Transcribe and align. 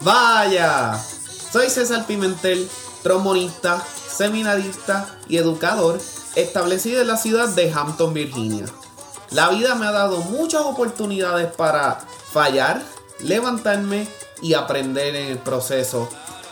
Vaya, 0.00 0.98
soy 1.52 1.70
César 1.70 2.06
Pimentel, 2.06 2.68
trombonista, 3.02 3.82
seminarista 4.10 5.08
y 5.28 5.36
educador 5.36 6.00
establecido 6.34 7.00
en 7.00 7.08
la 7.08 7.16
ciudad 7.16 7.48
de 7.48 7.72
Hampton, 7.72 8.14
Virginia. 8.14 8.64
La 9.30 9.48
vida 9.50 9.74
me 9.74 9.86
ha 9.86 9.92
dado 9.92 10.18
muchas 10.18 10.62
oportunidades 10.62 11.52
para 11.54 12.00
fallar, 12.32 12.82
levantarme 13.20 14.08
y 14.40 14.54
aprender 14.54 15.14
en 15.14 15.30
el 15.30 15.38
proceso. 15.38 16.08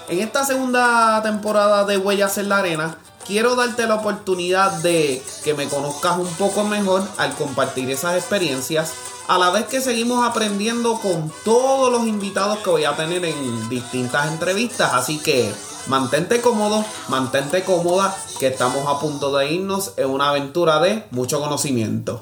En 0.08 0.20
esta 0.20 0.44
segunda 0.44 1.20
temporada 1.22 1.84
de 1.84 1.98
Huellas 1.98 2.38
en 2.38 2.48
la 2.48 2.58
Arena, 2.58 2.96
quiero 3.26 3.54
darte 3.54 3.86
la 3.86 3.96
oportunidad 3.96 4.72
de 4.82 5.22
que 5.44 5.54
me 5.54 5.68
conozcas 5.68 6.18
un 6.18 6.32
poco 6.34 6.64
mejor 6.64 7.02
al 7.16 7.34
compartir 7.34 7.90
esas 7.90 8.16
experiencias 8.16 8.92
a 9.30 9.38
la 9.38 9.50
vez 9.50 9.66
que 9.66 9.80
seguimos 9.80 10.28
aprendiendo 10.28 10.98
con 10.98 11.30
todos 11.44 11.92
los 11.92 12.04
invitados 12.08 12.58
que 12.64 12.70
voy 12.70 12.82
a 12.82 12.96
tener 12.96 13.24
en 13.24 13.68
distintas 13.68 14.32
entrevistas. 14.32 14.92
Así 14.92 15.22
que 15.22 15.52
mantente 15.86 16.40
cómodo, 16.40 16.84
mantente 17.08 17.62
cómoda, 17.62 18.12
que 18.40 18.48
estamos 18.48 18.88
a 18.88 18.98
punto 18.98 19.38
de 19.38 19.52
irnos 19.52 19.94
en 19.98 20.10
una 20.10 20.30
aventura 20.30 20.80
de 20.80 21.04
mucho 21.12 21.38
conocimiento. 21.38 22.20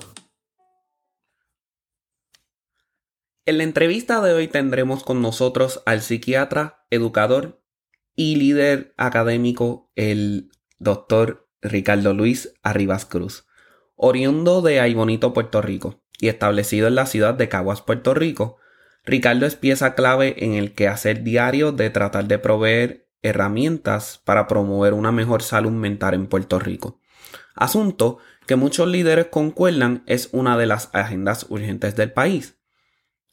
En 3.46 3.56
la 3.56 3.64
entrevista 3.64 4.20
de 4.20 4.34
hoy 4.34 4.46
tendremos 4.46 5.02
con 5.02 5.22
nosotros 5.22 5.82
al 5.86 6.02
psiquiatra, 6.02 6.84
educador 6.90 7.62
y 8.16 8.36
líder 8.36 8.92
académico, 8.98 9.90
el 9.96 10.50
doctor 10.78 11.48
Ricardo 11.62 12.12
Luis 12.12 12.52
Arribas 12.62 13.06
Cruz, 13.06 13.46
oriundo 13.96 14.60
de 14.60 14.80
Aybonito, 14.80 15.32
Puerto 15.32 15.62
Rico 15.62 16.02
y 16.20 16.28
establecido 16.28 16.88
en 16.88 16.94
la 16.94 17.06
ciudad 17.06 17.34
de 17.34 17.48
Caguas, 17.48 17.82
Puerto 17.82 18.14
Rico, 18.14 18.58
Ricardo 19.04 19.46
es 19.46 19.56
pieza 19.56 19.94
clave 19.94 20.44
en 20.44 20.54
el 20.54 20.74
quehacer 20.74 21.22
diario 21.22 21.72
de 21.72 21.88
tratar 21.88 22.26
de 22.26 22.38
proveer 22.38 23.08
herramientas 23.22 24.20
para 24.24 24.46
promover 24.46 24.92
una 24.92 25.12
mejor 25.12 25.42
salud 25.42 25.70
mental 25.70 26.14
en 26.14 26.26
Puerto 26.26 26.58
Rico. 26.58 27.00
Asunto 27.54 28.18
que 28.46 28.56
muchos 28.56 28.86
líderes 28.88 29.26
concuerdan 29.26 30.02
es 30.06 30.28
una 30.32 30.58
de 30.58 30.66
las 30.66 30.90
agendas 30.92 31.46
urgentes 31.48 31.96
del 31.96 32.12
país. 32.12 32.58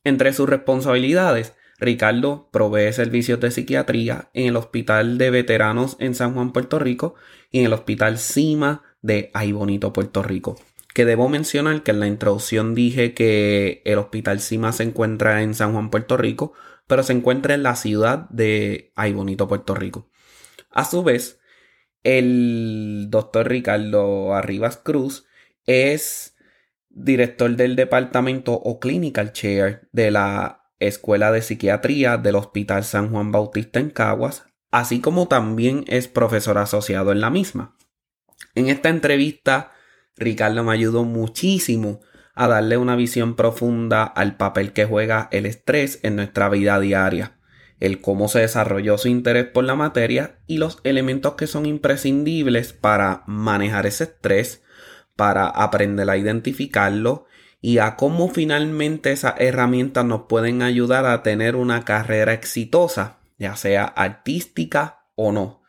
Entre 0.04 0.32
sus 0.34 0.48
responsabilidades, 0.48 1.54
Ricardo 1.78 2.50
provee 2.52 2.94
servicios 2.94 3.40
de 3.42 3.52
psiquiatría 3.52 4.30
en 4.34 4.48
el 4.48 4.56
Hospital 4.56 5.18
de 5.18 5.30
Veteranos 5.30 5.98
en 6.00 6.16
San 6.16 6.34
Juan, 6.34 6.54
Puerto 6.54 6.80
Rico 6.80 7.16
y 7.52 7.60
en 7.60 7.66
el 7.66 7.74
Hospital 7.74 8.18
Cima 8.18 8.84
de 9.02 9.30
Ay 9.34 9.52
Bonito, 9.52 9.92
Puerto 9.92 10.24
Rico 10.24 10.56
que 10.96 11.04
debo 11.04 11.28
mencionar 11.28 11.84
que 11.84 11.92
en 11.92 12.00
la 12.00 12.08
introducción 12.08 12.74
dije 12.74 13.14
que 13.14 13.82
el 13.84 13.98
Hospital 13.98 14.40
Cima 14.40 14.72
se 14.72 14.84
encuentra 14.84 15.42
en 15.42 15.54
San 15.54 15.74
Juan, 15.74 15.90
Puerto 15.90 16.16
Rico, 16.16 16.54
pero 16.88 17.04
se 17.04 17.12
encuentra 17.12 17.54
en 17.54 17.64
la 17.64 17.76
ciudad 17.76 18.30
de 18.30 18.94
Ay 18.96 19.12
Bonito, 19.12 19.50
Puerto 19.50 19.76
Rico. 19.76 20.10
A 20.72 20.86
su 20.86 21.04
vez, 21.04 21.42
el 22.04 23.08
doctor 23.10 23.50
Ricardo 23.50 24.34
Arribas 24.36 24.78
Cruz 24.78 25.26
es 25.66 26.38
director 26.88 27.54
del 27.58 27.76
departamento 27.76 28.54
o 28.54 28.80
clinical 28.80 29.34
chair 29.34 29.90
de 29.92 30.12
la 30.12 30.72
Escuela 30.80 31.34
de 31.34 31.42
Psiquiatría 31.42 32.16
del 32.16 32.36
Hospital 32.36 32.86
San 32.86 33.12
Juan 33.12 33.34
Bautista 33.34 33.82
en 33.82 33.90
Caguas, 33.90 34.46
así 34.72 35.02
como 35.02 35.28
también 35.28 35.84
es 35.88 36.08
profesor 36.08 36.58
asociado 36.58 37.12
en 37.12 37.20
la 37.20 37.30
misma. 37.30 37.76
En 38.54 38.70
esta 38.70 38.88
entrevista 38.88 39.74
Ricardo 40.18 40.64
me 40.64 40.74
ayudó 40.74 41.04
muchísimo 41.04 42.02
a 42.34 42.48
darle 42.48 42.78
una 42.78 42.96
visión 42.96 43.36
profunda 43.36 44.04
al 44.04 44.38
papel 44.38 44.74
que 44.74 44.86
juega 44.86 45.30
el 45.32 45.46
estrés 45.46 46.00
en 46.04 46.16
nuestra 46.16 46.50
vida 46.50 46.80
diaria, 46.80 47.38
el 47.80 48.02
cómo 48.02 48.28
se 48.28 48.40
desarrolló 48.40 48.98
su 48.98 49.08
interés 49.08 49.46
por 49.46 49.64
la 49.64 49.76
materia 49.76 50.38
y 50.48 50.58
los 50.58 50.80
elementos 50.84 51.36
que 51.36 51.48
son 51.48 51.66
imprescindibles 51.66 52.74
para 52.74 53.24
manejar 53.26 53.86
ese 53.86 54.06
estrés, 54.06 54.64
para 55.16 55.48
aprender 55.48 56.10
a 56.10 56.18
identificarlo 56.18 57.26
y 57.62 57.80
a 57.80 57.96
cómo 57.96 58.30
finalmente 58.30 59.12
esas 59.12 59.36
herramientas 59.40 60.06
nos 60.06 60.24
pueden 60.24 60.62
ayudar 60.62 61.06
a 61.06 61.24
tener 61.24 61.56
una 61.56 61.84
carrera 61.84 62.34
exitosa, 62.34 63.18
ya 63.40 63.56
sea 63.56 63.86
artística 63.86 65.06
o 65.16 65.32
no. 65.32 65.65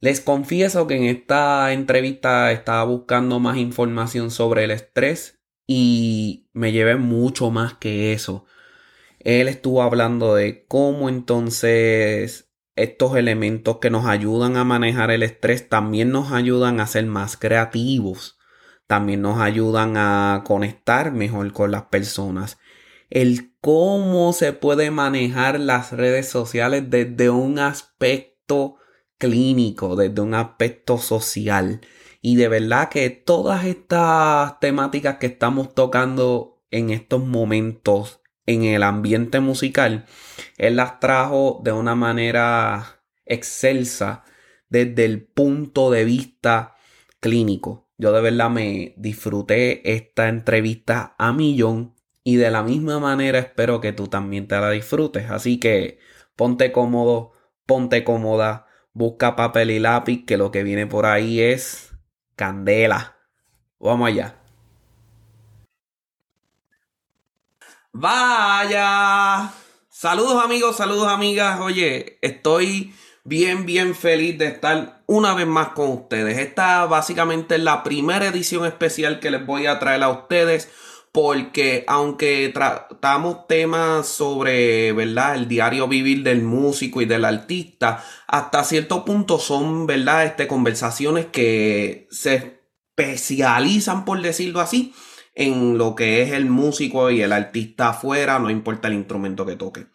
Les 0.00 0.20
confieso 0.20 0.86
que 0.86 0.96
en 0.96 1.04
esta 1.04 1.72
entrevista 1.72 2.52
estaba 2.52 2.84
buscando 2.84 3.40
más 3.40 3.56
información 3.56 4.30
sobre 4.30 4.64
el 4.64 4.70
estrés 4.70 5.40
y 5.66 6.48
me 6.52 6.70
llevé 6.70 6.96
mucho 6.96 7.50
más 7.50 7.74
que 7.74 8.12
eso. 8.12 8.46
Él 9.18 9.48
estuvo 9.48 9.82
hablando 9.82 10.36
de 10.36 10.64
cómo 10.66 11.08
entonces 11.08 12.52
estos 12.76 13.16
elementos 13.16 13.78
que 13.78 13.90
nos 13.90 14.06
ayudan 14.06 14.56
a 14.56 14.62
manejar 14.62 15.10
el 15.10 15.24
estrés 15.24 15.68
también 15.68 16.10
nos 16.10 16.30
ayudan 16.30 16.78
a 16.78 16.86
ser 16.86 17.04
más 17.06 17.36
creativos, 17.36 18.38
también 18.86 19.20
nos 19.20 19.40
ayudan 19.40 19.96
a 19.96 20.44
conectar 20.46 21.10
mejor 21.10 21.52
con 21.52 21.72
las 21.72 21.86
personas. 21.86 22.58
El 23.10 23.52
cómo 23.60 24.32
se 24.32 24.52
puede 24.52 24.92
manejar 24.92 25.58
las 25.58 25.90
redes 25.90 26.28
sociales 26.28 26.84
desde 26.88 27.30
un 27.30 27.58
aspecto 27.58 28.77
clínico, 29.18 29.96
desde 29.96 30.20
un 30.20 30.34
aspecto 30.34 30.98
social. 30.98 31.80
Y 32.22 32.36
de 32.36 32.48
verdad 32.48 32.88
que 32.88 33.10
todas 33.10 33.64
estas 33.64 34.58
temáticas 34.60 35.18
que 35.18 35.26
estamos 35.26 35.74
tocando 35.74 36.62
en 36.70 36.90
estos 36.90 37.24
momentos 37.24 38.20
en 38.46 38.64
el 38.64 38.82
ambiente 38.82 39.40
musical, 39.40 40.06
él 40.56 40.76
las 40.76 41.00
trajo 41.00 41.60
de 41.62 41.72
una 41.72 41.94
manera 41.94 43.02
excelsa 43.26 44.24
desde 44.70 45.04
el 45.04 45.22
punto 45.22 45.90
de 45.90 46.04
vista 46.04 46.76
clínico. 47.20 47.88
Yo 47.98 48.12
de 48.12 48.22
verdad 48.22 48.48
me 48.48 48.94
disfruté 48.96 49.92
esta 49.92 50.28
entrevista 50.28 51.14
a 51.18 51.32
millón 51.32 51.94
y 52.24 52.36
de 52.36 52.50
la 52.50 52.62
misma 52.62 53.00
manera 53.00 53.38
espero 53.38 53.80
que 53.80 53.92
tú 53.92 54.08
también 54.08 54.48
te 54.48 54.58
la 54.58 54.70
disfrutes. 54.70 55.30
Así 55.30 55.58
que 55.58 55.98
ponte 56.36 56.72
cómodo, 56.72 57.32
ponte 57.66 58.04
cómoda 58.04 58.67
busca 58.98 59.36
papel 59.36 59.70
y 59.70 59.78
lápiz, 59.78 60.26
que 60.26 60.36
lo 60.36 60.50
que 60.50 60.64
viene 60.64 60.86
por 60.86 61.06
ahí 61.06 61.40
es 61.40 61.94
candela. 62.34 63.16
Vamos 63.78 64.08
allá. 64.08 64.34
Vaya. 67.92 69.52
Saludos 69.88 70.44
amigos, 70.44 70.76
saludos 70.76 71.08
amigas. 71.08 71.60
Oye, 71.60 72.18
estoy 72.22 72.92
bien, 73.22 73.66
bien 73.66 73.94
feliz 73.94 74.36
de 74.36 74.46
estar 74.46 75.02
una 75.06 75.32
vez 75.32 75.46
más 75.46 75.68
con 75.68 75.90
ustedes. 75.90 76.36
Esta 76.38 76.84
básicamente 76.86 77.54
es 77.54 77.62
la 77.62 77.84
primera 77.84 78.26
edición 78.26 78.66
especial 78.66 79.20
que 79.20 79.30
les 79.30 79.46
voy 79.46 79.66
a 79.66 79.78
traer 79.78 80.02
a 80.02 80.10
ustedes 80.10 80.68
porque 81.12 81.84
aunque 81.86 82.50
tratamos 82.52 83.46
temas 83.46 84.06
sobre, 84.06 84.92
¿verdad? 84.92 85.36
El 85.36 85.48
diario 85.48 85.88
vivir 85.88 86.22
del 86.22 86.42
músico 86.42 87.00
y 87.00 87.06
del 87.06 87.24
artista, 87.24 88.04
hasta 88.26 88.64
cierto 88.64 89.04
punto 89.04 89.38
son, 89.38 89.86
¿verdad? 89.86 90.26
Este, 90.26 90.46
conversaciones 90.46 91.26
que 91.26 92.08
se 92.10 92.60
especializan, 92.96 94.04
por 94.04 94.20
decirlo 94.20 94.60
así, 94.60 94.92
en 95.34 95.78
lo 95.78 95.94
que 95.94 96.22
es 96.22 96.32
el 96.32 96.46
músico 96.46 97.10
y 97.10 97.22
el 97.22 97.32
artista 97.32 97.90
afuera, 97.90 98.38
no 98.38 98.50
importa 98.50 98.88
el 98.88 98.94
instrumento 98.94 99.46
que 99.46 99.56
toque. 99.56 99.86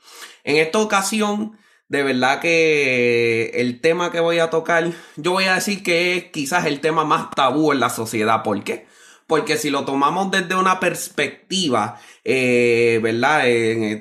En 0.43 0.55
esta 0.55 0.79
ocasión, 0.79 1.57
de 1.89 2.01
verdad 2.01 2.39
que 2.39 3.51
el 3.55 3.81
tema 3.81 4.11
que 4.11 4.21
voy 4.21 4.39
a 4.39 4.49
tocar, 4.49 4.89
yo 5.17 5.31
voy 5.31 5.43
a 5.43 5.55
decir 5.55 5.83
que 5.83 6.15
es 6.15 6.25
quizás 6.31 6.65
el 6.65 6.79
tema 6.79 7.03
más 7.03 7.29
tabú 7.31 7.71
en 7.71 7.81
la 7.81 7.89
sociedad. 7.89 8.41
¿Por 8.41 8.63
qué? 8.63 8.87
Porque 9.27 9.57
si 9.57 9.69
lo 9.69 9.85
tomamos 9.85 10.31
desde 10.31 10.55
una 10.55 10.79
perspectiva, 10.79 11.99
eh, 12.23 12.99
¿verdad? 13.01 13.43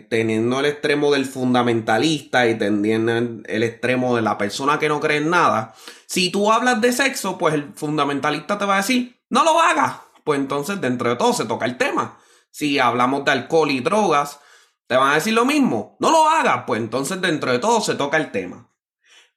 teniendo 0.08 0.60
el 0.60 0.66
extremo 0.66 1.12
del 1.12 1.26
fundamentalista 1.26 2.46
y 2.48 2.56
teniendo 2.56 3.12
el 3.46 3.62
extremo 3.62 4.16
de 4.16 4.22
la 4.22 4.38
persona 4.38 4.78
que 4.78 4.88
no 4.88 5.00
cree 5.00 5.18
en 5.18 5.30
nada, 5.30 5.74
si 6.06 6.30
tú 6.30 6.52
hablas 6.52 6.80
de 6.80 6.92
sexo, 6.92 7.38
pues 7.38 7.54
el 7.54 7.72
fundamentalista 7.74 8.58
te 8.58 8.66
va 8.66 8.74
a 8.74 8.78
decir, 8.78 9.18
no 9.30 9.44
lo 9.44 9.60
hagas. 9.60 9.94
Pues 10.24 10.38
entonces, 10.38 10.80
dentro 10.80 11.08
de 11.08 11.16
todo, 11.16 11.32
se 11.32 11.46
toca 11.46 11.64
el 11.64 11.78
tema. 11.78 12.18
Si 12.50 12.78
hablamos 12.78 13.24
de 13.24 13.32
alcohol 13.32 13.70
y 13.70 13.80
drogas, 13.80 14.38
te 14.86 14.96
van 14.96 15.12
a 15.12 15.14
decir 15.14 15.32
lo 15.32 15.44
mismo, 15.44 15.96
no 16.00 16.10
lo 16.10 16.28
hagas. 16.28 16.64
Pues 16.66 16.80
entonces, 16.80 17.20
dentro 17.20 17.50
de 17.50 17.58
todo, 17.58 17.80
se 17.80 17.94
toca 17.94 18.18
el 18.18 18.30
tema. 18.30 18.70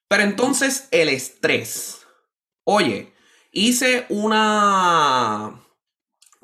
Pero 0.07 0.23
entonces, 0.23 0.87
el 0.91 1.09
estrés. 1.09 2.05
Oye, 2.65 3.13
hice 3.51 4.05
una 4.09 5.64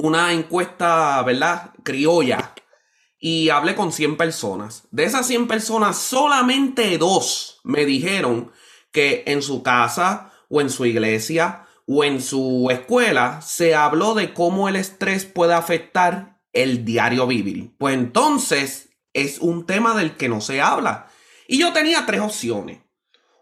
una 0.02 0.34
encuesta, 0.34 1.22
¿verdad? 1.24 1.72
Criolla. 1.84 2.54
Y 3.20 3.50
hablé 3.50 3.76
con 3.76 3.92
100 3.92 4.18
personas. 4.18 4.84
De 4.92 5.04
esas 5.04 5.28
100 5.28 5.48
personas, 5.48 5.98
solamente 5.98 6.98
dos 6.98 7.62
me 7.64 7.86
dijeron 7.86 8.52
que 8.92 9.24
en 9.28 9.42
su 9.42 9.62
casa 9.62 10.32
o 10.50 10.60
en 10.60 10.70
su 10.70 10.86
iglesia 10.86 11.66
o 11.86 12.04
en 12.04 12.22
su 12.22 12.70
escuela 12.72 13.42
se 13.42 13.76
habló 13.76 14.16
de 14.16 14.34
cómo 14.34 14.68
el 14.68 14.76
estrés 14.76 15.26
puede 15.26 15.54
afectar 15.54 16.42
el 16.52 16.84
diario 16.84 17.28
vivir. 17.28 17.76
Pues 17.78 17.94
entonces, 17.94 18.90
es 19.14 19.40
un 19.40 19.66
tema 19.66 19.96
del 19.96 20.16
que 20.16 20.30
no 20.30 20.42
se 20.42 20.62
habla. 20.62 21.08
Y 21.48 21.60
yo 21.60 21.74
tenía 21.74 22.06
tres 22.06 22.22
opciones. 22.22 22.80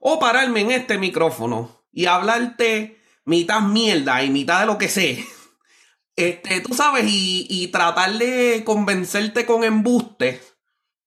O 0.02 0.20
pararme 0.20 0.62
en 0.62 0.72
este 0.72 0.98
micrófono 0.98 1.84
y 1.92 2.06
hablarte 2.06 3.02
mitad 3.26 3.62
mierda 3.62 4.24
y 4.24 4.30
mitad 4.30 4.62
de 4.62 4.66
lo 4.66 4.78
que 4.78 4.90
sé. 4.90 5.26
Este, 6.20 6.60
tú 6.60 6.74
sabes, 6.74 7.06
y, 7.08 7.70
tratar 7.72 8.18
de 8.18 8.64
convencerte 8.66 9.46
con 9.46 9.64
embuste. 9.64 10.42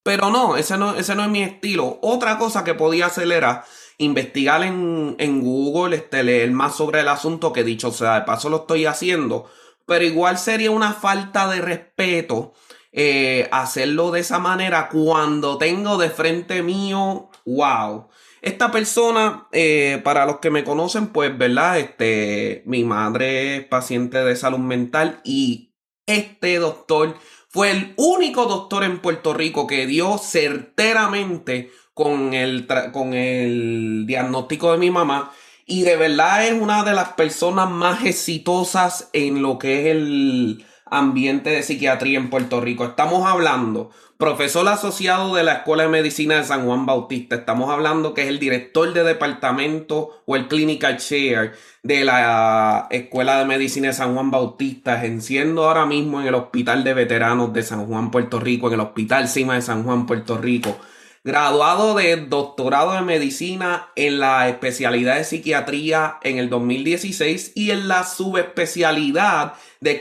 Pero 0.02 0.30
no 0.30 0.56
ese, 0.56 0.78
no, 0.78 0.94
ese 0.96 1.14
no 1.14 1.22
es 1.22 1.28
mi 1.28 1.42
estilo. 1.42 1.98
Otra 2.02 2.38
cosa 2.38 2.64
que 2.64 2.74
podía 2.74 3.06
hacer 3.06 3.30
era 3.30 3.64
investigar 3.98 4.62
en, 4.64 5.14
en 5.18 5.42
Google, 5.42 5.96
este, 5.96 6.24
leer 6.24 6.50
más 6.52 6.74
sobre 6.76 7.00
el 7.00 7.08
asunto 7.08 7.52
que 7.52 7.62
dicho 7.62 7.92
sea 7.92 8.14
de 8.14 8.22
paso 8.22 8.48
lo 8.48 8.58
estoy 8.58 8.86
haciendo. 8.86 9.50
Pero 9.86 10.04
igual 10.04 10.38
sería 10.38 10.70
una 10.70 10.94
falta 10.94 11.48
de 11.48 11.60
respeto 11.60 12.54
eh, 12.90 13.48
hacerlo 13.52 14.12
de 14.12 14.20
esa 14.20 14.38
manera 14.38 14.88
cuando 14.88 15.58
tengo 15.58 15.98
de 15.98 16.08
frente 16.08 16.62
mío, 16.62 17.28
wow. 17.44 18.08
Esta 18.42 18.72
persona, 18.72 19.46
eh, 19.52 20.00
para 20.02 20.26
los 20.26 20.38
que 20.40 20.50
me 20.50 20.64
conocen, 20.64 21.06
pues, 21.06 21.38
¿verdad? 21.38 21.78
Este, 21.78 22.64
mi 22.66 22.82
madre 22.82 23.56
es 23.56 23.64
paciente 23.66 24.18
de 24.18 24.34
salud 24.34 24.58
mental 24.58 25.20
y 25.24 25.76
este 26.06 26.58
doctor 26.58 27.16
fue 27.48 27.70
el 27.70 27.94
único 27.96 28.46
doctor 28.46 28.82
en 28.82 28.98
Puerto 28.98 29.32
Rico 29.32 29.68
que 29.68 29.86
dio 29.86 30.18
certeramente 30.18 31.70
con 31.94 32.34
el, 32.34 32.66
con 32.92 33.14
el 33.14 34.06
diagnóstico 34.08 34.72
de 34.72 34.78
mi 34.78 34.90
mamá. 34.90 35.30
Y 35.64 35.82
de 35.82 35.94
verdad 35.94 36.44
es 36.44 36.60
una 36.60 36.82
de 36.82 36.94
las 36.94 37.10
personas 37.10 37.70
más 37.70 38.04
exitosas 38.04 39.08
en 39.12 39.40
lo 39.40 39.56
que 39.56 39.82
es 39.82 39.96
el 39.96 40.66
ambiente 40.92 41.50
de 41.50 41.62
psiquiatría 41.62 42.18
en 42.18 42.28
Puerto 42.28 42.60
Rico. 42.60 42.84
Estamos 42.84 43.26
hablando, 43.26 43.90
profesor 44.18 44.68
asociado 44.68 45.34
de 45.34 45.42
la 45.42 45.54
Escuela 45.54 45.84
de 45.84 45.88
Medicina 45.88 46.36
de 46.36 46.44
San 46.44 46.66
Juan 46.66 46.84
Bautista. 46.84 47.34
Estamos 47.34 47.70
hablando 47.70 48.12
que 48.12 48.22
es 48.22 48.28
el 48.28 48.38
director 48.38 48.92
de 48.92 49.02
departamento 49.02 50.22
o 50.26 50.36
el 50.36 50.48
clinical 50.48 50.98
chair 50.98 51.52
de 51.82 52.04
la 52.04 52.88
Escuela 52.90 53.38
de 53.38 53.46
Medicina 53.46 53.88
de 53.88 53.94
San 53.94 54.14
Juan 54.14 54.30
Bautista, 54.30 54.98
ejerciendo 54.98 55.64
ahora 55.64 55.86
mismo 55.86 56.20
en 56.20 56.26
el 56.26 56.34
Hospital 56.34 56.84
de 56.84 56.92
Veteranos 56.92 57.54
de 57.54 57.62
San 57.62 57.86
Juan, 57.86 58.10
Puerto 58.10 58.38
Rico, 58.38 58.68
en 58.68 58.74
el 58.74 58.80
Hospital 58.80 59.28
Cima 59.28 59.54
de 59.54 59.62
San 59.62 59.84
Juan, 59.84 60.06
Puerto 60.06 60.36
Rico 60.36 60.76
graduado 61.24 61.94
de 61.94 62.16
doctorado 62.16 62.94
de 62.94 63.02
medicina 63.02 63.90
en 63.94 64.18
la 64.18 64.48
especialidad 64.48 65.18
de 65.18 65.24
psiquiatría 65.24 66.18
en 66.22 66.38
el 66.38 66.50
2016 66.50 67.52
y 67.54 67.70
en 67.70 67.86
la 67.86 68.02
subespecialidad 68.02 69.54
de, 69.80 70.00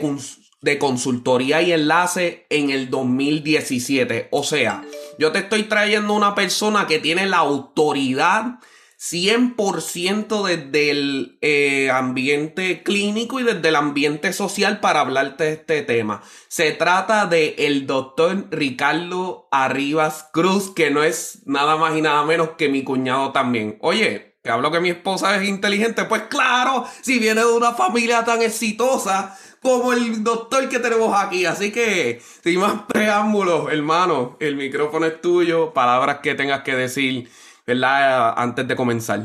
de 0.62 0.78
consultoría 0.78 1.60
y 1.60 1.72
enlace 1.72 2.46
en 2.48 2.70
el 2.70 2.88
2017. 2.88 4.28
O 4.30 4.44
sea, 4.44 4.84
yo 5.18 5.32
te 5.32 5.40
estoy 5.40 5.64
trayendo 5.64 6.14
una 6.14 6.34
persona 6.34 6.86
que 6.86 6.98
tiene 6.98 7.26
la 7.26 7.38
autoridad 7.38 8.60
100% 9.02 10.46
desde 10.46 10.90
el 10.90 11.38
eh, 11.40 11.90
ambiente 11.90 12.84
clínico 12.84 13.40
y 13.40 13.42
desde 13.42 13.68
el 13.68 13.74
ambiente 13.74 14.32
social 14.32 14.78
para 14.78 15.00
hablarte 15.00 15.42
de 15.42 15.52
este 15.54 15.82
tema. 15.82 16.22
Se 16.46 16.70
trata 16.70 17.26
de 17.26 17.56
el 17.58 17.88
doctor 17.88 18.46
Ricardo 18.52 19.48
Arribas 19.50 20.28
Cruz, 20.32 20.72
que 20.72 20.92
no 20.92 21.02
es 21.02 21.40
nada 21.46 21.76
más 21.76 21.96
y 21.96 22.00
nada 22.00 22.22
menos 22.22 22.50
que 22.50 22.68
mi 22.68 22.84
cuñado 22.84 23.32
también. 23.32 23.76
Oye, 23.80 24.36
que 24.42 24.50
hablo 24.50 24.70
que 24.70 24.80
mi 24.80 24.90
esposa 24.90 25.36
es 25.36 25.48
inteligente, 25.48 26.04
pues 26.04 26.22
claro, 26.22 26.84
si 27.00 27.18
viene 27.18 27.40
de 27.40 27.52
una 27.52 27.72
familia 27.72 28.24
tan 28.24 28.40
exitosa 28.40 29.36
como 29.62 29.92
el 29.92 30.22
doctor 30.22 30.68
que 30.68 30.80
tenemos 30.80 31.14
aquí. 31.16 31.46
Así 31.46 31.72
que, 31.72 32.20
sin 32.20 32.60
más 32.60 32.82
preámbulos, 32.88 33.72
hermano, 33.72 34.36
el 34.40 34.56
micrófono 34.56 35.06
es 35.06 35.20
tuyo, 35.20 35.72
palabras 35.72 36.18
que 36.18 36.34
tengas 36.34 36.62
que 36.62 36.74
decir 36.74 37.28
¿verdad? 37.66 38.34
Antes 38.36 38.66
de 38.66 38.76
comenzar. 38.76 39.20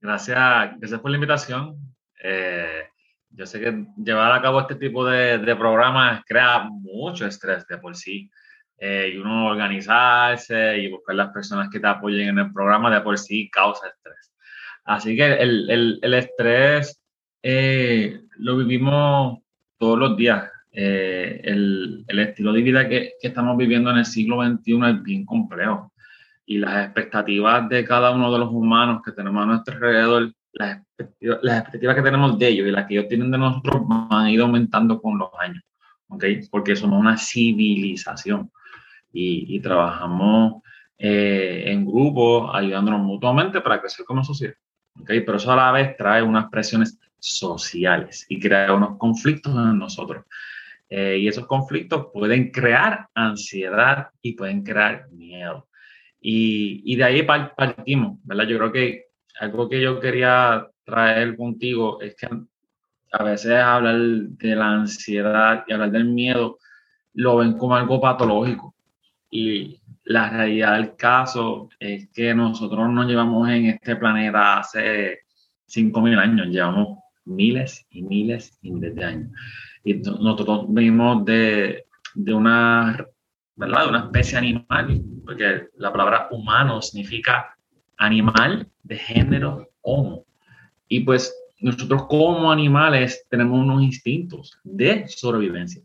Gracias, 0.00 0.78
gracias 0.78 1.00
por 1.00 1.10
la 1.10 1.16
invitación. 1.16 1.76
Eh, 2.22 2.84
yo 3.30 3.46
sé 3.46 3.60
que 3.60 3.86
llevar 3.96 4.32
a 4.32 4.42
cabo 4.42 4.60
este 4.60 4.76
tipo 4.76 5.04
de, 5.04 5.38
de 5.38 5.56
programas 5.56 6.22
crea 6.26 6.68
mucho 6.70 7.26
estrés 7.26 7.66
de 7.66 7.78
por 7.78 7.96
sí. 7.96 8.30
Eh, 8.76 9.12
y 9.14 9.18
uno 9.18 9.46
organizarse 9.46 10.78
y 10.78 10.90
buscar 10.90 11.14
las 11.14 11.30
personas 11.30 11.68
que 11.70 11.80
te 11.80 11.86
apoyen 11.86 12.28
en 12.28 12.38
el 12.38 12.52
programa 12.52 12.92
de 12.92 13.00
por 13.00 13.18
sí 13.18 13.48
causa 13.48 13.88
estrés. 13.88 14.32
Así 14.84 15.16
que 15.16 15.32
el, 15.34 15.70
el, 15.70 15.98
el 16.02 16.14
estrés 16.14 17.00
eh, 17.42 18.20
lo 18.36 18.56
vivimos 18.56 19.38
todos 19.78 19.98
los 19.98 20.16
días. 20.16 20.50
el, 20.72 22.04
el, 22.08 22.18
estilo 22.18 22.52
de 22.52 22.62
vida 22.62 22.88
que, 22.88 23.12
que, 23.20 23.28
estamos 23.28 23.56
viviendo 23.56 23.90
en 23.90 23.98
el 23.98 24.04
siglo 24.04 24.42
XXI 24.44 24.80
es 24.90 25.02
bien 25.04 25.24
complejo 25.24 25.92
y 26.46 26.58
las 26.58 26.84
expectativas 26.84 27.68
de 27.68 27.84
cada 27.84 28.10
uno 28.10 28.32
de 28.32 28.38
los 28.38 28.50
humanos 28.50 29.02
que 29.04 29.12
tenemos 29.12 29.42
a 29.42 29.46
nuestro 29.46 29.74
alrededor, 29.74 30.32
las 30.52 30.78
expectativas, 30.78 31.38
las 31.42 31.58
expectativas 31.58 31.96
que 31.96 32.02
tenemos 32.02 32.38
de 32.38 32.48
ellos 32.48 32.68
y 32.68 32.70
las 32.70 32.86
que 32.86 32.94
ellos 32.94 33.08
tienen 33.08 33.30
de 33.30 33.38
nosotros 33.38 33.82
han 34.10 34.28
ido 34.28 34.44
aumentando 34.44 35.00
con 35.00 35.18
los 35.18 35.30
años, 35.38 35.62
¿ok? 36.08 36.24
Porque 36.50 36.76
somos 36.76 37.00
una 37.00 37.16
civilización 37.16 38.50
y, 39.12 39.56
y 39.56 39.60
trabajamos 39.60 40.62
eh, 40.98 41.64
en 41.66 41.84
grupos 41.86 42.50
ayudándonos 42.54 43.00
mutuamente 43.00 43.60
para 43.60 43.80
crecer 43.80 44.04
como 44.04 44.22
sociedad, 44.22 44.54
¿ok? 45.00 45.06
Pero 45.06 45.36
eso 45.36 45.52
a 45.52 45.56
la 45.56 45.72
vez 45.72 45.96
trae 45.96 46.22
unas 46.22 46.48
presiones 46.50 46.98
sociales 47.24 48.26
y 48.28 48.38
crea 48.38 48.72
unos 48.74 48.98
conflictos 48.98 49.54
en 49.54 49.78
nosotros. 49.78 50.24
Eh, 50.88 51.18
y 51.20 51.28
esos 51.28 51.46
conflictos 51.46 52.08
pueden 52.12 52.50
crear 52.50 53.08
ansiedad 53.14 54.08
y 54.20 54.34
pueden 54.34 54.62
crear 54.62 55.08
miedo. 55.10 55.68
Y, 56.20 56.82
y 56.84 56.96
de 56.96 57.04
ahí 57.04 57.22
partimos, 57.22 58.18
¿verdad? 58.22 58.44
Yo 58.46 58.58
creo 58.58 58.72
que 58.72 59.04
algo 59.40 59.68
que 59.68 59.80
yo 59.80 59.98
quería 60.00 60.68
traer 60.84 61.36
contigo 61.36 62.00
es 62.00 62.14
que 62.14 62.28
a 63.12 63.22
veces 63.22 63.52
hablar 63.52 63.96
de 63.96 64.56
la 64.56 64.72
ansiedad 64.72 65.64
y 65.66 65.72
hablar 65.72 65.90
del 65.90 66.06
miedo 66.06 66.58
lo 67.14 67.38
ven 67.38 67.56
como 67.56 67.76
algo 67.76 68.00
patológico. 68.00 68.74
Y 69.30 69.80
la 70.04 70.30
realidad 70.30 70.76
del 70.76 70.96
caso 70.96 71.68
es 71.78 72.08
que 72.10 72.34
nosotros 72.34 72.88
nos 72.90 73.06
llevamos 73.06 73.48
en 73.48 73.66
este 73.66 73.96
planeta 73.96 74.58
hace 74.58 75.20
5.000 75.66 76.18
años, 76.18 76.46
llevamos 76.48 76.98
miles 77.24 77.86
y 77.90 78.02
miles 78.02 78.58
y 78.62 78.70
miles 78.70 78.94
de 78.94 79.04
años. 79.04 79.30
Y 79.84 79.94
nosotros 79.94 80.66
venimos 80.68 81.24
de, 81.24 81.86
de 82.14 82.34
una 82.34 83.06
¿verdad? 83.56 83.84
De 83.84 83.88
una 83.88 84.04
especie 84.04 84.38
animal, 84.38 85.02
porque 85.24 85.68
la 85.76 85.92
palabra 85.92 86.28
humano 86.30 86.82
significa 86.82 87.56
animal 87.96 88.68
de 88.82 88.96
género 88.96 89.70
homo. 89.82 90.24
Y 90.88 91.00
pues 91.00 91.34
nosotros 91.60 92.06
como 92.06 92.50
animales 92.50 93.24
tenemos 93.30 93.58
unos 93.58 93.82
instintos 93.82 94.58
de 94.64 95.06
sobrevivencia. 95.08 95.82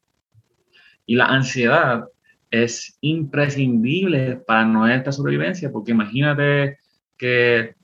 Y 1.06 1.16
la 1.16 1.26
ansiedad 1.26 2.06
es 2.52 2.98
imprescindible 3.02 4.38
para 4.38 4.66
nuestra 4.66 5.12
sobrevivencia, 5.12 5.72
porque 5.72 5.92
imagínate 5.92 6.78
que 7.18 7.76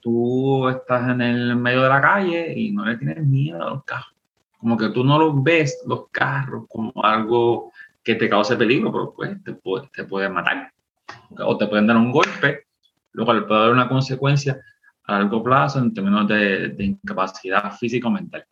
tú 0.00 0.68
estás 0.68 1.10
en 1.10 1.20
el 1.20 1.56
medio 1.56 1.82
de 1.82 1.88
la 1.88 2.00
calle 2.00 2.52
y 2.56 2.72
no 2.72 2.84
le 2.84 2.96
tienes 2.96 3.24
miedo 3.24 3.62
a 3.62 3.70
los 3.70 3.84
carros. 3.84 4.14
Como 4.58 4.76
que 4.76 4.88
tú 4.88 5.04
no 5.04 5.18
los 5.18 5.42
ves, 5.42 5.82
los 5.86 6.08
carros, 6.10 6.64
como 6.68 6.92
algo 7.04 7.72
que 8.02 8.14
te 8.14 8.28
cause 8.28 8.56
peligro, 8.56 8.90
pero 8.90 9.12
pues 9.14 9.44
te 9.44 9.52
puede, 9.54 9.88
te 9.94 10.04
puede 10.04 10.28
matar. 10.28 10.72
O 11.38 11.56
te 11.56 11.66
pueden 11.66 11.86
dar 11.86 11.96
un 11.96 12.10
golpe, 12.10 12.66
lo 13.12 13.24
cual 13.24 13.46
puede 13.46 13.60
haber 13.60 13.72
una 13.72 13.88
consecuencia 13.88 14.60
a 15.04 15.18
largo 15.18 15.42
plazo 15.42 15.78
en 15.78 15.94
términos 15.94 16.26
de, 16.28 16.68
de 16.70 16.84
incapacidad 16.84 17.72
física 17.76 18.08
o 18.08 18.10
mental. 18.10 18.44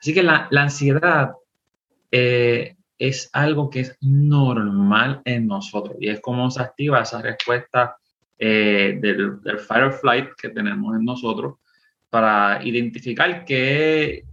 Así 0.00 0.12
que 0.12 0.22
la, 0.22 0.48
la 0.50 0.62
ansiedad 0.62 1.32
eh, 2.10 2.76
es 2.98 3.30
algo 3.32 3.70
que 3.70 3.80
es 3.80 3.98
normal 4.00 5.20
en 5.24 5.46
nosotros 5.46 5.96
y 6.00 6.08
es 6.08 6.20
como 6.20 6.50
se 6.50 6.62
activa 6.62 7.00
esa 7.00 7.20
respuesta 7.20 7.96
eh, 8.38 8.98
del, 9.00 9.40
del 9.40 9.58
flight 9.58 10.30
que 10.36 10.48
tenemos 10.48 10.96
en 10.96 11.04
nosotros 11.04 11.54
para 12.10 12.64
identificar 12.64 13.44
qué, 13.44 14.24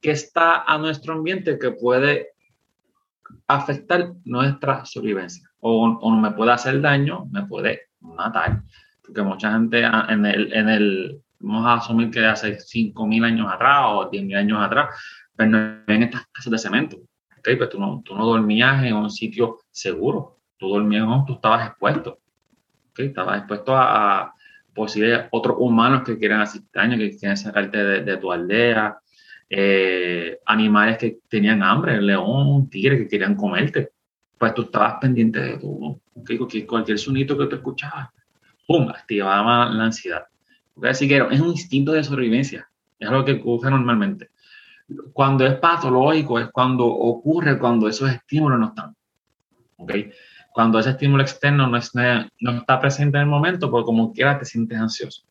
qué 0.00 0.10
está 0.10 0.62
a 0.62 0.78
nuestro 0.78 1.14
ambiente 1.14 1.58
que 1.58 1.70
puede 1.72 2.28
afectar 3.46 4.12
nuestra 4.24 4.84
sobrevivencia. 4.84 5.48
O, 5.60 5.84
o 5.86 6.10
me 6.16 6.30
puede 6.32 6.52
hacer 6.52 6.80
daño, 6.80 7.26
me 7.30 7.46
puede 7.46 7.88
matar. 8.00 8.62
Porque 9.02 9.22
mucha 9.22 9.52
gente 9.52 9.82
en 9.82 10.26
el, 10.26 10.52
en 10.52 10.68
el 10.68 11.22
vamos 11.40 11.66
a 11.66 11.74
asumir 11.74 12.10
que 12.10 12.24
hace 12.24 12.58
5.000 12.58 13.24
años 13.24 13.50
atrás 13.50 13.78
o 13.88 14.10
10.000 14.10 14.36
años 14.36 14.62
atrás, 14.62 14.94
pero 15.34 15.50
pues 15.50 15.84
no 15.86 15.94
en 15.94 16.02
estas 16.02 16.26
casas 16.26 16.52
de 16.52 16.58
cemento. 16.58 16.96
¿okay? 17.38 17.56
Pero 17.56 17.58
pues 17.58 17.70
tú 17.70 17.80
no, 17.80 18.02
tú 18.04 18.14
no 18.14 18.26
dormías 18.26 18.84
en 18.84 18.94
un 18.94 19.10
sitio 19.10 19.58
seguro. 19.70 20.38
Tú 20.58 20.68
dormías, 20.68 21.06
tú 21.26 21.34
estabas 21.34 21.68
expuesto. 21.68 22.19
¿Okay? 23.00 23.08
Estabas 23.08 23.38
expuesto 23.38 23.74
a, 23.76 24.20
a 24.20 24.34
posibles 24.74 25.26
otros 25.30 25.56
humanos 25.58 26.02
que 26.04 26.18
quieren 26.18 26.40
hacer 26.40 26.62
daño, 26.72 26.96
que 26.96 27.16
quieren 27.16 27.36
sacarte 27.36 27.78
de, 28.02 28.16
tu 28.16 28.30
aldea, 28.32 28.98
eh, 29.48 30.38
animales 30.46 30.98
que 30.98 31.18
tenían 31.28 31.62
hambre, 31.62 31.96
el 31.96 32.06
león, 32.06 32.46
un 32.46 32.70
tigre 32.70 32.98
que 32.98 33.08
querían 33.08 33.34
comerte. 33.34 33.90
pues 34.38 34.54
tú 34.54 34.62
estabas 34.62 34.94
pendiente 35.00 35.40
de 35.40 35.58
todo, 35.58 36.00
¿okay? 36.14 36.38
cualquier 36.66 36.98
sonido 36.98 37.36
que 37.36 37.46
tú 37.46 37.56
escuchabas, 37.56 38.08
¡pum!, 38.66 38.88
activaba 38.88 39.68
la 39.68 39.84
ansiedad. 39.84 40.24
Así 40.82 41.06
que 41.06 41.18
es 41.18 41.40
un 41.40 41.48
instinto 41.48 41.92
de 41.92 42.02
sobrevivencia, 42.02 42.68
es 42.98 43.08
algo 43.08 43.24
que 43.24 43.32
ocurre 43.32 43.70
normalmente. 43.70 44.30
Cuando 45.12 45.46
es 45.46 45.54
patológico 45.54 46.38
es 46.38 46.48
cuando 46.50 46.86
ocurre 46.86 47.58
cuando 47.58 47.86
esos 47.86 48.10
estímulos 48.10 48.58
no 48.58 48.68
están. 48.68 48.96
¿okay? 49.76 50.10
Cuando 50.52 50.78
ese 50.78 50.90
estímulo 50.90 51.22
externo 51.22 51.66
no, 51.66 51.78
no 52.40 52.50
está 52.58 52.80
presente 52.80 53.16
en 53.16 53.22
el 53.22 53.28
momento, 53.28 53.70
porque 53.70 53.86
como 53.86 54.12
quiera 54.12 54.38
te 54.38 54.44
sientes 54.44 54.78
ansioso. 54.78 55.22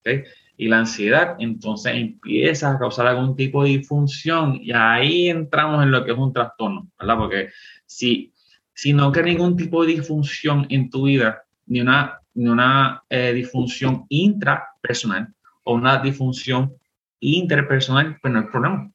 ¿okay? 0.00 0.24
Y 0.56 0.68
la 0.68 0.80
ansiedad 0.80 1.36
entonces 1.38 1.94
empieza 1.94 2.70
a 2.70 2.78
causar 2.78 3.06
algún 3.06 3.34
tipo 3.36 3.62
de 3.62 3.70
disfunción 3.70 4.58
y 4.60 4.72
ahí 4.72 5.28
entramos 5.28 5.82
en 5.82 5.90
lo 5.90 6.04
que 6.04 6.12
es 6.12 6.18
un 6.18 6.32
trastorno, 6.32 6.88
¿verdad? 6.98 7.16
Porque 7.16 7.48
si, 7.86 8.32
si 8.74 8.92
no 8.92 9.12
hay 9.14 9.22
ningún 9.22 9.56
tipo 9.56 9.82
de 9.82 9.92
disfunción 9.92 10.66
en 10.68 10.90
tu 10.90 11.04
vida, 11.04 11.42
ni 11.66 11.80
una, 11.80 12.20
ni 12.34 12.48
una 12.48 13.02
eh, 13.08 13.32
disfunción 13.32 14.04
intrapersonal 14.08 15.32
o 15.64 15.74
una 15.74 15.98
disfunción 15.98 16.74
interpersonal, 17.20 18.18
pues 18.20 18.32
no 18.32 18.40
hay 18.40 18.46
problema, 18.46 18.90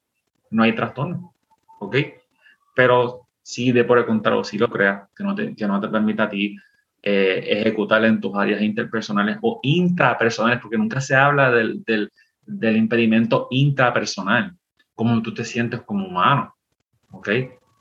no 0.52 0.64
hay 0.64 0.76
trastorno, 0.76 1.34
¿ok? 1.80 1.96
Pero 2.76 3.25
si 3.46 3.72
de 3.72 3.84
por 3.84 4.00
el 4.00 4.08
contrario, 4.08 4.44
si 4.44 4.58
lo 4.58 4.68
creas, 4.70 5.08
que 5.16 5.24
no 5.24 5.36
te, 5.36 5.56
que 5.56 5.68
no 5.68 5.80
te 5.80 5.88
permita 5.88 6.24
a 6.24 6.30
ti 6.30 6.58
eh, 7.04 7.44
ejecutar 7.48 8.04
en 8.04 8.20
tus 8.20 8.36
áreas 8.36 8.60
interpersonales 8.60 9.38
o 9.44 9.60
intrapersonales, 9.62 10.60
porque 10.60 10.80
nunca 10.80 11.00
se 11.00 11.16
habla 11.16 11.52
del, 11.52 11.84
del, 11.84 12.12
del 12.44 12.76
impedimento 12.76 13.48
intrapersonal, 13.52 14.56
cómo 14.96 15.22
tú 15.22 15.32
te 15.32 15.46
sientes 15.46 15.82
como 15.82 16.08
humano, 16.08 16.56
¿ok? 17.12 17.30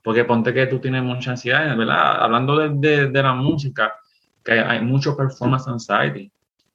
Porque 0.02 0.26
ponte 0.26 0.52
que 0.52 0.66
tú 0.66 0.80
tienes 0.80 1.02
mucha 1.02 1.30
ansiedad, 1.30 1.75
¿verdad? 1.75 2.23
Hablando 2.23 2.59
de, 2.59 2.68
de, 2.75 3.09
de 3.09 3.23
la 3.23 3.33
música, 3.33 3.94
que 4.44 4.52
hay 4.52 4.83
mucho 4.83 5.16
performance 5.16 5.66
anxiety, 5.66 6.30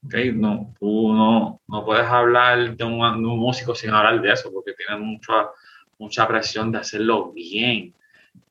Okay, 0.06 0.32
no, 0.32 0.74
tú 0.80 1.14
no, 1.14 1.62
no 1.68 1.86
puedes 1.86 2.06
hablar 2.06 2.78
de 2.78 2.84
un, 2.86 3.22
de 3.22 3.28
un, 3.28 3.38
músico 3.38 3.76
sin 3.76 3.90
hablar 3.90 4.22
de 4.22 4.32
eso, 4.32 4.50
porque 4.54 4.74
tiene 4.74 4.98
mucha, 4.98 5.50
mucha 5.98 6.26
presión 6.26 6.72
de 6.72 6.78
hacerlo 6.78 7.34
bien. 7.34 7.94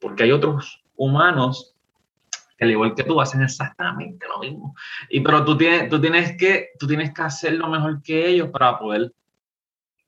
Porque 0.00 0.24
hay 0.24 0.32
otros 0.32 0.82
humanos 0.96 1.74
que 2.56 2.64
al 2.64 2.72
igual 2.72 2.94
que 2.94 3.04
tú 3.04 3.20
hacen 3.20 3.42
exactamente 3.42 4.26
lo 4.26 4.40
mismo. 4.40 4.74
Y 5.08 5.20
pero 5.20 5.44
tú 5.44 5.56
tienes, 5.56 5.88
tú 5.88 6.00
tienes 6.00 6.36
que, 6.36 6.70
tú 6.78 6.86
tienes 6.86 7.14
que 7.14 7.22
hacerlo 7.22 7.68
mejor 7.68 8.02
que 8.02 8.28
ellos 8.28 8.50
para 8.50 8.78
poder, 8.78 9.12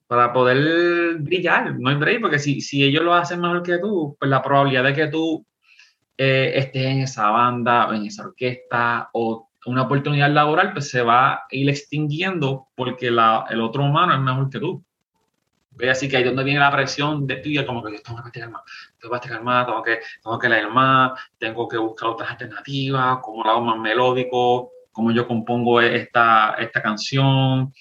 para 0.09 0.33
poder 0.33 1.19
brillar. 1.19 1.79
No 1.79 1.91
hay 1.91 1.97
break, 1.97 2.21
porque 2.21 2.41
si, 2.41 2.61
si 2.61 2.83
ellos 2.83 3.05
lo 3.05 3.15
hacen 3.15 3.41
mejor 3.41 3.63
que 3.63 3.79
tú, 3.79 4.17
pues 4.19 4.29
la 4.29 4.43
probabilidad 4.43 4.85
de 4.85 4.95
que 4.95 5.07
tú 5.07 5.47
eh, 6.19 6.53
estés 6.57 6.87
en 6.87 7.01
esa 7.01 7.31
banda 7.31 7.89
o 7.89 7.95
en 7.95 8.07
esa 8.07 8.25
orquesta 8.25 9.09
o 9.13 9.49
una 9.67 9.83
oportunidad 9.83 10.31
laboral, 10.31 10.73
pues 10.73 10.91
se 10.91 11.03
va 11.03 11.35
a 11.35 11.47
ir 11.51 11.69
extinguiendo 11.69 12.69
porque 12.75 13.11
la, 13.11 13.47
el 13.49 13.61
otro 13.61 13.85
humano 13.85 14.15
es 14.15 14.21
mejor 14.21 14.51
que 14.51 14.59
tú. 14.59 14.85
Así 15.89 16.09
que 16.09 16.17
ahí 16.17 16.25
es 16.25 16.29
donde 16.29 16.45
viene 16.45 16.61
la 16.61 16.73
presión 16.73 17.27
de 17.27 17.37
ti, 17.37 17.65
como 17.65 17.83
que 17.83 17.93
yo 17.93 18.03
tengo 18.03 18.17
que 18.17 18.23
practicar 18.23 18.51
más, 18.51 18.63
tengo 19.01 19.21
que 19.21 19.41
más, 19.41 19.67
tengo 19.67 19.83
que, 19.83 19.99
tengo 20.23 20.39
que 20.39 20.49
leer 20.49 20.69
más, 20.71 21.13
tengo 21.39 21.69
que 21.69 21.79
buscar 21.79 22.11
otras 22.11 22.31
alternativas, 22.31 23.19
cómo 23.23 23.43
lo 23.43 23.51
hago 23.51 23.61
más 23.63 23.79
melódico, 23.79 24.71
cómo 24.93 25.11
yo 25.11 25.27
compongo 25.27 25.81
esta, 25.81 26.55
esta 26.59 26.83
canción. 26.83 27.73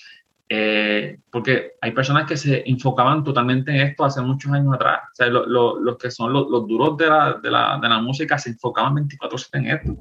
Eh, 0.51 1.19
porque 1.31 1.73
hay 1.79 1.91
personas 1.91 2.25
que 2.25 2.35
se 2.35 2.63
enfocaban 2.67 3.23
totalmente 3.23 3.69
en 3.69 3.87
esto 3.87 4.03
hace 4.03 4.21
muchos 4.21 4.51
años 4.51 4.73
atrás. 4.73 5.01
O 5.11 5.15
sea, 5.15 5.27
lo, 5.27 5.45
lo, 5.45 5.79
los 5.79 5.97
que 5.97 6.09
son 6.09 6.33
los, 6.33 6.49
los 6.49 6.67
duros 6.67 6.97
de 6.97 7.07
la, 7.07 7.33
de, 7.33 7.51
la, 7.51 7.77
de 7.79 7.89
la 7.89 8.01
música 8.01 8.37
se 8.37 8.49
enfocaban 8.49 8.95
24-7 8.95 9.47
en 9.53 9.67
esto. 9.67 9.97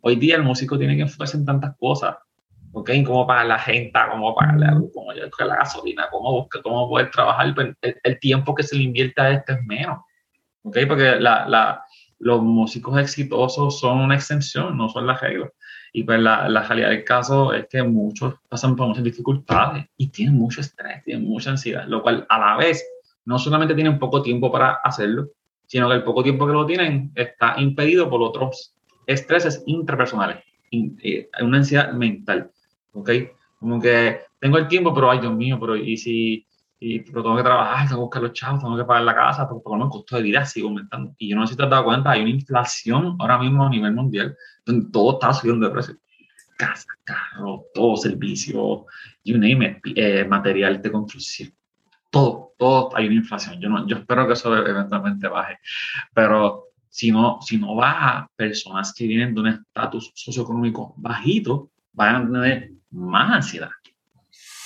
Hoy 0.00 0.16
día 0.16 0.36
el 0.36 0.42
músico 0.42 0.76
tiene 0.76 0.96
que 0.96 1.02
enfocarse 1.02 1.36
en 1.36 1.44
tantas 1.44 1.76
cosas. 1.76 2.16
¿ok? 2.72 2.90
Cómo 3.06 3.26
pagar 3.26 3.46
la 3.46 3.58
gente, 3.58 3.98
cómo 4.10 4.34
pagarle 4.34 4.66
algo, 4.66 4.90
cómo 4.92 5.12
la 5.12 5.56
gasolina, 5.56 6.08
cómo, 6.10 6.32
buscar, 6.32 6.62
cómo 6.62 6.88
poder 6.88 7.10
trabajar. 7.10 7.54
El, 7.56 7.76
el, 8.02 8.18
tiempo 8.18 8.54
que 8.54 8.62
se 8.62 8.76
le 8.76 8.82
invierte 8.82 9.20
a 9.20 9.30
esto 9.30 9.52
es 9.52 9.62
menos. 9.64 9.98
¿Ok? 10.62 10.78
Porque 10.88 11.16
la, 11.20 11.48
la, 11.48 11.84
los 12.18 12.42
músicos 12.42 12.98
exitosos 12.98 13.80
son 13.80 13.98
una 14.00 14.14
excepción, 14.14 14.76
no 14.76 14.88
son 14.88 15.06
la 15.06 15.16
regla. 15.16 15.50
Y 15.92 16.04
pues 16.04 16.20
la, 16.20 16.48
la, 16.48 16.62
realidad 16.62 16.90
del 16.90 17.04
caso 17.04 17.52
es 17.52 17.66
que 17.68 17.82
muchos 17.82 18.34
pasan 18.48 18.76
por 18.76 18.88
muchas 18.88 19.04
dificultades 19.04 19.86
y 19.96 20.08
tienen 20.08 20.36
mucho 20.36 20.60
estrés, 20.60 21.04
tienen 21.04 21.24
mucha 21.24 21.50
ansiedad, 21.50 21.86
lo 21.86 22.02
cual 22.02 22.24
a 22.28 22.38
la 22.38 22.56
vez 22.56 22.82
no 23.24 23.38
solamente 23.38 23.74
tienen 23.74 23.98
poco 23.98 24.22
tiempo 24.22 24.50
para 24.50 24.74
hacerlo, 24.84 25.28
sino 25.66 25.88
que 25.88 25.96
el 25.96 26.04
poco 26.04 26.22
tiempo 26.22 26.46
que 26.46 26.52
lo 26.52 26.66
tienen 26.66 27.12
está 27.14 27.54
impedido 27.58 28.08
por 28.08 28.22
otros 28.22 28.74
estreses 29.06 29.62
intrapersonales, 29.66 30.38
eh, 30.70 31.28
una 31.40 31.58
ansiedad 31.58 31.92
mental, 31.92 32.50
¿ok? 32.92 33.10
Como 33.58 33.80
que 33.80 34.20
tengo 34.38 34.58
el 34.58 34.68
tiempo, 34.68 34.94
pero 34.94 35.10
ay 35.10 35.20
Dios 35.20 35.34
mío, 35.34 35.58
pero 35.60 35.76
y 35.76 35.96
si 35.96 36.46
y, 36.84 36.98
pero 36.98 37.22
tengo 37.22 37.36
que 37.36 37.44
trabajar, 37.44 37.88
tengo 37.88 38.00
que 38.00 38.04
buscar 38.04 38.22
los 38.22 38.32
chavos, 38.32 38.60
tengo 38.60 38.76
que 38.76 38.84
pagar 38.84 39.04
la 39.04 39.14
casa, 39.14 39.48
porque 39.48 39.62
por 39.62 39.72
lo 39.72 39.78
menos 39.78 39.94
el 39.94 40.00
costo 40.00 40.16
de 40.16 40.22
vida 40.22 40.44
sigue 40.44 40.66
aumentando. 40.66 41.14
Y 41.16 41.28
yo 41.28 41.36
no 41.36 41.46
sé 41.46 41.52
si 41.52 41.56
te 41.56 41.62
has 41.62 41.70
dado 41.70 41.84
cuenta, 41.84 42.10
hay 42.10 42.22
una 42.22 42.30
inflación 42.30 43.16
ahora 43.20 43.38
mismo 43.38 43.64
a 43.64 43.70
nivel 43.70 43.94
mundial, 43.94 44.36
donde 44.66 44.90
todo 44.90 45.12
está 45.12 45.32
subiendo 45.32 45.66
de 45.66 45.72
precio. 45.72 45.94
Casa, 46.58 46.88
carro, 47.04 47.66
todo 47.72 47.96
servicio, 47.96 48.86
you 49.24 49.38
name 49.38 49.80
it, 49.84 49.96
eh, 49.96 50.24
material 50.24 50.82
de 50.82 50.90
construcción. 50.90 51.54
Todo, 52.10 52.52
todo 52.58 52.96
hay 52.96 53.06
una 53.06 53.14
inflación. 53.14 53.60
Yo, 53.60 53.68
no, 53.68 53.86
yo 53.86 53.98
espero 53.98 54.26
que 54.26 54.32
eso 54.32 54.54
eventualmente 54.56 55.28
baje. 55.28 55.58
Pero 56.12 56.64
si 56.88 57.12
no, 57.12 57.38
si 57.42 57.58
no 57.58 57.76
baja, 57.76 58.28
personas 58.34 58.92
que 58.92 59.06
vienen 59.06 59.34
de 59.34 59.40
un 59.40 59.46
estatus 59.46 60.10
socioeconómico 60.16 60.94
bajito 60.96 61.70
van 61.92 62.16
a 62.16 62.32
tener 62.32 62.72
más 62.90 63.30
ansiedad. 63.30 63.70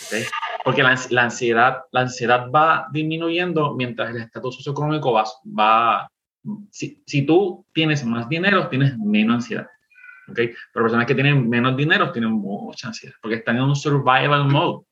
¿Okay? 0.06 0.24
Porque 0.64 0.82
la, 0.82 0.98
la, 1.10 1.22
ansiedad, 1.24 1.82
la 1.92 2.00
ansiedad 2.00 2.50
va 2.50 2.88
disminuyendo 2.92 3.74
mientras 3.74 4.10
el 4.10 4.22
estatus 4.22 4.56
socioeconómico 4.56 5.12
va... 5.12 5.24
va 5.46 6.08
si, 6.70 7.02
si 7.06 7.22
tú 7.22 7.64
tienes 7.72 8.04
más 8.04 8.28
dinero, 8.28 8.68
tienes 8.68 8.96
menos 8.98 9.36
ansiedad. 9.36 9.66
¿okay? 10.28 10.52
Pero 10.72 10.84
personas 10.84 11.06
que 11.06 11.14
tienen 11.14 11.48
menos 11.48 11.76
dinero 11.76 12.12
tienen 12.12 12.32
mucha 12.32 12.88
ansiedad, 12.88 13.14
porque 13.20 13.36
están 13.36 13.56
en 13.56 13.62
un 13.62 13.76
survival 13.76 14.46
mode. 14.48 14.86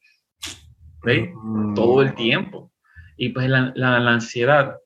¿okay? 0.98 1.30
Mm. 1.34 1.74
Todo 1.74 2.02
el 2.02 2.14
tiempo. 2.14 2.72
Y 3.16 3.28
pues 3.28 3.48
la, 3.48 3.72
la, 3.76 4.00
la 4.00 4.12
ansiedad 4.12 4.76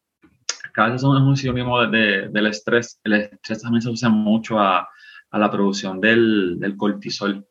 cada 0.73 0.91
vez 0.91 1.03
es 1.03 1.05
un 1.05 1.37
sinónimo 1.37 1.81
de, 1.81 1.99
de, 1.99 2.29
del 2.29 2.47
estrés. 2.47 3.01
El 3.03 3.15
estrés 3.15 3.63
también 3.63 3.83
se 3.83 3.91
usa 3.91 4.09
mucho 4.09 4.61
a, 4.61 4.89
a 5.31 5.39
la 5.39 5.51
producción 5.51 6.01
del, 6.01 6.57
del 6.61 6.77
cortisol. 6.77 7.45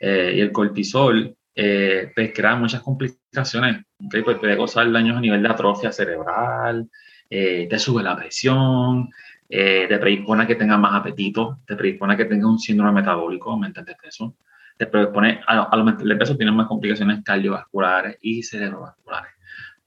Eh, 0.00 0.34
y 0.36 0.40
el 0.40 0.50
cortisol 0.50 1.36
eh, 1.54 2.12
pues, 2.14 2.32
crea 2.34 2.56
muchas 2.56 2.82
complicaciones. 2.82 3.84
¿okay? 4.04 4.22
Pues 4.22 4.38
puede 4.38 4.56
causar 4.56 4.90
daños 4.90 5.16
a 5.16 5.20
nivel 5.20 5.42
de 5.42 5.48
atrofia 5.48 5.92
cerebral, 5.92 6.88
eh, 7.28 7.66
te 7.68 7.78
sube 7.78 8.02
la 8.02 8.16
presión, 8.16 9.10
eh, 9.48 9.86
te 9.88 9.98
predispone 9.98 10.44
a 10.44 10.46
que 10.46 10.56
tengas 10.56 10.78
más 10.78 10.94
apetito, 10.94 11.60
te 11.66 11.76
predispone 11.76 12.14
a 12.14 12.16
que 12.16 12.24
tengas 12.24 12.46
un 12.46 12.58
síndrome 12.58 12.92
metabólico, 12.92 13.50
aumentas 13.50 13.84
de 13.84 13.94
peso, 13.96 14.36
te 14.76 14.86
predispone 14.86 15.40
a, 15.46 15.64
al 15.64 15.80
aumentar 15.80 16.06
de 16.06 16.16
peso 16.16 16.36
tienes 16.36 16.54
más 16.54 16.66
complicaciones 16.66 17.22
cardiovasculares 17.24 18.16
y 18.20 18.42
cerebrovasculares. 18.42 19.32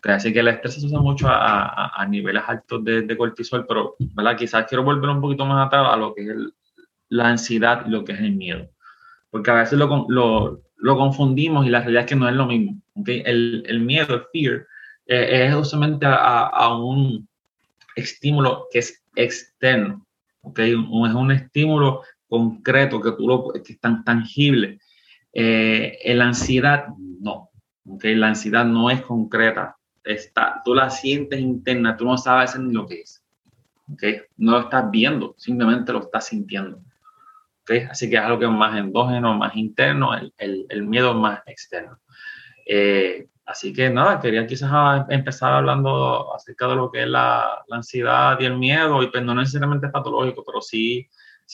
Así 0.03 0.33
que 0.33 0.39
el 0.39 0.49
estrés 0.49 0.75
se 0.75 0.85
usa 0.85 0.99
mucho 0.99 1.29
a, 1.29 1.65
a, 1.65 2.01
a 2.01 2.05
niveles 2.05 2.43
altos 2.45 2.83
de, 2.83 3.03
de, 3.03 3.17
cortisol, 3.17 3.65
pero 3.65 3.95
¿verdad? 3.99 4.35
quizás 4.35 4.65
quiero 4.67 4.83
volver 4.83 5.09
un 5.09 5.21
poquito 5.21 5.45
más 5.45 5.65
atrás 5.65 5.87
a 5.89 5.95
lo 5.95 6.13
que 6.13 6.23
es 6.23 6.29
el, 6.29 6.53
la 7.09 7.29
ansiedad 7.29 7.85
y 7.87 7.89
lo 7.89 8.03
que 8.03 8.11
es 8.11 8.19
el 8.19 8.33
miedo. 8.33 8.67
Porque 9.29 9.51
a 9.51 9.55
veces 9.55 9.79
lo, 9.79 10.05
lo, 10.09 10.61
lo, 10.83 10.97
confundimos 10.97 11.65
y 11.65 11.69
la 11.69 11.79
realidad 11.79 12.03
es 12.03 12.09
que 12.09 12.15
no 12.15 12.29
es 12.29 12.35
lo 12.35 12.45
mismo. 12.45 12.81
¿okay? 12.93 13.23
El, 13.25 13.81
miedo, 13.81 14.15
el 14.15 14.25
fear, 14.31 14.67
eh, 15.07 15.47
es 15.47 15.55
justamente 15.55 16.05
a, 16.07 16.77
un 16.77 17.27
estímulo 17.95 18.67
que 18.71 18.79
es 18.79 19.03
externo. 19.15 20.05
¿okay? 20.41 20.71
Es 20.71 20.77
un 20.77 21.31
estímulo 21.31 22.01
concreto 22.27 23.01
que, 23.01 23.11
tú 23.11 23.53
es 23.53 23.79
tan 23.79 24.03
tangible. 24.03 24.79
Eh, 25.31 26.13
la 26.15 26.25
ansiedad, 26.25 26.87
no. 27.19 27.49
¿okay? 27.85 28.15
La 28.15 28.29
ansiedad 28.29 28.65
no 28.65 28.89
es 28.89 29.01
concreta 29.01 29.77
está, 30.03 30.61
tú 30.63 30.73
la 30.73 30.89
sientes 30.89 31.39
interna, 31.39 31.95
tú 31.95 32.05
no 32.05 32.17
sabes 32.17 32.57
ni 32.57 32.73
lo 32.73 32.85
que 32.87 33.01
es. 33.01 33.23
¿okay? 33.91 34.21
No 34.37 34.53
lo 34.53 34.59
estás 34.61 34.89
viendo, 34.91 35.35
simplemente 35.37 35.93
lo 35.93 36.01
estás 36.01 36.27
sintiendo. 36.27 36.81
¿Okay? 37.63 37.87
Así 37.89 38.09
que 38.09 38.17
es 38.17 38.21
algo 38.21 38.39
que 38.39 38.45
es 38.45 38.51
más 38.51 38.77
endógeno, 38.77 39.33
más 39.33 39.55
interno, 39.55 40.11
el, 40.37 40.83
miedo 40.83 41.13
más 41.13 41.41
externo. 41.47 41.99
Eh, 42.65 43.27
así 43.45 43.73
que 43.73 43.89
nada, 43.89 44.19
quería 44.19 44.45
quizás 44.45 45.05
empezar 45.09 45.53
hablando 45.53 46.33
acerca 46.33 46.67
de 46.67 46.75
lo 46.75 46.91
que 46.91 47.03
es 47.03 47.07
la, 47.07 47.63
ansiedad 47.71 48.37
y 48.39 48.45
el 48.45 48.57
miedo, 48.57 49.01
y 49.01 49.07
pues 49.07 49.23
no 49.23 49.33
necesariamente 49.33 49.87
es 49.87 49.93
patológico, 49.93 50.43
pero 50.45 50.61
sí 50.61 51.07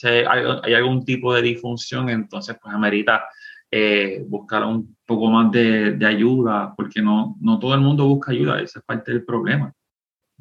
hay, 0.04 0.74
algún 0.74 1.04
tipo 1.04 1.34
de 1.34 1.42
disfunción, 1.42 2.08
entonces 2.10 2.56
pues 2.60 2.74
amerita 2.74 3.24
eh, 3.70 4.24
buscar 4.26 4.64
un 4.64 4.96
poco 5.06 5.30
más 5.30 5.50
de, 5.52 5.92
de, 5.92 6.06
ayuda, 6.06 6.74
porque 6.76 7.00
no, 7.02 7.36
no 7.40 7.58
todo 7.58 7.74
el 7.74 7.80
mundo 7.80 8.06
busca 8.06 8.32
ayuda, 8.32 8.60
esa 8.60 8.80
es 8.80 8.84
parte 8.84 9.12
del 9.12 9.24
problema. 9.24 9.72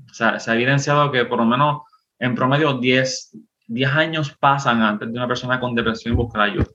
O 0.09 0.13
sea, 0.13 0.39
se 0.39 0.49
ha 0.49 0.55
evidenciado 0.55 1.11
que 1.11 1.25
por 1.25 1.39
lo 1.39 1.45
menos 1.45 1.81
en 2.19 2.35
promedio 2.35 2.73
10, 2.73 3.37
10 3.69 3.91
años 3.91 4.35
pasan 4.39 4.81
antes 4.81 5.07
de 5.07 5.17
una 5.17 5.27
persona 5.27 5.59
con 5.59 5.75
depresión 5.75 6.15
buscar 6.15 6.41
ayuda. 6.41 6.65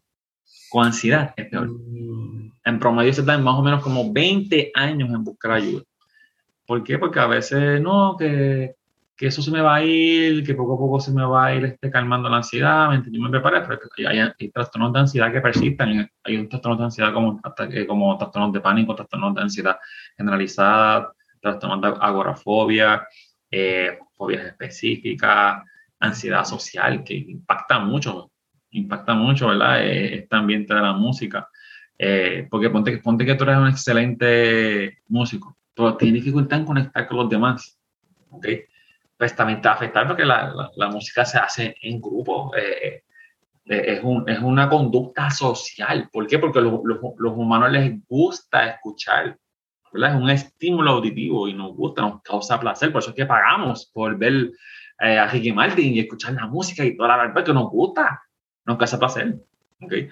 Con 0.70 0.86
ansiedad 0.86 1.34
es 1.36 1.48
peor. 1.48 1.68
Mm. 1.68 2.52
En 2.64 2.78
promedio 2.78 3.12
se 3.12 3.22
dan 3.22 3.42
más 3.42 3.56
o 3.56 3.62
menos 3.62 3.82
como 3.82 4.12
20 4.12 4.70
años 4.74 5.10
en 5.10 5.24
buscar 5.24 5.52
ayuda. 5.52 5.82
¿Por 6.66 6.82
qué? 6.82 6.98
Porque 6.98 7.20
a 7.20 7.26
veces 7.26 7.80
no, 7.80 8.16
que, 8.16 8.76
que 9.16 9.26
eso 9.26 9.42
se 9.42 9.50
me 9.50 9.60
va 9.60 9.76
a 9.76 9.84
ir, 9.84 10.44
que 10.46 10.54
poco 10.54 10.74
a 10.74 10.78
poco 10.78 11.00
se 11.00 11.12
me 11.12 11.24
va 11.24 11.46
a 11.46 11.54
ir 11.54 11.64
este, 11.64 11.90
calmando 11.90 12.28
la 12.28 12.38
ansiedad, 12.38 12.90
yo 13.10 13.20
me 13.20 13.28
preparé, 13.28 13.60
pero 13.62 13.80
hay, 14.08 14.18
hay, 14.18 14.48
trastornos 14.50 14.92
de 14.92 15.00
ansiedad 15.00 15.32
que 15.32 15.40
persisten, 15.40 16.10
hay 16.22 16.36
un 16.36 16.48
trastorno 16.48 16.78
de 16.78 16.84
ansiedad 16.84 17.12
como, 17.12 17.40
como 17.86 18.16
trastornos 18.16 18.52
de 18.52 18.60
pánico, 18.60 18.94
trastornos 18.94 19.34
de 19.34 19.42
ansiedad 19.42 19.76
generalizada, 20.16 21.12
trastornos 21.40 21.80
de 21.82 21.98
agorafobia, 22.00 23.06
eh, 23.50 23.98
fobias 24.16 24.46
específicas, 24.46 25.62
ansiedad 26.04 26.44
social, 26.44 27.04
que 27.04 27.14
impacta 27.14 27.78
mucho, 27.78 28.30
impacta 28.70 29.14
mucho, 29.14 29.48
¿verdad? 29.48 29.84
Eh, 29.84 30.16
este 30.16 30.36
ambiente 30.36 30.74
de 30.74 30.80
la 30.80 30.92
música. 30.92 31.48
Eh, 31.98 32.46
porque 32.50 32.70
ponte, 32.70 32.98
ponte 32.98 33.24
que 33.24 33.34
tú 33.34 33.44
eres 33.44 33.56
un 33.56 33.68
excelente 33.68 34.98
músico, 35.08 35.56
pero 35.74 35.96
tienes 35.96 36.22
dificultad 36.22 36.60
en 36.60 36.66
conectar 36.66 37.06
con 37.06 37.18
los 37.18 37.28
demás, 37.28 37.78
¿ok? 38.30 38.46
Pues 39.16 39.36
también 39.36 39.60
te 39.60 39.68
va 39.68 39.74
a 39.74 39.76
afectar 39.76 40.06
porque 40.06 40.24
la, 40.24 40.52
la, 40.74 40.88
música 40.88 41.24
se 41.24 41.38
hace 41.38 41.76
en 41.82 42.00
grupo. 42.00 42.52
Eh, 42.56 43.04
es, 43.66 44.02
un, 44.02 44.28
es, 44.28 44.40
una 44.40 44.68
conducta 44.68 45.30
social. 45.30 46.08
¿Por 46.12 46.26
qué? 46.26 46.38
Porque 46.38 46.60
los, 46.60 46.80
los, 46.84 47.32
humanos 47.32 47.70
les 47.70 48.06
gusta 48.06 48.66
escuchar. 48.70 49.38
¿verdad? 49.92 50.16
Es 50.16 50.20
un 50.20 50.30
estímulo 50.30 50.90
auditivo 50.90 51.46
y 51.46 51.54
nos 51.54 51.74
gusta, 51.76 52.02
nos 52.02 52.22
causa 52.22 52.58
placer. 52.58 52.90
Por 52.92 53.00
eso 53.00 53.10
es 53.10 53.16
que 53.16 53.26
pagamos 53.26 53.90
por 53.94 54.18
ver 54.18 54.50
eh, 55.00 55.18
a 55.18 55.26
Ricky 55.26 55.52
Martin 55.52 55.94
y 55.94 56.00
escuchar 56.00 56.34
la 56.34 56.46
música 56.46 56.84
y 56.84 56.96
toda 56.96 57.08
la 57.08 57.16
verdad 57.18 57.44
que 57.44 57.52
nos 57.52 57.70
gusta, 57.70 58.22
nos 58.64 58.78
causa 58.78 58.98
placer. 58.98 59.36
¿okay? 59.80 60.08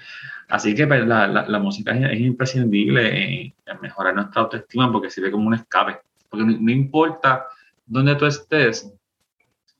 Así 0.48 0.74
que 0.74 0.86
pues, 0.86 1.06
la, 1.06 1.26
la, 1.26 1.58
música 1.58 1.92
es, 1.92 2.20
imprescindible 2.20 3.42
en, 3.42 3.54
mejorar 3.80 4.14
nuestra 4.14 4.42
autoestima 4.42 4.90
porque 4.90 5.10
sirve 5.10 5.30
como 5.30 5.46
un 5.46 5.54
escape. 5.54 5.98
Porque 6.28 6.44
no, 6.44 6.70
importa 6.70 7.46
dónde 7.86 8.14
tú 8.16 8.26
estés, 8.26 8.92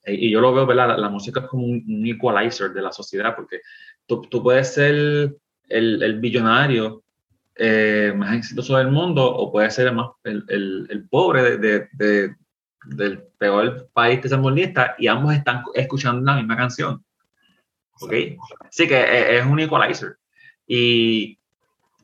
eh, 0.04 0.14
y 0.14 0.30
yo 0.30 0.40
lo 0.40 0.54
veo, 0.54 0.66
¿verdad? 0.66 0.98
La, 0.98 1.08
música 1.08 1.40
es 1.40 1.46
como 1.46 1.64
un, 1.64 2.06
equalizer 2.06 2.72
de 2.72 2.82
la 2.82 2.92
sociedad 2.92 3.34
porque 3.34 3.60
tú, 4.06 4.22
tú 4.22 4.42
puedes 4.42 4.74
ser 4.74 5.34
el, 5.68 6.02
el 6.02 6.20
billonario 6.20 7.02
eh, 7.54 8.14
más 8.16 8.34
exitoso 8.34 8.76
del 8.76 8.90
mundo 8.90 9.24
o 9.24 9.52
puedes 9.52 9.74
ser 9.74 9.88
el, 9.88 9.94
más, 9.94 10.10
el, 10.24 10.44
el, 10.48 10.86
el 10.88 11.08
pobre 11.08 11.58
de, 11.58 11.88
de, 11.92 12.34
del 12.84 13.22
peor 13.38 13.88
país 13.92 14.20
lista 14.54 14.94
y 14.98 15.06
ambos 15.06 15.34
están 15.34 15.64
escuchando 15.74 16.22
la 16.22 16.36
misma 16.36 16.56
canción. 16.56 17.04
¿Ok? 18.00 18.12
Sí 18.70 18.88
que 18.88 18.96
e, 18.96 19.38
es 19.38 19.46
un 19.46 19.60
equalizer. 19.60 20.16
Y, 20.66 21.38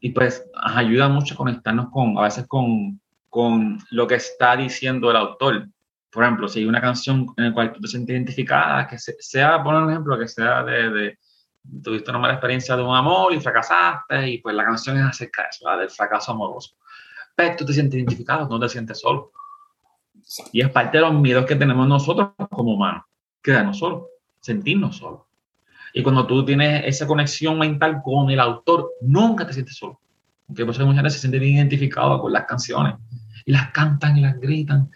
y 0.01 0.11
pues 0.11 0.45
ayuda 0.55 1.09
mucho 1.09 1.35
a 1.35 1.37
conectarnos 1.37 1.91
con, 1.91 2.19
a 2.19 2.23
veces 2.23 2.47
con, 2.47 3.01
con 3.29 3.79
lo 3.91 4.07
que 4.07 4.17
está 4.17 4.57
diciendo 4.57 5.11
el 5.11 5.17
autor. 5.17 5.69
Por 6.11 6.25
ejemplo, 6.25 6.49
si 6.49 6.61
hay 6.61 6.67
una 6.67 6.81
canción 6.81 7.27
en 7.37 7.45
la 7.45 7.53
cual 7.53 7.73
tú 7.73 7.81
te 7.81 7.89
sientes 7.89 8.15
identificada, 8.15 8.87
que 8.87 8.99
sea, 8.99 9.63
por 9.63 9.75
un 9.75 9.91
ejemplo, 9.91 10.19
que 10.19 10.29
sea 10.29 10.63
de, 10.63 10.91
de 10.91 11.19
tuviste 11.83 12.11
una 12.11 12.19
mala 12.19 12.35
experiencia 12.35 12.77
de 12.77 12.83
un 12.83 12.95
amor 12.95 13.33
y 13.33 13.41
fracasaste, 13.41 14.29
y 14.29 14.39
pues 14.39 14.55
la 14.55 14.65
canción 14.65 14.97
es 14.97 15.05
acerca 15.05 15.43
de 15.43 15.49
eso, 15.51 15.77
del 15.77 15.91
fracaso 15.91 16.33
amoroso. 16.33 16.77
Pero 17.35 17.57
tú 17.57 17.65
te 17.67 17.73
sientes 17.73 17.97
identificado, 17.97 18.49
no 18.49 18.59
te 18.59 18.69
sientes 18.69 19.01
solo. 19.01 19.33
Y 20.53 20.61
es 20.61 20.71
parte 20.71 20.99
de 20.99 21.03
los 21.03 21.15
miedos 21.15 21.47
que 21.47 21.57
tenemos 21.57 21.89
nosotros 21.89 22.31
como 22.51 22.75
humanos, 22.75 23.05
quedarnos 23.43 23.79
solos, 23.79 24.05
sentirnos 24.41 24.97
solos. 24.97 25.23
Y 25.95 26.03
cuando 26.03 26.27
tú 26.27 26.45
tienes 26.45 26.85
esa 26.85 27.07
conexión 27.07 27.59
mental 27.59 28.03
con 28.05 28.31
el 28.31 28.41
autor, 28.41 28.91
nunca 29.01 29.47
te 29.47 29.55
sientes 29.55 29.77
solo. 29.77 30.01
Porque 30.47 30.65
por 30.65 30.75
eso 30.75 30.87
muchas 30.87 31.03
veces 31.03 31.21
se 31.21 31.29
sienten 31.29 31.43
identificados 31.43 32.21
con 32.21 32.33
las 32.33 32.45
canciones 32.45 32.95
y 33.45 33.53
las 33.53 33.71
cantan 33.71 34.17
y 34.19 34.21
las 34.21 34.39
gritan. 34.39 34.91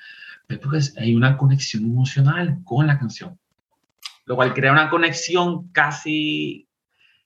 Es 0.48 0.58
porque 0.58 0.80
hay 0.98 1.14
una 1.14 1.36
conexión 1.36 1.84
emocional 1.84 2.58
con 2.64 2.86
la 2.86 2.98
canción, 2.98 3.38
lo 4.26 4.36
cual 4.36 4.52
crea 4.52 4.72
una 4.72 4.90
conexión 4.90 5.68
casi 5.72 6.68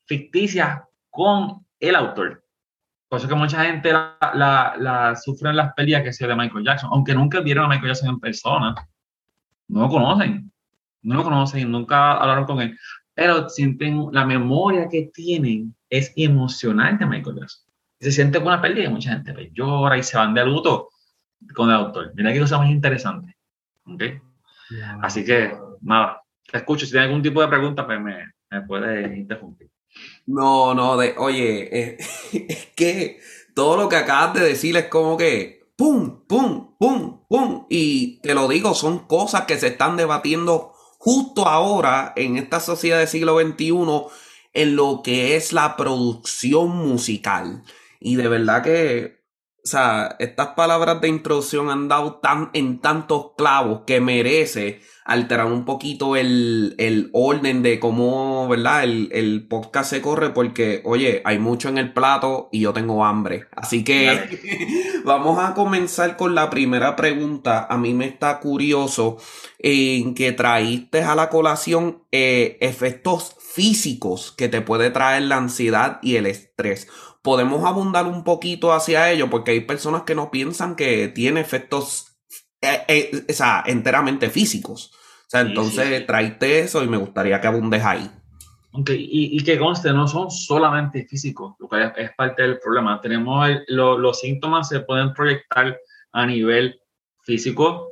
ficticia 0.05 0.85
con 1.11 1.67
el 1.81 1.97
autor. 1.97 2.46
Por 3.09 3.19
eso 3.19 3.29
que 3.29 3.35
mucha 3.35 3.65
gente 3.65 3.93
la, 3.93 4.17
la, 4.35 4.75
la 4.79 5.17
sufre 5.17 5.51
en 5.51 5.57
las 5.57 5.73
peleas 5.75 6.03
que 6.03 6.13
sea 6.13 6.29
de 6.29 6.37
Michael 6.37 6.65
Jackson, 6.65 6.91
aunque 6.93 7.15
nunca 7.15 7.41
vieron 7.41 7.67
a 7.67 7.69
Michael 7.69 7.89
Jackson 7.89 8.09
en 8.11 8.21
persona, 8.21 8.75
no 9.69 9.81
lo 9.81 9.89
conocen, 9.89 10.51
no 11.03 11.15
lo 11.15 11.25
conocen, 11.25 11.71
nunca 11.71 12.15
hablaron 12.15 12.47
con 12.47 12.61
él, 12.61 12.77
pero 13.15 13.49
sienten 13.49 14.09
la 14.13 14.27
memoria 14.27 14.89
que 14.91 15.11
tienen 15.15 15.75
es 15.89 16.13
emocional 16.17 16.99
de 16.99 17.07
Michael 17.07 17.37
Jackson. 17.41 17.67
Se 18.01 18.13
siente 18.13 18.39
con 18.39 18.49
una 18.49 18.61
pérdida 18.61 18.85
y 18.85 18.89
mucha 18.89 19.13
gente 19.13 19.33
pues, 19.33 19.49
llora 19.53 19.97
y 19.97 20.03
se 20.03 20.19
van 20.19 20.35
de 20.35 20.45
luto 20.45 20.91
con 21.55 21.71
el 21.71 21.77
autor. 21.77 22.13
Mira 22.15 22.33
qué 22.33 22.41
cosa 22.41 22.59
más 22.59 22.71
interesante. 22.71 23.37
¿Okay? 23.85 24.21
Así 25.01 25.25
que, 25.25 25.57
nada, 25.81 26.21
te 26.51 26.59
escucho. 26.59 26.85
Si 26.85 26.93
tienes 26.93 27.09
algún 27.09 27.23
tipo 27.23 27.41
de 27.41 27.49
pregunta, 27.49 27.87
pues 27.87 28.01
me, 28.01 28.33
me 28.51 28.63
puedes 28.63 29.17
interrumpir. 29.17 29.71
No, 30.27 30.75
no, 30.75 30.93
oye, 30.93 31.79
eh, 31.79 31.99
es 32.33 32.67
que 32.75 33.21
todo 33.55 33.77
lo 33.77 33.89
que 33.89 33.97
acabas 33.97 34.35
de 34.35 34.41
decir 34.41 34.77
es 34.77 34.87
como 34.87 35.17
que 35.17 35.67
pum, 35.77 36.21
pum, 36.27 36.75
pum, 36.79 37.21
pum. 37.29 37.67
Y 37.69 38.19
te 38.21 38.35
lo 38.35 38.49
digo, 38.49 38.75
son 38.75 39.01
cosas 39.01 39.45
que 39.47 39.59
se 39.59 39.69
están 39.69 39.97
debatiendo 39.97 40.73
justo 40.99 41.47
ahora 41.47 42.13
en 42.17 42.37
esta 42.37 42.61
sociedad 42.61 42.99
del 42.99 43.09
siglo 43.09 43.39
XXI 43.39 43.73
en 44.55 44.75
lo 44.75 45.03
que 45.05 45.37
es 45.37 45.53
la 45.53 45.77
producción 45.77 46.69
musical. 46.69 47.63
Y 48.01 48.17
de 48.17 48.29
verdad 48.29 48.63
que, 48.63 49.16
o 49.67 49.69
sea, 49.69 50.15
estas 50.21 50.51
palabras 50.51 51.01
de 51.01 51.09
introducción 51.09 51.71
han 51.71 51.89
dado 51.89 52.21
tan, 52.23 52.51
en 52.53 52.79
tantos 52.81 53.33
clavos 53.37 53.81
que 53.85 54.01
merece 54.01 54.81
alterar 55.05 55.47
un 55.47 55.65
poquito 55.65 56.15
el, 56.15 56.77
el 56.79 57.11
orden 57.13 57.65
de 57.65 57.81
cómo, 57.81 58.47
¿verdad? 58.47 58.85
El, 58.85 59.09
el, 59.11 59.49
podcast 59.49 59.91
se 59.91 60.01
corre 60.01 60.31
porque, 60.31 60.83
oye, 60.85 61.21
hay 61.25 61.41
mucho 61.41 61.69
en 61.69 61.79
el 61.79 61.93
plato 61.93 62.49
y 62.53 62.61
yo 62.61 62.73
tengo 62.73 63.05
hambre. 63.05 63.47
Así 63.57 63.83
que 63.83 65.01
vamos 65.05 65.41
a 65.43 65.55
comenzar 65.55 66.17
con 66.17 66.37
la 66.37 66.49
primera 66.49 66.95
pregunta. 66.95 67.67
A 67.69 67.77
mí 67.77 67.93
me 67.93 68.07
está 68.07 68.39
curioso 68.39 69.17
en 69.59 70.15
que 70.15 70.31
traíste 70.31 71.03
a 71.03 71.17
la 71.17 71.29
colación 71.29 72.05
eh, 72.13 72.57
efectos 72.61 73.35
físicos 73.57 74.33
que 74.37 74.49
te 74.49 74.61
puede 74.61 74.91
traer 74.91 75.23
la 75.23 75.39
ansiedad 75.39 75.99
y 76.03 76.17
el 76.17 76.27
estrés. 76.27 76.89
Podemos 77.27 77.65
abundar 77.65 78.07
un 78.07 78.23
poquito 78.23 78.73
hacia 78.73 79.11
ello 79.11 79.29
porque 79.29 79.51
hay 79.51 79.61
personas 79.61 80.03
que 80.03 80.15
no 80.15 80.31
piensan 80.31 80.77
que 80.77 81.09
tiene 81.09 81.41
efectos 81.41 82.17
eh, 82.63 82.85
eh, 82.87 83.25
o 83.29 83.33
sea, 83.33 83.65
enteramente 83.67 84.31
físicos. 84.31 84.93
O 84.95 85.29
sea, 85.29 85.41
entonces 85.41 86.07
traiste 86.07 86.61
eso 86.61 86.85
y 86.85 86.87
me 86.87 86.97
gustaría 86.97 87.41
que 87.41 87.49
abundes 87.49 87.85
ahí. 87.85 88.09
Okay. 88.71 89.09
Y, 89.11 89.37
y, 89.37 89.43
que 89.43 89.59
conste, 89.59 89.93
no 89.93 90.07
son 90.07 90.31
solamente 90.31 91.05
físicos, 91.05 91.57
lo 91.59 91.69
que 91.69 91.91
es, 91.97 92.11
parte 92.17 92.43
del 92.43 92.61
problema. 92.61 93.01
Tenemos 93.01 93.49
los 93.67 94.21
síntomas 94.21 94.69
se 94.69 94.79
pueden 94.79 95.13
proyectar 95.13 95.77
a 96.13 96.27
nivel 96.27 96.81
físico, 97.25 97.89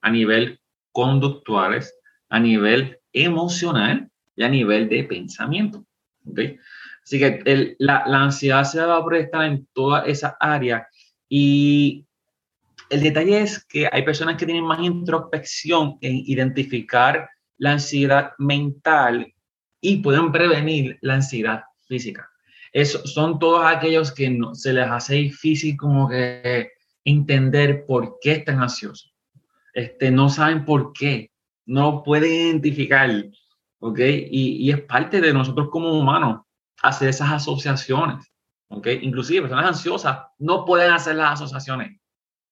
a 0.00 0.10
nivel 0.10 0.58
conductuales, 0.90 1.94
a 2.30 2.40
nivel 2.40 2.98
emocional 3.12 4.10
y 4.36 4.42
a 4.42 4.48
nivel 4.48 4.88
de 4.88 5.04
pensamiento. 5.04 5.84
¿okay? 6.24 6.58
Así 7.10 7.18
que 7.18 7.42
el, 7.44 7.74
la, 7.80 8.04
la, 8.06 8.22
ansiedad 8.22 8.62
se 8.62 8.80
va 8.80 8.98
a 8.98 9.04
proyectar 9.04 9.42
en 9.42 9.66
toda 9.72 10.04
esa 10.04 10.36
área 10.38 10.86
y 11.28 12.06
el 12.88 13.02
detalle 13.02 13.40
es 13.40 13.64
que 13.64 13.88
hay 13.90 14.04
personas 14.04 14.36
que 14.36 14.46
tienen 14.46 14.64
más 14.64 14.78
introspección 14.78 15.98
en 16.02 16.22
identificar 16.24 17.28
la 17.58 17.72
ansiedad 17.72 18.30
mental 18.38 19.34
y 19.80 19.96
pueden 19.96 20.30
prevenir 20.30 20.98
la 21.00 21.14
ansiedad 21.14 21.64
física. 21.88 22.30
Eso, 22.72 23.04
son 23.04 23.40
todos 23.40 23.64
aquellos 23.66 24.12
que 24.12 24.30
no, 24.30 24.54
se 24.54 24.72
les 24.72 24.86
hace 24.86 25.16
difícil 25.16 25.76
como 25.76 26.08
que 26.08 26.70
entender 27.04 27.86
por 27.86 28.18
qué 28.20 28.34
están 28.34 28.62
ansiosos. 28.62 29.12
Este, 29.74 30.12
no 30.12 30.28
saben 30.28 30.64
por 30.64 30.92
qué, 30.92 31.32
no 31.66 32.04
pueden 32.04 32.30
identificar, 32.30 33.10
¿ok? 33.80 33.98
Y, 33.98 34.58
y 34.64 34.70
es 34.70 34.80
parte 34.82 35.20
de 35.20 35.32
nosotros 35.32 35.70
como 35.72 35.98
humanos 35.98 36.42
hacer 36.82 37.08
esas 37.08 37.30
asociaciones, 37.32 38.30
¿ok? 38.68 38.86
Inclusive 39.02 39.42
personas 39.42 39.66
ansiosas 39.66 40.18
no 40.38 40.64
pueden 40.64 40.92
hacer 40.92 41.16
las 41.16 41.32
asociaciones 41.32 42.00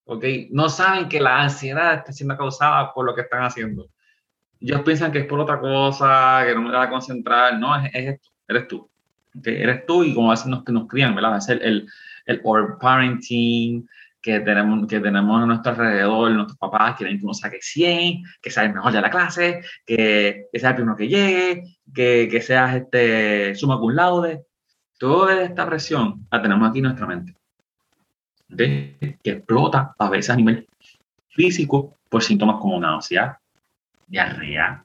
¿ok? 0.08 0.24
No 0.50 0.68
saben 0.68 1.08
que 1.08 1.20
la 1.20 1.42
ansiedad 1.42 1.94
está 1.94 2.12
siendo 2.12 2.36
causada 2.36 2.92
por 2.94 3.04
lo 3.04 3.14
que 3.14 3.22
están 3.22 3.44
haciendo. 3.44 3.88
Ellos 4.58 4.80
piensan 4.80 5.12
que 5.12 5.20
es 5.20 5.26
por 5.26 5.38
otra 5.38 5.60
cosa, 5.60 6.42
que 6.46 6.54
no 6.54 6.62
me 6.62 6.70
va 6.70 6.84
a 6.84 6.90
concentrar. 6.90 7.58
No, 7.58 7.76
es, 7.76 7.90
es 7.94 8.14
esto, 8.14 8.30
eres 8.48 8.68
tú. 8.68 8.90
¿okay? 9.38 9.62
Eres 9.62 9.86
tú 9.86 10.02
y 10.02 10.14
como 10.14 10.32
hacen 10.32 10.50
los 10.50 10.64
que 10.64 10.72
nos 10.72 10.88
crían, 10.88 11.14
¿verdad? 11.14 11.36
Es 11.36 11.48
el, 11.50 11.60
el, 11.62 11.88
el 12.24 12.40
parenting, 12.80 13.86
que 14.20 14.40
tenemos, 14.40 14.86
que 14.86 15.00
tenemos 15.00 15.42
a 15.42 15.46
nuestro 15.46 15.72
alrededor, 15.72 16.30
nuestros 16.32 16.58
papás 16.58 16.96
quieren 16.96 17.18
que 17.18 17.24
uno 17.24 17.34
saque 17.34 17.58
100, 17.60 18.22
que 18.42 18.50
sea 18.50 18.64
el 18.64 18.74
mejor 18.74 18.92
de 18.92 19.00
la 19.00 19.10
clase, 19.10 19.60
que, 19.86 20.46
que 20.52 20.58
sea 20.58 20.70
el 20.70 20.76
primero 20.76 20.96
que 20.96 21.08
llegue, 21.08 21.64
que, 21.94 22.28
que 22.30 22.40
seas 22.40 22.76
este, 22.76 23.54
suma 23.54 23.78
cum 23.78 23.92
laude. 23.92 24.44
Toda 24.98 25.42
esta 25.42 25.66
presión 25.66 26.26
la 26.30 26.42
tenemos 26.42 26.68
aquí 26.68 26.78
en 26.78 26.84
nuestra 26.84 27.06
mente. 27.06 27.34
Que 28.48 29.18
explota 29.22 29.94
a 29.98 30.10
veces 30.10 30.30
a 30.30 30.36
nivel 30.36 30.66
físico 31.28 31.98
por 32.08 32.22
síntomas 32.22 32.60
como 32.60 32.80
náusea, 32.80 33.38
diarrea, 34.06 34.84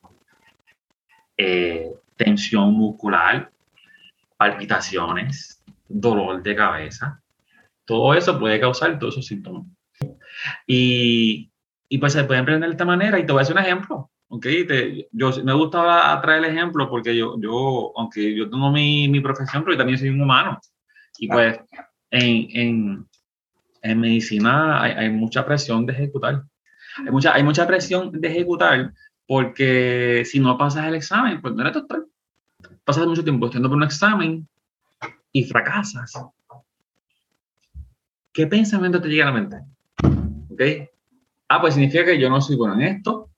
eh, 1.38 1.92
tensión 2.16 2.74
muscular, 2.74 3.50
palpitaciones, 4.38 5.64
dolor 5.88 6.44
de 6.44 6.56
cabeza. 6.56 7.23
Todo 7.86 8.14
eso 8.14 8.40
puede 8.40 8.60
causar 8.60 8.98
todos 9.00 9.16
esos 9.16 9.26
síntomas. 9.26 9.66
Y, 10.68 11.52
y 11.90 11.98
pues 11.98 12.14
se 12.14 12.24
puede 12.24 12.40
emprender 12.40 12.70
de 12.70 12.74
esta 12.74 12.86
manera. 12.86 13.20
Y 13.20 13.26
te 13.26 13.32
voy 13.32 13.40
a 13.40 13.44
hacer 13.44 13.56
un 13.56 13.62
ejemplo. 13.62 14.10
¿okay? 14.34 15.08
yo, 15.12 15.32
me 15.44 15.54
gusta 15.54 16.20
traer 16.22 16.44
el 16.44 16.52
ejemplo 16.52 16.90
porque 16.90 17.16
yo, 17.16 17.40
yo 17.40 17.94
aunque 17.96 18.36
yo 18.36 18.50
tengo 18.50 18.72
mi, 18.72 19.08
mi 19.08 19.20
profesión, 19.20 19.64
pero 19.64 19.74
yo 19.74 19.78
también 19.78 20.00
soy 20.00 20.10
un 20.10 20.22
humano. 20.22 20.60
Y 21.20 21.28
pues 21.28 21.60
en, 22.10 22.48
en, 22.52 23.08
en 23.82 24.00
medicina 24.00 24.82
hay, 24.82 24.94
hay, 24.94 25.10
mucha 25.10 25.46
presión 25.46 25.86
de 25.86 25.94
ejecutar. 25.94 26.44
Hay 26.98 27.12
mucha, 27.12 27.34
hay 27.34 27.44
mucha 27.44 27.68
presión 27.68 28.12
de 28.12 28.28
ejecutar 28.28 28.94
porque 29.28 30.24
si 30.26 30.40
no 30.40 30.58
pasas 30.58 30.88
el 30.88 30.96
examen, 30.96 31.42
pues 31.42 31.54
no 31.54 31.62
eres 31.62 31.74
doctor. 31.74 32.08
Pasas 32.84 33.06
mucho 33.06 33.24
tiempo 33.24 33.46
estudiando 33.46 33.70
por 33.70 33.78
un 33.78 33.84
examen 33.84 34.48
y 35.32 35.44
fracasas. 35.44 36.14
¿Qué 38.34 38.48
pensamiento 38.48 39.00
te 39.00 39.10
llega 39.10 39.26
a 39.26 39.32
la 39.32 39.40
mente? 39.40 39.58
¿Ok? 40.50 40.62
Ah, 41.50 41.62
pues 41.62 41.76
significa 41.76 42.04
que 42.04 42.20
yo 42.20 42.32
no 42.32 42.42
soy 42.42 42.56
bueno 42.56 42.74
en 42.74 42.82
esto, 42.82 43.30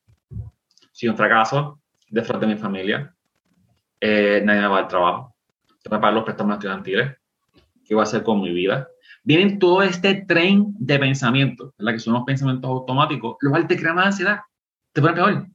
soy 0.94 1.10
un 1.10 1.18
fracaso, 1.18 1.82
de 2.10 2.24
frente 2.24 2.46
de 2.46 2.54
mi 2.54 2.60
familia, 2.60 3.14
eh, 4.00 4.42
nadie 4.46 4.62
me 4.62 4.68
va 4.68 4.80
al 4.80 4.88
trabajo, 4.88 5.36
te 5.84 5.90
me 5.90 6.00
pagan 6.00 6.16
los 6.16 6.24
préstamos 6.24 6.54
estudiantiles, 6.54 7.12
¿qué 7.84 7.94
voy 7.94 8.02
a 8.02 8.04
hacer 8.04 8.24
con 8.24 8.40
mi 8.40 8.54
vida? 8.54 8.88
Vienen 9.26 9.60
todo 9.60 9.82
este 9.84 10.24
tren 10.26 10.74
de 10.80 10.98
pensamientos, 10.98 11.74
¿verdad? 11.78 11.94
que 11.94 12.00
son 12.00 12.14
los 12.14 12.24
pensamientos 12.24 12.70
automáticos, 12.70 13.36
lo 13.42 13.50
cual 13.50 13.68
te 13.68 13.76
crea 13.76 13.94
más 13.94 14.06
ansiedad, 14.08 14.40
te 14.94 15.02
pone 15.02 15.14
peor. 15.14 15.48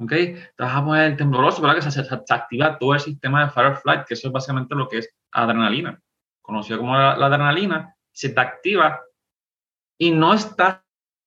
¿ok? 0.00 0.10
Te 0.10 0.52
vas 0.58 0.76
a 0.76 0.84
poner 0.84 1.16
tembloroso, 1.16 1.62
¿verdad? 1.62 1.76
Que 1.76 1.90
se, 1.90 2.04
se, 2.04 2.14
activa 2.34 2.78
todo 2.78 2.92
el 2.92 3.00
sistema 3.00 3.44
de 3.44 3.50
fight 3.50 3.76
flight, 3.80 4.04
que 4.06 4.14
eso 4.14 4.28
es 4.28 4.32
básicamente 4.34 4.74
lo 4.74 4.86
que 4.86 4.98
es 4.98 5.08
adrenalina, 5.30 5.98
conocido 6.42 6.80
como 6.80 6.94
la, 6.94 7.16
la, 7.16 7.26
adrenalina, 7.26 7.94
se 8.12 8.28
te 8.28 8.40
activa 8.40 9.00
y 9.98 10.10
no 10.10 10.34
estás 10.34 10.80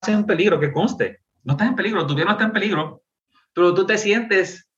en 0.07 0.25
peligro, 0.25 0.59
que 0.59 0.71
conste, 0.71 1.21
no 1.43 1.53
estás 1.53 1.69
en 1.69 1.75
peligro, 1.75 2.05
tu 2.05 2.15
vida 2.15 2.25
no 2.25 2.31
está 2.31 2.45
en 2.45 2.51
peligro, 2.51 3.03
pero 3.53 3.73
tú 3.73 3.85
te 3.85 3.97
sientes 3.97 4.69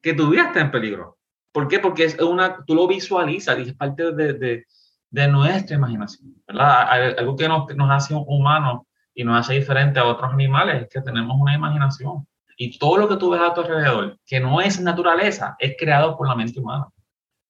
que 0.00 0.14
tu 0.14 0.30
vida 0.30 0.46
está 0.46 0.60
en 0.60 0.70
peligro. 0.70 1.18
¿Por 1.52 1.68
qué? 1.68 1.78
Porque 1.78 2.04
es 2.04 2.18
una, 2.18 2.64
tú 2.64 2.74
lo 2.74 2.88
visualizas 2.88 3.58
y 3.58 3.62
es 3.62 3.74
parte 3.74 4.12
de, 4.12 4.32
de, 4.34 4.66
de 5.10 5.28
nuestra 5.28 5.76
imaginación, 5.76 6.34
¿verdad? 6.46 7.18
Algo 7.18 7.36
que 7.36 7.46
nos, 7.46 7.74
nos 7.76 7.90
hace 7.90 8.14
humanos 8.14 8.86
y 9.14 9.24
nos 9.24 9.38
hace 9.38 9.54
diferente 9.54 10.00
a 10.00 10.06
otros 10.06 10.32
animales 10.32 10.82
es 10.82 10.88
que 10.88 11.02
tenemos 11.02 11.36
una 11.38 11.54
imaginación. 11.54 12.26
Y 12.56 12.78
todo 12.78 12.96
lo 12.96 13.08
que 13.08 13.16
tú 13.16 13.30
ves 13.30 13.40
a 13.40 13.52
tu 13.52 13.60
alrededor, 13.60 14.18
que 14.26 14.40
no 14.40 14.60
es 14.60 14.80
naturaleza, 14.80 15.56
es 15.58 15.74
creado 15.78 16.16
por 16.16 16.28
la 16.28 16.34
mente 16.34 16.60
humana. 16.60 16.86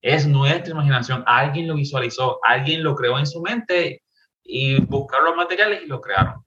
Es 0.03 0.27
nuestra 0.27 0.73
imaginación. 0.73 1.23
Alguien 1.27 1.69
lo 1.69 1.77
visualizó, 1.77 2.41
alguien 2.45 2.83
lo 2.83 2.97
creó 2.97 3.19
en 3.19 3.27
su 3.27 3.41
mente 3.41 4.03
y 4.43 4.81
buscaron 4.81 5.27
los 5.27 5.37
materiales 5.37 5.83
y 5.85 5.87
lo 5.87 6.01
crearon. 6.01 6.45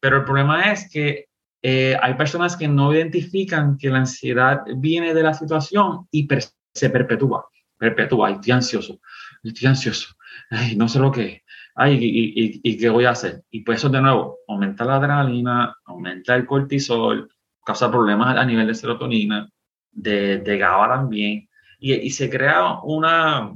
Pero 0.00 0.16
el 0.16 0.24
problema 0.24 0.72
es 0.72 0.90
que 0.90 1.26
eh, 1.62 1.96
hay 2.00 2.14
personas 2.14 2.56
que 2.56 2.66
no 2.66 2.92
identifican 2.92 3.76
que 3.78 3.90
la 3.90 3.98
ansiedad 3.98 4.62
viene 4.76 5.14
de 5.14 5.22
la 5.22 5.34
situación 5.34 6.08
y 6.10 6.26
se 6.72 6.90
perpetúa. 6.90 7.46
Perpetúa. 7.78 8.30
Estoy 8.30 8.52
ansioso. 8.52 9.00
Estoy 9.42 9.68
ansioso. 9.68 10.14
Ay, 10.50 10.74
no 10.74 10.88
sé 10.88 10.98
lo 10.98 11.12
que 11.12 11.24
es. 11.24 11.42
Ay, 11.74 11.98
y, 12.00 12.44
y, 12.44 12.60
y, 12.62 12.76
qué 12.76 12.90
voy 12.90 13.04
a 13.04 13.10
hacer? 13.10 13.44
Y 13.50 13.60
pues 13.60 13.78
eso 13.78 13.88
de 13.88 14.00
nuevo, 14.02 14.38
aumenta 14.46 14.84
la 14.84 14.96
adrenalina, 14.96 15.74
aumenta 15.86 16.34
el 16.34 16.44
cortisol, 16.44 17.30
causa 17.64 17.90
problemas 17.90 18.36
a 18.36 18.44
nivel 18.44 18.66
de 18.66 18.74
serotonina, 18.74 19.48
de, 19.90 20.38
de 20.38 20.58
GABA 20.58 20.88
también, 20.88 21.48
y, 21.82 21.94
y, 21.94 22.10
se 22.10 22.30
crea 22.30 22.78
una, 22.84 23.52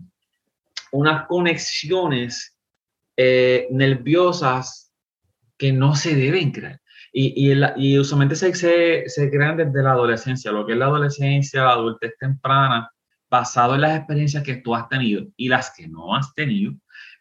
unas 0.91 1.27
conexiones 1.29 2.59
eh, 3.17 3.69
nerviosas 3.71 4.93
que 5.57 5.73
no 5.73 5.95
se 5.95 6.17
deben 6.17 6.51
crear. 6.51 6.81
Y, 7.13 7.53
y, 7.53 7.61
y 7.77 7.99
usualmente 8.01 8.35
se, 8.35 8.53
se, 8.57 9.05
se, 9.07 9.31
crean 9.31 9.57
desde 9.57 9.81
la 9.81 9.93
adolescencia, 9.93 10.51
lo 10.51 10.67
que 10.67 10.73
es 10.73 10.79
la 10.79 10.87
adolescencia, 10.87 11.63
la 11.63 11.71
adultez 11.71 12.15
temprana, 12.19 12.91
basado 13.31 13.77
en 13.77 13.83
las 13.83 13.97
experiencias 13.97 14.43
que 14.43 14.57
tú 14.57 14.75
has 14.75 14.89
tenido 14.89 15.25
y 15.37 15.49
las 15.49 15.73
que 15.75 15.87
no 15.87 16.17
has 16.17 16.35
tenido, 16.35 16.73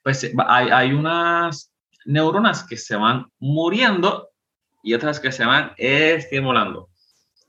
pues 0.04 0.28
hay, 0.48 0.70
hay 0.70 0.92
unas 0.92 1.72
neuronas 2.06 2.64
que 2.64 2.78
se 2.78 2.96
van 2.96 3.28
muriendo 3.38 4.30
y 4.82 4.96
otras 4.96 5.20
que 5.20 5.32
se 5.32 5.46
van 5.46 5.72
estimulando. 5.78 6.90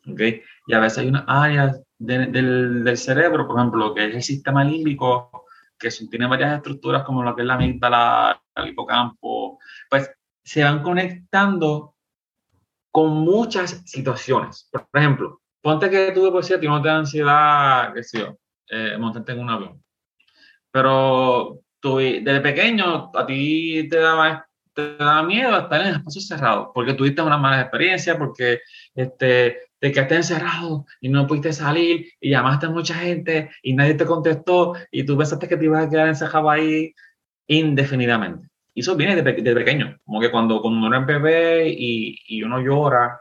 ¿okay? 0.07 0.43
Y 0.67 0.75
a 0.75 0.81
veces 0.81 0.99
hay 0.99 1.09
unas 1.09 1.25
áreas 1.27 1.81
de, 1.99 2.27
del, 2.27 2.85
del, 2.85 2.97
cerebro, 2.97 3.47
por 3.47 3.59
ejemplo, 3.59 3.95
que 3.95 4.09
es 4.09 4.15
el 4.15 4.23
sistema 4.23 4.65
límbico, 4.65 5.47
que 5.79 5.91
tiene 6.11 6.27
varias 6.27 6.57
estructuras 6.57 7.05
como 7.05 7.23
lo 7.23 7.35
que 7.35 7.43
es 7.43 7.47
la 7.47 7.55
amígdala, 7.55 8.43
el 8.55 8.69
hipocampo, 8.69 9.59
pues 9.91 10.11
se 10.43 10.63
van 10.63 10.83
conectando 10.83 11.95
con 12.91 13.11
muchas 13.11 13.83
situaciones. 13.85 14.69
Por 14.71 14.89
ejemplo, 14.95 15.43
ponte 15.61 15.91
que 15.91 16.13
tú 16.13 16.31
por 16.33 16.45
cierto 16.45 16.67
no 16.69 16.81
te 16.81 16.89
da 16.89 16.97
ansiedad, 16.97 17.93
qué 17.93 18.03
sé 18.03 18.21
yo, 18.21 18.39
eh, 18.69 18.97
montarte 18.99 19.33
en 19.33 19.41
un 19.41 19.51
avión. 19.51 19.85
Pero 20.71 21.61
tú, 21.81 21.99
desde 21.99 22.41
pequeño 22.41 23.11
a 23.15 23.27
ti 23.27 23.89
te 23.89 23.99
daba 23.99 24.46
te 24.77 24.97
da 24.99 25.23
miedo 25.23 25.59
estar 25.59 25.81
en 25.81 25.95
espacios 25.95 26.27
cerrados, 26.27 26.69
porque 26.75 26.93
tuviste 26.93 27.23
una 27.23 27.39
mala 27.39 27.63
experiencia, 27.63 28.19
porque 28.19 28.61
este, 28.95 29.57
te 29.79 29.91
quedaste 29.91 30.17
encerrado 30.17 30.85
y 31.01 31.09
no 31.09 31.27
pudiste 31.27 31.55
salir 31.55 32.13
y 32.21 32.31
llamaste 32.31 32.67
a 32.67 32.71
mucha 32.71 32.95
gente 32.95 33.51
y 33.63 33.73
nadie 33.73 33.95
te 33.95 34.05
contestó 34.05 34.75
y 34.91 35.05
tú 35.05 35.17
pensaste 35.17 35.49
que 35.49 35.57
te 35.57 35.65
ibas 35.65 35.87
a 35.87 35.91
quedar 35.91 36.09
encerrado 36.09 36.51
ahí 36.51 36.95
indefinidamente. 37.47 38.49
Y 38.75 38.81
eso 38.81 38.95
viene 38.97 39.17
de, 39.17 39.23
de 39.23 39.55
pequeño, 39.55 39.97
como 40.05 40.21
que 40.21 40.31
cuando, 40.31 40.61
cuando 40.61 40.87
uno 40.87 41.01
es 41.01 41.07
bebé 41.07 41.69
y, 41.71 42.19
y, 42.27 42.43
uno 42.43 42.61
llora 42.61 43.19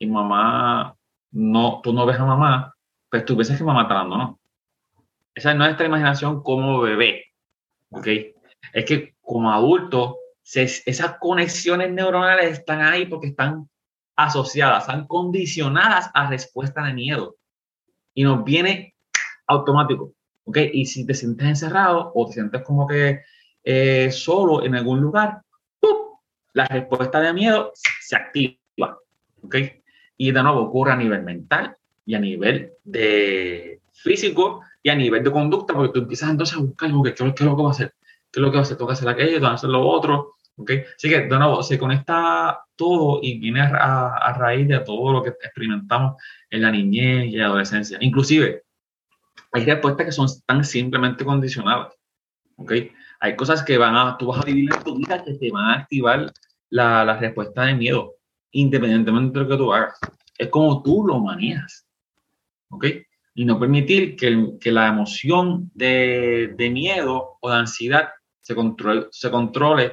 y 0.00 0.06
mamá, 0.06 0.96
no, 1.30 1.80
tú 1.80 1.92
no 1.92 2.04
ves 2.04 2.18
a 2.18 2.24
mamá, 2.24 2.74
pues 3.08 3.24
tú 3.24 3.36
piensas 3.36 3.56
que 3.56 3.62
mamá 3.62 3.82
está 3.82 3.94
dando, 3.94 4.16
¿no? 4.16 4.40
Esa 5.32 5.52
es 5.52 5.56
nuestra 5.56 5.86
imaginación 5.86 6.42
como 6.42 6.80
bebé, 6.80 7.26
¿ok? 7.90 8.08
Es 8.72 8.84
que 8.84 9.14
como 9.22 9.52
adulto 9.52 10.18
esas 10.44 11.16
conexiones 11.18 11.90
neuronales 11.92 12.58
están 12.58 12.80
ahí 12.80 13.06
porque 13.06 13.28
están 13.28 13.68
asociadas, 14.16 14.82
están 14.82 15.06
condicionadas 15.06 16.10
a 16.14 16.28
respuesta 16.28 16.84
de 16.84 16.94
miedo. 16.94 17.36
Y 18.14 18.24
nos 18.24 18.44
viene 18.44 18.94
automático. 19.46 20.12
¿Ok? 20.44 20.58
Y 20.72 20.86
si 20.86 21.06
te 21.06 21.14
sientes 21.14 21.46
encerrado 21.46 22.12
o 22.14 22.26
te 22.26 22.34
sientes 22.34 22.62
como 22.62 22.86
que 22.86 23.20
eh, 23.64 24.10
solo 24.10 24.64
en 24.64 24.74
algún 24.74 25.00
lugar, 25.00 25.42
la 26.52 26.66
respuesta 26.66 27.20
de 27.20 27.32
miedo 27.32 27.72
se 28.00 28.16
activa. 28.16 28.98
¿Ok? 29.42 29.56
Y 30.16 30.32
de 30.32 30.42
nuevo 30.42 30.62
ocurre 30.62 30.92
a 30.92 30.96
nivel 30.96 31.22
mental 31.22 31.76
y 32.04 32.14
a 32.14 32.18
nivel 32.18 32.72
de 32.84 33.80
físico 33.92 34.62
y 34.82 34.90
a 34.90 34.96
nivel 34.96 35.22
de 35.22 35.30
conducta, 35.30 35.74
porque 35.74 35.92
tú 35.92 36.00
empiezas 36.00 36.30
entonces 36.30 36.56
a 36.56 36.60
buscar, 36.60 36.90
¿qué, 36.90 37.14
qué 37.14 37.24
es 37.24 37.40
lo 37.40 37.56
que 37.56 37.62
va 37.62 37.68
a 37.68 37.72
hacer? 37.72 37.94
¿Qué 38.32 38.40
es 38.40 38.42
lo 38.42 38.50
que 38.50 38.56
va 38.56 38.62
a 38.62 38.92
hacer? 38.92 39.08
Aquello, 39.08 39.40
que 39.40 39.46
hacer 39.46 39.70
lo 39.70 39.86
otro. 39.86 40.32
¿okay? 40.56 40.84
Así 40.96 41.08
que, 41.08 41.20
de 41.20 41.38
nuevo, 41.38 41.62
se 41.62 41.78
conecta 41.78 42.64
todo 42.76 43.20
y 43.22 43.38
viene 43.38 43.60
a, 43.60 44.16
a, 44.16 44.32
raíz 44.32 44.66
de 44.66 44.80
todo 44.80 45.12
lo 45.12 45.22
que 45.22 45.30
experimentamos 45.30 46.20
en 46.50 46.62
la 46.62 46.70
niñez 46.70 47.26
y 47.26 47.36
la 47.36 47.46
adolescencia. 47.46 47.98
Inclusive, 48.00 48.62
hay 49.52 49.64
respuestas 49.64 50.06
que 50.06 50.12
son 50.12 50.26
tan 50.46 50.64
simplemente 50.64 51.24
condicionadas. 51.24 51.94
¿okay? 52.56 52.90
Hay 53.20 53.36
cosas 53.36 53.62
que 53.62 53.78
van 53.78 53.94
a, 53.94 54.16
tú 54.16 54.26
vas 54.26 54.40
a 54.40 54.44
vivir 54.44 54.70
en 54.72 54.82
tu 54.82 54.96
vida 54.96 55.22
que 55.22 55.34
te 55.34 55.50
van 55.50 55.64
a 55.64 55.74
activar 55.80 56.32
la, 56.70 57.04
la 57.04 57.18
respuesta 57.18 57.64
de 57.66 57.74
miedo, 57.74 58.14
independientemente 58.52 59.38
de 59.38 59.44
lo 59.44 59.50
que 59.50 59.56
tú 59.56 59.72
hagas. 59.72 59.98
Es 60.38 60.48
como 60.48 60.82
tú 60.82 61.06
lo 61.06 61.18
manejas. 61.18 61.86
¿Ok? 62.70 62.86
Y 63.34 63.44
no 63.44 63.60
permitir 63.60 64.16
que, 64.16 64.54
que 64.60 64.72
la 64.72 64.88
emoción 64.88 65.70
de, 65.74 66.54
de, 66.56 66.70
miedo 66.70 67.38
o 67.40 67.50
de 67.50 67.56
ansiedad 67.56 68.08
se 68.42 68.54
controle, 68.54 69.06
se 69.10 69.30
controle 69.30 69.92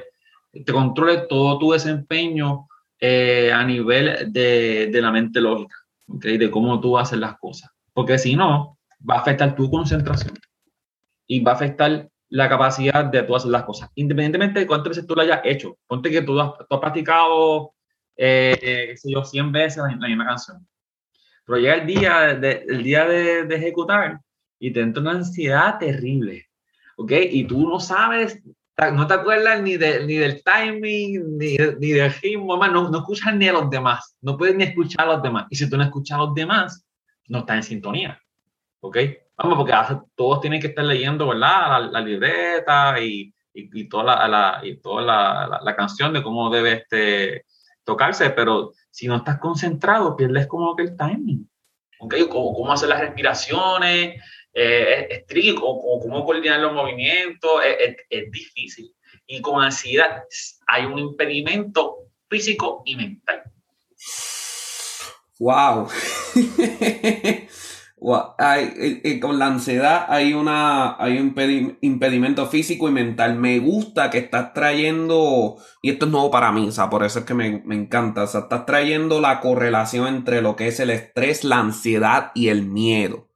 te 0.52 0.72
controle 0.72 1.26
todo 1.28 1.58
tu 1.58 1.72
desempeño 1.72 2.68
eh, 2.98 3.52
a 3.52 3.64
nivel 3.64 4.32
de, 4.32 4.88
de, 4.88 5.02
la 5.02 5.10
mente 5.10 5.40
lógica, 5.40 5.76
¿okay? 6.08 6.36
de 6.38 6.50
cómo 6.50 6.80
tú 6.80 6.98
haces 6.98 7.18
las 7.18 7.38
cosas. 7.38 7.70
Porque 7.92 8.18
si 8.18 8.36
no, 8.36 8.78
va 9.08 9.16
a 9.16 9.20
afectar 9.20 9.54
tu 9.54 9.70
concentración 9.70 10.34
y 11.26 11.40
va 11.40 11.52
a 11.52 11.54
afectar 11.54 12.08
la 12.28 12.48
capacidad 12.48 13.04
de 13.04 13.22
tú 13.22 13.34
hacer 13.34 13.50
las 13.50 13.64
cosas, 13.64 13.90
independientemente 13.94 14.60
de 14.60 14.66
cuántas 14.66 14.90
veces 14.90 15.06
tú 15.06 15.14
lo 15.14 15.22
hayas 15.22 15.40
hecho. 15.44 15.76
Ponte 15.86 16.10
que 16.10 16.22
tú 16.22 16.38
has, 16.40 16.52
practicado, 16.80 17.72
eh, 18.16 18.94
yo, 19.04 19.24
100 19.24 19.52
veces 19.52 19.82
la, 19.98 20.08
misma 20.08 20.26
canción. 20.26 20.66
Pero 21.44 21.58
llega 21.58 21.74
el 21.74 21.86
día, 21.86 22.34
de, 22.34 22.64
día 22.82 23.06
de, 23.06 23.54
ejecutar 23.54 24.20
y 24.58 24.72
te 24.72 24.80
entra 24.80 25.00
una 25.00 25.12
ansiedad 25.12 25.78
terrible, 25.78 26.49
¿ok? 27.00 27.12
Y 27.30 27.44
tú 27.44 27.66
no 27.66 27.80
sabes, 27.80 28.42
no 28.92 29.06
te 29.06 29.14
acuerdas 29.14 29.62
ni, 29.62 29.78
de, 29.78 30.04
ni 30.06 30.16
del 30.16 30.42
timing, 30.44 31.38
ni, 31.38 31.56
ni 31.78 31.90
del 31.92 32.12
ritmo, 32.12 32.56
no, 32.56 32.90
no 32.90 32.98
escuchas 32.98 33.34
ni 33.34 33.48
a 33.48 33.54
los 33.54 33.70
demás, 33.70 34.16
no 34.20 34.36
puedes 34.36 34.54
ni 34.54 34.64
escuchar 34.64 35.08
a 35.08 35.12
los 35.14 35.22
demás. 35.22 35.46
Y 35.48 35.56
si 35.56 35.68
tú 35.68 35.78
no 35.78 35.84
escuchas 35.84 36.18
a 36.18 36.22
los 36.22 36.34
demás, 36.34 36.86
no 37.28 37.38
estás 37.38 37.56
en 37.56 37.62
sintonía, 37.62 38.20
¿ok? 38.80 38.98
Vamos, 39.38 39.56
porque 39.56 39.72
todos 40.14 40.42
tienen 40.42 40.60
que 40.60 40.66
estar 40.66 40.84
leyendo, 40.84 41.28
¿verdad? 41.28 41.90
La, 41.90 42.00
libreta 42.02 43.00
y, 43.00 43.32
y, 43.54 43.88
toda, 43.88 44.28
la, 44.28 44.60
y 44.62 44.76
toda 44.76 45.02
la, 45.02 45.60
la, 45.62 45.76
canción 45.76 46.12
de 46.12 46.22
cómo 46.22 46.50
debe 46.50 46.72
este, 46.74 47.46
tocarse, 47.82 48.28
pero 48.28 48.72
si 48.90 49.08
no 49.08 49.16
estás 49.16 49.38
concentrado, 49.38 50.16
pierdes 50.16 50.46
como 50.46 50.76
que 50.76 50.82
el 50.82 50.96
timing. 50.98 51.48
¿Ok? 52.00 52.14
Cómo, 52.30 52.52
cómo 52.52 52.72
hacer 52.72 52.90
las 52.90 53.00
respiraciones, 53.00 54.22
eh, 54.52 55.06
es, 55.10 55.24
es 55.28 55.54
o, 55.60 56.00
cómo 56.00 56.24
coordinar 56.24 56.60
los 56.60 56.72
movimientos, 56.72 57.50
es, 58.08 58.30
difícil. 58.30 58.92
Y 59.26 59.40
con 59.40 59.62
ansiedad 59.62 60.24
hay 60.66 60.86
un 60.86 60.98
impedimento 60.98 62.08
físico 62.28 62.82
y 62.84 62.96
mental. 62.96 63.42
¡Wow! 65.38 65.88
con 69.20 69.38
la 69.38 69.46
ansiedad 69.46 70.06
hay, 70.08 70.34
una, 70.34 70.96
hay 71.02 71.18
un 71.18 71.34
impedimento 71.80 72.46
físico 72.46 72.88
y 72.88 72.92
mental. 72.92 73.36
Me 73.36 73.58
gusta 73.60 74.10
que 74.10 74.18
estás 74.18 74.52
trayendo, 74.52 75.58
y 75.80 75.90
esto 75.90 76.06
es 76.06 76.10
nuevo 76.12 76.30
para 76.30 76.50
mí, 76.50 76.68
o 76.68 76.72
sea, 76.72 76.90
por 76.90 77.04
eso 77.04 77.20
es 77.20 77.24
que 77.24 77.34
me, 77.34 77.62
me 77.64 77.76
encanta, 77.76 78.24
o 78.24 78.26
sea, 78.26 78.40
estás 78.40 78.66
trayendo 78.66 79.20
la 79.20 79.40
correlación 79.40 80.08
entre 80.08 80.42
lo 80.42 80.56
que 80.56 80.68
es 80.68 80.80
el 80.80 80.90
estrés, 80.90 81.44
la 81.44 81.60
ansiedad 81.60 82.32
y 82.34 82.48
el 82.48 82.62
miedo 82.62 83.29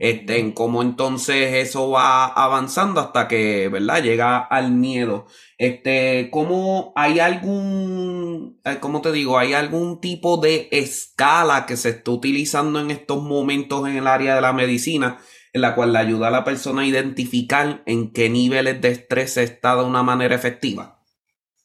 este, 0.00 0.38
en 0.38 0.52
cómo 0.52 0.80
entonces 0.80 1.52
eso 1.68 1.90
va 1.90 2.24
avanzando 2.24 3.00
hasta 3.00 3.28
que, 3.28 3.68
¿verdad? 3.68 4.02
Llega 4.02 4.38
al 4.38 4.72
miedo. 4.72 5.26
Este, 5.58 6.30
¿cómo 6.32 6.94
hay 6.96 7.20
algún, 7.20 8.58
eh, 8.64 8.78
cómo 8.80 9.02
te 9.02 9.12
digo, 9.12 9.38
hay 9.38 9.52
algún 9.52 10.00
tipo 10.00 10.38
de 10.38 10.68
escala 10.72 11.66
que 11.66 11.76
se 11.76 11.90
está 11.90 12.12
utilizando 12.12 12.80
en 12.80 12.90
estos 12.90 13.22
momentos 13.22 13.86
en 13.86 13.98
el 13.98 14.06
área 14.06 14.34
de 14.34 14.40
la 14.40 14.54
medicina 14.54 15.18
en 15.52 15.60
la 15.60 15.74
cual 15.74 15.92
le 15.92 15.98
ayuda 15.98 16.28
a 16.28 16.30
la 16.30 16.44
persona 16.44 16.80
a 16.80 16.86
identificar 16.86 17.82
en 17.84 18.10
qué 18.12 18.30
niveles 18.30 18.80
de 18.80 18.88
estrés 18.92 19.36
está 19.36 19.76
de 19.76 19.84
una 19.84 20.02
manera 20.02 20.34
efectiva? 20.34 20.98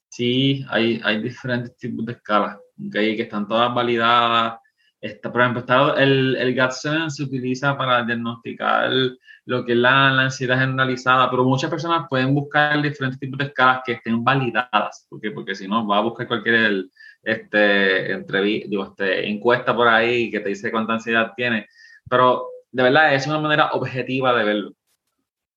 Sí, 0.10 0.65
hay, 0.69 1.00
hay 1.06 1.21
diferentes 1.21 1.78
tipos 1.78 2.06
de 2.06 2.13
escalas, 2.13 2.58
que 2.91 3.21
están 3.21 3.48
todas 3.48 3.74
validadas 3.74 4.60
por 5.31 5.41
ejemplo, 5.41 5.97
el, 5.97 6.35
el 6.35 6.55
GAT-7 6.55 7.09
se 7.09 7.23
utiliza 7.23 7.77
para 7.77 8.03
diagnosticar 8.03 8.91
lo 9.45 9.63
que 9.63 9.73
es 9.73 9.77
la, 9.77 10.21
ansiedad 10.21 10.59
generalizada, 10.59 11.29
pero 11.29 11.43
muchas 11.43 11.69
personas 11.69 12.07
pueden 12.09 12.33
buscar 12.33 12.81
diferentes 12.81 13.19
tipos 13.19 13.37
de 13.37 13.45
escalas 13.45 13.81
que 13.85 13.93
estén 13.93 14.23
validadas, 14.23 15.05
porque, 15.09 15.31
porque 15.31 15.55
si 15.55 15.67
no, 15.67 15.85
va 15.85 15.99
a 15.99 16.01
buscar 16.01 16.27
cualquier 16.27 16.85
este, 17.23 18.13
este, 18.13 19.29
encuesta 19.29 19.75
por 19.75 19.87
ahí 19.87 20.31
que 20.31 20.39
te 20.39 20.49
dice 20.49 20.71
cuánta 20.71 20.93
ansiedad 20.93 21.33
tiene, 21.35 21.67
pero 22.09 22.47
de 22.71 22.83
verdad 22.83 23.13
es 23.13 23.27
una 23.27 23.39
manera 23.39 23.71
objetiva 23.73 24.35
de 24.35 24.43
verlo. 24.43 24.71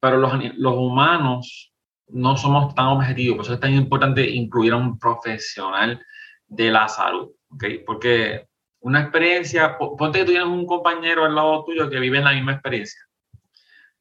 Pero 0.01 0.19
los, 0.19 0.33
los 0.57 0.75
humanos 0.75 1.73
no 2.09 2.37
somos 2.37 2.75
tan 2.75 2.87
objetivos, 2.89 3.37
por 3.37 3.45
eso 3.47 3.55
es 3.55 3.61
tan 3.61 3.75
importante 3.75 4.29
incluir 4.29 4.73
a 4.73 4.77
un 4.77 4.99
profesional 4.99 6.01
de 6.47 6.71
la 6.71 6.89
salud, 6.89 7.31
¿okay? 7.51 7.79
Porque 7.85 8.48
una 8.81 9.03
experiencia, 9.03 9.77
ponte 9.77 10.21
que 10.21 10.25
tú 10.25 10.31
tienes 10.31 10.49
un 10.49 10.67
compañero 10.67 11.25
al 11.25 11.35
lado 11.35 11.65
tuyo 11.65 11.91
que 11.91 11.99
vive 11.99 12.19
en 12.19 12.25
la 12.25 12.33
misma 12.33 12.53
experiencia, 12.53 13.01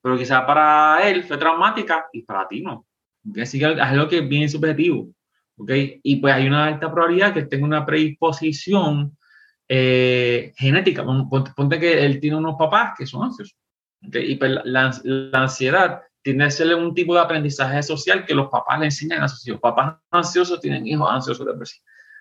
pero 0.01 0.17
quizás 0.17 0.43
para 0.45 0.99
él 1.09 1.23
fue 1.23 1.37
traumática 1.37 2.07
y 2.13 2.21
para 2.21 2.47
ti 2.47 2.61
no. 2.61 2.85
Así 3.41 3.59
que 3.59 3.71
es 3.71 3.79
algo 3.79 4.07
que 4.07 4.19
es 4.19 4.29
bien 4.29 4.49
subjetivo. 4.49 5.09
¿okay? 5.57 5.99
Y 6.03 6.17
pues 6.17 6.33
hay 6.33 6.47
una 6.47 6.65
alta 6.65 6.91
probabilidad 6.91 7.33
que 7.33 7.43
tenga 7.43 7.65
una 7.65 7.85
predisposición 7.85 9.17
eh, 9.67 10.53
genética. 10.55 11.03
Ponte, 11.05 11.79
que 11.79 12.05
él 12.05 12.19
tiene 12.19 12.37
unos 12.37 12.55
papás 12.57 12.93
que 12.97 13.05
son 13.05 13.25
ansiosos. 13.25 13.57
¿okay? 14.07 14.31
Y 14.31 14.35
pues 14.35 14.51
la, 14.63 14.93
ansiedad 15.33 16.01
tiene 16.21 16.45
que 16.45 16.51
ser 16.51 16.73
un 16.75 16.93
tipo 16.93 17.13
de 17.13 17.21
aprendizaje 17.21 17.81
social 17.83 18.25
que 18.25 18.35
los 18.35 18.49
papás 18.49 18.79
le 18.79 18.85
enseñan 18.85 19.23
a 19.23 19.27
sus 19.27 19.45
hijos. 19.47 19.59
Papás 19.59 19.97
ansiosos 20.11 20.61
tienen 20.61 20.87
hijos 20.87 21.09
ansiosos 21.09 21.45
de 21.45 21.53
por 21.53 21.67
sí. 21.67 21.79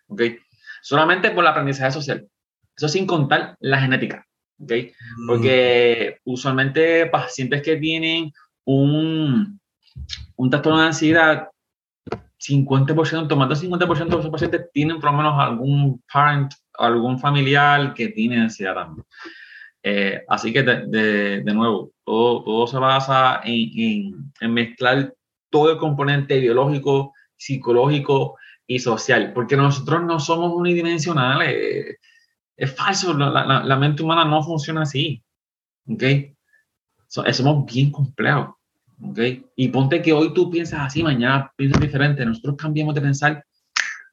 ¿okay? 0.08 0.38
Solamente 0.82 1.30
por 1.30 1.44
el 1.44 1.48
aprendizaje 1.48 1.92
social. 1.92 2.26
Eso 2.76 2.88
sin 2.88 3.06
contar 3.06 3.56
la 3.60 3.80
genética, 3.80 4.26
¿ok? 4.60 4.72
Mm. 5.18 5.26
Porque 5.26 6.18
usualmente 6.24 7.06
pacientes 7.06 7.62
que 7.62 7.76
tienen 7.76 8.32
un, 8.64 9.58
un 10.36 10.50
trastorno 10.50 10.80
de 10.80 10.86
ansiedad, 10.86 11.48
50%, 12.38 13.34
más 13.34 13.60
del 13.60 13.70
50% 13.70 14.08
de 14.08 14.18
esos 14.18 14.30
pacientes 14.30 14.70
tienen 14.72 15.00
por 15.00 15.10
lo 15.10 15.16
menos 15.16 15.34
algún 15.38 16.02
parent, 16.12 16.52
algún 16.78 17.18
familiar 17.18 17.94
que 17.94 18.08
tiene 18.08 18.40
ansiedad 18.40 18.74
también. 18.74 19.06
Eh, 19.82 20.22
así 20.28 20.52
que, 20.52 20.62
de, 20.62 21.42
de, 21.42 21.54
nuevo, 21.54 21.92
todo, 22.04 22.42
todo, 22.42 22.66
se 22.66 22.76
basa 22.76 23.40
en, 23.44 23.70
en, 23.80 24.32
en, 24.40 24.52
mezclar 24.52 25.14
todo 25.48 25.70
el 25.70 25.78
componente 25.78 26.38
biológico, 26.40 27.14
psicológico 27.36 28.36
y 28.66 28.80
social, 28.80 29.32
porque 29.32 29.56
nosotros 29.56 30.02
no 30.02 30.18
somos 30.18 30.52
unidimensionales 30.52 31.98
es 32.56 32.74
falso, 32.74 33.12
la, 33.12 33.62
la, 33.62 33.76
mente 33.76 34.02
humana 34.02 34.24
no 34.24 34.42
funciona 34.42 34.82
así. 34.82 35.22
¿Ok? 35.86 36.02
somos 37.08 37.66
bien 37.66 37.90
complejos. 37.90 38.56
¿Ok? 39.02 39.18
Y 39.56 39.68
ponte 39.68 40.00
que 40.00 40.12
hoy 40.12 40.32
tú 40.32 40.50
piensas 40.50 40.80
así, 40.80 41.02
mañana 41.02 41.52
piensas 41.56 41.80
diferente. 41.80 42.24
Nosotros 42.24 42.56
cambiamos 42.56 42.94
de 42.94 43.00
pensar 43.02 43.44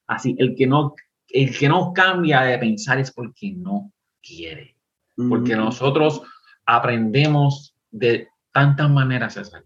así. 0.08 0.36
El 0.38 0.56
que 0.56 0.68
no, 0.68 0.94
el 1.30 1.58
que 1.58 1.70
no 1.70 1.94
cambia 1.94 2.42
de 2.42 2.58
pensar 2.58 3.00
es 3.00 3.12
porque 3.12 3.52
no 3.52 3.92
quiere. 4.22 4.76
Porque 5.16 5.56
nosotros 5.56 6.24
aprendemos 6.66 7.76
de 7.92 8.28
tantas 8.52 8.90
maneras, 8.90 9.36
César, 9.36 9.64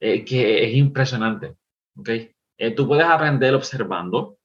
eh, 0.00 0.24
que 0.24 0.64
es 0.64 0.74
impresionante. 0.74 1.56
¿Ok? 1.96 2.08
Eh, 2.56 2.70
tú 2.70 2.86
puedes 2.86 3.06
aprender 3.06 3.54
observando, 3.54 4.38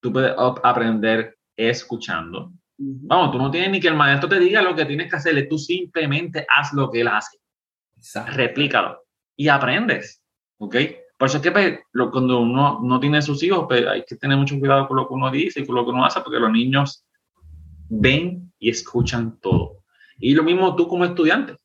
tú 0.00 0.12
puedes 0.12 0.34
aprender 0.62 1.36
escuchando, 1.56 2.52
Vamos, 2.76 3.32
tú 3.32 3.38
no 3.38 3.50
tienes 3.50 3.70
ni 3.70 3.80
que 3.80 3.88
el 3.88 3.94
maestro 3.94 4.28
te 4.28 4.40
diga 4.40 4.60
lo 4.62 4.74
que 4.74 4.84
tienes 4.84 5.08
que 5.08 5.16
hacerle, 5.16 5.44
tú 5.44 5.58
simplemente 5.58 6.46
haz 6.48 6.72
lo 6.72 6.90
que 6.90 7.00
él 7.00 7.08
hace. 7.08 7.38
Replícalo 8.26 9.04
y 9.36 9.48
aprendes. 9.48 10.22
¿Ok? 10.58 10.76
Por 11.16 11.28
eso 11.28 11.36
es 11.38 11.42
que 11.42 11.52
pues, 11.52 11.78
cuando 12.10 12.40
uno 12.40 12.80
no 12.82 13.00
tiene 13.00 13.22
sus 13.22 13.42
hijos, 13.42 13.66
pues, 13.68 13.86
hay 13.86 14.04
que 14.04 14.16
tener 14.16 14.36
mucho 14.36 14.58
cuidado 14.58 14.88
con 14.88 14.96
lo 14.96 15.06
que 15.06 15.14
uno 15.14 15.30
dice 15.30 15.60
y 15.60 15.66
con 15.66 15.76
lo 15.76 15.84
que 15.84 15.90
uno 15.90 16.04
hace, 16.04 16.20
porque 16.20 16.40
los 16.40 16.50
niños 16.50 17.04
ven 17.88 18.52
y 18.58 18.70
escuchan 18.70 19.38
todo. 19.40 19.84
Y 20.18 20.34
lo 20.34 20.42
mismo 20.42 20.74
tú 20.74 20.88
como 20.88 21.04
estudiante. 21.04 21.56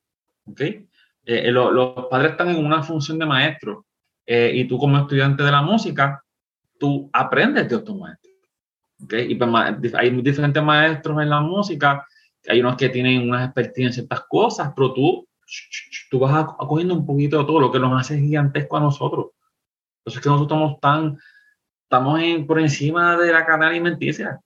¿Ok? 0.45 0.61
Eh, 0.61 0.85
eh, 1.25 1.51
los 1.51 2.07
padres 2.09 2.31
están 2.31 2.49
en 2.49 2.65
una 2.65 2.83
función 2.83 3.19
de 3.19 3.25
maestro 3.25 3.85
eh, 4.25 4.51
y 4.53 4.67
tú 4.67 4.77
como 4.77 4.97
estudiante 4.97 5.43
de 5.43 5.51
la 5.51 5.61
música, 5.61 6.23
tú 6.79 7.09
aprendes 7.13 7.69
de 7.69 7.75
otros 7.75 7.97
maestros. 8.99 9.31
Y 9.31 9.35
pues, 9.35 9.95
hay 9.95 10.09
diferentes 10.21 10.63
maestros 10.63 11.21
en 11.21 11.29
la 11.29 11.41
música, 11.41 12.05
hay 12.47 12.59
unos 12.59 12.75
que 12.75 12.89
tienen 12.89 13.27
una 13.27 13.45
expertise 13.45 13.87
en 13.87 13.93
ciertas 13.93 14.21
cosas, 14.27 14.71
pero 14.75 14.93
tú, 14.93 15.27
tú 16.09 16.19
vas 16.19 16.47
acogiendo 16.59 16.93
un 16.93 17.05
poquito 17.05 17.39
de 17.39 17.45
todo 17.45 17.59
lo 17.59 17.71
que 17.71 17.79
nos 17.79 17.99
hace 17.99 18.19
gigantesco 18.19 18.77
a 18.77 18.81
nosotros. 18.81 19.27
Entonces 19.99 20.21
que 20.21 20.29
nosotros 20.29 20.47
estamos 20.47 20.79
tan, 20.79 21.17
estamos 21.83 22.21
en, 22.21 22.47
por 22.47 22.59
encima 22.59 23.17
de 23.17 23.31
la 23.31 23.45
cadena 23.45 23.67
alimenticia. 23.67 24.39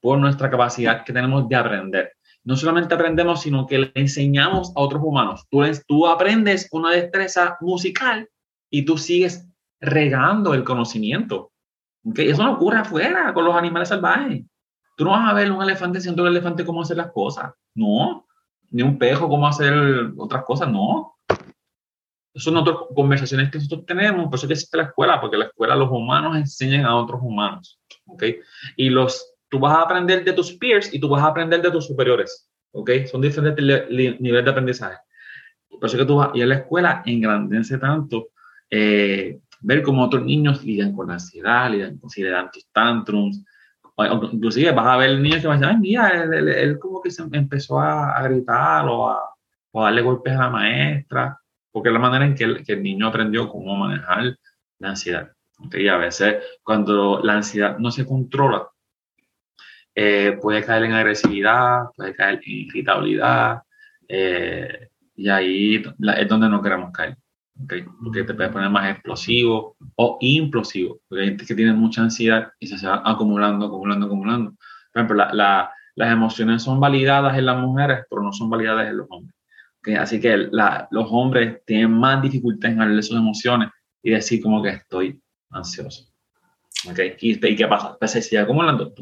Por 0.00 0.18
nuestra 0.18 0.50
capacidad 0.50 1.04
que 1.04 1.12
tenemos 1.12 1.48
de 1.48 1.56
aprender. 1.56 2.12
No 2.44 2.56
solamente 2.56 2.94
aprendemos, 2.94 3.42
sino 3.42 3.66
que 3.66 3.78
le 3.78 3.92
enseñamos 3.94 4.72
a 4.76 4.80
otros 4.80 5.02
humanos. 5.04 5.46
Tú, 5.50 5.62
tú 5.86 6.06
aprendes 6.06 6.68
una 6.70 6.92
destreza 6.92 7.56
musical 7.60 8.28
y 8.70 8.84
tú 8.84 8.96
sigues 8.98 9.46
regando 9.80 10.54
el 10.54 10.64
conocimiento 10.64 11.52
eso 12.14 12.42
no 12.42 12.54
ocurre 12.54 12.78
afuera 12.78 13.32
con 13.34 13.44
los 13.44 13.54
animales 13.54 13.88
salvajes. 13.88 14.44
Tú 14.96 15.04
no 15.04 15.10
vas 15.10 15.30
a 15.30 15.34
ver 15.34 15.50
un 15.50 15.62
elefante 15.62 16.00
siendo 16.00 16.22
un 16.22 16.28
elefante 16.28 16.64
cómo 16.64 16.82
hacer 16.82 16.96
las 16.96 17.12
cosas. 17.12 17.52
No. 17.74 18.26
Ni 18.70 18.82
un 18.82 18.98
pejo 18.98 19.28
cómo 19.28 19.46
hacer 19.46 19.74
otras 20.16 20.44
cosas. 20.44 20.70
No. 20.70 21.16
Eso 22.32 22.50
son 22.50 22.56
otras 22.56 22.76
conversaciones 22.94 23.50
que 23.50 23.58
nosotros 23.58 23.86
tenemos. 23.86 24.26
Por 24.26 24.34
eso 24.36 24.46
que 24.46 24.54
existe 24.54 24.76
la 24.76 24.84
escuela, 24.84 25.20
porque 25.20 25.36
la 25.36 25.46
escuela 25.46 25.74
los 25.74 25.90
humanos 25.90 26.36
enseñan 26.36 26.84
a 26.84 26.96
otros 26.96 27.20
humanos. 27.22 27.80
¿okay? 28.06 28.40
Y 28.76 28.88
los, 28.88 29.34
tú 29.48 29.58
vas 29.58 29.76
a 29.76 29.82
aprender 29.82 30.24
de 30.24 30.32
tus 30.32 30.52
peers 30.52 30.92
y 30.92 31.00
tú 31.00 31.08
vas 31.08 31.22
a 31.22 31.28
aprender 31.28 31.60
de 31.60 31.70
tus 31.70 31.86
superiores. 31.86 32.48
¿okay? 32.72 33.06
Son 33.06 33.20
diferentes 33.20 33.64
niveles 33.90 34.44
de 34.44 34.50
aprendizaje. 34.50 34.98
Por 35.68 35.84
eso 35.84 35.98
que 35.98 36.04
tú 36.04 36.16
vas 36.16 36.30
y 36.34 36.42
a 36.42 36.46
la 36.46 36.56
escuela 36.56 37.02
engrandece 37.04 37.78
tanto 37.78 38.28
eh, 38.70 39.40
ver 39.60 39.82
cómo 39.82 40.04
otros 40.04 40.24
niños 40.24 40.64
lidian 40.64 40.94
con 40.94 41.08
la 41.08 41.14
ansiedad, 41.14 41.70
lidian 41.70 41.98
con 41.98 42.10
si 42.10 42.22
tantrums. 42.72 43.44
Inclusive 44.32 44.72
vas 44.72 44.86
a 44.86 44.96
ver 44.96 45.18
niños 45.18 45.40
que 45.40 45.48
van 45.48 45.64
a 45.64 45.68
decir, 45.68 45.76
ay, 45.76 45.80
mira, 45.80 46.24
él, 46.24 46.78
como 46.78 47.00
que 47.00 47.10
se 47.10 47.22
empezó 47.32 47.80
a, 47.80 48.22
gritar 48.22 48.86
o 48.88 49.08
a, 49.08 49.20
o 49.70 49.80
a, 49.80 49.84
darle 49.84 50.02
golpes 50.02 50.34
a 50.34 50.40
la 50.40 50.50
maestra, 50.50 51.40
porque 51.72 51.88
es 51.88 51.92
la 51.94 51.98
manera 51.98 52.26
en 52.26 52.34
que 52.34 52.44
el, 52.44 52.64
que 52.64 52.74
el 52.74 52.82
niño 52.82 53.06
aprendió 53.06 53.48
cómo 53.48 53.74
manejar 53.76 54.36
la 54.78 54.90
ansiedad. 54.90 55.32
Y 55.72 55.88
a 55.88 55.96
veces 55.96 56.36
cuando 56.62 57.20
la 57.22 57.34
ansiedad 57.34 57.78
no 57.78 57.90
se 57.90 58.04
controla, 58.06 58.68
eh, 59.94 60.38
puede 60.42 60.62
caer 60.62 60.84
en 60.84 60.92
agresividad, 60.92 61.86
puede 61.96 62.14
caer 62.14 62.34
en 62.34 62.40
irritabilidad, 62.44 63.62
eh, 64.06 64.88
y 65.14 65.28
ahí 65.30 65.76
es 65.76 66.28
donde 66.28 66.50
no 66.50 66.60
queremos 66.60 66.92
caer. 66.92 67.16
Porque 67.58 68.24
te 68.24 68.34
puede 68.34 68.50
poner 68.50 68.70
más 68.70 68.90
explosivo 68.90 69.76
o 69.96 70.18
implosivo, 70.20 71.00
porque 71.08 71.22
hay 71.22 71.28
gente 71.28 71.46
que 71.46 71.54
tiene 71.54 71.72
mucha 71.72 72.02
ansiedad 72.02 72.52
y 72.60 72.66
se 72.66 72.86
va 72.86 73.02
acumulando, 73.04 73.66
acumulando, 73.66 74.06
acumulando. 74.06 74.50
Por 74.92 75.02
ejemplo, 75.02 75.16
la, 75.32 75.70
las 75.96 76.12
emociones 76.12 76.62
son 76.62 76.78
validadas 76.78 77.36
en 77.36 77.46
las 77.46 77.58
mujeres, 77.58 78.04
pero 78.08 78.22
no 78.22 78.32
son 78.32 78.50
validadas 78.50 78.88
en 78.88 78.98
los 78.98 79.06
hombres. 79.10 79.34
Así 79.98 80.20
que 80.20 80.36
los 80.36 81.08
hombres 81.10 81.62
tienen 81.64 81.92
más 81.92 82.20
dificultad 82.20 82.72
en 82.72 82.80
hablar 82.80 82.96
de 82.96 83.02
sus 83.02 83.16
emociones 83.16 83.70
y 84.02 84.10
decir 84.10 84.42
como 84.42 84.62
que 84.62 84.70
estoy 84.70 85.20
ansioso. 85.50 86.12
¿Okay? 86.90 87.16
¿Y, 87.20 87.56
qué 87.56 87.66
pasa? 87.66 87.96
Pues 87.98 88.10
se 88.10 88.22
sigue 88.22 88.40
acumulando. 88.40 88.92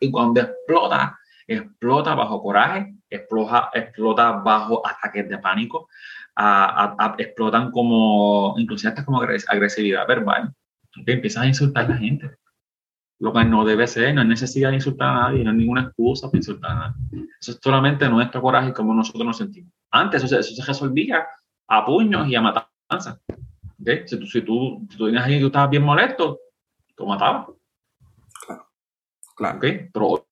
y 0.00 0.10
cuando 0.10 0.40
explota, 0.40 1.18
explota 1.46 2.14
bajo 2.14 2.42
coraje, 2.42 2.94
explota, 3.10 3.70
explota 3.74 4.32
bajo 4.32 4.86
ataques 4.86 5.28
de 5.28 5.38
pánico, 5.38 5.88
explotan 7.18 7.70
como, 7.70 8.54
inclusive 8.58 8.90
hasta 8.90 9.04
como 9.04 9.20
agresividad 9.20 10.06
verbal. 10.06 10.52
¿okay? 11.00 11.14
Empiezas 11.14 11.44
a 11.44 11.46
insultar 11.46 11.86
a 11.86 11.88
la 11.90 11.96
gente. 11.96 12.30
Lo 13.18 13.32
que 13.32 13.44
no 13.44 13.64
debe 13.64 13.86
ser, 13.86 14.14
no 14.14 14.22
hay 14.22 14.28
necesidad 14.28 14.70
de 14.70 14.76
insultar 14.76 15.08
a 15.08 15.14
nadie, 15.14 15.44
no 15.44 15.50
hay 15.50 15.56
ninguna 15.56 15.82
excusa 15.82 16.28
para 16.28 16.38
insultar 16.38 16.70
a 16.70 16.74
nadie. 16.74 17.28
Eso 17.40 17.52
es 17.52 17.58
solamente 17.62 18.08
nuestro 18.08 18.42
coraje 18.42 18.70
y 18.70 18.72
cómo 18.72 18.94
nosotros 18.94 19.24
nos 19.24 19.36
sentimos. 19.36 19.72
Antes 19.90 20.24
eso, 20.24 20.38
eso 20.38 20.54
se 20.54 20.64
resolvía 20.64 21.26
a 21.68 21.84
puños 21.84 22.28
y 22.28 22.34
a 22.34 22.40
matanza. 22.40 23.20
¿okay? 23.80 24.06
Si, 24.06 24.18
tú, 24.18 24.26
si, 24.26 24.42
tú, 24.42 24.86
si 24.90 24.96
tú 24.96 25.04
vienes 25.04 25.22
ahí 25.22 25.36
y 25.36 25.40
tú 25.40 25.46
estabas 25.46 25.70
bien 25.70 25.84
molesto, 25.84 26.40
tú 26.96 27.06
matabas. 27.06 27.46
Claro. 28.44 28.66
Claro. 29.36 29.58
¿okay? 29.58 29.88
Pero 29.92 30.26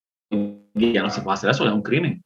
ya 0.74 1.02
no 1.02 1.10
se 1.10 1.22
puede 1.22 1.34
hacer 1.34 1.50
eso, 1.50 1.66
es 1.66 1.72
un 1.72 1.82
crimen. 1.82 2.24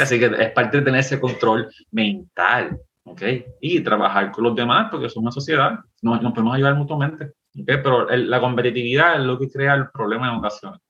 Así 0.00 0.18
que 0.18 0.26
es 0.26 0.50
parte 0.52 0.78
de 0.78 0.84
tener 0.84 1.00
ese 1.00 1.20
control 1.20 1.70
mental. 1.90 2.80
¿Okay? 3.06 3.46
Y 3.60 3.80
trabajar 3.80 4.30
con 4.30 4.44
los 4.44 4.54
demás 4.54 4.88
porque 4.90 5.08
somos 5.08 5.22
una 5.22 5.32
sociedad, 5.32 5.78
nos, 6.02 6.20
nos 6.20 6.32
podemos 6.32 6.54
ayudar 6.54 6.74
mutuamente. 6.74 7.32
¿okay? 7.60 7.78
Pero 7.82 8.06
la 8.08 8.40
competitividad 8.40 9.20
es 9.20 9.26
lo 9.26 9.38
que 9.38 9.48
crea 9.48 9.74
el 9.74 9.90
problema 9.90 10.28
en 10.28 10.38
ocasiones. 10.38 10.80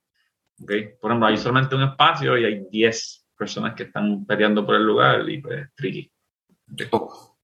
¿okay? 0.61 0.89
Por 1.01 1.11
ejemplo, 1.11 1.29
hay 1.29 1.37
solamente 1.37 1.77
un 1.77 1.85
espacio 1.85 2.37
y 2.37 2.45
hay 2.45 2.67
10 2.71 3.27
personas 3.39 3.75
que 3.75 3.85
están 3.85 4.25
peleando 4.25 4.65
por 4.65 4.75
el 4.75 4.83
lugar 4.85 5.29
y 5.29 5.41
pues 5.41 5.69
tricky. 5.77 6.11
Oh. 6.91 7.37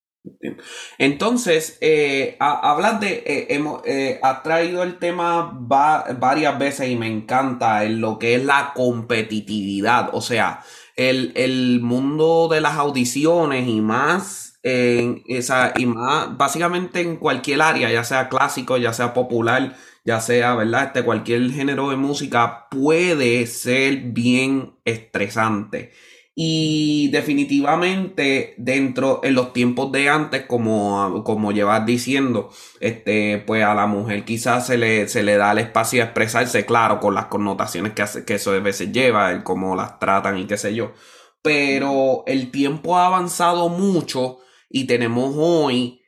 Entonces, 0.98 1.78
eh, 1.80 2.36
hablas 2.38 3.00
de, 3.00 3.24
eh, 3.26 3.46
hemos, 3.50 3.82
eh, 3.84 4.20
traído 4.44 4.82
el 4.84 4.98
tema 4.98 5.50
varias 5.52 6.58
veces 6.58 6.88
y 6.88 6.96
me 6.96 7.08
encanta 7.08 7.84
en 7.84 8.00
lo 8.00 8.18
que 8.18 8.36
es 8.36 8.44
la 8.44 8.72
competitividad, 8.74 10.10
o 10.12 10.20
sea, 10.20 10.62
el, 10.94 11.32
el 11.34 11.80
mundo 11.80 12.48
de 12.48 12.60
las 12.60 12.76
audiciones 12.76 13.66
y 13.66 13.80
más, 13.80 14.51
esa, 14.62 15.72
y 15.76 15.86
más, 15.86 16.36
básicamente 16.36 17.00
en 17.00 17.16
cualquier 17.16 17.62
área, 17.62 17.90
ya 17.90 18.04
sea 18.04 18.28
clásico, 18.28 18.76
ya 18.76 18.92
sea 18.92 19.12
popular, 19.14 19.76
ya 20.04 20.20
sea, 20.20 20.54
¿verdad? 20.54 20.86
Este, 20.86 21.02
cualquier 21.04 21.50
género 21.50 21.90
de 21.90 21.96
música 21.96 22.68
puede 22.70 23.46
ser 23.46 23.96
bien 24.12 24.74
estresante. 24.84 25.92
Y 26.34 27.10
definitivamente 27.10 28.54
dentro, 28.56 29.20
en 29.22 29.34
los 29.34 29.52
tiempos 29.52 29.92
de 29.92 30.08
antes, 30.08 30.46
como, 30.46 31.22
como 31.24 31.52
llevas 31.52 31.84
diciendo, 31.84 32.50
este, 32.80 33.38
pues 33.46 33.64
a 33.64 33.74
la 33.74 33.86
mujer 33.86 34.24
quizás 34.24 34.66
se 34.66 34.78
le, 34.78 35.08
se 35.08 35.22
le 35.22 35.36
da 35.36 35.52
el 35.52 35.58
espacio 35.58 36.02
a 36.02 36.06
expresarse, 36.06 36.64
claro, 36.64 37.00
con 37.00 37.14
las 37.14 37.26
connotaciones 37.26 37.92
que, 37.92 38.04
que 38.24 38.34
eso 38.34 38.52
a 38.52 38.58
veces 38.60 38.92
lleva, 38.92 39.30
el 39.32 39.42
cómo 39.42 39.76
las 39.76 39.98
tratan 39.98 40.38
y 40.38 40.46
qué 40.46 40.56
sé 40.56 40.74
yo. 40.74 40.92
Pero 41.42 42.24
el 42.26 42.50
tiempo 42.50 42.96
ha 42.96 43.06
avanzado 43.06 43.68
mucho 43.68 44.38
y 44.72 44.86
tenemos 44.86 45.34
hoy, 45.36 46.00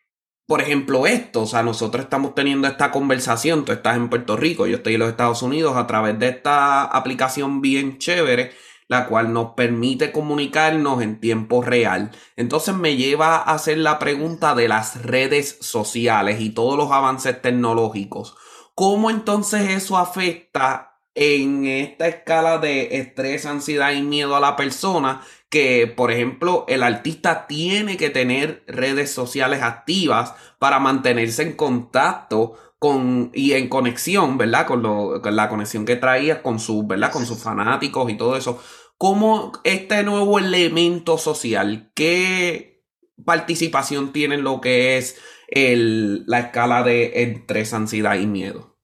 por 0.46 0.60
ejemplo, 0.60 1.06
esto, 1.06 1.42
o 1.42 1.46
sea, 1.46 1.62
nosotros 1.62 2.04
estamos 2.04 2.34
teniendo 2.34 2.66
esta 2.66 2.90
conversación, 2.90 3.64
tú 3.64 3.72
estás 3.72 3.96
en 3.96 4.08
Puerto 4.08 4.36
Rico, 4.36 4.66
yo 4.66 4.76
estoy 4.76 4.94
en 4.94 5.00
los 5.00 5.10
Estados 5.10 5.42
Unidos, 5.42 5.76
a 5.76 5.86
través 5.86 6.18
de 6.18 6.28
esta 6.28 6.84
aplicación 6.84 7.60
bien 7.60 7.98
chévere 7.98 8.52
la 8.88 9.06
cual 9.06 9.32
nos 9.32 9.52
permite 9.54 10.12
comunicarnos 10.12 11.02
en 11.02 11.20
tiempo 11.20 11.62
real. 11.62 12.10
Entonces 12.36 12.74
me 12.74 12.96
lleva 12.96 13.36
a 13.36 13.54
hacer 13.54 13.78
la 13.78 13.98
pregunta 13.98 14.54
de 14.54 14.68
las 14.68 15.02
redes 15.02 15.58
sociales 15.60 16.40
y 16.40 16.50
todos 16.50 16.76
los 16.76 16.90
avances 16.92 17.40
tecnológicos. 17.40 18.36
¿Cómo 18.74 19.10
entonces 19.10 19.70
eso 19.70 19.96
afecta 19.96 20.93
en 21.14 21.66
esta 21.66 22.08
escala 22.08 22.58
de 22.58 22.98
estrés, 22.98 23.46
ansiedad 23.46 23.92
y 23.92 24.02
miedo 24.02 24.36
a 24.36 24.40
la 24.40 24.56
persona? 24.56 25.22
Que, 25.48 25.86
por 25.86 26.10
ejemplo, 26.10 26.64
el 26.68 26.82
artista 26.82 27.46
tiene 27.46 27.96
que 27.96 28.10
tener 28.10 28.64
redes 28.66 29.12
sociales 29.12 29.62
activas 29.62 30.34
para 30.58 30.80
mantenerse 30.80 31.42
en 31.42 31.52
contacto 31.52 32.56
con, 32.78 33.30
y 33.32 33.52
en 33.52 33.68
conexión, 33.68 34.36
¿verdad? 34.36 34.66
Con, 34.66 34.82
lo, 34.82 35.22
con 35.22 35.36
la 35.36 35.48
conexión 35.48 35.84
que 35.84 35.96
traía 35.96 36.42
con, 36.42 36.58
su, 36.58 36.86
¿verdad? 36.86 37.12
con 37.12 37.24
sus 37.24 37.42
fanáticos 37.42 38.10
y 38.10 38.16
todo 38.16 38.36
eso. 38.36 38.62
¿Cómo 38.98 39.52
este 39.64 40.02
nuevo 40.02 40.38
elemento 40.38 41.18
social, 41.18 41.90
qué 41.94 42.84
participación 43.24 44.12
tiene 44.12 44.36
en 44.36 44.44
lo 44.44 44.60
que 44.60 44.98
es 44.98 45.18
el, 45.48 46.24
la 46.26 46.40
escala 46.40 46.82
de 46.82 47.22
entre 47.22 47.64
ansiedad 47.72 48.16
y 48.16 48.26
miedo? 48.26 48.78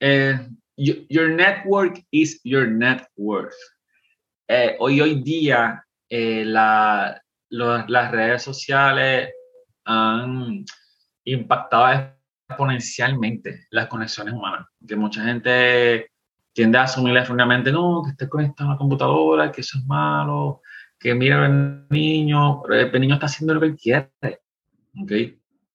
Eh, 0.00 0.38
your 0.80 1.28
network 1.28 2.00
is 2.10 2.40
your 2.44 2.66
net 2.66 3.06
worth. 3.16 3.54
Eh, 4.48 4.76
hoy, 4.78 5.00
hoy 5.00 5.22
día, 5.22 5.84
eh, 6.08 6.44
la, 6.44 7.22
las 7.50 8.10
redes 8.10 8.42
sociales 8.42 9.30
han 9.84 10.64
impactado 11.24 12.14
exponencialmente 12.48 13.66
las 13.70 13.86
conexiones 13.86 14.34
humanas. 14.34 14.66
Que 14.86 14.96
mucha 14.96 15.22
gente 15.22 16.10
tiende 16.52 16.78
a 16.78 16.82
asumir 16.84 17.16
erróneamente, 17.16 17.70
no, 17.70 18.02
que 18.02 18.10
esté 18.10 18.28
conectado 18.28 18.70
a 18.70 18.72
la 18.72 18.78
computadora, 18.78 19.52
que 19.52 19.60
eso 19.60 19.78
es 19.78 19.84
malo, 19.84 20.62
que 20.98 21.14
mira 21.14 21.44
al 21.44 21.86
niño, 21.90 22.62
el 22.66 23.00
niño 23.00 23.14
está 23.14 23.26
haciendo 23.26 23.54
lo 23.54 23.60
que 23.60 23.76
quiere. 23.76 24.10
¿ok? 24.22 25.12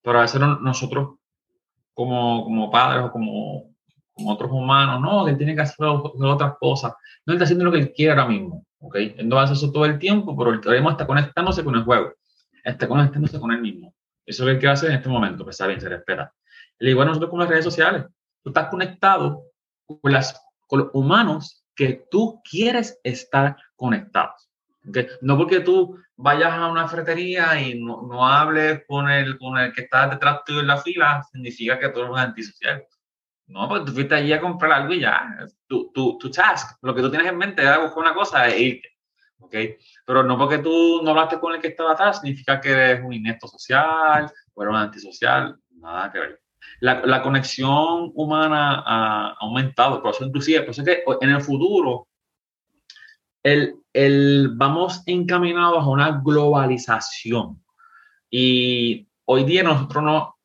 Pero 0.02 0.18
a 0.18 0.22
veces 0.22 0.40
nosotros, 0.60 1.16
como, 1.94 2.44
como 2.44 2.70
padres 2.70 3.04
o 3.04 3.12
como, 3.12 3.75
como 4.16 4.32
otros 4.32 4.50
humanos, 4.50 5.00
no, 5.00 5.24
que 5.24 5.32
él 5.32 5.36
tiene 5.36 5.54
que 5.54 5.60
hacer 5.60 5.86
otras 5.86 6.54
cosas. 6.58 6.94
No, 7.26 7.34
está 7.34 7.44
haciendo 7.44 7.66
lo 7.66 7.72
que 7.72 7.78
él 7.78 7.92
quiere 7.94 8.12
ahora 8.12 8.26
mismo. 8.26 8.64
¿ok? 8.78 8.96
Él 8.96 9.28
no 9.28 9.38
hacer 9.38 9.56
eso 9.56 9.70
todo 9.70 9.84
el 9.84 9.98
tiempo, 9.98 10.34
pero 10.36 10.52
el 10.52 10.60
mismo 10.60 10.90
está 10.90 11.06
conectándose 11.06 11.62
con 11.62 11.74
el 11.74 11.84
juego. 11.84 12.14
Está 12.64 12.88
conectándose 12.88 13.38
con 13.38 13.52
él 13.52 13.60
mismo. 13.60 13.94
Eso 14.24 14.42
es 14.42 14.48
lo 14.48 14.54
que 14.54 14.60
que 14.60 14.68
hacer 14.68 14.90
en 14.90 14.96
este 14.96 15.08
momento, 15.08 15.44
pues 15.44 15.54
está 15.54 15.66
bien, 15.66 15.80
se 15.80 15.88
respeta. 15.88 16.32
Igual 16.80 17.08
nosotros 17.08 17.30
con 17.30 17.40
las 17.40 17.48
redes 17.48 17.64
sociales. 17.64 18.06
Tú 18.42 18.50
estás 18.50 18.68
conectado 18.68 19.42
con, 19.86 20.12
las, 20.12 20.42
con 20.66 20.80
los 20.80 20.90
humanos 20.94 21.64
que 21.74 22.06
tú 22.10 22.40
quieres 22.48 22.98
estar 23.04 23.56
conectados. 23.76 24.48
¿okay? 24.88 25.08
No 25.20 25.36
porque 25.36 25.60
tú 25.60 25.98
vayas 26.16 26.52
a 26.52 26.68
una 26.68 26.88
ferretería 26.88 27.60
y 27.60 27.78
no, 27.78 28.02
no, 28.02 28.26
hables 28.26 28.82
con 28.88 29.10
el, 29.10 29.38
con 29.38 29.58
el 29.58 29.72
que 29.74 29.82
está 29.82 30.08
detrás 30.08 30.42
tuyo 30.46 30.60
en 30.60 30.68
la 30.68 30.78
fila, 30.78 31.22
significa 31.30 31.78
que 31.78 31.90
tú 31.90 32.00
eres 32.00 32.10
un 32.10 32.18
antisocial. 32.18 32.82
No, 33.48 33.68
porque 33.68 33.86
tú 33.86 33.92
fuiste 33.92 34.14
allí 34.14 34.32
a 34.32 34.40
comprar 34.40 34.72
algo 34.72 34.94
y 34.94 35.00
ya. 35.00 35.36
Tu, 35.66 35.92
tu, 35.92 36.18
tu 36.18 36.30
task, 36.30 36.78
lo 36.82 36.94
que 36.94 37.02
tú 37.02 37.10
tienes 37.10 37.28
en 37.28 37.38
mente 37.38 37.62
es 37.62 37.80
buscar 37.80 37.98
una 37.98 38.14
cosa 38.14 38.48
e 38.48 38.60
irte. 38.60 38.88
Pero 40.04 40.22
no 40.24 40.36
porque 40.36 40.58
tú 40.58 41.00
no 41.02 41.10
hablaste 41.10 41.38
con 41.38 41.54
el 41.54 41.60
que 41.60 41.68
estaba 41.68 41.92
atrás, 41.92 42.20
significa 42.20 42.60
que 42.60 42.70
eres 42.70 43.04
un 43.04 43.12
inepto 43.12 43.46
social 43.46 44.30
o 44.54 44.62
eres 44.62 44.72
un 44.72 44.80
antisocial. 44.80 45.56
Nada 45.70 46.10
que 46.10 46.18
ver 46.18 46.40
la, 46.80 47.04
la 47.06 47.22
conexión 47.22 48.12
humana 48.14 48.82
ha 48.86 49.36
aumentado, 49.40 50.02
por 50.02 50.14
eso 50.14 50.24
inclusive, 50.24 50.62
por 50.62 50.70
eso 50.70 50.84
que 50.84 51.02
en 51.20 51.30
el 51.30 51.40
futuro 51.40 52.08
el, 53.42 53.76
el, 53.92 54.50
vamos 54.54 55.02
encaminados 55.06 55.82
a 55.82 55.88
una 55.88 56.20
globalización. 56.22 57.62
Y 58.28 59.06
hoy 59.24 59.44
día 59.44 59.62
nosotros 59.62 60.02
no, 60.02 60.35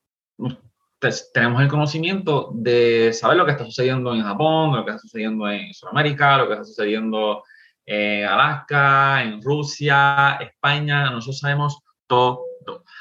tenemos 1.34 1.62
el 1.62 1.68
conocimiento 1.68 2.52
de 2.54 3.12
saber 3.14 3.38
lo 3.38 3.46
que 3.46 3.52
está 3.52 3.66
sucediendo 3.66 4.14
en 4.14 4.24
Japón, 4.24 4.76
lo 4.76 4.86
que 4.86 4.92
está 4.92 5.02
sucediendo 5.02 5.50
en 5.50 5.74
Sudamérica, 5.74 6.38
lo 6.38 6.48
que 6.48 6.54
está 6.54 6.66
sucediendo 6.66 7.44
en 7.86 8.26
Alaska, 8.26 9.24
en 9.24 9.42
Rusia, 9.42 10.38
España, 10.40 11.10
nosotros 11.10 11.40
sabemos 11.40 11.82
todo. 12.08 12.46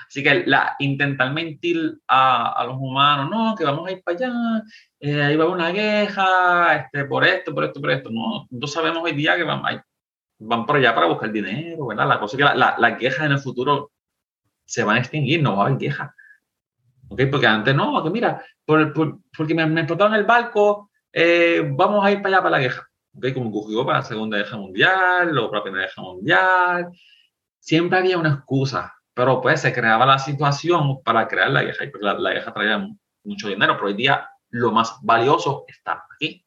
Así 0.08 0.22
que 0.22 0.44
la, 0.46 0.74
intentar 0.78 1.32
mentir 1.32 1.98
a, 2.08 2.64
los 2.66 2.76
humanos, 2.78 3.30
no, 3.30 3.54
que 3.54 3.64
vamos 3.64 3.86
a 3.86 3.92
ir 3.92 4.02
para 4.02 4.16
allá, 4.16 4.62
eh, 4.98 5.22
ahí 5.22 5.36
va 5.36 5.46
una 5.46 5.72
queja, 5.72 6.76
este, 6.76 7.04
por 7.04 7.24
esto, 7.24 7.54
por 7.54 7.64
esto, 7.64 7.80
por 7.80 7.90
esto. 7.90 8.10
No, 8.10 8.46
nosotros 8.50 8.72
sabemos 8.72 9.02
hoy 9.04 9.12
día 9.12 9.36
que 9.36 9.44
van, 9.44 9.62
van 10.38 10.66
por 10.66 10.76
allá 10.76 10.94
para 10.94 11.06
buscar 11.06 11.30
dinero, 11.30 11.86
¿verdad? 11.86 12.08
La 12.08 12.18
cosa 12.18 12.36
es 12.36 12.38
que 12.38 12.58
las 12.58 12.78
la, 12.78 12.96
quejas 12.96 13.26
en 13.26 13.32
el 13.32 13.38
futuro 13.38 13.92
se 14.64 14.82
van 14.84 14.96
a 14.96 15.00
extinguir, 15.00 15.42
no 15.42 15.56
va 15.56 15.64
a 15.64 15.66
haber 15.66 15.78
quejas. 15.78 16.10
¿Ok? 17.10 17.22
Porque 17.30 17.46
antes 17.46 17.74
no, 17.74 18.02
que 18.02 18.10
mira, 18.10 18.42
por, 18.64 18.92
porque 19.36 19.54
me, 19.54 19.66
me 19.66 19.80
explotaron 19.80 20.14
el 20.14 20.24
barco, 20.24 20.90
eh, 21.12 21.68
vamos 21.72 22.04
a 22.04 22.12
ir 22.12 22.22
para 22.22 22.36
allá 22.36 22.42
para 22.42 22.56
la 22.56 22.62
queja. 22.62 22.88
¿Ok? 23.14 23.26
Como 23.34 23.50
ocurrió 23.50 23.84
para 23.84 23.98
la 23.98 24.04
Segunda 24.04 24.38
Guerra 24.38 24.56
Mundial 24.56 25.38
o 25.38 25.50
para 25.50 25.58
la 25.58 25.62
Primera 25.64 25.86
Guerra 25.86 26.02
Mundial. 26.02 26.88
Siempre 27.58 27.98
había 27.98 28.16
una 28.16 28.34
excusa, 28.34 28.94
pero 29.12 29.40
pues 29.40 29.60
se 29.60 29.72
creaba 29.72 30.06
la 30.06 30.18
situación 30.18 31.02
para 31.02 31.26
crear 31.26 31.50
la 31.50 31.64
queja 31.66 31.84
y 31.84 31.90
pues 31.90 32.02
la, 32.02 32.14
la 32.14 32.32
queja 32.32 32.54
traía 32.54 32.88
mucho 33.24 33.48
dinero, 33.48 33.74
pero 33.74 33.88
hoy 33.88 33.94
día 33.94 34.28
lo 34.50 34.70
más 34.70 34.98
valioso 35.02 35.64
está 35.66 36.04
aquí. 36.14 36.44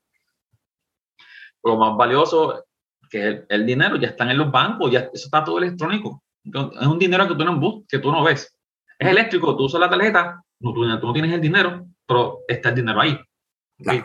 Lo 1.64 1.78
más 1.78 1.96
valioso 1.96 2.66
que 3.10 3.30
es 3.30 3.42
el, 3.50 3.66
dinero, 3.66 3.98
ya 3.98 4.08
están 4.08 4.32
en 4.32 4.38
los 4.38 4.52
bancos, 4.52 4.92
ya 4.92 5.02
eso 5.02 5.26
está 5.26 5.44
todo 5.44 5.60
electrónico. 5.60 6.24
Es 6.44 6.88
un 6.88 7.00
dinero 7.00 7.28
que 7.28 7.36
tú 7.36 7.46
no, 7.46 7.84
que 7.88 8.00
tú 8.00 8.12
no 8.12 8.24
ves. 8.24 8.58
Es 8.98 9.08
eléctrico, 9.08 9.56
tú 9.56 9.66
usas 9.66 9.80
la 9.80 9.90
tarjeta, 9.90 10.44
no, 10.64 10.74
tú, 10.74 10.86
no 10.86 11.14
tienes 11.14 11.34
el 11.34 11.42
dinero, 11.42 11.88
pero 12.08 12.40
está 12.48 12.70
el 12.70 12.76
dinero 12.76 13.02
ahí. 13.02 13.20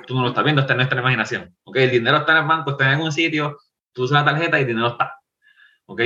Tú 0.06 0.14
no 0.14 0.22
lo 0.22 0.28
estás 0.28 0.44
viendo, 0.44 0.62
está 0.62 0.72
en 0.72 0.78
nuestra 0.78 1.00
imaginación. 1.00 1.54
¿okay? 1.64 1.84
El 1.84 1.90
dinero 1.90 2.18
está 2.18 2.32
en 2.32 2.38
el 2.38 2.48
banco, 2.48 2.72
está 2.72 2.86
en 2.86 2.90
algún 2.94 3.12
sitio, 3.12 3.58
tú 3.92 4.04
usas 4.04 4.24
la 4.24 4.32
tarjeta 4.32 4.58
y 4.58 4.62
el 4.62 4.68
dinero 4.68 4.88
está. 4.88 5.14
¿ok? 5.86 6.02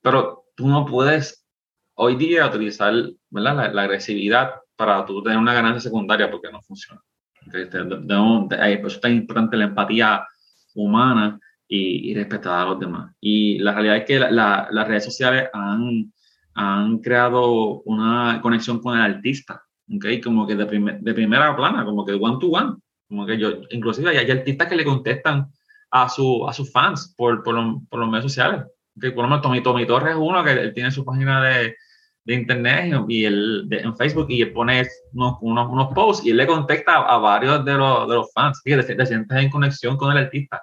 Pero 0.00 0.44
tú 0.54 0.68
no 0.68 0.84
puedes 0.84 1.46
hoy 1.94 2.16
día 2.16 2.46
utilizar 2.46 2.92
¿verdad? 3.30 3.72
La, 3.72 3.82
agresividad 3.82 4.54
para 4.76 5.04
tú 5.06 5.22
tener 5.22 5.38
una 5.38 5.54
ganancia 5.54 5.80
secundaria 5.80 6.30
porque 6.30 6.52
no 6.52 6.60
funciona. 6.62 7.00
¿okay? 7.46 7.66
por 7.66 8.86
eso 8.86 8.96
es 8.96 9.00
tan 9.00 9.12
importante 9.12 9.56
la 9.56 9.64
empatía 9.64 10.26
humana 10.74 11.38
y, 11.66 12.14
respetar 12.14 12.60
a 12.60 12.70
los 12.70 12.80
demás. 12.80 13.14
Y 13.20 13.58
la 13.58 13.72
realidad 13.72 13.96
es 13.98 14.04
que 14.04 14.18
las 14.18 14.88
redes 14.88 15.04
sociales 15.04 15.48
han, 15.52 16.12
han 16.54 16.98
creado 16.98 17.82
una 17.82 18.40
conexión 18.42 18.80
con 18.80 18.96
el 18.96 19.02
artista, 19.02 19.62
¿okay? 19.94 20.20
como 20.20 20.46
que 20.46 20.54
de, 20.54 20.98
de 21.00 21.14
primera 21.14 21.54
plana, 21.56 21.84
como 21.84 22.04
que 22.04 22.12
one 22.12 22.38
to 22.40 22.48
one. 22.48 22.76
Como 23.08 23.26
que 23.26 23.38
yo, 23.38 23.50
inclusive 23.70 24.10
hay, 24.10 24.30
artistas 24.30 24.68
que 24.68 24.76
le 24.76 24.84
contestan 24.84 25.50
a, 25.90 26.08
su, 26.08 26.48
a 26.48 26.52
sus 26.52 26.72
fans 26.72 27.14
por, 27.16 27.42
por, 27.42 27.56
por 27.88 28.00
los 28.00 28.08
medios 28.08 28.24
sociales. 28.24 28.64
¿okay? 28.96 29.10
Por 29.10 29.24
lo 29.24 29.28
menos 29.28 29.42
Tommy, 29.42 29.62
Tommy 29.62 29.86
Torres 29.86 30.14
es 30.14 30.20
uno 30.20 30.42
que 30.42 30.52
él 30.52 30.72
tiene 30.72 30.90
su 30.90 31.04
página 31.04 31.42
de, 31.42 31.76
de 32.24 32.34
internet 32.34 32.94
y 33.08 33.24
él, 33.24 33.68
en 33.70 33.96
Facebook 33.96 34.26
y 34.30 34.42
él 34.42 34.52
pone 34.52 34.86
unos, 35.12 35.36
unos, 35.40 35.70
unos, 35.70 35.92
posts 35.94 36.24
y 36.24 36.30
él 36.30 36.36
le 36.36 36.46
contesta 36.46 36.96
a, 36.96 37.18
varios 37.18 37.64
de 37.64 37.74
los, 37.74 38.08
de 38.08 38.14
los 38.14 38.32
fans. 38.32 38.60
que 38.64 38.76
te, 38.76 38.94
te, 38.94 39.06
sientes 39.06 39.38
en 39.38 39.50
conexión 39.50 39.96
con 39.96 40.12
el 40.12 40.24
artista. 40.24 40.62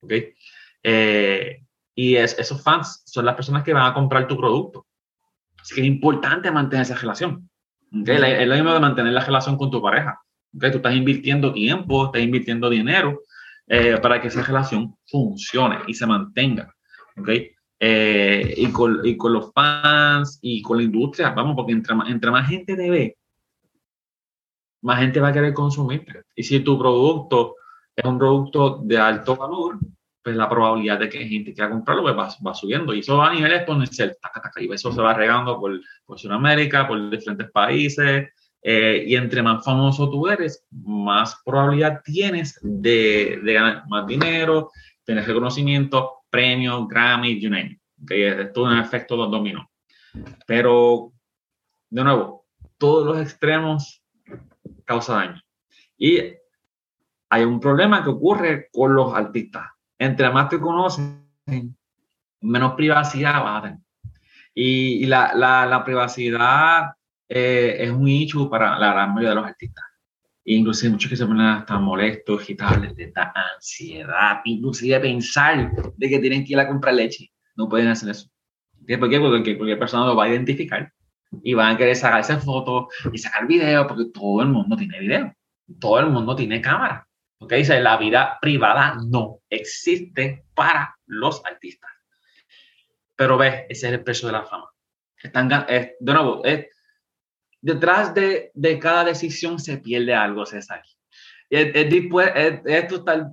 ¿okay? 0.00 0.32
Eh, 0.82 1.62
y 1.94 2.16
es, 2.16 2.38
esos 2.38 2.62
fans 2.62 3.02
son 3.04 3.26
las 3.26 3.34
personas 3.34 3.62
que 3.62 3.74
van 3.74 3.90
a 3.90 3.94
comprar 3.94 4.26
tu 4.26 4.36
producto. 4.36 4.86
Así 5.60 5.74
que 5.74 5.80
es 5.82 5.86
importante 5.86 6.50
mantener 6.50 6.82
esa 6.82 6.96
relación. 6.96 7.48
Es 8.06 8.46
lo 8.46 8.54
mismo 8.54 8.72
de 8.72 8.80
mantener 8.80 9.12
la 9.12 9.24
relación 9.24 9.56
con 9.56 9.70
tu 9.70 9.82
pareja. 9.82 10.20
¿okay? 10.54 10.70
Tú 10.70 10.76
estás 10.78 10.94
invirtiendo 10.94 11.52
tiempo, 11.52 12.06
estás 12.06 12.22
invirtiendo 12.22 12.70
dinero 12.70 13.20
eh, 13.66 13.98
para 14.00 14.20
que 14.20 14.28
esa 14.28 14.42
relación 14.42 14.96
funcione 15.06 15.78
y 15.86 15.94
se 15.94 16.06
mantenga. 16.06 16.74
¿okay? 17.16 17.50
Eh, 17.78 18.54
y, 18.56 18.70
con, 18.70 19.00
y, 19.04 19.16
con, 19.16 19.32
los 19.32 19.52
fans 19.52 20.38
y 20.42 20.60
con 20.62 20.76
la 20.76 20.82
industria, 20.84 21.30
vamos, 21.30 21.56
porque 21.56 21.72
entre, 21.72 21.94
entre 22.08 22.30
más 22.30 22.48
gente 22.48 22.76
te 22.76 22.90
ve, 22.90 23.16
más 24.82 25.00
gente 25.00 25.20
va 25.20 25.28
a 25.28 25.32
querer 25.32 25.54
consumir. 25.54 26.04
Y 26.34 26.42
si 26.42 26.60
tu 26.60 26.78
producto 26.78 27.56
es 27.96 28.04
un 28.04 28.18
producto 28.18 28.80
de 28.84 28.98
alto 28.98 29.36
valor, 29.36 29.78
pues 30.22 30.36
la 30.36 30.48
probabilidad 30.48 30.98
de 30.98 31.08
que 31.08 31.26
gente 31.26 31.54
quiera 31.54 31.70
comprarlo 31.70 32.02
pues 32.02 32.16
va, 32.16 32.28
va, 32.46 32.54
subiendo. 32.54 32.94
Y 32.94 33.00
eso 33.00 33.16
va 33.16 33.30
a 33.30 33.34
nivel 33.34 33.52
exponencial. 33.52 34.16
y 34.56 34.72
eso 34.72 34.92
se 34.92 35.00
va 35.00 35.14
regando 35.14 35.58
por, 35.58 35.80
por 36.04 36.18
Sudamérica, 36.18 36.86
por 36.86 37.10
diferentes 37.10 37.50
países. 37.50 38.28
Eh, 38.62 39.04
y 39.06 39.16
entre 39.16 39.42
más 39.42 39.64
famoso 39.64 40.10
tú 40.10 40.28
eres, 40.28 40.66
más 40.70 41.40
probabilidad 41.44 42.02
tienes 42.04 42.58
de, 42.62 43.40
de 43.42 43.52
ganar 43.54 43.84
más 43.88 44.06
dinero, 44.06 44.70
tener 45.02 45.26
reconocimiento, 45.26 46.18
premios, 46.28 46.86
Grammy, 46.86 47.40
you 47.40 47.48
name 47.48 47.72
it. 47.72 47.80
Okay, 48.02 48.22
es 48.22 48.52
todo 48.52 48.64
un 48.64 48.78
efecto 48.78 49.16
dominó. 49.16 49.70
Pero, 50.46 51.12
de 51.90 52.04
nuevo, 52.04 52.46
todos 52.78 53.06
los 53.06 53.20
extremos 53.20 54.02
causan 54.84 55.16
daño. 55.16 55.42
Y 55.98 56.18
hay 57.28 57.44
un 57.44 57.60
problema 57.60 58.02
que 58.02 58.10
ocurre 58.10 58.68
con 58.72 58.94
los 58.94 59.14
artistas 59.14 59.66
entre 60.00 60.30
más 60.30 60.48
te 60.48 60.58
conocen, 60.58 61.28
menos 62.40 62.72
privacidad 62.72 63.44
vas 63.44 63.58
a 63.58 63.62
tener. 63.62 63.78
Y, 64.54 65.06
la, 65.06 65.32
la, 65.34 65.84
privacidad 65.84 66.92
eh, 67.28 67.76
es 67.80 67.90
un 67.90 68.08
issue 68.08 68.48
para 68.48 68.78
la 68.78 68.92
gran 68.92 69.10
mayoría 69.10 69.30
de 69.30 69.34
los 69.36 69.46
artistas. 69.46 69.84
Inclusive 70.44 70.92
muchos 70.92 71.10
que 71.10 71.16
se 71.16 71.26
ponen 71.26 71.46
hasta 71.46 71.78
molestos, 71.78 72.40
agitables, 72.40 72.96
de 72.96 73.04
esta 73.04 73.32
ansiedad, 73.54 74.40
inclusive 74.44 74.98
pensar 75.00 75.70
de 75.96 76.08
que 76.08 76.18
tienen 76.18 76.44
que 76.44 76.54
ir 76.54 76.58
a 76.58 76.66
comprar 76.66 76.94
leche. 76.94 77.30
No 77.54 77.68
pueden 77.68 77.88
hacer 77.88 78.08
eso. 78.08 78.28
¿Por 78.72 79.10
qué? 79.10 79.20
Porque 79.20 79.56
cualquier 79.56 79.78
persona 79.78 80.06
lo 80.06 80.16
va 80.16 80.24
a 80.24 80.28
identificar 80.30 80.90
y 81.42 81.52
van 81.52 81.74
a 81.74 81.78
querer 81.78 81.94
sacarse 81.94 82.38
fotos 82.38 82.86
y 83.12 83.18
sacar 83.18 83.46
videos 83.46 83.86
porque 83.86 84.06
todo 84.12 84.40
el 84.40 84.48
mundo 84.48 84.76
tiene 84.76 84.98
video. 84.98 85.34
Todo 85.78 86.00
el 86.00 86.10
mundo 86.10 86.34
tiene 86.34 86.60
cámara. 86.62 87.06
¿Ok? 87.40 87.52
Dice, 87.54 87.80
la 87.80 87.96
vida 87.96 88.38
privada 88.40 88.96
no 89.06 89.40
existe 89.48 90.44
para 90.54 90.94
los 91.06 91.44
artistas. 91.44 91.90
Pero 93.16 93.36
ves, 93.36 93.64
ese 93.68 93.88
es 93.88 93.92
el 93.94 94.04
precio 94.04 94.28
de 94.28 94.32
la 94.32 94.44
fama. 94.44 94.70
Están, 95.22 95.48
de 95.48 95.96
nuevo, 96.00 96.42
detrás 97.60 98.14
de, 98.14 98.50
de, 98.54 98.78
cada 98.78 99.04
decisión 99.04 99.58
se 99.58 99.78
pierde 99.78 100.14
algo, 100.14 100.46
César. 100.46 100.82
Es, 101.50 101.72
es, 101.74 101.90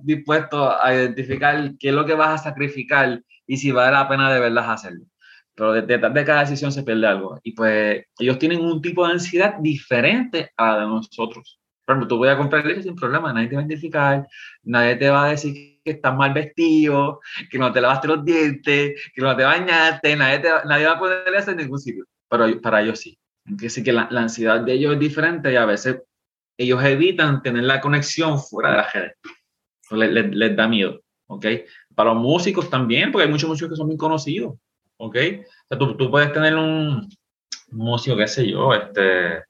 dispuesto 0.02 0.82
a 0.82 0.94
identificar 0.94 1.72
qué 1.78 1.88
es 1.88 1.94
lo 1.94 2.04
que 2.04 2.14
vas 2.14 2.40
a 2.40 2.44
sacrificar 2.50 3.22
y 3.46 3.56
si 3.56 3.70
vale 3.70 3.92
la 3.92 4.08
pena 4.08 4.32
de 4.32 4.40
verdad 4.40 4.72
hacerlo. 4.72 5.06
Pero 5.54 5.72
detrás 5.72 6.14
de 6.14 6.24
cada 6.24 6.40
decisión 6.40 6.70
se 6.70 6.82
pierde 6.82 7.06
algo. 7.06 7.40
Y 7.42 7.52
pues 7.52 8.04
ellos 8.18 8.38
tienen 8.38 8.60
un 8.60 8.82
tipo 8.82 9.06
de 9.06 9.12
ansiedad 9.12 9.54
diferente 9.58 10.50
a 10.56 10.72
la 10.72 10.80
de 10.80 10.86
nosotros. 10.86 11.57
Por 11.88 11.94
ejemplo, 11.94 12.08
tú 12.08 12.18
voy 12.18 12.28
a 12.28 12.36
comprar 12.36 12.66
leche 12.66 12.82
sin 12.82 12.94
problema, 12.94 13.32
nadie 13.32 13.48
te 13.48 13.56
va 13.56 13.62
a 13.62 13.64
identificar, 13.64 14.28
nadie 14.62 14.96
te 14.96 15.08
va 15.08 15.24
a 15.24 15.30
decir 15.30 15.80
que 15.82 15.92
estás 15.92 16.14
mal 16.14 16.34
vestido, 16.34 17.20
que 17.50 17.58
no 17.58 17.72
te 17.72 17.80
lavaste 17.80 18.08
los 18.08 18.22
dientes, 18.22 19.10
que 19.14 19.22
no 19.22 19.34
te 19.34 19.42
bañaste, 19.42 20.14
nadie, 20.14 20.42
nadie 20.66 20.84
va 20.84 20.92
a 20.92 20.98
poder 20.98 21.48
en 21.48 21.56
ningún 21.56 21.78
sitio. 21.78 22.04
Pero 22.28 22.60
para 22.60 22.82
ellos 22.82 23.00
sí. 23.00 23.18
Así 23.64 23.82
que 23.82 23.94
la, 23.94 24.02
ansiedad 24.02 24.60
de 24.60 24.74
ellos 24.74 24.92
es 24.92 25.00
diferente 25.00 25.50
y 25.50 25.56
a 25.56 25.64
veces 25.64 26.02
ellos 26.58 26.84
evitan 26.84 27.40
tener 27.40 27.64
la 27.64 27.80
conexión 27.80 28.38
fuera 28.38 28.72
de 28.72 28.76
la 28.76 28.90
red. 28.92 29.10
Les, 29.92 30.36
les, 30.36 30.56
da 30.56 30.68
miedo, 30.68 31.00
¿ok? 31.28 31.46
Para 31.94 32.12
los 32.12 32.22
músicos 32.22 32.68
también, 32.68 33.10
porque 33.10 33.24
hay 33.24 33.30
muchos 33.30 33.48
músicos 33.48 33.70
que 33.70 33.76
son 33.76 33.86
muy 33.86 33.96
conocidos, 33.96 34.56
¿ok? 34.98 35.16
O 35.16 35.68
sea, 35.70 35.78
tú, 35.78 35.96
tú 35.96 36.10
puedes 36.10 36.34
tener 36.34 36.54
un 36.54 37.08
músico, 37.70 38.14
qué 38.14 38.28
sé 38.28 38.46
yo, 38.46 38.74
este 38.74 39.47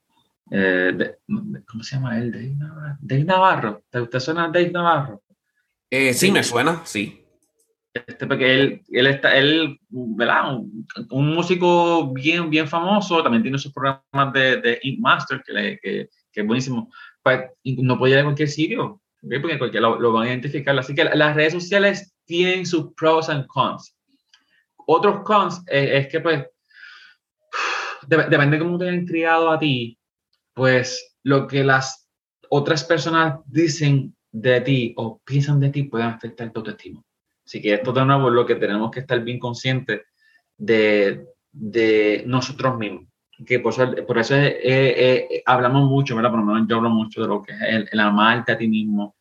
eh, 0.51 1.17
¿Cómo 1.67 1.83
se 1.83 1.97
llama 1.97 2.19
él? 2.19 2.33
Dave 2.33 2.55
Navarro. 2.57 2.97
Dave 3.01 3.25
Navarro. 3.25 3.83
¿Te, 3.91 4.21
suena 4.21 4.49
Dave 4.49 4.71
Navarro? 4.71 5.23
Eh, 5.91 6.15
sí, 6.15 6.31
me 6.31 6.43
suena, 6.43 6.83
sí. 6.85 7.25
Este, 7.93 8.27
porque 8.27 8.55
él, 8.55 8.83
él 8.91 9.07
está, 9.07 9.37
él, 9.37 9.79
¿verdad? 9.89 10.59
Un, 11.11 11.35
músico 11.35 12.13
bien, 12.13 12.51
bien 12.51 12.69
famoso, 12.69 13.23
también 13.23 13.43
tiene 13.43 13.59
sus 13.59 13.73
programas 13.73 14.33
de, 14.33 14.61
de 14.61 14.79
Ink 14.83 15.01
Master, 15.01 15.43
que, 15.45 15.79
que, 15.83 16.09
que, 16.33 16.41
es 16.41 16.47
buenísimo. 16.47 16.93
Pues 17.23 17.41
no 17.65 17.99
puede 17.99 18.15
ir 18.15 18.19
a 18.21 18.25
cualquier 18.25 18.49
sitio, 18.49 19.01
porque 19.21 19.59
cualquiera 19.59 19.89
lo, 19.89 20.13
van 20.13 20.25
a 20.25 20.29
identificar. 20.29 20.79
Así 20.79 20.95
que 20.95 21.05
las 21.05 21.35
redes 21.35 21.55
sociales 21.55 22.15
tienen 22.25 22.67
sus 22.67 22.93
pros 22.95 23.29
and 23.29 23.47
cons. 23.47 23.95
Otros 24.87 25.23
cons 25.25 25.63
es, 25.67 26.07
que, 26.09 26.21
pues, 26.21 26.45
depende 28.07 28.57
de 28.57 28.63
cómo 28.63 28.79
te 28.79 28.89
hayan 28.89 29.07
criado 29.07 29.51
a 29.51 29.59
ti, 29.59 29.98
pues 30.59 31.15
lo 31.23 31.47
que 31.47 31.63
las 31.63 32.11
otras 32.51 32.83
personas 32.83 33.39
dicen 33.47 34.15
de 34.33 34.61
ti 34.61 34.93
o 34.97 35.21
piensan 35.25 35.61
de 35.61 35.71
ti 35.71 35.85
puede 35.85 36.05
afectar 36.05 36.51
tu 36.51 36.59
autoestima. 36.59 37.01
Así 37.47 37.63
que 37.63 37.75
esto 37.75 37.93
de 37.93 38.05
nuevo 38.05 38.29
es 38.29 38.35
lo 38.35 38.45
que 38.45 38.57
tenemos 38.57 38.91
que 38.91 39.01
estar 39.01 39.23
bien 39.23 39.39
conscientes 39.39 40.03
de, 40.57 41.25
de 41.53 42.25
nosotros 42.27 42.77
mismos. 42.77 43.05
Que 43.47 43.61
por, 43.61 43.73
eso, 43.73 43.95
por 44.05 44.19
eso 44.19 44.35
hablamos 45.47 45.89
mucho, 45.89 46.17
¿verdad? 46.17 46.31
Por 46.31 46.41
lo 46.41 46.47
menos 46.47 46.69
yo 46.69 46.77
hablo 46.77 46.91
mucho 46.91 47.23
de 47.23 47.29
lo 47.29 47.41
que 47.41 47.53
es 47.53 47.89
el, 47.93 48.01
amarte 48.01 48.51
a 48.51 48.59
ti 48.59 48.67
mismo 48.67 49.15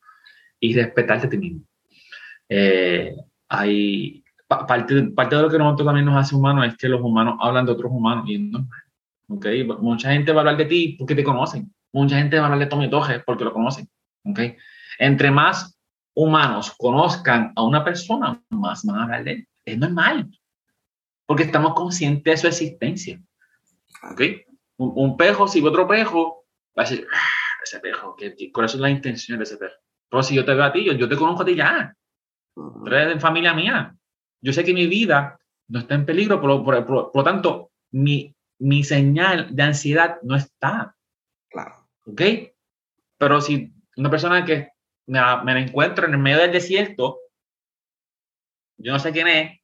y 0.58 0.74
respetarte 0.74 1.28
a 1.28 1.30
ti 1.30 1.38
mismo. 1.38 1.62
Eh, 2.48 3.14
hay 3.48 4.24
parte, 4.48 5.02
parte 5.14 5.36
de 5.36 5.42
lo 5.42 5.48
que 5.48 5.58
nosotros 5.58 5.86
también 5.86 6.06
nos 6.06 6.16
hace 6.16 6.34
humanos 6.34 6.66
es 6.66 6.76
que 6.76 6.88
los 6.88 7.00
humanos 7.00 7.36
hablan 7.40 7.64
de 7.64 7.72
otros 7.72 7.92
humanos 7.92 8.28
y 8.28 8.38
no 8.38 8.68
¿okay? 9.28 9.64
Mucha 9.64 10.12
gente 10.12 10.32
va 10.32 10.38
a 10.38 10.42
hablar 10.42 10.56
de 10.56 10.64
ti 10.64 10.96
porque 10.98 11.14
te 11.14 11.24
conocen. 11.24 11.72
Mucha 11.92 12.18
gente 12.18 12.36
va 12.36 12.42
a 12.42 12.44
hablar 12.46 12.60
de 12.60 12.66
Tommy 12.66 12.90
Toje 12.90 13.20
porque 13.20 13.44
lo 13.44 13.52
conocen. 13.52 13.88
¿okay? 14.24 14.56
Entre 14.98 15.30
más 15.30 15.78
humanos 16.14 16.74
conozcan 16.76 17.52
a 17.54 17.62
una 17.62 17.84
persona, 17.84 18.42
más 18.50 18.84
van 18.84 18.96
a 18.96 19.02
hablar 19.04 19.24
de 19.24 19.30
él. 19.32 19.48
Es 19.64 19.78
normal. 19.78 20.28
Porque 21.26 21.44
estamos 21.44 21.74
conscientes 21.74 22.42
de 22.42 22.52
su 22.52 22.64
existencia. 22.64 23.20
¿ok? 24.10 24.20
Un, 24.78 24.92
un 24.94 25.16
pejo, 25.16 25.46
si 25.46 25.62
otro 25.62 25.86
pejo, 25.86 26.46
va 26.76 26.82
a 26.82 26.88
decir, 26.88 27.06
ah, 27.12 27.62
ese 27.62 27.80
pejo, 27.80 28.16
¿qué, 28.16 28.34
¿cuáles 28.52 28.72
son 28.72 28.80
las 28.80 28.90
intenciones 28.90 29.38
de 29.38 29.54
ese 29.54 29.64
pejo? 29.64 29.74
Pero 30.08 30.22
si 30.22 30.34
yo 30.34 30.44
te 30.44 30.54
veo 30.54 30.64
a 30.64 30.72
ti, 30.72 30.84
yo, 30.84 30.92
yo 30.92 31.08
te 31.08 31.16
conozco 31.16 31.42
a 31.42 31.46
ti 31.46 31.54
ya. 31.54 31.94
Tú 32.54 32.84
eres 32.86 33.14
de 33.14 33.20
familia 33.20 33.54
mía. 33.54 33.94
Yo 34.40 34.52
sé 34.52 34.64
que 34.64 34.72
mi 34.72 34.86
vida 34.86 35.38
no 35.68 35.80
está 35.80 35.94
en 35.94 36.06
peligro, 36.06 36.40
por, 36.40 36.64
por, 36.64 36.86
por, 36.86 37.10
lo 37.14 37.24
tanto, 37.24 37.70
mi, 37.92 38.34
mi 38.58 38.84
señal 38.84 39.54
de 39.54 39.62
ansiedad 39.62 40.18
no 40.22 40.36
está. 40.36 40.96
Claro. 41.50 41.88
¿Ok? 42.06 42.22
Pero 43.18 43.40
si 43.40 43.72
una 43.96 44.10
persona 44.10 44.44
que 44.44 44.70
me, 45.06 45.20
me 45.44 45.54
la 45.54 45.60
encuentro 45.60 46.06
en 46.06 46.14
el 46.14 46.18
medio 46.18 46.38
del 46.38 46.52
desierto, 46.52 47.18
yo 48.78 48.92
no 48.92 48.98
sé 48.98 49.12
quién 49.12 49.28
es, 49.28 49.60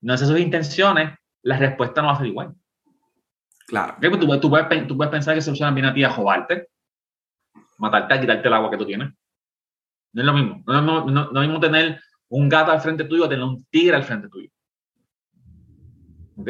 no 0.00 0.16
sé 0.16 0.26
sus 0.26 0.38
intenciones, 0.38 1.18
la 1.42 1.58
respuesta 1.58 2.00
no 2.00 2.08
va 2.08 2.14
a 2.14 2.18
ser 2.18 2.26
igual. 2.26 2.54
Claro. 3.66 3.94
¿Okay? 3.96 4.10
Pues 4.10 4.20
tú, 4.20 4.40
tú, 4.40 4.50
puedes, 4.50 4.86
tú, 4.86 4.96
puedes, 4.96 5.10
pensar 5.10 5.34
que 5.34 5.44
persona 5.44 5.70
viene 5.70 5.88
a 5.88 5.94
ti 5.94 6.04
a 6.04 6.10
jodarte, 6.10 6.68
matarte, 7.78 8.20
quitarte 8.20 8.48
el 8.48 8.54
agua 8.54 8.70
que 8.70 8.76
tú 8.76 8.86
tienes. 8.86 9.12
No 10.12 10.22
es 10.22 10.26
lo 10.26 10.32
mismo. 10.32 10.62
No 10.66 10.78
es 10.78 10.84
lo 10.84 10.92
mismo, 10.92 11.10
no, 11.10 11.24
no 11.24 11.28
es 11.28 11.32
lo 11.32 11.40
mismo 11.40 11.60
tener 11.60 12.00
un 12.28 12.48
gato 12.48 12.72
al 12.72 12.80
frente 12.80 13.04
tuyo 13.04 13.24
a 13.24 13.28
tener 13.28 13.44
un 13.44 13.64
tigre 13.66 13.96
al 13.96 14.04
frente 14.04 14.28
tuyo. 14.28 14.48
¿Ok? 16.36 16.48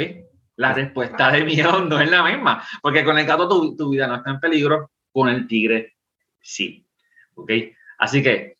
La 0.60 0.74
respuesta 0.74 1.32
de 1.32 1.42
miedo 1.42 1.82
no 1.86 1.98
es 1.98 2.10
la 2.10 2.22
misma, 2.22 2.62
porque 2.82 3.02
con 3.02 3.18
el 3.18 3.24
gato 3.24 3.48
tu, 3.48 3.74
tu 3.76 3.88
vida 3.88 4.06
no 4.06 4.16
está 4.16 4.30
en 4.30 4.40
peligro, 4.40 4.90
con 5.10 5.30
el 5.30 5.46
tigre 5.46 5.94
sí. 6.38 6.86
¿Ok? 7.34 7.50
Así 7.96 8.22
que 8.22 8.58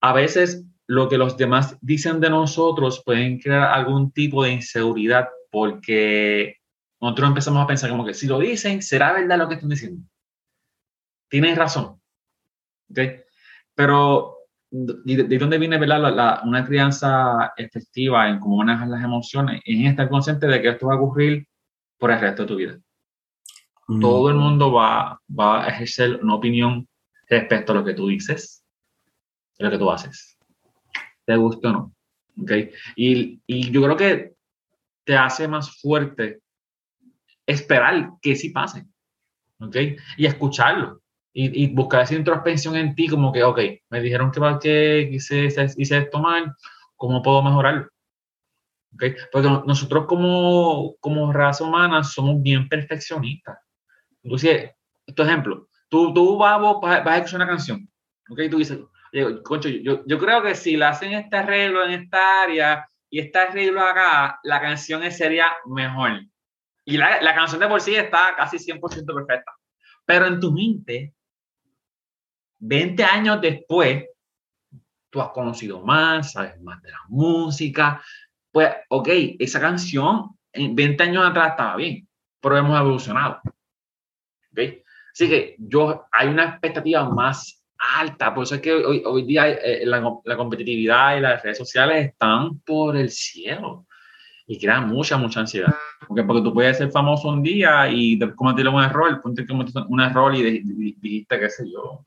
a 0.00 0.14
veces 0.14 0.64
lo 0.86 1.06
que 1.06 1.18
los 1.18 1.36
demás 1.36 1.76
dicen 1.82 2.18
de 2.20 2.30
nosotros 2.30 3.02
pueden 3.04 3.38
crear 3.38 3.74
algún 3.74 4.10
tipo 4.10 4.42
de 4.42 4.52
inseguridad 4.52 5.28
porque 5.50 6.60
nosotros 6.98 7.28
empezamos 7.28 7.62
a 7.62 7.66
pensar 7.66 7.90
como 7.90 8.06
que 8.06 8.14
si 8.14 8.26
lo 8.26 8.38
dicen, 8.38 8.80
¿será 8.80 9.12
verdad 9.12 9.36
lo 9.36 9.46
que 9.46 9.56
están 9.56 9.68
diciendo? 9.68 10.02
Tienes 11.28 11.58
razón. 11.58 12.00
¿Ok? 12.90 13.00
Pero 13.74 14.43
¿de, 14.74 15.24
de 15.24 15.38
dónde 15.38 15.58
viene. 15.58 15.78
La, 15.86 15.98
la, 15.98 16.42
una 16.44 16.64
crianza 16.64 17.52
efectiva 17.56 18.28
en 18.28 18.40
cómo 18.40 18.56
manejar 18.56 18.88
las 18.88 19.04
emociones? 19.04 19.60
Es 19.64 19.86
estar 19.86 20.08
consciente 20.08 20.46
de 20.46 20.60
que 20.60 20.70
esto 20.70 20.88
va 20.88 20.94
a 20.94 21.00
ocurrir 21.00 21.46
por 21.98 22.10
el 22.10 22.20
resto 22.20 22.42
de 22.42 22.48
tu 22.48 22.56
vida. 22.56 22.78
Mm. 23.86 24.00
Todo 24.00 24.30
el 24.30 24.34
mundo 24.34 24.72
va, 24.72 25.20
va 25.28 25.64
a 25.64 25.68
ejercer 25.68 26.20
una 26.22 26.34
opinión 26.34 26.88
respecto 27.28 27.72
a 27.72 27.76
lo 27.76 27.84
que 27.84 27.94
tú 27.94 28.08
dices, 28.08 28.64
lo 29.58 29.70
que 29.70 29.78
tú 29.78 29.90
haces. 29.90 30.36
Te 31.24 31.36
gusta 31.36 31.70
o 31.70 31.72
no. 31.72 31.94
¿Okay? 32.42 32.70
Y, 32.96 33.40
y 33.46 33.70
yo 33.70 33.80
creo 33.82 33.96
que 33.96 34.34
te 35.04 35.16
hace 35.16 35.46
más 35.46 35.80
fuerte 35.80 36.40
esperar 37.46 38.10
que 38.20 38.34
sí 38.34 38.50
pase. 38.50 38.86
¿Ok? 39.60 39.76
Y 40.16 40.26
escucharlo 40.26 41.03
y, 41.36 41.64
y, 41.64 41.74
buscar 41.74 42.02
esa 42.02 42.14
introspección 42.14 42.76
en 42.76 42.94
ti, 42.94 43.08
como 43.08 43.32
que, 43.32 43.42
ok, 43.42 43.58
me 43.90 44.00
dijeron 44.00 44.30
que, 44.60 45.10
hice, 45.12 45.48
hice 45.76 45.98
esto 45.98 46.20
mal, 46.20 46.54
¿cómo 46.94 47.22
puedo 47.22 47.42
mejorarlo? 47.42 47.88
¿Okay? 48.94 49.16
Porque 49.32 49.48
nosotros 49.66 50.06
como, 50.06 50.94
como 51.00 51.32
raza 51.32 51.64
humana 51.64 52.04
somos 52.04 52.40
bien 52.40 52.68
perfeccionistas. 52.68 53.58
Inclusive, 54.22 54.76
tu 55.14 55.22
ejemplo, 55.24 55.68
tú, 55.88 56.14
tú 56.14 56.38
vas, 56.38 56.60
vas, 56.60 57.04
vas 57.04 57.06
a 57.06 57.16
escuchar 57.16 57.40
una 57.40 57.48
canción, 57.48 57.90
¿ok? 58.30 58.40
Tú 58.48 58.58
dices, 58.58 58.78
concho, 59.42 59.68
yo, 59.68 60.04
yo 60.06 60.18
creo 60.20 60.40
que 60.40 60.54
si 60.54 60.76
le 60.76 60.84
hacen 60.84 61.14
este 61.14 61.36
arreglo 61.36 61.84
en 61.84 62.02
esta 62.02 62.42
área 62.42 62.88
y 63.10 63.18
este 63.18 63.38
arreglo 63.40 63.80
acá, 63.80 64.38
la 64.44 64.60
canción 64.60 65.10
sería 65.10 65.48
mejor. 65.66 66.22
Y 66.84 66.96
la, 66.96 67.20
la 67.20 67.34
canción 67.34 67.60
de 67.60 67.66
por 67.66 67.80
sí 67.80 67.96
está 67.96 68.34
casi 68.36 68.58
100% 68.58 68.80
perfecta. 68.80 69.52
Pero 70.06 70.26
en 70.26 70.38
tu 70.38 70.52
mente 70.52 71.12
20 72.66 73.04
años 73.04 73.40
después, 73.40 74.04
tú 75.10 75.20
has 75.20 75.28
conocido 75.30 75.82
más, 75.82 76.32
sabes 76.32 76.60
más 76.62 76.80
de 76.82 76.90
la 76.90 77.00
música. 77.08 78.02
Pues, 78.50 78.70
ok, 78.88 79.08
esa 79.38 79.60
canción 79.60 80.30
en 80.52 80.74
20 80.74 81.02
años 81.02 81.26
atrás 81.26 81.50
estaba 81.50 81.76
bien, 81.76 82.08
pero 82.40 82.56
hemos 82.56 82.78
evolucionado. 82.78 83.40
¿Ok? 84.50 84.60
Así 85.12 85.28
que 85.28 85.56
yo, 85.58 86.06
hay 86.10 86.28
una 86.28 86.44
expectativa 86.44 87.08
más 87.08 87.64
alta, 87.96 88.34
por 88.34 88.44
eso 88.44 88.54
es 88.54 88.60
que 88.62 88.72
hoy, 88.72 89.02
hoy 89.04 89.24
día 89.24 89.50
eh, 89.50 89.84
la, 89.84 90.00
la, 90.24 90.36
competitividad 90.36 91.16
y 91.16 91.20
las 91.20 91.42
redes 91.42 91.58
sociales 91.58 92.06
están 92.06 92.60
por 92.60 92.96
el 92.96 93.10
cielo 93.10 93.86
y 94.46 94.58
crean 94.58 94.88
mucha, 94.88 95.18
mucha 95.18 95.40
ansiedad. 95.40 95.74
Porque, 96.08 96.22
porque 96.24 96.42
tú 96.42 96.54
puedes 96.54 96.78
ser 96.78 96.90
famoso 96.90 97.28
un 97.28 97.42
día 97.42 97.88
y 97.90 98.18
cometer 98.34 98.68
un 98.68 98.82
error, 98.82 99.20
ponte 99.20 99.42
que 99.42 99.48
cometiste 99.48 99.80
un 99.86 100.00
error 100.00 100.34
y 100.34 100.60
dijiste, 100.62 101.38
qué 101.38 101.50
sé 101.50 101.70
yo, 101.70 102.04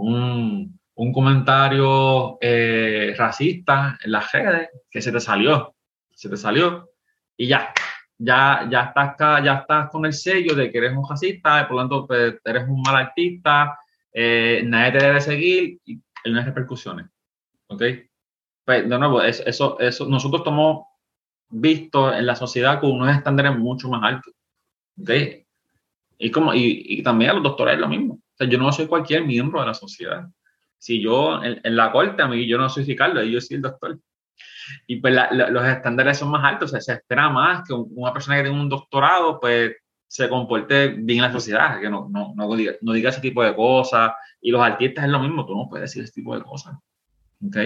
un, 0.00 0.80
un 0.94 1.12
comentario 1.12 2.38
eh, 2.40 3.14
racista 3.16 3.98
en 4.02 4.12
las 4.12 4.30
redes 4.32 4.68
que 4.90 5.00
se 5.00 5.12
te 5.12 5.20
salió, 5.20 5.74
se 6.12 6.28
te 6.28 6.36
salió 6.36 6.90
y 7.36 7.46
ya, 7.46 7.72
ya, 8.18 8.68
ya, 8.70 8.92
estás, 8.94 9.44
ya 9.44 9.54
estás 9.54 9.90
con 9.90 10.04
el 10.04 10.12
sello 10.12 10.54
de 10.54 10.70
que 10.70 10.78
eres 10.78 10.96
un 10.96 11.08
racista, 11.08 11.66
por 11.66 11.76
lo 11.76 11.82
tanto 11.82 12.06
pues, 12.06 12.34
eres 12.44 12.68
un 12.68 12.82
mal 12.82 12.96
artista, 12.96 13.78
eh, 14.12 14.62
nadie 14.64 14.92
te 14.92 15.04
debe 15.06 15.20
seguir 15.20 15.78
y 15.84 16.00
hay 16.24 16.32
unas 16.32 16.44
repercusiones. 16.44 17.06
¿Ok? 17.68 17.82
Pues, 18.64 18.88
de 18.88 18.98
nuevo, 18.98 19.22
eso, 19.22 19.42
eso, 19.46 19.80
eso, 19.80 20.06
nosotros 20.06 20.40
estamos 20.40 20.84
vistos 21.48 22.14
en 22.14 22.26
la 22.26 22.36
sociedad 22.36 22.80
con 22.80 22.92
unos 22.92 23.16
estándares 23.16 23.56
mucho 23.56 23.88
más 23.88 24.02
altos. 24.02 24.34
¿Ok? 25.00 25.10
Y, 26.18 26.30
como, 26.30 26.52
y, 26.52 26.84
y 26.86 27.02
también 27.02 27.30
a 27.30 27.34
los 27.34 27.42
doctores 27.42 27.74
es 27.74 27.80
lo 27.80 27.88
mismo 27.88 28.20
sea, 28.44 28.48
yo 28.48 28.58
no 28.58 28.72
soy 28.72 28.86
cualquier 28.86 29.24
miembro 29.24 29.60
de 29.60 29.66
la 29.66 29.74
sociedad. 29.74 30.26
Si 30.78 31.00
yo, 31.00 31.42
en, 31.42 31.60
en 31.62 31.76
la 31.76 31.92
corte, 31.92 32.22
a 32.22 32.28
mí, 32.28 32.46
yo 32.46 32.58
no 32.58 32.68
soy 32.68 32.84
Ricardo, 32.84 33.22
yo 33.22 33.40
soy 33.40 33.56
el 33.56 33.62
doctor. 33.62 33.98
Y 34.86 34.96
pues 34.96 35.14
la, 35.14 35.28
la, 35.32 35.50
los 35.50 35.64
estándares 35.64 36.18
son 36.18 36.30
más 36.30 36.44
altos, 36.44 36.70
o 36.70 36.72
sea, 36.72 36.80
se 36.80 36.92
espera 36.94 37.28
más 37.28 37.66
que 37.66 37.74
una 37.74 38.12
persona 38.12 38.36
que 38.36 38.44
tenga 38.44 38.60
un 38.60 38.68
doctorado, 38.68 39.38
pues 39.40 39.76
se 40.06 40.28
comporte 40.28 40.88
bien 40.88 41.18
en 41.18 41.24
la 41.24 41.32
sociedad, 41.32 41.80
que 41.80 41.88
no, 41.88 42.08
no, 42.10 42.32
no, 42.34 42.56
diga, 42.56 42.72
no 42.80 42.92
diga 42.92 43.10
ese 43.10 43.20
tipo 43.20 43.44
de 43.44 43.54
cosas. 43.54 44.12
Y 44.40 44.50
los 44.50 44.60
artistas 44.60 45.04
es 45.04 45.10
lo 45.10 45.20
mismo, 45.20 45.46
tú 45.46 45.54
no 45.54 45.68
puedes 45.68 45.90
decir 45.90 46.02
ese 46.02 46.14
tipo 46.14 46.34
de 46.36 46.42
cosas. 46.42 46.74
¿Ok? 47.46 47.56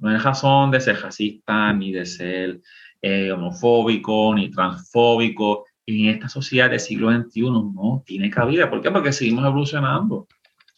No 0.00 0.10
hay 0.10 0.16
razón 0.16 0.70
de 0.70 0.80
ser 0.80 1.00
racista, 1.00 1.72
ni 1.72 1.92
de 1.92 2.04
ser 2.04 2.60
eh, 3.00 3.30
homofóbico, 3.30 4.34
ni 4.34 4.50
transfóbico 4.50 5.64
en 5.86 6.06
esta 6.08 6.28
sociedad 6.28 6.70
del 6.70 6.80
siglo 6.80 7.10
XXI 7.10 7.42
no 7.42 8.02
tiene 8.06 8.30
cabida. 8.30 8.70
¿Por 8.70 8.80
qué? 8.80 8.90
Porque 8.90 9.12
seguimos 9.12 9.44
evolucionando 9.44 10.26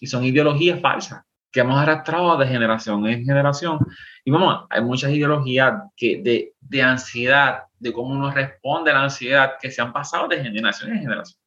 y 0.00 0.07
son 0.07 0.24
ideologías 0.24 0.80
falsas 0.80 1.22
que 1.55 1.61
hemos 1.61 1.78
arrastrado 1.78 2.36
de 2.36 2.48
generación 2.48 3.07
en 3.07 3.24
generación. 3.24 3.78
Y 4.24 4.30
vamos, 4.32 4.66
hay 4.70 4.82
muchas 4.82 5.12
ideologías 5.12 5.74
que 5.96 6.20
de, 6.20 6.55
de 6.61 6.82
ansiedad, 6.82 7.64
de 7.78 7.92
cómo 7.92 8.12
uno 8.12 8.32
responde 8.32 8.90
a 8.90 8.94
la 8.94 9.05
ansiedad, 9.05 9.52
que 9.61 9.70
se 9.70 9.80
han 9.80 9.92
pasado 9.92 10.26
de 10.26 10.42
generación 10.42 10.92
en 10.92 11.00
generación. 11.00 11.40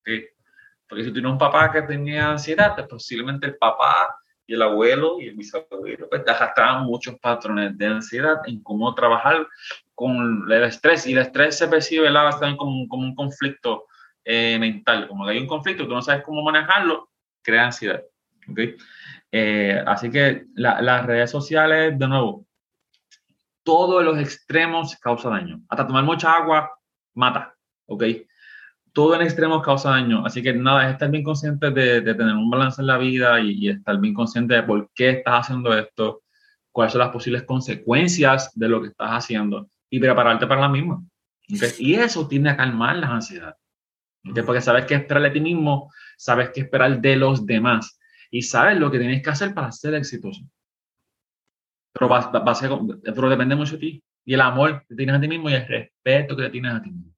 ¿Okay? 0.00 0.26
Porque 0.86 1.04
si 1.04 1.12
tienes 1.12 1.32
un 1.32 1.38
papá 1.38 1.72
que 1.72 1.80
tenía 1.82 2.30
ansiedad, 2.32 2.74
pues 2.74 2.88
posiblemente 2.88 3.46
el 3.46 3.56
papá 3.56 4.18
y 4.46 4.52
el 4.52 4.60
abuelo 4.60 5.18
y 5.18 5.28
el 5.28 5.34
bisabuelo 5.34 6.08
pues, 6.10 6.22
arrastraban 6.26 6.84
muchos 6.84 7.18
patrones 7.18 7.76
de 7.78 7.86
ansiedad 7.86 8.36
en 8.46 8.62
cómo 8.62 8.94
trabajar 8.94 9.46
con 9.98 10.46
el 10.48 10.62
estrés. 10.62 11.08
Y 11.08 11.12
el 11.12 11.18
estrés 11.18 11.58
se 11.58 11.66
percibe 11.66 12.04
¿verdad? 12.04 12.30
también 12.30 12.56
como, 12.56 12.86
como 12.86 13.02
un 13.02 13.16
conflicto 13.16 13.86
eh, 14.24 14.56
mental. 14.60 15.08
Como 15.08 15.24
que 15.24 15.32
hay 15.32 15.38
un 15.38 15.48
conflicto, 15.48 15.88
tú 15.88 15.92
no 15.92 16.02
sabes 16.02 16.22
cómo 16.22 16.40
manejarlo, 16.44 17.10
crea 17.42 17.64
ansiedad. 17.64 18.00
¿okay? 18.48 18.76
Eh, 19.32 19.82
así 19.84 20.08
que 20.08 20.46
la, 20.54 20.80
las 20.80 21.04
redes 21.04 21.32
sociales, 21.32 21.98
de 21.98 22.06
nuevo, 22.06 22.46
todos 23.64 24.04
los 24.04 24.20
extremos 24.20 24.94
causa 24.98 25.30
daño. 25.30 25.62
Hasta 25.68 25.88
tomar 25.88 26.04
mucha 26.04 26.32
agua 26.32 26.70
mata. 27.14 27.56
¿ok? 27.86 28.04
todo 28.92 29.14
en 29.16 29.22
extremos 29.22 29.64
causa 29.64 29.90
daño. 29.90 30.24
Así 30.24 30.42
que 30.42 30.52
nada, 30.52 30.86
es 30.86 30.92
estar 30.92 31.10
bien 31.10 31.24
consciente 31.24 31.70
de, 31.70 32.00
de 32.02 32.14
tener 32.14 32.34
un 32.34 32.50
balance 32.50 32.80
en 32.80 32.86
la 32.86 32.98
vida 32.98 33.40
y, 33.40 33.66
y, 33.66 33.68
estar 33.70 33.98
bien 33.98 34.14
consciente 34.14 34.54
de 34.54 34.62
por 34.62 34.90
qué 34.94 35.10
estás 35.10 35.40
haciendo 35.40 35.76
esto, 35.76 36.22
cuáles 36.70 36.92
son 36.92 37.00
las 37.00 37.10
posibles 37.10 37.42
consecuencias 37.44 38.52
de 38.54 38.68
lo 38.68 38.80
que 38.80 38.88
estás 38.88 39.10
haciendo 39.10 39.68
y 39.90 40.00
prepararte 40.00 40.46
para 40.46 40.62
la 40.62 40.68
misma. 40.68 41.02
¿okay? 41.54 41.70
Y 41.78 41.94
eso 41.94 42.26
tiende 42.28 42.50
a 42.50 42.56
calmar 42.56 42.96
las 42.96 43.10
ansiedades. 43.10 43.56
¿okay? 44.28 44.42
Porque 44.42 44.60
sabes 44.60 44.84
qué 44.86 44.94
esperar 44.94 45.22
de 45.22 45.30
ti 45.30 45.40
mismo, 45.40 45.92
sabes 46.16 46.50
qué 46.50 46.60
esperar 46.60 47.00
de 47.00 47.16
los 47.16 47.44
demás 47.46 47.98
y 48.30 48.42
sabes 48.42 48.78
lo 48.78 48.90
que 48.90 48.98
tienes 48.98 49.22
que 49.22 49.30
hacer 49.30 49.54
para 49.54 49.72
ser 49.72 49.94
exitoso. 49.94 50.42
Pero, 51.92 52.08
va, 52.08 52.30
va, 52.30 52.52
a 52.52 52.54
ser, 52.54 52.70
pero 53.02 53.28
depende 53.28 53.56
mucho 53.56 53.72
de 53.72 53.78
ti. 53.78 54.04
Y 54.24 54.34
el 54.34 54.40
amor 54.42 54.84
que 54.86 54.94
tienes 54.94 55.16
a 55.16 55.20
ti 55.20 55.28
mismo 55.28 55.48
y 55.48 55.54
el 55.54 55.66
respeto 55.66 56.36
que 56.36 56.50
tienes 56.50 56.74
a 56.74 56.82
ti 56.82 56.90
mismo. 56.90 57.14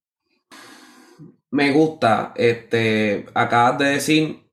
Me 1.50 1.72
gusta, 1.72 2.32
este, 2.36 3.26
acabas 3.34 3.78
de 3.78 3.84
decir, 3.86 4.49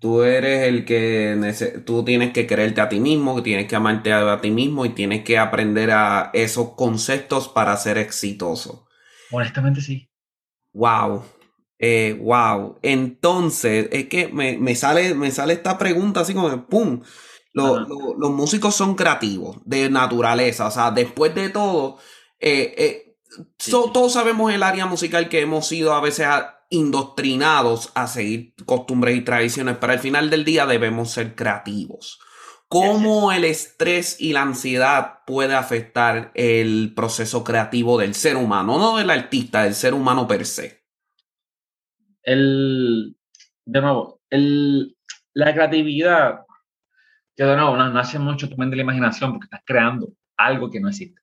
tú 0.00 0.22
eres 0.22 0.66
el 0.66 0.84
que, 0.84 1.82
tú 1.84 2.04
tienes 2.04 2.32
que 2.32 2.46
quererte 2.46 2.80
a 2.80 2.88
ti 2.88 2.98
mismo, 2.98 3.36
que 3.36 3.42
tienes 3.42 3.66
que 3.68 3.76
amarte 3.76 4.12
a 4.12 4.40
ti 4.40 4.50
mismo 4.50 4.84
y 4.86 4.90
tienes 4.90 5.22
que 5.24 5.38
aprender 5.38 5.90
a 5.92 6.30
esos 6.32 6.70
conceptos 6.70 7.48
para 7.48 7.76
ser 7.76 7.98
exitoso. 7.98 8.88
Honestamente 9.30 9.82
sí. 9.82 10.10
Wow. 10.72 11.24
Eh, 11.78 12.18
wow. 12.20 12.78
Entonces, 12.82 13.88
es 13.92 14.08
que 14.08 14.28
me, 14.28 14.74
sale, 14.74 15.14
me 15.14 15.30
sale 15.30 15.52
esta 15.52 15.78
pregunta 15.78 16.20
así 16.20 16.34
como, 16.34 16.66
¡pum! 16.66 17.02
los 17.52 18.30
músicos 18.30 18.74
son 18.76 18.94
creativos, 18.94 19.58
de 19.64 19.90
naturaleza. 19.90 20.66
O 20.66 20.70
sea, 20.70 20.92
después 20.92 21.34
de 21.34 21.50
todo, 21.50 21.98
eh, 22.38 22.74
eh, 22.78 23.16
todos 23.92 24.12
sabemos 24.12 24.52
el 24.52 24.62
área 24.62 24.86
musical 24.86 25.28
que 25.28 25.40
hemos 25.40 25.66
sido 25.66 25.92
a 25.92 26.00
veces 26.00 26.26
indoctrinados 26.70 27.92
a 27.94 28.06
seguir 28.06 28.54
costumbres 28.64 29.16
y 29.16 29.22
tradiciones, 29.22 29.76
pero 29.78 29.92
al 29.92 29.98
final 29.98 30.30
del 30.30 30.44
día 30.44 30.66
debemos 30.66 31.10
ser 31.10 31.34
creativos. 31.34 32.20
¿Cómo 32.68 33.32
el 33.32 33.44
estrés 33.44 34.20
y 34.20 34.32
la 34.32 34.42
ansiedad 34.42 35.24
puede 35.26 35.56
afectar 35.56 36.30
el 36.34 36.92
proceso 36.94 37.42
creativo 37.42 37.98
del 37.98 38.14
ser 38.14 38.36
humano? 38.36 38.78
No 38.78 38.96
del 38.96 39.10
artista, 39.10 39.64
del 39.64 39.74
ser 39.74 39.92
humano 39.92 40.28
per 40.28 40.46
se. 40.46 40.84
El, 42.22 43.16
de 43.64 43.80
nuevo, 43.80 44.20
el, 44.30 44.96
la 45.34 45.52
creatividad, 45.52 46.42
que 47.34 47.42
de 47.42 47.56
nuevo 47.56 47.76
nace 47.76 48.20
mucho 48.20 48.48
también 48.48 48.70
de 48.70 48.76
la 48.76 48.82
imaginación 48.82 49.32
porque 49.32 49.46
estás 49.46 49.62
creando 49.66 50.12
algo 50.36 50.70
que 50.70 50.78
no 50.78 50.88
existe. 50.90 51.20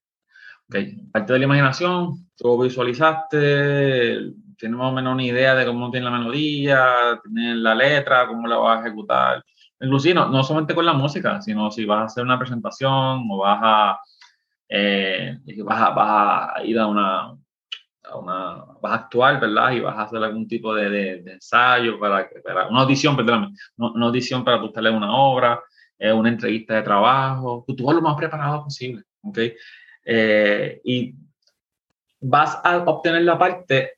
Okay. 0.67 0.97
Parte 1.13 1.31
de 1.31 1.39
la 1.39 1.45
imaginación, 1.45 2.29
tú 2.35 2.61
visualizaste, 2.61 4.33
tienes 4.57 4.77
más 4.77 4.91
o 4.91 4.95
menos 4.95 5.13
una 5.13 5.23
idea 5.23 5.55
de 5.55 5.65
cómo 5.65 5.91
tiene 5.91 6.09
la 6.09 6.17
melodía, 6.17 7.19
tienes 7.23 7.57
la 7.57 7.75
letra, 7.75 8.27
cómo 8.27 8.47
la 8.47 8.57
vas 8.57 8.79
a 8.79 8.87
ejecutar 8.87 9.43
Inclusive 9.79 10.15
no, 10.15 10.29
no, 10.29 10.43
solamente 10.43 10.73
con 10.73 10.85
la 10.85 10.93
música, 10.93 11.41
sino 11.41 11.69
si 11.69 11.85
vas 11.85 11.99
a 11.99 12.05
hacer 12.05 12.23
una 12.23 12.39
presentación 12.39 13.27
o 13.29 13.37
vas 13.37 13.59
a, 13.61 13.99
eh, 14.67 15.37
vas 15.63 15.81
a, 15.81 15.89
vas 15.91 16.49
a 16.55 16.63
ir 16.63 16.79
a 16.79 16.87
una, 16.87 17.37
a 18.03 18.17
una, 18.17 18.65
vas 18.81 18.91
a 18.91 18.95
actuar, 18.95 19.39
¿verdad? 19.39 19.71
Y 19.71 19.81
vas 19.81 19.95
a 19.95 20.03
hacer 20.03 20.23
algún 20.23 20.47
tipo 20.47 20.73
de, 20.73 20.89
de, 20.89 21.31
ensayo 21.31 21.99
para, 21.99 22.27
para, 22.43 22.67
una 22.67 22.81
audición, 22.81 23.15
perdóname, 23.15 23.53
una 23.77 24.07
audición 24.07 24.43
para 24.43 24.57
buscarle 24.57 24.89
una 24.89 25.15
obra, 25.15 25.61
eh, 25.99 26.11
una 26.11 26.29
entrevista 26.29 26.73
de 26.73 26.81
trabajo, 26.81 27.63
tú, 27.67 27.75
tú 27.75 27.85
vas 27.85 27.95
lo 27.95 28.01
más 28.01 28.15
preparado 28.15 28.63
posible, 28.63 29.03
¿ok? 29.21 29.37
Eh, 30.05 30.81
y 30.83 31.13
vas 32.19 32.59
a 32.63 32.77
obtener 32.77 33.21
la 33.21 33.37
parte 33.37 33.96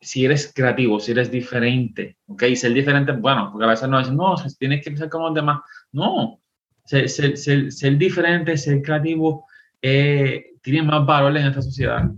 si 0.00 0.24
eres 0.24 0.52
creativo, 0.54 0.98
si 0.98 1.12
eres 1.12 1.30
diferente, 1.30 2.16
¿ok? 2.26 2.44
Ser 2.54 2.72
diferente, 2.72 3.12
bueno, 3.12 3.50
porque 3.52 3.66
a 3.66 3.68
veces 3.68 3.88
no 3.88 3.98
dicen, 3.98 4.16
no, 4.16 4.34
tienes 4.58 4.82
que 4.82 4.90
pensar 4.90 5.10
como 5.10 5.26
los 5.26 5.34
demás. 5.34 5.60
No, 5.92 6.40
ser, 6.84 7.08
ser, 7.08 7.36
ser, 7.36 7.98
diferente, 7.98 8.56
ser 8.56 8.80
creativo, 8.82 9.46
eh, 9.82 10.52
tiene 10.62 10.82
más 10.82 11.04
valores 11.04 11.42
en 11.42 11.48
esta 11.48 11.62
sociedad. 11.62 12.10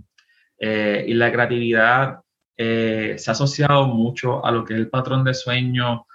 Eh, 0.58 1.04
y 1.08 1.14
la 1.14 1.32
creatividad 1.32 2.20
eh, 2.56 3.16
se 3.18 3.30
ha 3.30 3.32
asociado 3.32 3.88
mucho 3.88 4.44
a 4.44 4.52
lo 4.52 4.64
que 4.64 4.74
es 4.74 4.78
el 4.78 4.88
patrón 4.88 5.24
de 5.24 5.34
sueño, 5.34 6.06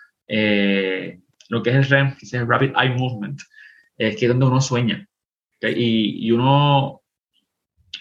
lo 1.49 1.63
que 1.63 1.69
es 1.69 1.75
el 1.75 1.85
REM, 1.85 2.17
que 2.17 2.25
es 2.25 2.33
el 2.33 2.47
Rapid 2.47 2.71
Eye 2.81 2.95
Movement, 2.95 3.41
es 3.97 4.15
que 4.15 4.25
es 4.25 4.29
donde 4.29 4.45
uno 4.45 4.61
sueña. 4.61 5.05
Y, 5.61 6.27
y 6.27 6.31
uno, 6.31 7.01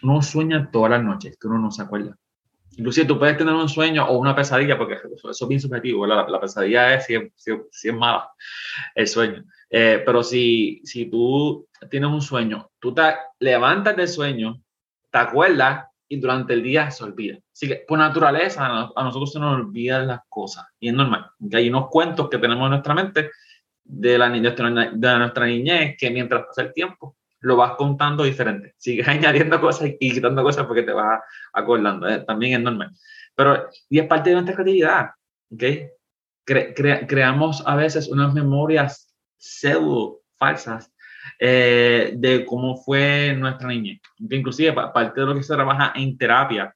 uno 0.02 0.22
sueña 0.22 0.70
todas 0.70 0.90
las 0.90 1.02
noches, 1.02 1.36
que 1.40 1.48
uno 1.48 1.58
no 1.58 1.70
se 1.72 1.82
acuerda. 1.82 2.16
Inclusive 2.76 3.06
tú 3.06 3.18
puedes 3.18 3.38
tener 3.38 3.54
un 3.54 3.68
sueño 3.68 4.06
o 4.06 4.18
una 4.18 4.34
pesadilla, 4.34 4.76
porque 4.76 4.98
eso, 5.14 5.30
es 5.30 5.48
bien 5.48 5.60
subjetivo, 5.60 6.06
la, 6.06 6.28
la, 6.28 6.40
pesadilla 6.40 6.94
es 6.94 7.06
si, 7.06 7.16
si, 7.70 7.88
es 7.88 7.94
mala, 7.94 8.30
el 8.94 9.08
sueño. 9.08 9.44
Eh, 9.70 10.02
pero 10.04 10.22
si, 10.22 10.82
si 10.84 11.06
tú 11.06 11.66
tienes 11.90 12.10
un 12.10 12.20
sueño, 12.20 12.70
tú 12.78 12.94
te 12.94 13.14
levantas 13.40 13.96
del 13.96 14.08
sueño, 14.08 14.60
te 15.10 15.18
acuerdas 15.18 15.86
y 16.08 16.20
durante 16.20 16.52
el 16.52 16.62
día 16.62 16.90
se 16.90 17.04
olvida. 17.04 17.38
Así 17.52 17.66
que 17.66 17.84
por 17.88 17.98
naturaleza 17.98 18.66
a 18.94 19.04
nosotros 19.04 19.32
se 19.32 19.40
nos 19.40 19.56
olvidan 19.56 20.06
las 20.06 20.20
cosas 20.28 20.66
y 20.78 20.88
es 20.88 20.94
normal. 20.94 21.30
Que 21.50 21.56
hay 21.56 21.68
unos 21.68 21.88
cuentos 21.88 22.28
que 22.28 22.38
tenemos 22.38 22.64
en 22.66 22.70
nuestra 22.70 22.94
mente 22.94 23.30
de, 23.82 24.18
la, 24.18 24.28
de 24.28 25.18
nuestra 25.18 25.46
niñez 25.46 25.96
que 25.98 26.10
mientras 26.10 26.44
pasa 26.46 26.62
el 26.62 26.72
tiempo 26.72 27.16
lo 27.40 27.56
vas 27.56 27.72
contando 27.76 28.24
diferente. 28.24 28.74
Sigues 28.76 29.08
añadiendo 29.08 29.60
cosas 29.60 29.90
y 29.98 30.12
quitando 30.12 30.42
cosas 30.42 30.66
porque 30.66 30.82
te 30.82 30.92
vas 30.92 31.20
acordando. 31.52 32.08
¿eh? 32.08 32.24
También 32.26 32.54
es 32.54 32.60
normal. 32.60 32.90
Pero, 33.34 33.68
y 33.88 33.98
es 33.98 34.06
parte 34.06 34.30
de 34.30 34.34
nuestra 34.34 34.54
creatividad. 34.54 35.10
¿ok? 35.52 35.62
creamos 36.46 37.62
a 37.66 37.74
veces 37.74 38.08
unas 38.08 38.32
memorias 38.32 39.12
pseudo 39.36 40.20
falsas 40.36 40.92
eh, 41.40 42.12
de 42.14 42.46
cómo 42.46 42.76
fue 42.76 43.34
nuestra 43.36 43.68
niñez. 43.68 44.00
Inclusive, 44.18 44.72
parte 44.72 45.20
de 45.20 45.26
lo 45.26 45.34
que 45.34 45.42
se 45.42 45.54
trabaja 45.54 45.92
en 45.96 46.16
terapia 46.16 46.74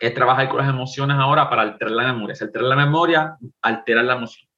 es 0.00 0.14
trabajar 0.14 0.48
con 0.48 0.58
las 0.58 0.68
emociones 0.68 1.16
ahora 1.18 1.48
para 1.48 1.62
alterar 1.62 1.92
la 1.92 2.12
memoria. 2.12 2.34
Si 2.34 2.44
alterar 2.44 2.68
la 2.68 2.76
memoria, 2.76 3.36
alterar 3.60 4.04
la 4.04 4.14
emoción. 4.14 4.48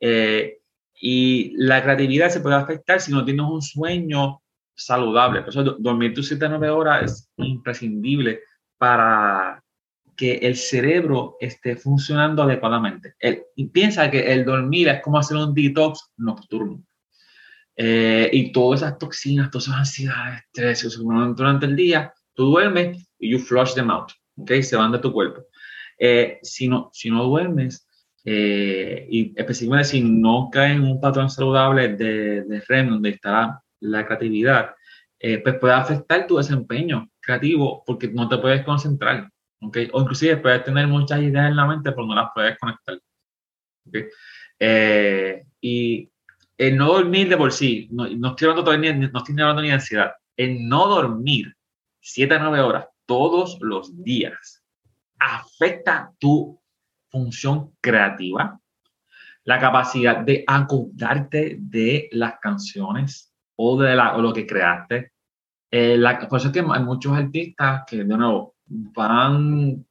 Eh, 0.00 0.59
y 1.00 1.54
la 1.56 1.82
creatividad 1.82 2.28
se 2.28 2.40
puede 2.40 2.56
afectar 2.56 3.00
si 3.00 3.10
no 3.10 3.24
tienes 3.24 3.46
un 3.46 3.62
sueño 3.62 4.42
saludable. 4.74 5.40
Por 5.40 5.48
eso 5.48 5.62
dormir 5.78 6.14
tus 6.14 6.28
7 6.28 6.48
9 6.48 6.68
horas 6.68 7.10
es 7.10 7.30
imprescindible 7.38 8.40
para 8.76 9.62
que 10.16 10.34
el 10.34 10.56
cerebro 10.56 11.36
esté 11.40 11.76
funcionando 11.76 12.42
adecuadamente. 12.42 13.14
y 13.56 13.66
piensa 13.68 14.10
que 14.10 14.30
el 14.32 14.44
dormir 14.44 14.88
es 14.88 15.00
como 15.00 15.18
hacer 15.18 15.38
un 15.38 15.54
detox 15.54 16.12
nocturno. 16.18 16.84
Eh, 17.76 18.28
y 18.30 18.52
todas 18.52 18.82
esas 18.82 18.98
toxinas, 18.98 19.50
todas 19.50 19.68
esas 19.68 19.78
ansiedades, 19.78 20.42
estrés, 20.54 20.98
durante 20.98 21.64
el 21.64 21.74
día, 21.74 22.12
tú 22.34 22.50
duermes 22.50 23.10
y 23.18 23.30
you 23.30 23.38
flush 23.38 23.72
them 23.72 23.90
out, 23.90 24.10
¿ok? 24.36 24.50
Se 24.60 24.76
van 24.76 24.92
de 24.92 24.98
tu 24.98 25.10
cuerpo. 25.10 25.42
Eh, 25.98 26.38
si, 26.42 26.68
no, 26.68 26.90
si 26.92 27.10
no 27.10 27.24
duermes, 27.24 27.86
eh, 28.24 29.06
y 29.10 29.32
específicamente 29.36 29.88
si 29.88 30.02
no 30.02 30.48
cae 30.52 30.72
en 30.72 30.82
un 30.82 31.00
patrón 31.00 31.30
saludable 31.30 31.88
de, 31.88 32.44
de 32.44 32.60
REM, 32.60 32.90
donde 32.90 33.10
está 33.10 33.62
la 33.80 34.06
creatividad, 34.06 34.74
eh, 35.18 35.38
pues 35.38 35.58
puede 35.58 35.74
afectar 35.74 36.26
tu 36.26 36.36
desempeño 36.36 37.08
creativo 37.20 37.82
porque 37.86 38.08
no 38.08 38.28
te 38.28 38.38
puedes 38.38 38.64
concentrar, 38.64 39.30
¿okay? 39.60 39.88
O 39.92 40.00
inclusive 40.00 40.38
puedes 40.38 40.64
tener 40.64 40.86
muchas 40.86 41.20
ideas 41.20 41.48
en 41.50 41.56
la 41.56 41.66
mente, 41.66 41.92
pero 41.92 42.06
no 42.06 42.14
las 42.14 42.30
puedes 42.34 42.58
conectar, 42.58 42.98
¿okay? 43.86 44.06
Eh, 44.58 45.44
y 45.60 46.10
el 46.56 46.76
no 46.76 46.88
dormir 46.88 47.28
de 47.28 47.36
por 47.36 47.52
sí, 47.52 47.88
no, 47.90 48.06
no 48.08 48.28
estoy 48.30 48.46
hablando 48.46 48.64
todavía, 48.64 48.94
no 48.94 49.18
estoy 49.18 49.34
hablando 49.40 49.62
ni 49.62 49.68
de 49.68 49.74
ansiedad, 49.74 50.12
el 50.36 50.68
no 50.68 50.86
dormir 50.88 51.54
7 52.00 52.34
a 52.34 52.38
9 52.38 52.60
horas 52.60 52.86
todos 53.06 53.58
los 53.60 54.02
días 54.02 54.62
afecta 55.18 56.12
tu 56.18 56.60
función 57.10 57.72
creativa, 57.80 58.58
la 59.44 59.58
capacidad 59.58 60.18
de 60.18 60.44
acordarte 60.46 61.56
de 61.58 62.08
las 62.12 62.38
canciones 62.40 63.32
o 63.56 63.80
de 63.80 63.94
lo 63.94 64.32
que 64.32 64.46
creaste. 64.46 65.12
Eh, 65.70 65.96
la, 65.96 66.18
por 66.28 66.38
eso 66.38 66.48
es 66.48 66.54
que 66.54 66.60
hay 66.60 66.82
muchos 66.82 67.12
artistas 67.12 67.82
que, 67.86 67.98
de 67.98 68.16
nuevo, 68.16 68.54
van 68.66 69.84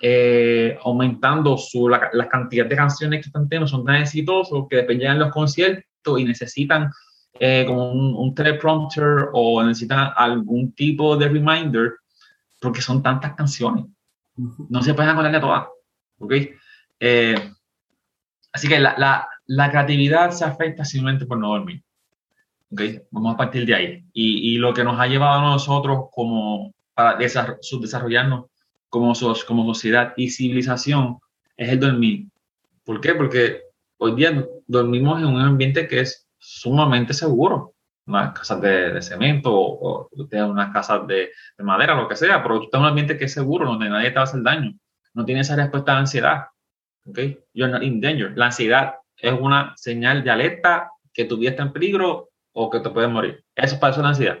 eh, 0.00 0.78
aumentando 0.82 1.56
su, 1.56 1.88
la, 1.88 2.28
cantidad 2.28 2.66
de 2.66 2.76
canciones 2.76 3.20
que 3.20 3.28
están 3.28 3.48
teniendo, 3.48 3.66
son 3.66 3.84
tan 3.84 3.96
exitosos 3.96 4.66
que 4.68 4.76
dependen 4.76 5.14
de 5.14 5.18
los 5.20 5.32
conciertos 5.32 6.18
y 6.18 6.24
necesitan 6.24 6.90
eh, 7.38 7.64
como 7.66 7.92
un, 7.92 8.14
un 8.14 8.34
teleprompter 8.34 9.28
o 9.32 9.62
necesitan 9.62 10.10
algún 10.16 10.72
tipo 10.72 11.16
de 11.16 11.28
reminder 11.28 11.92
porque 12.60 12.80
son 12.80 13.02
tantas 13.02 13.34
canciones. 13.34 13.86
No 14.68 14.82
se 14.82 14.94
pueden 14.94 15.10
acordar 15.10 15.32
de 15.32 15.40
todas. 15.40 15.66
¿Ok? 16.18 16.32
Eh, 17.00 17.52
así 18.52 18.68
que 18.68 18.78
la, 18.78 18.94
la, 18.98 19.28
la, 19.46 19.70
creatividad 19.70 20.30
se 20.30 20.44
afecta 20.44 20.84
simplemente 20.84 21.26
por 21.26 21.38
no 21.38 21.48
dormir. 21.48 21.82
¿ok? 22.70 22.80
Vamos 23.10 23.34
a 23.34 23.36
partir 23.36 23.66
de 23.66 23.74
ahí. 23.74 24.04
Y, 24.12 24.54
y 24.54 24.58
lo 24.58 24.72
que 24.72 24.84
nos 24.84 24.98
ha 24.98 25.06
llevado 25.06 25.40
a 25.40 25.50
nosotros 25.52 26.06
como 26.10 26.74
para 26.94 27.18
desarrollarnos 27.18 28.46
como, 28.88 29.12
como 29.46 29.74
sociedad 29.74 30.14
y 30.16 30.30
civilización 30.30 31.18
es 31.56 31.68
el 31.68 31.80
dormir. 31.80 32.26
¿Por 32.84 33.00
qué? 33.00 33.14
Porque 33.14 33.62
hoy 33.98 34.14
día 34.14 34.46
dormimos 34.66 35.20
en 35.20 35.26
un 35.26 35.40
ambiente 35.40 35.86
que 35.86 36.00
es 36.00 36.26
sumamente 36.38 37.12
seguro. 37.12 37.74
Unas 38.06 38.38
casas 38.38 38.60
de, 38.60 38.92
de 38.94 39.02
cemento 39.02 39.52
o, 39.52 40.08
o 40.08 40.10
unas 40.12 40.72
casas 40.72 41.06
de, 41.08 41.30
de, 41.58 41.64
madera, 41.64 41.96
lo 41.96 42.08
que 42.08 42.14
sea, 42.14 42.40
pero 42.40 42.58
tú 42.58 42.64
estás 42.66 42.78
en 42.78 42.82
un 42.84 42.88
ambiente 42.90 43.18
que 43.18 43.24
es 43.24 43.32
seguro, 43.32 43.66
donde 43.66 43.88
nadie 43.88 44.10
te 44.10 44.14
va 44.14 44.20
a 44.20 44.24
hacer 44.24 44.42
daño 44.42 44.72
no 45.16 45.24
tiene 45.24 45.40
esa 45.40 45.56
respuesta 45.56 45.92
de 45.92 45.98
ansiedad. 45.98 46.44
¿ok? 47.06 47.18
You're 47.54 47.72
not 47.72 47.82
in 47.82 48.00
danger. 48.00 48.36
La 48.36 48.46
ansiedad 48.46 48.96
es 49.16 49.32
una 49.32 49.72
señal 49.76 50.22
de 50.22 50.30
alerta 50.30 50.90
que 51.12 51.24
tu 51.24 51.38
vida 51.38 51.50
está 51.50 51.62
en 51.62 51.72
peligro 51.72 52.28
o 52.52 52.68
que 52.68 52.80
te 52.80 52.90
puedes 52.90 53.10
morir. 53.10 53.42
Eso 53.54 53.80
para 53.80 53.92
eso 53.92 54.02
la 54.02 54.10
ansiedad. 54.10 54.38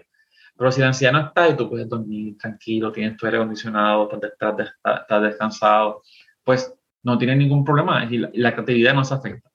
Pero 0.54 0.70
si 0.70 0.80
la 0.82 0.88
ansiedad 0.88 1.12
no 1.14 1.20
está 1.20 1.48
y 1.48 1.56
tú 1.56 1.70
puedes 1.70 1.88
dormir 1.88 2.36
tranquilo, 2.36 2.92
tienes 2.92 3.16
tu 3.16 3.24
aire 3.24 3.38
acondicionado, 3.38 4.10
estás, 4.12 4.68
estás, 4.84 5.22
descansado, 5.22 6.02
pues 6.44 6.72
no 7.02 7.16
tienes 7.16 7.38
ningún 7.38 7.64
problema 7.64 8.04
y 8.04 8.18
la, 8.18 8.52
creatividad 8.52 8.94
no 8.94 9.04
se 9.04 9.14
afecta. 9.14 9.50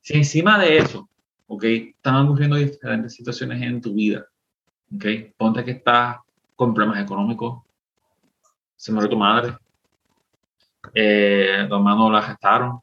Si 0.00 0.14
encima 0.14 0.58
de 0.58 0.78
eso, 0.78 1.10
ok, 1.46 1.64
están 1.64 2.16
ocurriendo 2.26 2.56
diferentes 2.56 3.14
situaciones 3.14 3.60
en 3.62 3.82
tu 3.82 3.94
vida, 3.94 4.26
ok, 4.94 5.04
ponte 5.36 5.64
que 5.64 5.72
estás 5.72 6.18
con 6.54 6.72
problemas 6.72 7.02
económicos, 7.02 7.62
se 8.76 8.92
murió 8.92 9.08
tu 9.08 9.16
madre, 9.16 9.54
eh, 10.94 11.66
tu 11.68 11.74
hermano 11.74 12.10
la 12.10 12.22
gestaron, 12.22 12.80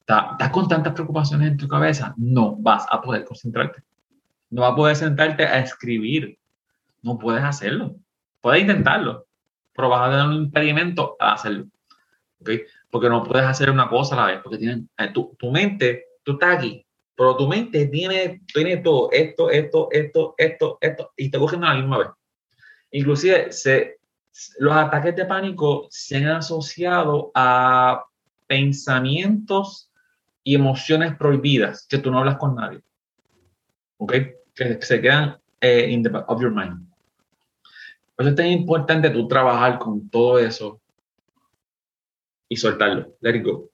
estás 0.00 0.50
con 0.50 0.68
tantas 0.68 0.92
preocupaciones 0.92 1.48
en 1.48 1.56
tu 1.56 1.68
cabeza, 1.68 2.14
no 2.16 2.56
vas 2.56 2.86
a 2.90 3.00
poder 3.00 3.24
concentrarte. 3.24 3.82
No 4.50 4.62
vas 4.62 4.72
a 4.72 4.76
poder 4.76 4.96
sentarte 4.96 5.44
a 5.44 5.60
escribir. 5.60 6.38
No 7.02 7.18
puedes 7.18 7.42
hacerlo. 7.42 7.96
Puedes 8.40 8.60
intentarlo, 8.60 9.26
pero 9.72 9.88
vas 9.88 10.08
a 10.08 10.10
tener 10.10 10.26
un 10.26 10.44
impedimento 10.44 11.16
a 11.18 11.34
hacerlo. 11.34 11.66
¿okay? 12.40 12.62
Porque 12.90 13.08
no 13.08 13.22
puedes 13.22 13.46
hacer 13.46 13.70
una 13.70 13.88
cosa 13.88 14.14
a 14.14 14.18
la 14.18 14.32
vez, 14.32 14.40
porque 14.42 14.58
tiene, 14.58 14.84
eh, 14.98 15.10
tu, 15.14 15.34
tu, 15.38 15.50
mente, 15.50 16.06
tú 16.24 16.32
estás 16.32 16.56
aquí, 16.56 16.84
pero 17.14 17.36
tu 17.36 17.46
mente 17.46 17.86
tiene, 17.86 18.42
tiene 18.52 18.78
todo, 18.78 19.10
esto, 19.12 19.48
esto, 19.48 19.88
esto, 19.92 20.34
esto, 20.36 20.78
esto, 20.80 21.12
y 21.16 21.30
te 21.30 21.38
cogiendo 21.38 21.66
a 21.68 21.74
la 21.74 21.80
misma 21.80 21.98
vez. 21.98 22.08
Inclusive, 22.90 23.52
se, 23.52 23.98
los 24.58 24.72
ataques 24.74 25.14
de 25.16 25.26
pánico 25.26 25.86
se 25.90 26.16
han 26.16 26.28
asociado 26.28 27.30
a 27.34 28.04
pensamientos 28.46 29.90
y 30.44 30.54
emociones 30.54 31.16
prohibidas 31.16 31.86
que 31.86 31.98
tú 31.98 32.10
no 32.10 32.18
hablas 32.18 32.36
con 32.36 32.54
nadie. 32.54 32.80
¿Ok? 33.98 34.12
Que, 34.54 34.80
se 34.82 35.00
quedan 35.00 35.38
eh, 35.60 35.88
in 35.90 36.02
the 36.02 36.08
back 36.08 36.28
of 36.28 36.40
your 36.40 36.50
mind. 36.50 36.88
Por 38.16 38.26
eso 38.26 38.30
es 38.30 38.36
tan 38.36 38.46
importante 38.46 39.10
tú 39.10 39.28
trabajar 39.28 39.78
con 39.78 40.08
todo 40.08 40.38
eso 40.38 40.80
y 42.48 42.56
soltarlo. 42.56 43.14
Let 43.20 43.36
it 43.36 43.44
go. 43.44 43.70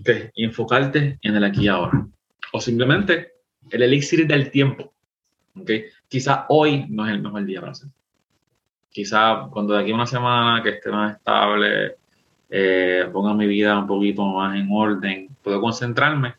¿Ok? 0.00 0.10
Y 0.34 0.44
enfocarte 0.44 1.18
en 1.20 1.36
el 1.36 1.44
aquí 1.44 1.64
y 1.64 1.68
ahora. 1.68 2.06
O 2.52 2.60
simplemente 2.60 3.34
el 3.70 3.82
elixir 3.82 4.26
del 4.26 4.50
tiempo. 4.50 4.92
¿Ok? 5.60 5.70
Quizá 6.08 6.46
hoy 6.48 6.86
no 6.88 7.06
es 7.06 7.12
el 7.12 7.22
mejor 7.22 7.44
día 7.44 7.60
para 7.60 7.72
hacerlo. 7.72 7.92
Quizá 8.96 9.48
cuando 9.50 9.74
de 9.74 9.82
aquí 9.82 9.92
a 9.92 9.94
una 9.94 10.06
semana 10.06 10.62
que 10.62 10.70
esté 10.70 10.90
más 10.90 11.16
estable, 11.16 11.96
eh, 12.48 13.06
ponga 13.12 13.34
mi 13.34 13.46
vida 13.46 13.78
un 13.78 13.86
poquito 13.86 14.24
más 14.24 14.56
en 14.56 14.68
orden, 14.72 15.28
puedo 15.42 15.60
concentrarme 15.60 16.36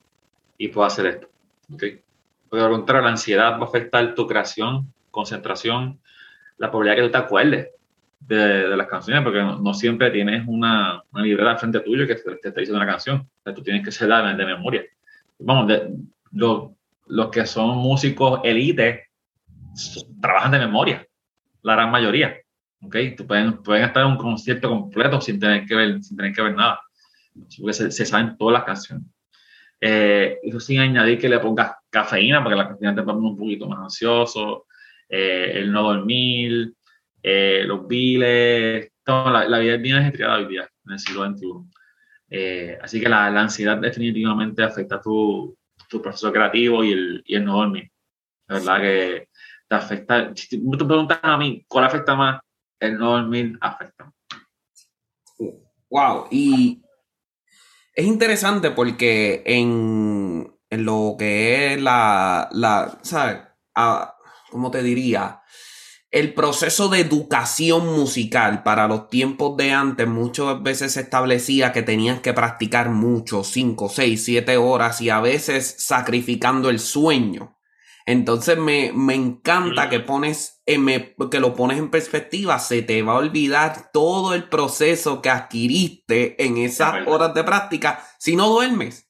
y 0.57 0.69
puedo 0.69 0.87
hacer 0.87 1.05
esto. 1.05 1.27
¿okay? 1.71 2.01
Pero 2.49 2.65
al 2.65 2.71
contrario, 2.71 3.03
la 3.03 3.11
ansiedad 3.11 3.59
va 3.59 3.65
a 3.65 3.67
afectar 3.67 4.15
tu 4.15 4.25
creación, 4.25 4.91
concentración, 5.11 5.99
la 6.57 6.71
probabilidad 6.71 6.95
que 6.95 7.03
tú 7.03 7.11
te 7.11 7.17
acuerdes 7.19 7.67
de, 8.21 8.75
las 8.75 8.87
canciones, 8.87 9.23
porque 9.23 9.39
no, 9.39 9.73
siempre 9.75 10.09
tienes 10.09 10.43
una, 10.47 11.03
una, 11.13 11.23
libreta 11.23 11.57
frente 11.57 11.81
tuyo 11.81 12.07
que 12.07 12.15
te, 12.15 12.31
está 12.31 12.59
diciendo 12.59 12.81
una 12.81 12.91
canción. 12.91 13.29
tú 13.43 13.61
tienes 13.61 13.85
que 13.85 13.91
ser 13.91 14.07
de, 14.07 14.33
de 14.33 14.45
memoria. 14.47 14.81
Vamos, 15.37 15.67
de, 15.67 15.91
los 16.31 17.29
que 17.29 17.45
son 17.45 17.77
músicos 17.77 18.39
elite 18.43 19.09
trabajan 20.19 20.53
de 20.53 20.57
memoria, 20.57 21.07
la 21.61 21.73
gran 21.73 21.91
mayoría. 21.91 22.35
¿Okay? 22.81 23.15
Tú 23.15 23.25
pueden, 23.25 23.61
pueden 23.63 23.85
estar 23.85 24.03
en 24.03 24.11
un 24.11 24.17
concierto 24.17 24.69
completo 24.69 25.21
sin 25.21 25.39
tener 25.39 25.65
que 25.65 25.75
ver, 25.75 26.01
sin 26.01 26.17
tener 26.17 26.33
que 26.33 26.41
ver 26.41 26.55
nada, 26.55 26.81
porque 27.59 27.73
se, 27.73 28.05
saben 28.05 28.37
todas 28.37 28.53
las 28.53 28.63
canciones. 28.63 29.05
Eh, 29.79 30.39
eso 30.43 30.59
sin 30.59 30.79
añadir 30.79 31.19
que 31.19 31.29
le 31.29 31.39
pongas 31.39 31.73
cafeína, 31.89 32.43
porque 32.43 32.57
la 32.57 32.67
cafeína 32.67 32.95
te 32.95 33.03
pone 33.03 33.19
un 33.19 33.37
poquito 33.37 33.67
más 33.67 33.79
ansioso, 33.79 34.65
eh, 35.07 35.51
el 35.55 35.71
no 35.71 35.83
dormir, 35.83 36.73
eh, 37.21 37.63
los 37.65 37.87
biles, 37.87 38.91
la, 39.05 39.47
la, 39.47 39.59
vida 39.59 39.75
es 39.75 39.81
bien 39.81 39.97
ajetreada 39.97 40.37
hoy 40.37 40.47
día, 40.47 40.69
en 40.85 40.93
el 40.93 40.99
siglo 40.99 41.25
XXI. 41.25 42.77
así 42.81 42.99
que 42.99 43.09
la, 43.09 43.29
la, 43.29 43.41
ansiedad 43.41 43.77
definitivamente 43.77 44.63
afecta 44.63 45.01
tu, 45.01 45.57
tu 45.89 46.01
proceso 46.01 46.31
creativo 46.31 46.83
y 46.83 46.91
el, 46.91 47.23
y 47.25 47.35
el 47.35 47.45
no 47.45 47.57
dormir. 47.57 47.89
La 48.47 48.55
verdad 48.55 48.81
que 48.81 49.29
te 49.67 49.75
afecta. 49.75 50.35
Si 50.35 50.61
tú 50.61 50.69
me 50.69 50.77
preguntas 50.77 51.19
a 51.21 51.37
mí, 51.37 51.65
¿cuál 51.67 51.85
afecta 51.85 52.15
más? 52.15 52.41
El 52.79 52.97
no 52.97 53.11
dormir 53.11 53.57
afecta. 53.61 54.13
Wow, 55.89 56.27
y 56.31 56.83
es 57.93 58.05
interesante 58.05 58.71
porque 58.71 59.41
en, 59.45 60.51
lo 60.69 61.15
que 61.17 61.73
es 61.73 61.81
la, 61.81 62.49
la 62.51 62.99
¿sabes? 63.01 63.41
Ah, 63.75 64.15
¿Cómo 64.51 64.69
te 64.69 64.83
diría? 64.83 65.41
El 66.09 66.33
proceso 66.33 66.87
de 66.87 67.01
educación 67.01 67.85
musical 67.95 68.63
para 68.63 68.87
los 68.87 69.09
tiempos 69.09 69.57
de 69.57 69.71
antes 69.71 70.07
muchas 70.07 70.63
veces 70.63 70.93
se 70.93 71.01
establecía 71.01 71.73
que 71.73 71.83
tenías 71.83 72.21
que 72.21 72.33
practicar 72.33 72.89
mucho, 72.91 73.43
5, 73.43 73.89
6, 73.89 74.23
7 74.23 74.57
horas 74.57 75.01
y 75.01 75.09
a 75.09 75.19
veces 75.19 75.75
sacrificando 75.79 76.69
el 76.69 76.79
sueño. 76.79 77.57
Entonces 78.05 78.57
me, 78.57 78.93
me 78.93 79.15
encanta 79.15 79.89
que 79.89 79.99
pones, 79.99 80.56
que 80.67 81.39
lo 81.39 81.55
pones 81.55 81.79
en 81.79 81.89
perspectiva, 81.89 82.59
se 82.59 82.81
te 82.81 83.01
va 83.01 83.13
a 83.13 83.17
olvidar 83.17 83.89
todo 83.93 84.33
el 84.33 84.43
proceso 84.49 85.21
que 85.21 85.29
adquiriste 85.29 86.43
en 86.43 86.57
esas 86.57 87.07
horas 87.07 87.33
de 87.33 87.43
práctica 87.43 88.03
si 88.19 88.35
no 88.35 88.49
duermes. 88.49 89.09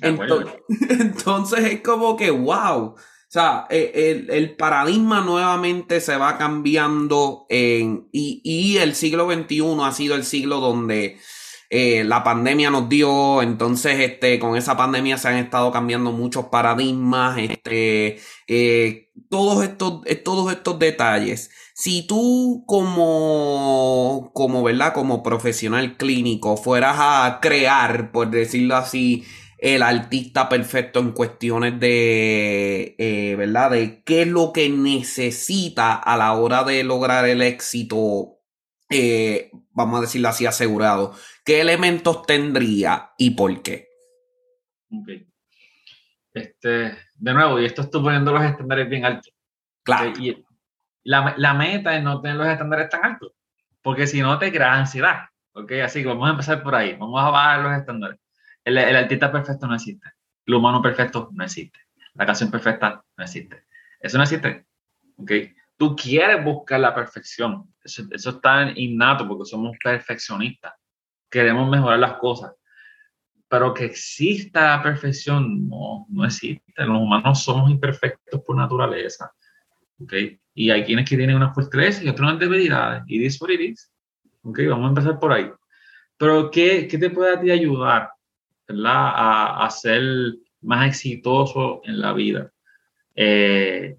Entonces, 0.00 0.54
entonces, 0.90 1.64
es 1.64 1.80
como 1.80 2.16
que, 2.16 2.30
wow. 2.30 2.94
O 2.94 2.96
sea, 3.34 3.66
e, 3.70 3.92
el, 3.94 4.30
el, 4.30 4.56
paradigma 4.56 5.20
nuevamente 5.22 6.00
se 6.00 6.16
va 6.16 6.38
cambiando 6.38 7.46
en, 7.48 8.08
y, 8.12 8.40
y 8.44 8.76
el 8.76 8.94
siglo 8.94 9.28
XXI 9.28 9.62
ha 9.82 9.92
sido 9.92 10.14
el 10.14 10.24
siglo 10.24 10.60
donde 10.60 11.18
eh, 11.76 12.04
la 12.04 12.22
pandemia 12.22 12.70
nos 12.70 12.88
dio, 12.88 13.42
entonces 13.42 13.98
este, 13.98 14.38
con 14.38 14.56
esa 14.56 14.76
pandemia 14.76 15.18
se 15.18 15.26
han 15.26 15.38
estado 15.38 15.72
cambiando 15.72 16.12
muchos 16.12 16.44
paradigmas, 16.44 17.36
este, 17.36 18.20
eh, 18.46 19.10
todos, 19.28 19.64
estos, 19.64 20.02
eh, 20.06 20.14
todos 20.14 20.52
estos 20.52 20.78
detalles. 20.78 21.50
Si 21.74 22.06
tú 22.06 22.62
como, 22.68 24.30
como, 24.34 24.62
¿verdad? 24.62 24.92
Como 24.94 25.24
profesional 25.24 25.96
clínico 25.96 26.56
fueras 26.56 26.94
a 27.00 27.40
crear, 27.42 28.12
por 28.12 28.30
decirlo 28.30 28.76
así, 28.76 29.24
el 29.58 29.82
artista 29.82 30.48
perfecto 30.48 31.00
en 31.00 31.10
cuestiones 31.10 31.80
de, 31.80 33.34
¿verdad? 33.36 33.72
De 33.72 34.04
qué 34.04 34.22
es 34.22 34.28
lo 34.28 34.52
que 34.52 34.68
necesita 34.68 35.94
a 35.94 36.16
la 36.16 36.34
hora 36.34 36.62
de 36.62 36.84
lograr 36.84 37.28
el 37.28 37.42
éxito 37.42 38.38
vamos 39.74 39.98
a 39.98 40.02
decirlo 40.02 40.28
así, 40.28 40.46
asegurado, 40.46 41.14
¿qué 41.44 41.60
elementos 41.60 42.22
tendría 42.26 43.12
y 43.18 43.30
por 43.30 43.62
qué? 43.62 43.88
Este, 46.32 46.96
de 47.14 47.34
nuevo, 47.34 47.60
y 47.60 47.66
esto 47.66 47.82
estoy 47.82 48.02
poniendo 48.02 48.32
los 48.32 48.42
estándares 48.42 48.88
bien 48.88 49.04
altos. 49.04 49.32
Claro. 49.84 50.12
Y 50.18 50.44
la, 51.04 51.34
la, 51.36 51.54
meta 51.54 51.96
es 51.96 52.02
no 52.02 52.20
tener 52.20 52.36
los 52.36 52.48
estándares 52.48 52.88
tan 52.88 53.04
altos, 53.04 53.32
porque 53.82 54.06
si 54.06 54.20
no 54.20 54.38
te 54.38 54.50
crea 54.50 54.72
ansiedad. 54.72 55.26
¿ok? 55.52 55.72
Así 55.84 56.02
que 56.02 56.08
vamos 56.08 56.26
a 56.28 56.32
empezar 56.32 56.62
por 56.62 56.74
ahí, 56.74 56.94
vamos 56.94 57.20
a 57.22 57.30
bajar 57.30 57.60
los 57.62 57.78
estándares. 57.78 58.18
El, 58.64 58.78
el 58.78 58.96
artista 58.96 59.30
perfecto 59.30 59.66
no 59.66 59.74
existe, 59.74 60.08
el 60.46 60.54
humano 60.54 60.80
perfecto 60.80 61.28
no 61.32 61.44
existe, 61.44 61.78
la 62.14 62.26
canción 62.26 62.50
perfecta 62.50 63.04
no 63.16 63.24
existe. 63.24 63.64
Eso 64.00 64.16
no 64.16 64.24
existe. 64.24 64.66
¿ok? 65.16 65.30
Tú 65.76 65.94
quieres 65.94 66.42
buscar 66.42 66.80
la 66.80 66.94
perfección, 66.94 67.72
eso, 67.82 68.04
eso 68.10 68.30
está 68.30 68.70
innato 68.74 69.28
porque 69.28 69.44
somos 69.44 69.76
perfeccionistas. 69.82 70.72
Queremos 71.34 71.68
mejorar 71.68 71.98
las 71.98 72.12
cosas. 72.18 72.52
Pero 73.48 73.74
que 73.74 73.86
exista 73.86 74.76
la 74.76 74.82
perfección, 74.84 75.68
no, 75.68 76.06
no 76.08 76.24
existe. 76.24 76.62
Los 76.76 77.02
humanos 77.02 77.42
somos 77.42 77.68
imperfectos 77.72 78.40
por 78.42 78.54
naturaleza. 78.54 79.32
¿okay? 79.98 80.38
Y 80.54 80.70
hay 80.70 80.84
quienes 80.84 81.08
que 81.08 81.16
tienen 81.16 81.34
unas 81.34 81.52
fortalezas 81.52 82.04
y 82.04 82.08
otras 82.08 82.38
debilidades. 82.38 83.02
Y 83.08 83.18
this 83.18 83.42
what 83.42 83.50
it 83.50 83.60
is. 83.60 83.92
¿okay? 84.44 84.68
Vamos 84.68 84.86
a 84.86 84.88
empezar 84.90 85.18
por 85.18 85.32
ahí. 85.32 85.50
Pero 86.16 86.52
¿qué, 86.52 86.86
qué 86.86 86.98
te 86.98 87.10
puede 87.10 87.34
a 87.34 87.40
ti 87.40 87.50
ayudar 87.50 88.10
¿verdad? 88.68 88.94
A, 88.94 89.66
a 89.66 89.70
ser 89.70 90.02
más 90.60 90.86
exitoso 90.86 91.80
en 91.82 92.00
la 92.00 92.12
vida? 92.12 92.52
Eh, 93.16 93.96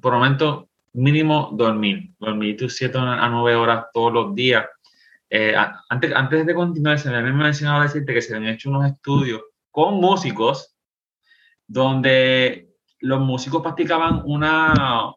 por 0.00 0.12
momento, 0.12 0.68
mínimo 0.92 1.50
dormir, 1.52 2.10
dormir 2.20 2.56
tus 2.56 2.76
7 2.76 2.98
a 2.98 3.28
9 3.28 3.56
horas 3.56 3.86
todos 3.92 4.12
los 4.12 4.34
días. 4.36 4.64
Eh, 5.28 5.54
antes, 5.88 6.14
antes 6.14 6.46
de 6.46 6.54
continuar, 6.54 6.98
se 6.98 7.10
me 7.10 7.16
había 7.16 7.32
mencionado 7.32 7.82
decirte 7.82 8.14
que 8.14 8.22
se 8.22 8.36
habían 8.36 8.54
hecho 8.54 8.70
unos 8.70 8.86
estudios 8.86 9.42
con 9.70 9.94
músicos 9.94 10.76
donde 11.66 12.70
los 13.00 13.20
músicos 13.20 13.62
practicaban 13.62 14.22
una, 14.24 14.72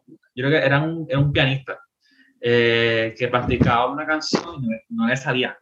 yo 0.06 0.46
creo 0.46 0.50
que 0.50 0.66
era 0.66 0.80
un, 0.80 1.06
era 1.08 1.18
un 1.18 1.32
pianista 1.32 1.78
eh, 2.40 3.14
que 3.16 3.28
practicaba 3.28 3.90
una 3.90 4.06
canción 4.06 4.64
y 4.64 4.68
no, 4.88 5.06
le 5.06 5.16
salía. 5.16 5.56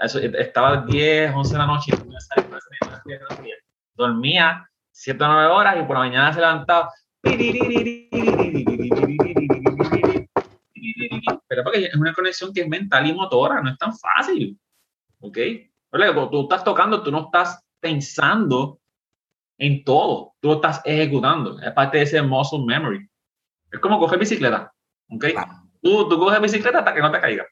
Eso, 0.00 0.18
estaba 0.18 0.82
10, 0.82 1.32
11 1.34 1.52
de 1.52 1.58
la 1.58 1.66
noche 1.66 1.92
y 1.94 2.08
no 2.08 2.12
le 2.12 2.20
salía, 2.20 3.24
dormía, 3.94 4.70
7 4.90 5.24
o 5.24 5.28
9 5.28 5.46
horas 5.48 5.76
y 5.78 5.82
por 5.84 5.96
la 5.96 6.00
mañana 6.00 6.32
se 6.32 6.40
levantaba. 6.40 6.90
Porque 11.64 11.86
es 11.86 11.94
una 11.94 12.12
conexión 12.14 12.52
que 12.52 12.62
es 12.62 12.68
mental 12.68 13.06
y 13.06 13.12
motora, 13.12 13.60
no 13.60 13.70
es 13.70 13.78
tan 13.78 13.92
fácil. 13.96 14.58
¿Ok? 15.20 15.38
Cuando 15.90 16.30
tú 16.30 16.42
estás 16.42 16.64
tocando, 16.64 17.02
tú 17.02 17.10
no 17.10 17.26
estás 17.26 17.64
pensando 17.80 18.80
en 19.56 19.82
todo, 19.84 20.34
tú 20.40 20.48
lo 20.48 20.54
estás 20.54 20.80
ejecutando. 20.84 21.60
Es 21.60 21.72
parte 21.72 21.98
de 21.98 22.04
ese 22.04 22.22
muscle 22.22 22.64
memory. 22.64 23.08
Es 23.72 23.80
como 23.80 23.98
coger 23.98 24.18
bicicleta. 24.18 24.72
¿Ok? 25.10 25.26
Tú, 25.82 26.08
tú 26.08 26.18
coges 26.18 26.40
bicicleta 26.40 26.78
hasta 26.78 26.94
que 26.94 27.00
no 27.00 27.10
te 27.10 27.20
caiga. 27.20 27.46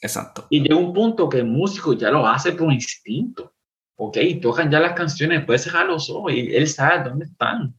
Exacto. 0.00 0.46
Y 0.50 0.62
llega 0.62 0.76
un 0.76 0.92
punto 0.92 1.28
que 1.28 1.38
el 1.38 1.46
músico 1.46 1.92
ya 1.92 2.10
lo 2.10 2.26
hace 2.26 2.52
por 2.52 2.72
instinto. 2.72 3.52
¿Ok? 3.96 4.16
Tocan 4.40 4.70
ya 4.70 4.80
las 4.80 4.94
canciones, 4.94 5.44
puedes 5.44 5.62
cerrar 5.62 5.86
los 5.86 6.08
ojos 6.08 6.32
y 6.32 6.54
él 6.54 6.66
sabe 6.68 7.08
dónde 7.08 7.26
están. 7.26 7.76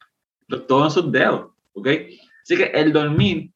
Todos 0.68 0.96
en 0.96 1.04
sus 1.04 1.12
dedos. 1.12 1.52
¿Ok? 1.74 1.88
Así 2.44 2.58
que 2.58 2.66
el 2.66 2.92
dormir 2.92 3.52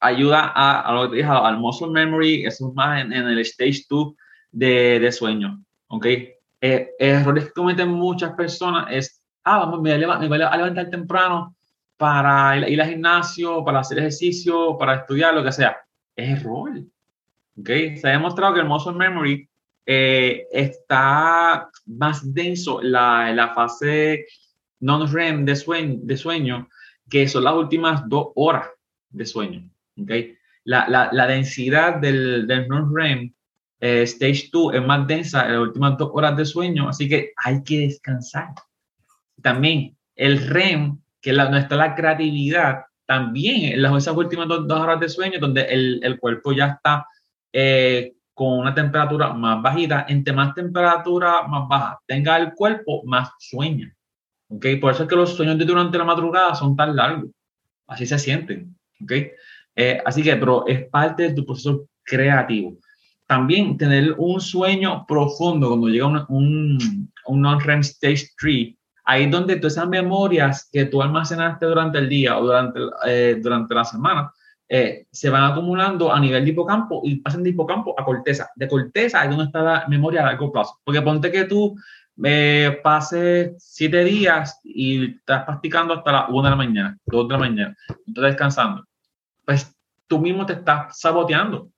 ayuda 0.00 0.52
a, 0.54 0.80
a 0.80 0.92
lo 0.92 1.02
que 1.04 1.08
te 1.08 1.16
dije, 1.16 1.28
al 1.28 1.58
muscle 1.58 1.90
memory, 1.90 2.44
eso 2.44 2.68
es 2.68 2.74
más 2.74 3.02
en, 3.02 3.12
el 3.12 3.38
stage 3.40 3.84
2 3.88 4.14
de, 4.52 5.00
de, 5.00 5.12
sueño. 5.12 5.62
¿Ok? 5.88 6.06
Eh, 6.60 6.90
errores 6.98 7.46
que 7.46 7.52
cometen 7.52 7.88
muchas 7.88 8.32
personas 8.32 8.86
es, 8.90 9.22
ah, 9.44 9.58
vamos, 9.58 9.80
me 9.80 9.94
voy 9.96 10.42
a, 10.42 10.56
levantar 10.56 10.90
temprano 10.90 11.54
para 11.96 12.56
ir, 12.68 12.80
al 12.80 12.88
gimnasio, 12.88 13.64
para 13.64 13.80
hacer 13.80 13.98
ejercicio, 13.98 14.76
para 14.78 14.96
estudiar, 14.96 15.34
lo 15.34 15.42
que 15.42 15.52
sea. 15.52 15.76
Es 16.14 16.40
error. 16.40 16.70
¿Ok? 17.58 17.68
Se 17.96 18.02
ha 18.04 18.12
demostrado 18.12 18.54
que 18.54 18.60
el 18.60 18.66
muscle 18.66 18.92
memory 18.92 19.48
eh, 19.86 20.46
está 20.52 21.70
más 21.86 22.34
denso 22.34 22.80
la, 22.82 23.32
la 23.32 23.54
fase 23.54 24.26
non-REM 24.80 25.44
de 25.44 25.56
sueño, 25.56 25.98
de 26.02 26.16
sueño, 26.16 26.68
que 27.08 27.26
son 27.26 27.44
las 27.44 27.54
últimas 27.54 28.08
dos 28.08 28.28
horas 28.36 28.68
de 29.10 29.26
sueño. 29.26 29.68
¿Okay? 30.02 30.36
La, 30.64 30.88
la, 30.88 31.08
la 31.12 31.26
densidad 31.26 31.96
del, 31.96 32.46
del 32.46 32.68
non-REM 32.68 33.32
eh, 33.80 34.02
Stage 34.02 34.48
2 34.52 34.74
es 34.74 34.86
más 34.86 35.06
densa 35.06 35.46
en 35.46 35.52
las 35.52 35.62
últimas 35.62 35.96
dos 35.96 36.10
horas 36.12 36.36
de 36.36 36.44
sueño, 36.44 36.88
así 36.88 37.08
que 37.08 37.32
hay 37.36 37.62
que 37.62 37.80
descansar. 37.80 38.48
También 39.42 39.96
el 40.16 40.46
REM, 40.48 40.98
que 41.20 41.30
es 41.30 41.36
la, 41.36 41.44
donde 41.44 41.60
está 41.60 41.76
la 41.76 41.94
creatividad, 41.94 42.82
también 43.06 43.72
en 43.72 43.82
las, 43.82 43.96
esas 43.96 44.16
últimas 44.16 44.48
dos, 44.48 44.70
horas 44.70 45.00
de 45.00 45.08
sueño, 45.08 45.38
donde 45.38 45.62
el, 45.62 46.00
el 46.02 46.18
cuerpo 46.18 46.52
ya 46.52 46.66
está 46.66 47.06
eh, 47.52 48.12
con 48.34 48.58
una 48.58 48.74
temperatura 48.74 49.32
más 49.32 49.62
bajita, 49.62 50.06
entre 50.08 50.32
más 50.32 50.54
temperatura 50.54 51.42
más 51.48 51.68
baja 51.68 51.98
tenga 52.06 52.36
el 52.36 52.52
cuerpo, 52.54 53.02
más 53.04 53.30
sueña. 53.38 53.92
¿okay? 54.48 54.76
Por 54.76 54.92
eso 54.92 55.04
es 55.04 55.08
que 55.08 55.16
los 55.16 55.34
sueños 55.34 55.58
de 55.58 55.64
durante 55.64 55.98
la 55.98 56.04
madrugada 56.04 56.54
son 56.54 56.76
tan 56.76 56.94
largos. 56.94 57.30
Así 57.86 58.06
se 58.06 58.18
sienten. 58.18 58.76
¿okay? 59.02 59.32
Eh, 59.80 60.02
así 60.04 60.24
que, 60.24 60.34
pero 60.34 60.66
es 60.66 60.88
parte 60.88 61.22
de 61.22 61.34
tu 61.34 61.46
proceso 61.46 61.86
creativo. 62.02 62.76
También 63.28 63.76
tener 63.76 64.12
un 64.18 64.40
sueño 64.40 65.04
profundo 65.06 65.68
cuando 65.68 65.86
llega 65.86 66.08
un, 66.08 66.24
un, 66.28 67.12
un 67.26 67.40
non-REM 67.40 67.80
stage 67.80 68.26
3, 68.40 68.74
ahí 69.04 69.24
es 69.24 69.30
donde 69.30 69.54
todas 69.54 69.74
esas 69.74 69.88
memorias 69.88 70.68
que 70.72 70.86
tú 70.86 71.00
almacenaste 71.00 71.64
durante 71.66 71.98
el 71.98 72.08
día 72.08 72.36
o 72.38 72.46
durante, 72.46 72.80
eh, 73.06 73.38
durante 73.40 73.72
la 73.72 73.84
semana, 73.84 74.32
eh, 74.68 75.06
se 75.12 75.30
van 75.30 75.44
acumulando 75.44 76.12
a 76.12 76.18
nivel 76.18 76.44
de 76.44 76.50
hipocampo 76.50 77.00
y 77.04 77.20
pasan 77.20 77.44
de 77.44 77.50
hipocampo 77.50 77.94
a 77.96 78.04
corteza. 78.04 78.50
De 78.56 78.66
corteza 78.66 79.22
es 79.22 79.30
donde 79.30 79.44
está 79.44 79.62
la 79.62 79.84
memoria 79.86 80.22
a 80.22 80.26
largo 80.26 80.50
plazo. 80.50 80.80
Porque 80.82 81.02
ponte 81.02 81.30
que 81.30 81.44
tú 81.44 81.76
eh, 82.24 82.80
pases 82.82 83.52
siete 83.58 84.02
días 84.02 84.58
y 84.64 85.14
estás 85.18 85.44
practicando 85.44 85.94
hasta 85.94 86.10
las 86.10 86.24
1 86.30 86.42
de 86.42 86.50
la 86.50 86.56
mañana, 86.56 86.98
2 87.06 87.28
de 87.28 87.32
la 87.32 87.38
mañana, 87.38 87.76
estás 88.08 88.24
descansando. 88.24 88.87
Pues 89.48 89.74
tú 90.06 90.18
mismo 90.18 90.44
te 90.44 90.52
estás 90.52 91.00
saboteando. 91.00 91.70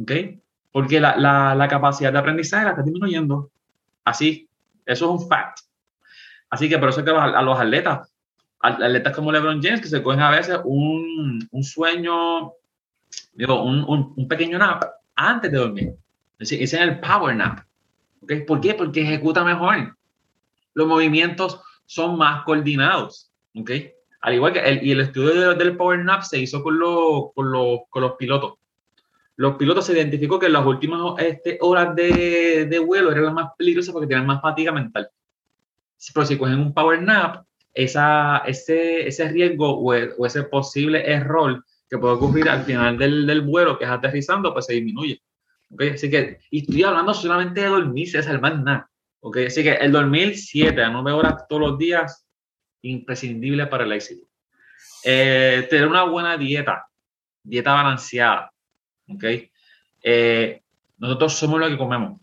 ¿Ok? 0.00 0.10
Porque 0.72 0.98
la, 0.98 1.16
la, 1.16 1.54
la 1.54 1.68
capacidad 1.68 2.10
de 2.10 2.18
aprendizaje 2.18 2.64
la 2.64 2.70
está 2.70 2.82
disminuyendo. 2.82 3.50
Así, 4.06 4.48
eso 4.86 5.04
es 5.04 5.20
un 5.20 5.28
fact. 5.28 5.58
Así 6.48 6.66
que 6.66 6.78
por 6.78 6.88
eso 6.88 7.00
es 7.00 7.04
que 7.04 7.10
a 7.10 7.42
los 7.42 7.60
atletas 7.60 8.10
atletas 8.60 9.14
como 9.14 9.30
LeBron 9.30 9.62
James 9.62 9.82
que 9.82 9.88
se 9.88 10.02
cogen 10.02 10.20
a 10.20 10.30
veces 10.30 10.60
un, 10.64 11.46
un 11.50 11.62
sueño, 11.62 12.54
digo, 13.34 13.62
un, 13.62 14.14
un, 14.16 14.26
pequeño 14.26 14.56
nap 14.58 14.82
antes 15.14 15.52
de 15.52 15.58
dormir. 15.58 15.88
Es 16.38 16.48
decir, 16.48 16.62
es 16.62 16.72
en 16.72 16.84
el 16.84 17.00
power 17.00 17.36
nap. 17.36 17.66
¿Okay? 18.22 18.46
¿Por 18.46 18.62
qué? 18.62 18.72
Porque 18.72 19.02
ejecuta 19.02 19.44
mejor. 19.44 19.94
Los 20.72 20.88
movimientos 20.88 21.60
son 21.84 22.16
más 22.16 22.44
coordinados. 22.44 23.30
¿Okay? 23.54 23.92
Al 24.20 24.34
igual 24.34 24.52
que 24.52 24.60
el, 24.60 24.84
y 24.84 24.92
el 24.92 25.00
estudio 25.00 25.54
del 25.54 25.76
power 25.76 26.00
nap 26.00 26.22
se 26.22 26.38
hizo 26.38 26.62
con, 26.62 26.78
los, 26.78 27.32
con, 27.34 27.52
los, 27.52 27.80
con 27.88 28.02
los 28.02 28.12
pilotos. 28.12 28.54
Los 29.36 29.56
pilotos 29.56 29.86
se 29.86 29.92
identificó 29.92 30.38
que 30.38 30.48
las 30.48 30.66
últimas 30.66 31.00
este, 31.18 31.58
horas 31.60 31.94
de, 31.94 32.66
de 32.68 32.78
vuelo 32.80 33.12
eran 33.12 33.26
las 33.26 33.34
más 33.34 33.50
peligrosas 33.56 33.92
porque 33.92 34.08
tienen 34.08 34.26
más 34.26 34.42
fatiga 34.42 34.72
mental. 34.72 35.08
Pero 36.12 36.26
si 36.26 36.36
cogen 36.36 36.58
un 36.58 36.74
power 36.74 37.00
nap, 37.02 37.44
esa, 37.72 38.38
ese, 38.38 39.06
ese 39.06 39.28
riesgo 39.28 39.70
o, 39.70 39.94
o, 39.94 40.26
ese 40.26 40.42
posible 40.44 41.08
error 41.08 41.64
que 41.88 41.98
puede 41.98 42.14
ocurrir 42.14 42.48
al 42.48 42.64
final 42.64 42.98
del, 42.98 43.26
del 43.26 43.42
vuelo, 43.42 43.78
que 43.78 43.84
es 43.84 43.90
aterrizando, 43.90 44.52
pues 44.52 44.66
se 44.66 44.74
disminuye. 44.74 45.22
¿Okay? 45.70 45.90
Así 45.90 46.10
que, 46.10 46.40
y 46.50 46.60
estoy 46.60 46.82
hablando 46.82 47.14
solamente 47.14 47.60
de 47.60 47.68
dormir, 47.68 48.08
es 48.14 48.40
más 48.40 48.60
nada. 48.60 48.90
¿Okay? 49.20 49.46
Así 49.46 49.62
que 49.62 49.74
el 49.74 49.92
dormir 49.92 50.36
7 50.36 50.82
a 50.82 50.90
9 50.90 51.12
horas 51.12 51.46
todos 51.48 51.62
los 51.62 51.78
días, 51.78 52.26
imprescindible 52.82 53.66
para 53.66 53.84
el 53.84 53.92
éxito. 53.92 54.26
Eh, 55.04 55.66
tener 55.70 55.88
una 55.88 56.04
buena 56.04 56.36
dieta, 56.36 56.86
dieta 57.42 57.72
balanceada. 57.72 58.52
¿okay? 59.08 59.50
Eh, 60.02 60.62
nosotros 60.98 61.34
somos 61.34 61.60
lo 61.60 61.68
que 61.68 61.78
comemos. 61.78 62.20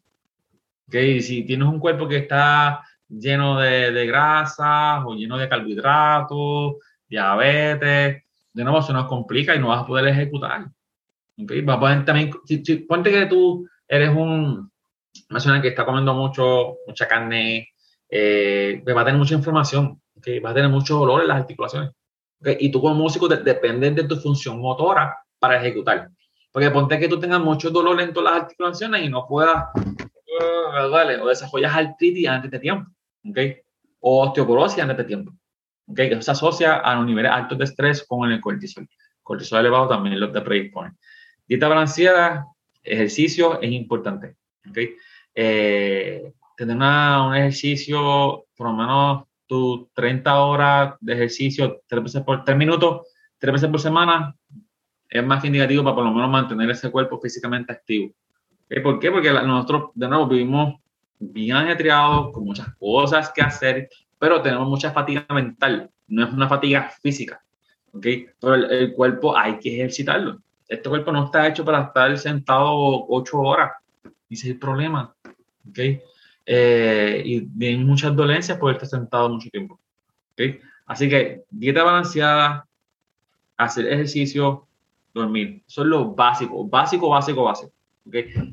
¿okay? 0.88 1.22
Si 1.22 1.44
tienes 1.44 1.68
un 1.68 1.80
cuerpo 1.80 2.08
que 2.08 2.18
está 2.18 2.84
lleno 3.08 3.60
de, 3.60 3.92
de 3.92 4.06
grasas 4.06 5.04
o 5.06 5.16
lleno 5.16 5.38
de 5.38 5.50
carbohidratos, 5.50 6.76
diabetes, 7.08 8.24
de 8.54 8.64
nuevo 8.64 8.82
se 8.82 8.94
nos 8.94 9.08
complica 9.08 9.56
y 9.56 9.60
no 9.60 9.70
vas 9.70 9.84
a 9.84 9.88
poder 9.88 10.08
ejecutar. 10.08 10.68
¿okay? 11.42 11.62
Va 11.62 11.76
a 11.76 11.80
poder 11.80 12.06
también, 12.06 12.32
si, 12.46 12.58
ponte 12.78 13.12
que 13.12 13.26
tú 13.26 13.68
eres 13.88 14.10
un, 14.10 14.72
persona 15.28 15.62
que 15.62 15.70
está 15.70 15.86
comiendo 15.86 16.14
mucho, 16.14 16.78
mucha 16.88 17.08
carne, 17.08 17.70
eh, 18.10 18.84
va 18.88 19.02
a 19.02 19.06
tener 19.06 19.20
mucha 19.20 19.36
inflamación, 19.36 20.02
¿okay? 20.26 20.40
va 20.40 20.50
a 20.50 20.54
tener 20.54 20.70
mucho 20.70 20.98
dolor 20.98 21.22
en 21.22 21.28
las 21.28 21.38
articulaciones. 21.38 21.92
¿okay? 22.42 22.58
Y 22.60 22.72
tú 22.72 22.82
como 22.82 22.96
músico 22.96 23.28
dependes 23.28 23.96
de 23.96 24.04
tu 24.06 24.16
función 24.18 24.60
motora 24.60 25.16
para 25.40 25.58
ejecutar. 25.58 26.10
Porque 26.52 26.72
ponte 26.72 27.00
que 27.00 27.08
tú 27.08 27.20
tengas 27.20 27.42
mucho 27.42 27.70
dolor 27.70 28.00
en 28.02 28.14
todas 28.14 28.34
las 28.34 28.44
articulaciones 28.44 29.04
y 29.04 29.10
no 29.10 29.28
puedas, 29.28 29.66
uh, 29.76 31.22
o 31.22 31.28
desarrollas 31.28 31.76
artritis 31.76 32.28
antes 32.28 32.50
de 32.50 32.60
tiempo. 32.60 32.90
¿okay? 33.30 33.58
O 34.00 34.24
osteoporosis 34.24 34.80
antes 34.80 34.98
de 34.98 35.04
tiempo, 35.04 35.34
¿okay? 35.88 36.10
Que 36.10 36.22
se 36.22 36.32
asocia 36.32 36.78
a 36.78 36.96
los 36.96 37.06
niveles 37.06 37.32
altos 37.32 37.58
de 37.58 37.66
estrés 37.66 38.06
con 38.08 38.32
el 38.32 38.40
cortisol. 38.42 38.88
Cortisol 39.22 39.60
elevado 39.60 39.88
también 39.88 40.20
los 40.20 40.32
de 40.32 40.42
predispone. 40.42 40.94
Dieta 41.48 41.68
balanceada, 41.68 42.46
ejercicio 42.84 43.60
es 43.62 43.72
importante, 43.72 44.36
¿okay? 44.70 44.96
Eh, 45.34 46.32
tener 46.56 46.76
una, 46.76 47.28
un 47.28 47.36
ejercicio, 47.36 48.46
por 48.56 48.68
lo 48.68 48.74
menos 48.74 49.24
tus 49.48 49.92
30 49.94 50.40
horas 50.40 50.96
de 51.00 51.14
ejercicio, 51.14 51.82
tres 51.88 52.04
veces 52.04 52.22
por 52.24 52.44
tres 52.44 52.58
minutos, 52.58 53.08
tres 53.38 53.54
veces 53.54 53.70
por 53.70 53.80
semana, 53.80 54.36
es 55.10 55.26
más 55.26 55.42
que 55.42 55.48
indicativo 55.48 55.84
para 55.84 55.96
por 55.96 56.06
lo 56.06 56.12
menos 56.12 56.30
mantener 56.30 56.70
ese 56.70 56.92
cuerpo 56.92 57.20
físicamente 57.20 57.72
activo. 57.72 58.14
¿Por 58.84 59.00
qué? 59.00 59.12
Porque 59.12 59.32
nosotros, 59.32 59.92
de 59.94 60.08
nuevo, 60.08 60.28
vivimos 60.28 60.80
bien 61.20 61.56
ajetreados, 61.56 62.32
con 62.32 62.46
muchas 62.46 62.76
cosas 62.76 63.32
que 63.32 63.42
hacer, 63.42 63.90
pero 64.18 64.42
tenemos 64.42 64.68
mucha 64.68 64.92
fatiga 64.92 65.26
mental, 65.30 65.90
no 66.08 66.26
es 66.26 66.34
una 66.34 66.48
fatiga 66.48 66.90
física, 67.02 67.44
¿ok? 67.94 68.06
Pero 68.40 68.56
el, 68.56 68.94
cuerpo 68.94 69.38
hay 69.38 69.60
que 69.60 69.76
ejercitarlo. 69.76 70.42
Este 70.68 70.90
cuerpo 70.90 71.12
no 71.12 71.26
está 71.26 71.48
hecho 71.48 71.64
para 71.64 71.84
estar 71.84 72.18
sentado 72.18 73.06
ocho 73.08 73.40
horas, 73.40 73.72
ese 74.30 74.48
es 74.48 74.54
el 74.54 74.60
problema, 74.60 75.16
¿ok? 75.70 75.80
Eh, 76.46 77.24
y 77.26 77.40
vienen 77.40 77.88
muchas 77.88 78.16
dolencias 78.16 78.58
por 78.58 78.72
estar 78.72 78.88
sentado 78.88 79.30
mucho 79.30 79.50
tiempo, 79.50 79.80
¿ok? 80.34 80.42
Así 80.86 81.10
que 81.10 81.42
dieta 81.50 81.84
balanceada, 81.84 82.68
hacer 83.58 83.88
ejercicio, 83.88 84.68
dormir, 85.14 85.64
son 85.66 85.90
los 85.90 86.16
básicos, 86.16 86.70
básico, 86.70 87.10
básico, 87.10 87.44
básico. 87.44 87.72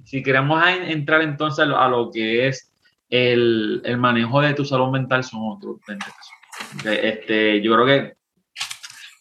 Si 0.05 0.23
queremos 0.23 0.63
entrar 0.87 1.21
entonces 1.21 1.67
a 1.69 1.89
lo, 1.89 2.11
que 2.11 2.49
es 2.49 2.73
el, 3.11 3.83
el, 3.85 3.99
manejo 3.99 4.41
de 4.41 4.55
tu 4.55 4.65
salud 4.65 4.89
mental, 4.89 5.23
son 5.25 5.41
otros 5.45 5.77
20 5.87 6.07
pesos. 6.07 6.97
Este, 7.03 7.61
yo 7.61 7.75
creo 7.75 7.87
que 7.87 8.15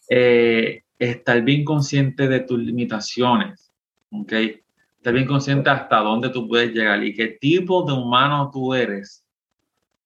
eh, 0.09 0.83
estar 0.97 1.41
bien 1.41 1.65
consciente 1.65 2.29
de 2.29 2.41
tus 2.41 2.59
limitaciones, 2.59 3.73
¿okay? 4.11 4.61
Estar 5.01 5.15
bien 5.15 5.25
consciente 5.25 5.67
hasta 5.67 5.97
dónde 5.97 6.29
tú 6.29 6.47
puedes 6.47 6.71
llegar 6.71 7.03
y 7.03 7.15
qué 7.15 7.29
tipo 7.41 7.83
de 7.83 7.91
humano 7.91 8.51
tú 8.53 8.75
eres, 8.75 9.25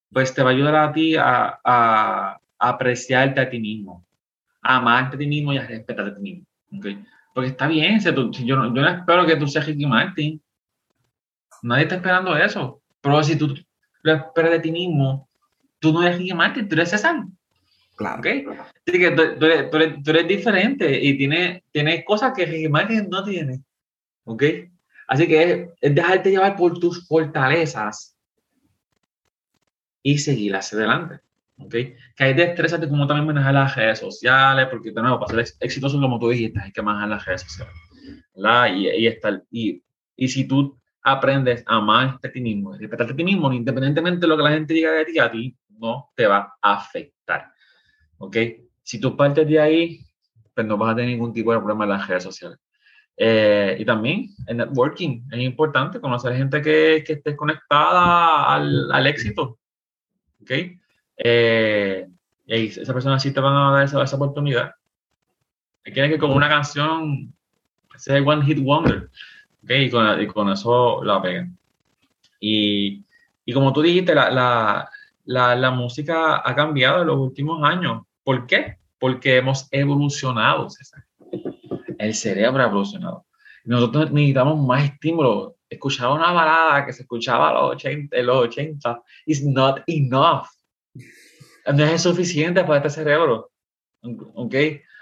pues 0.10 0.34
te 0.34 0.42
va 0.42 0.52
a 0.52 0.54
ayudar 0.54 0.76
a 0.76 0.94
ti 0.94 1.18
a, 1.18 1.60
a, 1.62 2.40
apreciarte 2.58 3.42
a 3.42 3.50
ti 3.50 3.60
mismo, 3.60 4.06
a 4.62 4.78
amarte 4.78 5.18
a 5.18 5.20
ti 5.20 5.28
mismo 5.28 5.52
y 5.52 5.58
a 5.58 5.68
respetarte 5.68 6.12
a 6.12 6.16
ti 6.16 6.22
mismo. 6.22 6.46
¿okay? 6.78 7.04
Porque 7.34 7.50
está 7.50 7.68
bien, 7.68 8.00
si 8.00 8.10
tú, 8.14 8.32
yo, 8.32 8.56
no, 8.56 8.74
yo, 8.74 8.82
no, 8.82 8.88
espero 8.88 9.26
que 9.26 9.36
tú 9.36 9.48
seas 9.48 9.66
Ricky 9.66 9.86
Martin. 9.86 10.42
Nadie 11.62 11.84
está 11.84 11.96
esperando 11.96 12.34
eso. 12.38 12.82
Pero 13.02 13.22
si 13.22 13.38
tú 13.38 13.54
lo 14.02 14.14
esperas 14.14 14.52
de 14.52 14.60
ti 14.60 14.72
mismo, 14.72 15.28
tú 15.80 15.92
no 15.92 16.04
eres 16.04 16.18
Ricky 16.18 16.34
Martin, 16.34 16.70
tú 16.70 16.76
eres 16.76 16.92
César. 16.92 17.22
Claro. 17.98 18.20
¿Okay? 18.20 18.46
Así 18.48 18.98
que 18.98 19.12
tú, 19.12 19.24
tú, 19.38 19.46
eres, 19.46 19.70
tú, 19.70 19.76
eres, 19.76 20.04
tú, 20.04 20.12
eres, 20.12 20.28
diferente 20.30 21.04
y 21.04 21.18
tienes 21.18 21.64
tiene 21.74 22.06
cosas 22.06 22.32
que 22.34 22.46
Ricky 22.46 22.70
Martin 22.70 23.10
no 23.10 23.26
tiene. 23.26 23.60
¿Ok? 24.24 24.44
Así 25.08 25.28
que 25.28 25.70
es, 25.82 25.94
dejarte 25.94 26.32
llevar 26.32 26.56
por 26.56 26.80
tus 26.80 27.08
fortalezas 27.08 28.18
y 30.02 30.18
seguir 30.18 30.56
hacia 30.56 30.78
adelante. 30.78 31.20
¿ok? 31.58 31.72
Que 32.16 32.24
hay 32.24 32.34
destrezas 32.34 32.80
de 32.80 32.90
cómo 32.90 33.08
también 33.08 33.28
manejar 33.28 33.54
las 33.54 33.76
redes 33.76 34.00
sociales, 34.00 34.68
porque 34.70 34.92
de 34.92 35.02
nuevo, 35.02 35.20
para 35.20 35.46
ser 35.46 35.56
exitoso 35.60 36.00
como 36.00 36.20
tú 36.20 36.30
dijiste, 36.30 36.60
hay 36.60 36.72
que 36.72 36.82
manejar 36.82 37.10
las 37.10 37.26
redes 37.26 37.42
sociales. 37.42 37.74
Y, 38.76 38.88
y, 38.90 39.08
estar, 39.08 39.44
y, 39.50 39.84
y 40.16 40.28
si 40.28 40.48
tú 40.48 40.78
aprendes 41.02 41.64
a 41.68 41.78
amarte 41.78 42.28
a 42.28 42.32
ti 42.32 42.42
mismo, 42.42 42.74
a 42.74 42.78
respetarte 42.78 43.14
a 43.14 43.16
ti 43.16 43.24
mismo, 43.24 43.52
independientemente 43.54 44.22
de 44.22 44.28
lo 44.28 44.38
que 44.38 44.44
la 44.44 44.52
gente 44.52 44.74
diga 44.74 44.92
de 44.92 45.06
ti, 45.06 45.20
a 45.20 45.32
ti 45.32 45.58
no 45.70 46.12
te 46.16 46.28
va 46.28 46.58
a 46.62 46.74
afectar. 46.74 47.52
¿Ok? 48.18 48.38
Si 48.82 49.00
tú 49.00 49.16
partes 49.16 49.48
de 49.48 49.60
ahí, 49.60 50.00
pues 50.54 50.66
no 50.66 50.78
vas 50.78 50.94
a 50.94 50.96
tener 50.96 51.12
ningún 51.12 51.34
tipo 51.34 51.52
de 51.52 51.60
problema 51.60 51.84
en 51.86 51.92
las 51.92 52.08
redes 52.08 52.24
sociales. 52.24 52.58
Eh, 53.18 53.78
y 53.80 53.86
también 53.86 54.30
el 54.48 54.58
networking 54.58 55.24
es 55.32 55.40
importante, 55.40 56.02
conocer 56.02 56.36
gente 56.36 56.62
que, 56.62 57.04
que 57.06 57.14
esté 57.14 57.36
conectada 57.36 58.54
al, 58.54 58.92
al 58.92 59.08
éxito. 59.08 59.58
¿Ok? 60.42 60.52
Eh, 61.18 62.08
y 62.46 62.68
esa 62.68 62.94
persona 62.94 63.20
sí 63.20 63.34
te 63.34 63.40
van 63.40 63.56
a 63.56 63.72
dar 63.72 63.86
esa, 63.86 64.04
esa 64.04 64.16
oportunidad. 64.16 64.72
Hay 65.86 65.94
que 65.94 66.18
con 66.18 66.32
una 66.32 66.50
canción, 66.50 67.34
es 67.96 68.08
One 68.10 68.46
Hit 68.46 68.60
Wonder, 68.60 69.10
¿okay? 69.64 69.86
y, 69.86 69.90
con, 69.90 70.22
y 70.22 70.28
con 70.28 70.50
eso 70.50 71.04
la 71.04 71.22
pegan. 71.22 71.58
Y, 72.40 73.06
y 73.46 73.54
como 73.54 73.72
tú 73.72 73.82
dijiste, 73.82 74.16
la, 74.16 74.30
la, 74.32 74.90
la, 75.26 75.56
la, 75.56 75.72
música 75.72 76.42
ha 76.44 76.56
cambiado 76.56 77.02
en 77.02 77.08
los 77.08 77.18
últimos 77.18 77.64
años. 77.64 78.04
¿Por 78.24 78.48
qué? 78.48 78.78
Porque 79.00 79.38
hemos 79.38 79.68
evolucionado, 79.72 80.70
César. 80.70 81.05
El 82.06 82.14
cerebro 82.14 82.64
ha 82.64 82.68
evolucionado. 82.68 83.26
Nosotros 83.64 84.12
necesitamos 84.12 84.66
más 84.66 84.86
estímulos. 84.86 85.54
Escuchar 85.70 86.12
una 86.12 86.32
balada 86.32 86.86
que 86.86 86.94
se 86.94 87.02
escuchaba 87.02 87.50
en 87.50 87.56
los 87.56 87.72
80, 87.72 88.18
en 88.18 88.26
los 88.26 88.38
80 88.38 89.02
is 89.26 89.44
not 89.44 89.82
enough 89.88 90.46
no 91.74 91.84
es 91.84 92.04
suficiente 92.04 92.64
para 92.64 92.78
este 92.78 92.90
cerebro. 92.90 93.52
¿Ok? 94.02 94.56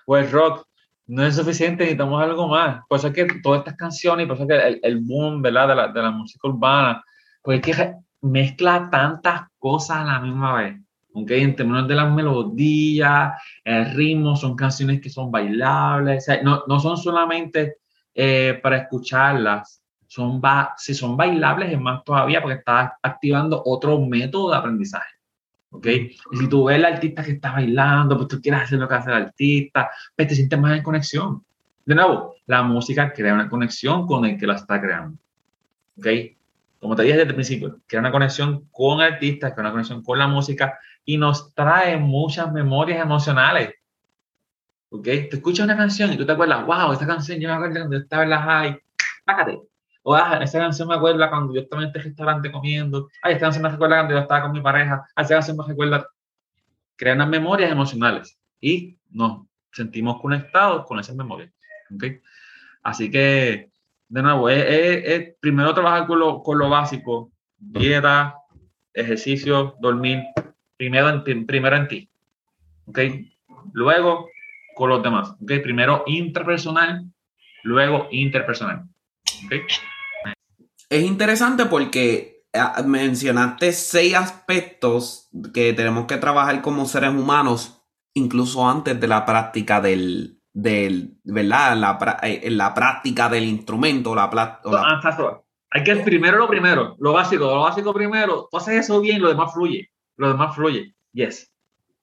O 0.06 0.18
el 0.18 0.32
rock 0.32 0.66
no 1.08 1.26
es 1.26 1.36
suficiente, 1.36 1.84
necesitamos 1.84 2.22
algo 2.22 2.47
más. 2.47 2.82
Por 2.88 2.97
eso 2.97 3.08
es 3.08 3.14
que 3.14 3.26
todas 3.41 3.60
estas 3.60 3.76
canciones, 3.76 4.28
por 4.28 4.36
eso 4.36 4.43
es 4.43 4.49
que 4.49 4.68
el, 4.68 4.80
el 4.82 4.99
boom 5.01 5.41
¿verdad? 5.41 5.68
De, 5.68 5.76
la, 5.76 5.88
de 5.89 6.01
la 6.01 6.12
música 6.12 6.47
urbana, 6.47 7.04
porque 7.41 7.72
es 7.72 7.78
que 7.78 7.93
mezcla 8.22 8.89
tantas 8.89 9.41
cosas 9.58 9.97
a 9.97 10.06
la 10.06 10.20
misma 10.22 10.56
vez. 10.56 10.82
¿Ok? 11.14 11.32
En 11.32 11.55
términos 11.55 11.88
de 11.88 11.95
las 11.95 12.11
melodías, 12.11 13.34
el 13.64 13.93
ritmo, 13.93 14.36
son 14.36 14.55
canciones 14.55 15.01
que 15.01 15.09
son 15.09 15.32
bailables, 15.32 16.24
o 16.24 16.26
sea, 16.26 16.43
no, 16.43 16.64
no, 16.68 16.80
son 16.80 16.97
solamente 16.97 17.78
eh, 18.14 18.59
para 18.61 18.78
escucharlas, 18.78 19.82
son 20.07 20.41
si 20.78 20.93
son 20.93 21.18
bailables 21.18 21.72
es 21.72 21.80
más 21.80 22.03
todavía 22.03 22.41
porque 22.41 22.59
está 22.59 22.97
activando 23.01 23.61
otro 23.66 23.99
método 23.99 24.51
de 24.51 24.57
aprendizaje. 24.57 25.14
¿ok? 25.72 25.88
Y 25.88 26.38
si 26.38 26.47
tú 26.47 26.66
ves 26.66 26.78
al 26.78 26.86
artista 26.86 27.24
que 27.24 27.32
está 27.32 27.51
bailando, 27.51 28.16
pues 28.16 28.28
tú 28.28 28.39
quieres 28.39 28.61
hacer 28.61 28.80
lo 28.80 28.88
que 28.88 28.93
hace 28.93 29.09
el 29.09 29.16
artista, 29.16 29.89
pues 30.16 30.28
te 30.28 30.36
sientes 30.36 30.59
más 30.59 30.78
en 30.78 30.84
conexión. 30.84 31.43
De 31.84 31.95
nuevo, 31.95 32.36
la 32.45 32.61
música 32.61 33.11
crea 33.11 33.34
una 33.34 33.49
conexión 33.49 34.05
con 34.05 34.24
el 34.26 34.38
que 34.38 34.47
la 34.47 34.55
está 34.55 34.80
creando, 34.80 35.18
¿ok? 35.97 36.07
Como 36.80 36.95
te 36.95 37.03
dije 37.03 37.18
desde 37.18 37.30
el 37.30 37.36
principio, 37.36 37.80
crea 37.88 38.01
una 38.01 38.11
conexión 38.11 38.68
con 38.72 39.01
el 39.01 39.14
artista, 39.14 39.53
crea 39.53 39.64
una 39.64 39.72
conexión 39.72 40.03
con 40.03 40.20
la 40.20 40.28
música 40.28 40.78
y 41.06 41.18
nos 41.18 41.54
trae 41.54 41.97
muchas 41.97 42.51
memorias 42.51 43.01
emocionales. 43.01 43.74
¿Ok? 44.89 45.04
Te 45.04 45.30
escuchas 45.34 45.66
una 45.66 45.78
canción 45.78 46.14
y 46.14 46.18
tú 46.18 46.26
te 46.26 46.32
acuerdas, 46.32 46.66
wow, 46.66 46.91
esta 46.93 47.08
canción 47.08 47.39
yo 47.39 47.49
me 47.49 47.56
acuerdo 47.56 47.76
cuando 47.76 47.97
yo 47.97 48.04
estaba 48.04 48.24
en 48.24 48.30
la 48.30 48.41
high, 48.41 48.80
págate, 49.26 49.60
o, 50.04 50.14
ah, 50.16 50.39
esa 50.43 50.60
canción 50.60 50.89
me 50.89 50.95
acuerda 50.95 51.30
cuando 51.30 51.54
yo 51.54 51.62
estaba 51.62 51.82
en 51.82 51.88
este 51.88 52.01
restaurante 52.01 52.51
comiendo. 52.51 53.10
Ay, 53.22 53.34
esta 53.34 53.45
canción 53.45 53.64
me 53.64 53.70
recuerda 53.70 53.95
cuando 53.97 54.14
yo 54.16 54.20
estaba 54.20 54.41
con 54.41 54.51
mi 54.51 54.62
pareja. 54.62 55.06
Ay, 55.16 55.24
esta 55.24 55.36
canción 55.36 55.58
me 55.58 55.66
recuerda. 55.66 56.08
Crean 56.97 57.18
unas 57.18 57.30
memorias 57.30 57.72
emocionales 57.72 58.38
y 58.60 58.97
nos 59.10 59.47
sentimos 59.72 60.22
conectados 60.22 60.86
con 60.86 60.99
esas 60.99 61.16
memorias. 61.16 61.51
¿okay? 61.95 62.20
Así 62.84 63.10
que, 63.10 63.72
de 64.10 64.22
nuevo, 64.22 64.49
es, 64.49 64.66
es, 64.66 65.04
es 65.06 65.36
primero 65.39 65.74
trabajar 65.74 66.06
con 66.06 66.20
lo, 66.20 66.43
con 66.43 66.60
lo, 66.60 66.70
básico: 66.70 67.32
dieta, 67.58 68.36
ejercicio, 68.93 69.78
dormir. 69.80 70.22
Primero 70.84 71.24
en, 71.26 71.46
primero 71.46 71.78
en 71.78 71.88
ti. 71.88 72.10
¿okay? 72.86 73.32
Luego 73.72 74.28
con 74.76 74.90
los 74.90 75.02
demás. 75.02 75.34
¿okay? 75.42 75.60
Primero 75.60 76.04
interpersonal, 76.08 77.06
luego 77.64 78.10
interpersonal. 78.12 78.84
¿okay? 79.46 79.62
es 80.90 81.04
interesante 81.04 81.68
porque 81.68 82.44
ah, 82.54 82.84
mencionaste 82.86 83.72
seis 83.72 84.14
aspectos 84.14 85.30
que 85.54 85.72
tenemos 85.72 86.06
que 86.06 86.18
trabajar 86.18 86.62
como 86.62 86.86
seres 86.86 87.12
humanos, 87.12 87.82
incluso 88.14 88.68
antes 88.70 89.00
de 89.00 89.08
la 89.08 89.26
práctica 89.26 89.80
del, 89.80 90.42
del 90.52 91.18
¿verdad? 91.24 91.78
La, 91.78 92.20
eh, 92.24 92.52
la 92.52 92.74
práctica 92.74 93.30
del 93.30 93.46
instrumento. 93.46 94.14
La, 94.14 94.30
la... 94.34 95.42
Hay 95.72 95.84
que 95.84 95.96
primero 95.96 96.38
lo 96.38 96.48
primero, 96.48 96.98
lo 97.00 97.14
básico, 97.14 97.46
lo 97.46 97.62
básico 97.62 97.94
primero, 97.94 98.50
tú 98.52 98.58
haces 98.58 98.82
eso 98.82 99.00
bien, 99.00 99.22
lo 99.22 99.30
demás 99.30 99.54
fluye, 99.54 99.93
lo 100.18 100.30
demás 100.30 100.55
fluye, 100.55 100.95
yes. 101.11 101.49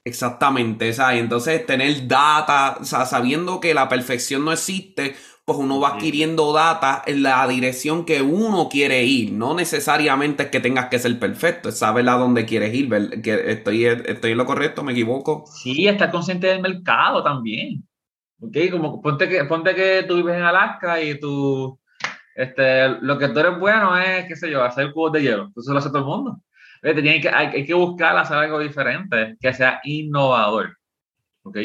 Exactamente, 0.04 0.92
¿sabes? 0.92 1.20
Entonces 1.20 1.66
tener 1.66 2.08
data, 2.08 2.78
o 2.80 2.84
sea, 2.84 3.04
sabiendo 3.04 3.60
que 3.60 3.74
la 3.74 3.88
perfección 3.88 4.44
no 4.44 4.52
existe, 4.52 5.14
pues 5.44 5.58
uno 5.58 5.80
va 5.80 5.94
adquiriendo 5.94 6.52
data 6.52 7.02
en 7.06 7.22
la 7.22 7.46
dirección 7.48 8.04
que 8.04 8.22
uno 8.22 8.68
quiere 8.70 9.04
ir. 9.04 9.32
No 9.32 9.54
necesariamente 9.54 10.44
es 10.44 10.48
que 10.48 10.60
tengas 10.60 10.86
que 10.86 10.98
ser 10.98 11.18
perfecto, 11.18 11.68
es 11.68 11.78
saber 11.78 12.08
a 12.08 12.12
dónde 12.14 12.46
quieres 12.46 12.72
ir. 12.72 12.88
Que 13.20 13.50
estoy, 13.52 13.84
estoy 13.84 14.32
en 14.32 14.38
lo 14.38 14.46
correcto, 14.46 14.82
me 14.82 14.92
equivoco. 14.92 15.44
Sí, 15.46 15.86
estar 15.86 16.10
consciente 16.10 16.46
del 16.46 16.62
mercado 16.62 17.22
también. 17.22 17.84
¿Ok? 18.40 18.56
Como 18.70 19.02
ponte 19.02 19.28
que, 19.28 19.44
ponte 19.44 19.74
que 19.74 20.04
tú 20.08 20.16
vives 20.16 20.36
en 20.36 20.42
Alaska 20.42 21.02
y 21.02 21.20
tú, 21.20 21.78
este, 22.34 22.88
lo 23.00 23.18
que 23.18 23.28
tú 23.28 23.40
eres 23.40 23.58
bueno 23.58 23.98
es, 23.98 24.26
qué 24.26 24.36
sé 24.36 24.50
yo, 24.50 24.62
hacer 24.64 24.92
cubos 24.92 25.12
de 25.12 25.22
hielo. 25.22 25.50
Eso 25.54 25.72
lo 25.72 25.78
hace 25.78 25.88
todo 25.88 25.98
el 25.98 26.04
mundo. 26.04 26.40
Hay 26.82 27.20
que, 27.20 27.28
hay, 27.28 27.46
hay 27.48 27.66
que 27.66 27.74
buscar 27.74 28.16
hacer 28.16 28.38
algo 28.38 28.58
diferente, 28.58 29.36
que 29.40 29.52
sea 29.52 29.80
innovador. 29.84 30.76
¿Ok? 31.42 31.58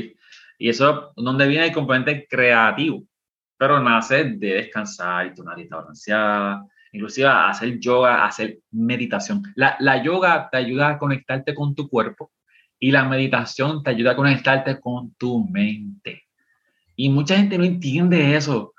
Y 0.57 0.69
eso, 0.69 1.11
donde 1.15 1.47
viene 1.47 1.67
el 1.67 1.73
componente 1.73 2.27
creativo 2.29 3.05
pero 3.57 3.79
nace 3.79 4.23
de 4.25 4.53
descansar 4.55 5.27
y 5.27 5.33
tu 5.33 5.43
nariz 5.43 5.69
balanceada, 5.69 6.65
inclusive 6.91 7.27
hacer 7.27 7.79
yoga, 7.79 8.25
hacer 8.25 8.59
meditación. 8.71 9.43
La, 9.55 9.75
la, 9.79 10.03
yoga 10.03 10.49
te 10.49 10.57
ayuda 10.57 10.89
a 10.89 10.97
conectarte 10.97 11.53
con 11.53 11.75
tu 11.75 11.87
cuerpo 11.89 12.31
y 12.79 12.91
la 12.91 13.05
meditación 13.05 13.83
te 13.83 13.91
ayuda 13.91 14.11
a 14.11 14.15
conectarte 14.15 14.79
con 14.79 15.13
tu 15.15 15.47
mente. 15.47 16.23
Y 16.95 17.09
mucha 17.09 17.37
gente 17.37 17.57
no 17.57 17.63
entiende 17.63 18.35
eso. 18.35 18.73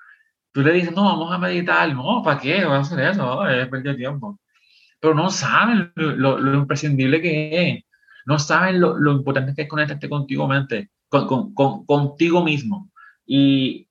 Tú 0.53 0.62
le 0.62 0.72
dices, 0.72 0.95
no, 0.95 1.05
vamos 1.05 1.32
a 1.32 1.39
meditar. 1.39 1.93
No, 1.95 2.22
¿para 2.22 2.41
qué? 2.41 2.64
Voy 2.64 2.76
a 2.76 2.80
hacer 2.80 3.01
eso. 3.01 3.47
es 3.47 3.68
perder 3.68 3.97
tiempo. 3.97 4.39
Pero 5.01 5.14
no 5.14 5.30
saben 5.30 5.92
lo, 5.94 6.38
lo, 6.38 6.55
imprescindible 6.55 7.20
que 7.20 7.70
es. 7.70 7.84
No 8.26 8.38
saben 8.38 8.80
lo, 8.80 8.99
lo, 8.99 9.12
importante 9.12 9.55
que 9.55 9.62
es 9.62 9.68
conectarte 9.68 10.09
contigo 10.09 10.49
mente, 10.49 10.90
con, 11.09 11.26
con, 11.26 11.55
con, 11.55 11.86
contigo 11.86 12.42
mismo. 12.42 12.90
Y, 13.24 13.88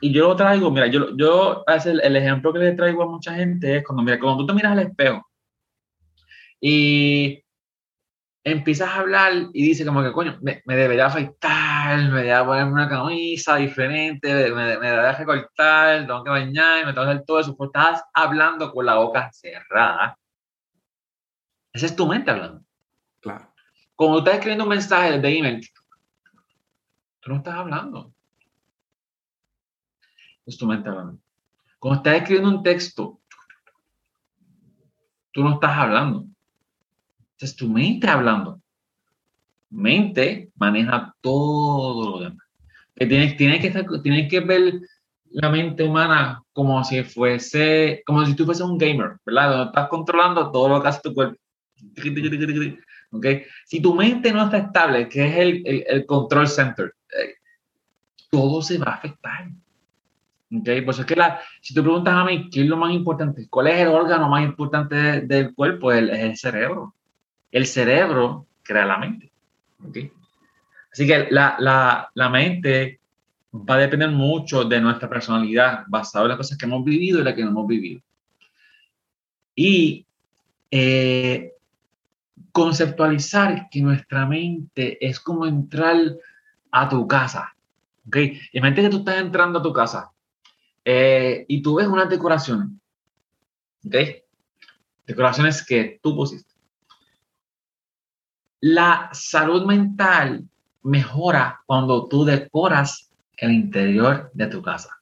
y 0.00 0.12
yo 0.12 0.28
lo 0.28 0.36
traigo, 0.36 0.70
mira, 0.70 0.86
yo, 0.86 1.16
yo 1.16 1.64
el, 1.84 2.00
el 2.00 2.16
ejemplo 2.16 2.52
que 2.52 2.58
le 2.60 2.72
traigo 2.72 3.02
a 3.02 3.08
mucha 3.08 3.34
gente 3.34 3.76
es 3.76 3.84
cuando, 3.84 4.02
mira, 4.02 4.18
cuando 4.18 4.38
tú 4.38 4.46
te 4.46 4.54
miras 4.54 4.72
al 4.72 4.80
espejo 4.80 5.26
y 6.66 7.44
empiezas 8.42 8.88
a 8.88 9.00
hablar 9.00 9.32
y 9.52 9.62
dices 9.68 9.86
como 9.86 10.02
que, 10.02 10.12
coño, 10.12 10.38
me, 10.40 10.62
me 10.64 10.76
debería 10.76 11.06
afeitar, 11.06 11.98
me 11.98 12.04
debería 12.04 12.42
ponerme 12.42 12.72
una 12.72 12.88
camisa 12.88 13.56
diferente, 13.56 14.32
me, 14.50 14.78
me 14.78 14.90
debería 14.90 15.12
recortar, 15.12 16.06
tengo 16.06 16.24
que 16.24 16.30
bañar, 16.30 16.86
me 16.86 16.94
tengo 16.94 17.06
que 17.06 17.12
hacer 17.12 17.24
todo 17.26 17.40
eso, 17.40 17.54
porque 17.54 17.78
estás 17.78 18.02
hablando 18.14 18.72
con 18.72 18.86
la 18.86 18.94
boca 18.96 19.30
cerrada. 19.30 20.16
Esa 21.74 21.86
es 21.86 21.94
tu 21.94 22.06
mente 22.06 22.30
hablando. 22.30 22.64
Claro. 23.20 23.52
Cuando 23.94 24.18
estás 24.18 24.34
escribiendo 24.34 24.64
un 24.64 24.70
mensaje 24.70 25.18
de 25.18 25.38
email, 25.38 25.70
tú 27.20 27.30
no 27.30 27.36
estás 27.36 27.54
hablando 27.54 28.14
es 30.46 30.56
tu 30.56 30.66
mente 30.66 30.88
hablando. 30.88 31.18
Cuando 31.78 31.98
estás 31.98 32.16
escribiendo 32.16 32.50
un 32.50 32.62
texto, 32.62 33.20
tú 35.32 35.42
no 35.42 35.54
estás 35.54 35.76
hablando. 35.76 36.26
es 37.38 37.56
tu 37.56 37.68
mente 37.68 38.08
hablando. 38.08 38.60
Mente 39.70 40.50
maneja 40.56 41.14
todo 41.20 42.10
lo 42.10 42.18
demás. 42.20 42.46
Que 42.94 43.06
tienes, 43.06 43.36
tienes, 43.36 43.60
que 43.60 43.66
estar, 43.66 43.84
tienes 44.02 44.30
que 44.30 44.40
ver 44.40 44.80
la 45.30 45.50
mente 45.50 45.82
humana 45.82 46.42
como 46.52 46.82
si 46.84 47.02
fuese, 47.02 48.02
como 48.06 48.24
si 48.24 48.34
tú 48.34 48.44
fueses 48.44 48.64
un 48.64 48.78
gamer, 48.78 49.18
¿verdad? 49.26 49.50
Donde 49.50 49.64
estás 49.66 49.88
controlando 49.88 50.50
todo 50.52 50.68
lo 50.68 50.80
que 50.80 50.88
hace 50.88 51.00
tu 51.02 51.12
cuerpo. 51.12 51.36
¿Okay? 53.10 53.44
Si 53.64 53.80
tu 53.80 53.94
mente 53.94 54.32
no 54.32 54.44
está 54.44 54.58
estable, 54.58 55.08
que 55.08 55.26
es 55.26 55.36
el, 55.36 55.62
el, 55.66 55.84
el 55.86 56.06
control 56.06 56.48
center, 56.48 56.94
eh, 57.10 57.34
todo 58.30 58.62
se 58.62 58.78
va 58.78 58.92
a 58.92 58.94
afectar. 58.94 59.48
¿Okay? 60.52 60.80
Por 60.82 60.94
eso 60.94 61.02
es 61.02 61.06
que 61.06 61.16
la, 61.16 61.40
si 61.60 61.74
tú 61.74 61.82
preguntas 61.82 62.14
a 62.14 62.24
mí 62.24 62.50
qué 62.50 62.62
es 62.62 62.66
lo 62.66 62.76
más 62.76 62.92
importante, 62.92 63.46
cuál 63.48 63.68
es 63.68 63.78
el 63.80 63.88
órgano 63.88 64.28
más 64.28 64.44
importante 64.44 65.20
del 65.22 65.54
cuerpo, 65.54 65.92
el, 65.92 66.10
es 66.10 66.20
el 66.20 66.36
cerebro. 66.36 66.94
El 67.50 67.66
cerebro 67.66 68.46
crea 68.62 68.84
la 68.84 68.98
mente. 68.98 69.30
¿Okay? 69.88 70.10
Así 70.92 71.06
que 71.06 71.28
la, 71.30 71.56
la, 71.58 72.10
la 72.14 72.28
mente 72.28 73.00
va 73.52 73.74
a 73.74 73.78
depender 73.78 74.10
mucho 74.10 74.64
de 74.64 74.80
nuestra 74.80 75.08
personalidad, 75.08 75.84
basado 75.86 76.24
en 76.24 76.30
las 76.30 76.38
cosas 76.38 76.58
que 76.58 76.66
hemos 76.66 76.84
vivido 76.84 77.20
y 77.20 77.24
las 77.24 77.34
que 77.34 77.42
no 77.42 77.50
hemos 77.50 77.66
vivido. 77.66 78.00
Y 79.54 80.04
eh, 80.70 81.52
conceptualizar 82.54 83.68
que 83.68 83.82
nuestra 83.82 84.26
mente 84.26 85.04
es 85.04 85.18
como 85.18 85.44
entrar 85.44 85.96
a 86.70 86.88
tu 86.88 87.04
casa. 87.08 87.52
¿ok? 88.06 88.16
Imagínate 88.52 88.82
que 88.82 88.90
tú 88.90 88.98
estás 88.98 89.16
entrando 89.16 89.58
a 89.58 89.62
tu 89.62 89.72
casa 89.72 90.12
eh, 90.84 91.44
y 91.48 91.60
tú 91.60 91.74
ves 91.74 91.88
unas 91.88 92.08
decoraciones. 92.08 92.68
¿ok? 93.84 93.96
Decoraciones 95.04 95.66
que 95.66 95.98
tú 96.00 96.14
pusiste. 96.14 96.54
La 98.60 99.10
salud 99.12 99.66
mental 99.66 100.48
mejora 100.84 101.60
cuando 101.66 102.06
tú 102.06 102.24
decoras 102.24 103.10
el 103.36 103.50
interior 103.50 104.30
de 104.32 104.46
tu 104.46 104.62
casa. 104.62 105.00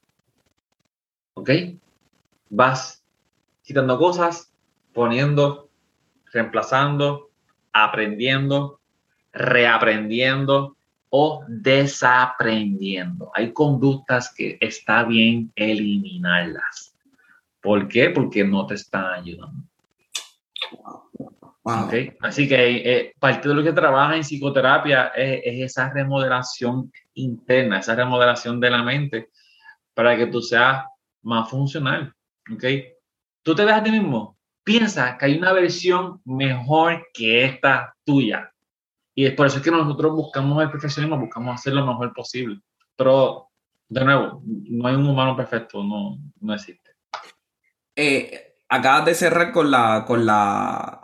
¿Ok? 1.34 1.50
Vas 2.48 3.04
quitando 3.62 3.98
cosas, 3.98 4.50
poniendo, 4.94 5.68
reemplazando, 6.32 7.31
aprendiendo, 7.72 8.80
reaprendiendo 9.32 10.76
o 11.10 11.44
desaprendiendo. 11.48 13.30
Hay 13.34 13.52
conductas 13.52 14.32
que 14.34 14.58
está 14.60 15.04
bien 15.04 15.52
eliminarlas. 15.54 16.96
¿Por 17.60 17.86
qué? 17.88 18.10
Porque 18.10 18.44
no 18.44 18.66
te 18.66 18.74
están 18.74 19.06
ayudando. 19.06 19.64
Okay. 21.64 22.12
Así 22.20 22.48
que 22.48 22.56
eh, 22.56 23.14
parte 23.20 23.48
de 23.48 23.54
lo 23.54 23.62
que 23.62 23.72
trabaja 23.72 24.16
en 24.16 24.22
psicoterapia 24.22 25.08
es, 25.14 25.42
es, 25.44 25.70
esa 25.70 25.92
remodelación 25.92 26.90
interna, 27.14 27.78
esa 27.78 27.94
remodelación 27.94 28.58
de 28.58 28.70
la 28.70 28.82
mente 28.82 29.28
para 29.94 30.16
que 30.16 30.26
tú 30.26 30.40
seas 30.40 30.84
más 31.22 31.48
funcional. 31.48 32.12
¿okay? 32.52 32.94
Tú 33.42 33.54
te 33.54 33.64
ves 33.64 33.74
a 33.74 33.82
ti 33.82 33.90
mismo, 33.90 34.36
piensa 34.64 35.16
que 35.18 35.26
hay 35.26 35.38
una 35.38 35.52
versión 35.52 36.20
mejor 36.24 37.06
que 37.12 37.44
esta 37.44 37.94
tuya. 38.04 38.52
Y 39.14 39.26
es 39.26 39.34
por 39.34 39.46
eso 39.46 39.60
que 39.60 39.70
nosotros 39.70 40.12
buscamos 40.12 40.62
el 40.62 40.70
perfeccionismo, 40.70 41.18
buscamos 41.18 41.54
hacer 41.54 41.74
lo 41.74 41.86
mejor 41.86 42.12
posible. 42.14 42.60
Pero, 42.96 43.48
de 43.88 44.04
nuevo, 44.04 44.42
no 44.44 44.88
hay 44.88 44.94
un 44.94 45.06
humano 45.06 45.36
perfecto, 45.36 45.82
no, 45.82 46.18
no 46.40 46.54
existe. 46.54 46.90
Eh, 47.94 48.54
acabas 48.68 49.04
de 49.04 49.14
cerrar 49.14 49.52
con 49.52 49.70
la, 49.70 50.04
con 50.06 50.24
la 50.24 51.00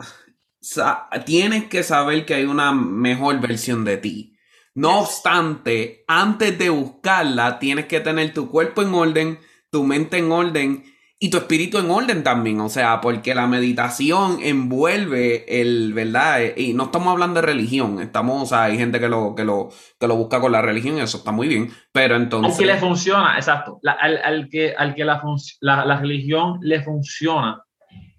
tienes 1.25 1.65
que 1.65 1.83
saber 1.83 2.25
que 2.25 2.35
hay 2.35 2.45
una 2.45 2.71
mejor 2.71 3.39
versión 3.39 3.85
de 3.85 3.97
ti. 3.97 4.35
No 4.75 5.01
obstante, 5.01 6.03
antes 6.07 6.57
de 6.57 6.69
buscarla, 6.69 7.59
tienes 7.59 7.85
que 7.85 7.99
tener 7.99 8.33
tu 8.33 8.49
cuerpo 8.49 8.81
en 8.81 8.93
orden, 8.93 9.39
tu 9.71 9.83
mente 9.83 10.17
en 10.17 10.31
orden 10.31 10.83
y 11.21 11.29
tu 11.29 11.37
espíritu 11.37 11.77
en 11.77 11.91
orden 11.91 12.23
también. 12.23 12.61
O 12.61 12.69
sea, 12.69 13.01
porque 13.01 13.35
la 13.35 13.45
meditación 13.45 14.39
envuelve 14.41 15.61
el, 15.61 15.93
¿verdad? 15.93 16.39
Y 16.55 16.73
no 16.73 16.85
estamos 16.85 17.09
hablando 17.09 17.41
de 17.41 17.47
religión. 17.47 17.99
Estamos, 17.99 18.41
o 18.41 18.45
sea, 18.45 18.63
hay 18.63 18.77
gente 18.77 19.01
que 19.01 19.09
lo, 19.09 19.35
que 19.35 19.43
lo, 19.43 19.69
que 19.99 20.07
lo 20.07 20.15
busca 20.15 20.39
con 20.39 20.53
la 20.53 20.61
religión 20.61 20.97
y 20.97 21.01
eso 21.01 21.17
está 21.17 21.31
muy 21.31 21.49
bien. 21.49 21.69
Pero 21.91 22.15
entonces. 22.15 22.53
Al 22.53 22.57
que 22.59 22.65
le 22.65 22.77
funciona, 22.77 23.35
exacto. 23.35 23.81
al, 23.83 24.47
que, 24.49 24.73
al 24.73 24.95
que 24.95 25.03
la, 25.03 25.21
la, 25.59 25.85
la 25.85 25.99
religión 25.99 26.57
le 26.61 26.81
funciona, 26.81 27.61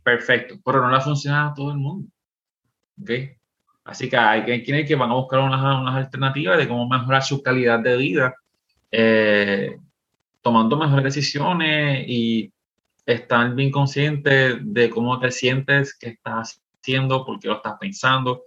perfecto. 0.03 0.57
Pero 0.63 0.83
no 0.83 0.95
le 0.95 1.01
funciona 1.01 1.49
a 1.49 1.55
todo 1.55 1.71
el 1.71 1.79
mundo. 1.79 2.07
¿okay? 3.01 3.31
Así 3.85 4.11
que 4.11 4.17
hay, 4.19 4.63
quienes 4.63 4.87
que 4.87 4.95
van 4.95 5.11
a 5.11 5.15
buscar 5.15 5.41
unas, 5.41 5.61
unas, 5.81 5.97
alternativas 5.97 6.59
de 6.59 6.69
cómo 6.69 6.87
mejorar 6.87 7.23
su 7.23 7.43
calidad 7.43 7.81
de 7.81 7.97
vida, 7.97 8.35
eh, 8.91 9.79
tomando 10.43 10.77
mejores 10.77 11.05
decisiones 11.05 12.05
y 12.07 12.53
estar 13.15 13.55
bien 13.55 13.71
consciente 13.71 14.59
de 14.61 14.91
cómo 14.91 15.19
te 15.19 15.31
sientes, 15.31 15.97
qué 15.99 16.11
estás 16.11 16.63
haciendo, 16.81 17.25
por 17.25 17.39
qué 17.39 17.49
lo 17.49 17.57
estás 17.57 17.77
pensando. 17.79 18.45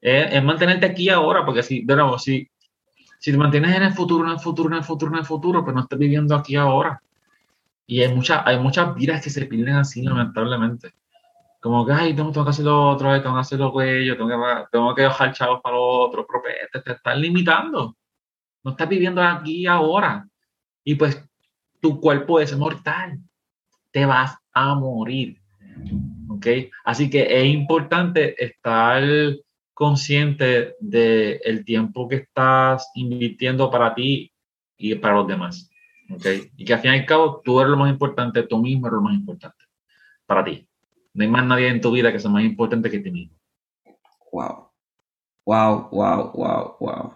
es 0.00 0.42
mantenerte 0.42 0.86
aquí 0.86 1.08
ahora, 1.08 1.44
porque 1.44 1.62
si, 1.62 1.84
de 1.84 1.96
nuevo, 1.96 2.18
si, 2.18 2.48
si 3.18 3.32
te 3.32 3.38
mantienes 3.38 3.76
en 3.76 3.82
el 3.84 3.92
futuro, 3.92 4.24
en 4.26 4.32
el 4.32 4.40
futuro, 4.40 4.70
en 4.70 4.78
el 4.78 4.84
futuro, 4.84 5.12
en 5.12 5.18
el 5.18 5.26
futuro, 5.26 5.64
pues 5.64 5.74
no 5.74 5.82
estás 5.82 5.98
viviendo 5.98 6.34
aquí 6.36 6.56
ahora. 6.56 7.00
Y 7.86 8.02
hay, 8.02 8.14
muchas 8.14 8.42
hay 8.44 8.58
muchas 8.58 8.94
vidas 8.94 9.22
que 9.22 9.30
se 9.30 9.46
pierden 9.46 9.76
así, 9.76 10.02
lamentablemente 10.02 10.92
como 11.60 11.84
que, 11.84 11.92
ay, 11.92 12.14
tengo, 12.14 12.32
que 12.32 12.50
hacer 12.50 12.64
lo 12.64 12.90
otro, 12.90 13.20
tengo 13.20 13.34
que 13.34 13.40
hacer 13.40 13.58
lo 13.58 13.72
cuello, 13.72 14.16
tengo 14.16 14.28
que, 14.28 14.64
tengo 14.70 14.94
que 14.94 15.02
dejar 15.02 15.32
chavos 15.32 15.60
para 15.60 15.76
lo 15.76 15.84
otro, 15.84 16.26
pero 16.26 16.42
pues, 16.42 16.54
te, 16.72 16.80
te 16.80 16.92
estás 16.92 17.18
limitando. 17.18 17.96
No 18.62 18.70
estás 18.70 18.88
viviendo 18.88 19.22
aquí 19.22 19.66
ahora. 19.66 20.26
Y 20.84 20.94
pues 20.94 21.24
tu 21.80 22.00
cuerpo 22.00 22.40
es 22.40 22.56
mortal. 22.56 23.18
Te 23.98 24.06
vas 24.06 24.38
a 24.52 24.76
morir. 24.76 25.40
¿Ok? 26.28 26.46
Así 26.84 27.10
que 27.10 27.40
es 27.40 27.46
importante 27.46 28.40
estar 28.44 29.02
consciente 29.74 30.76
del 30.78 31.40
el 31.42 31.64
tiempo 31.64 32.06
que 32.06 32.14
estás 32.14 32.92
invirtiendo 32.94 33.68
para 33.72 33.96
ti 33.96 34.32
y 34.76 34.94
para 34.94 35.14
los 35.14 35.26
demás. 35.26 35.68
¿Ok? 36.10 36.26
Y 36.56 36.64
que 36.64 36.74
al 36.74 36.78
fin 36.78 36.92
y 36.92 36.98
al 36.98 37.06
cabo 37.06 37.42
tú 37.44 37.58
eres 37.58 37.72
lo 37.72 37.76
más 37.76 37.90
importante, 37.90 38.44
tú 38.44 38.58
mismo 38.58 38.86
eres 38.86 38.98
lo 38.98 39.02
más 39.02 39.14
importante 39.14 39.64
para 40.26 40.44
ti. 40.44 40.68
No 41.12 41.24
hay 41.24 41.30
más 41.30 41.44
nadie 41.44 41.66
en 41.66 41.80
tu 41.80 41.90
vida 41.90 42.12
que 42.12 42.20
sea 42.20 42.30
más 42.30 42.44
importante 42.44 42.88
que 42.92 43.00
ti 43.00 43.10
mismo. 43.10 43.36
Wow. 44.30 44.70
Wow, 45.44 45.88
wow, 45.90 46.30
wow, 46.34 46.76
wow. 46.78 47.14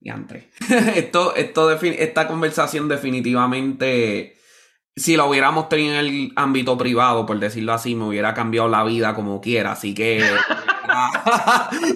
Y 0.00 0.10
esto, 0.96 1.36
esto 1.36 1.70
esta 1.70 2.26
conversación 2.26 2.88
definitivamente, 2.88 4.37
si 4.98 5.16
lo 5.16 5.26
hubiéramos 5.26 5.68
tenido 5.68 5.94
en 5.94 6.00
el 6.00 6.32
ámbito 6.36 6.76
privado, 6.76 7.24
por 7.26 7.38
decirlo 7.38 7.72
así, 7.72 7.94
me 7.94 8.04
hubiera 8.04 8.34
cambiado 8.34 8.68
la 8.68 8.84
vida 8.84 9.14
como 9.14 9.40
quiera. 9.40 9.72
Así 9.72 9.94
que, 9.94 10.22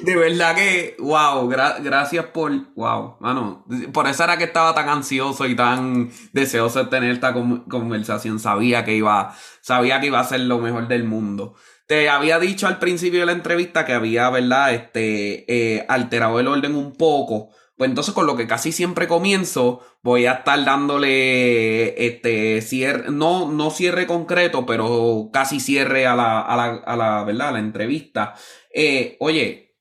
de 0.02 0.16
verdad 0.16 0.54
que, 0.56 0.96
wow, 0.98 1.48
gracias 1.48 2.26
por, 2.26 2.52
wow, 2.74 3.16
mano, 3.20 3.64
por 3.92 4.06
eso 4.06 4.24
era 4.24 4.36
que 4.36 4.44
estaba 4.44 4.74
tan 4.74 4.88
ansioso 4.88 5.46
y 5.46 5.56
tan 5.56 6.10
deseoso 6.32 6.84
de 6.84 6.90
tener 6.90 7.10
esta 7.10 7.32
conversación. 7.32 8.38
Sabía 8.38 8.84
que 8.84 8.94
iba 8.94 9.34
sabía 9.60 10.00
que 10.00 10.08
iba 10.08 10.20
a 10.20 10.24
ser 10.24 10.40
lo 10.40 10.58
mejor 10.58 10.88
del 10.88 11.04
mundo. 11.04 11.54
Te 11.86 12.08
había 12.08 12.38
dicho 12.38 12.66
al 12.66 12.78
principio 12.78 13.20
de 13.20 13.26
la 13.26 13.32
entrevista 13.32 13.84
que 13.84 13.92
había, 13.92 14.30
¿verdad? 14.30 14.72
Este, 14.74 15.44
eh, 15.48 15.86
alterado 15.88 16.38
el 16.40 16.48
orden 16.48 16.74
un 16.74 16.92
poco. 16.92 17.50
Pues 17.82 17.90
entonces 17.90 18.14
con 18.14 18.28
lo 18.28 18.36
que 18.36 18.46
casi 18.46 18.70
siempre 18.70 19.08
comienzo, 19.08 19.80
voy 20.04 20.26
a 20.26 20.34
estar 20.34 20.64
dándole 20.64 22.06
este 22.06 22.62
cierre, 22.62 23.10
no, 23.10 23.50
no 23.50 23.72
cierre 23.72 24.06
concreto, 24.06 24.64
pero 24.64 25.30
casi 25.32 25.58
cierre 25.58 26.06
a 26.06 26.14
la, 26.14 26.42
a 26.42 26.96
la, 26.96 27.24
¿verdad? 27.24 27.48
A 27.48 27.50
la 27.50 27.58
entrevista. 27.58 28.34
Eh, 28.72 29.16
oye, 29.18 29.74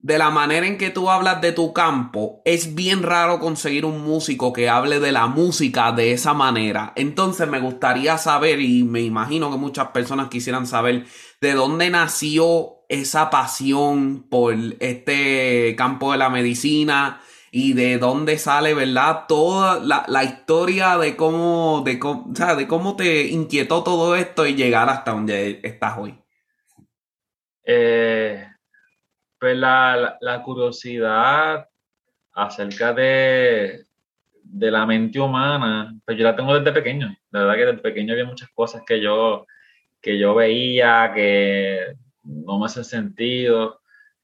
de 0.00 0.18
la 0.18 0.28
manera 0.28 0.66
en 0.66 0.76
que 0.76 0.90
tú 0.90 1.08
hablas 1.08 1.40
de 1.40 1.52
tu 1.52 1.72
campo, 1.72 2.42
es 2.44 2.74
bien 2.74 3.02
raro 3.02 3.40
conseguir 3.40 3.86
un 3.86 4.02
músico 4.02 4.52
que 4.52 4.68
hable 4.68 5.00
de 5.00 5.12
la 5.12 5.26
música 5.26 5.92
de 5.92 6.12
esa 6.12 6.34
manera. 6.34 6.92
Entonces 6.94 7.48
me 7.48 7.60
gustaría 7.60 8.18
saber, 8.18 8.60
y 8.60 8.84
me 8.84 9.00
imagino 9.00 9.50
que 9.50 9.56
muchas 9.56 9.88
personas 9.92 10.28
quisieran 10.28 10.66
saber, 10.66 11.06
de 11.40 11.54
dónde 11.54 11.88
nació 11.88 12.84
esa 12.90 13.30
pasión 13.30 14.26
por 14.28 14.54
este 14.80 15.74
campo 15.78 16.12
de 16.12 16.18
la 16.18 16.28
medicina 16.28 17.22
y 17.50 17.72
de 17.72 17.98
dónde 17.98 18.38
sale, 18.38 18.74
¿verdad? 18.74 19.24
Toda 19.26 19.80
la, 19.80 20.24
historia 20.24 20.98
de 20.98 21.16
cómo, 21.16 21.82
de, 21.84 21.98
cómo, 21.98 22.32
de 22.32 22.68
cómo 22.68 22.96
te 22.96 23.26
inquietó 23.28 23.82
todo 23.82 24.14
esto 24.16 24.46
y 24.46 24.54
llegar 24.54 24.88
hasta 24.88 25.12
donde 25.12 25.60
estás 25.62 25.98
hoy. 25.98 26.18
Eh 27.64 28.46
pues 29.40 29.56
la, 29.56 30.18
la, 30.20 30.42
curiosidad 30.42 31.66
acerca 32.34 32.92
de, 32.92 33.86
de, 34.42 34.70
la 34.70 34.84
mente 34.84 35.18
humana, 35.18 35.94
pues 36.04 36.18
yo 36.18 36.24
la 36.24 36.36
tengo 36.36 36.58
desde 36.58 36.72
pequeño. 36.72 37.16
La 37.30 37.40
verdad 37.40 37.54
que 37.54 37.66
desde 37.66 37.78
pequeño 37.78 38.12
había 38.12 38.26
muchas 38.26 38.50
cosas 38.50 38.82
que 38.86 39.00
yo, 39.00 39.46
que 40.02 40.18
yo 40.18 40.34
veía, 40.34 41.10
que 41.14 41.94
no, 42.22 42.44
cómo 42.44 42.66
hace 42.66 42.84
sentido, 42.84 43.80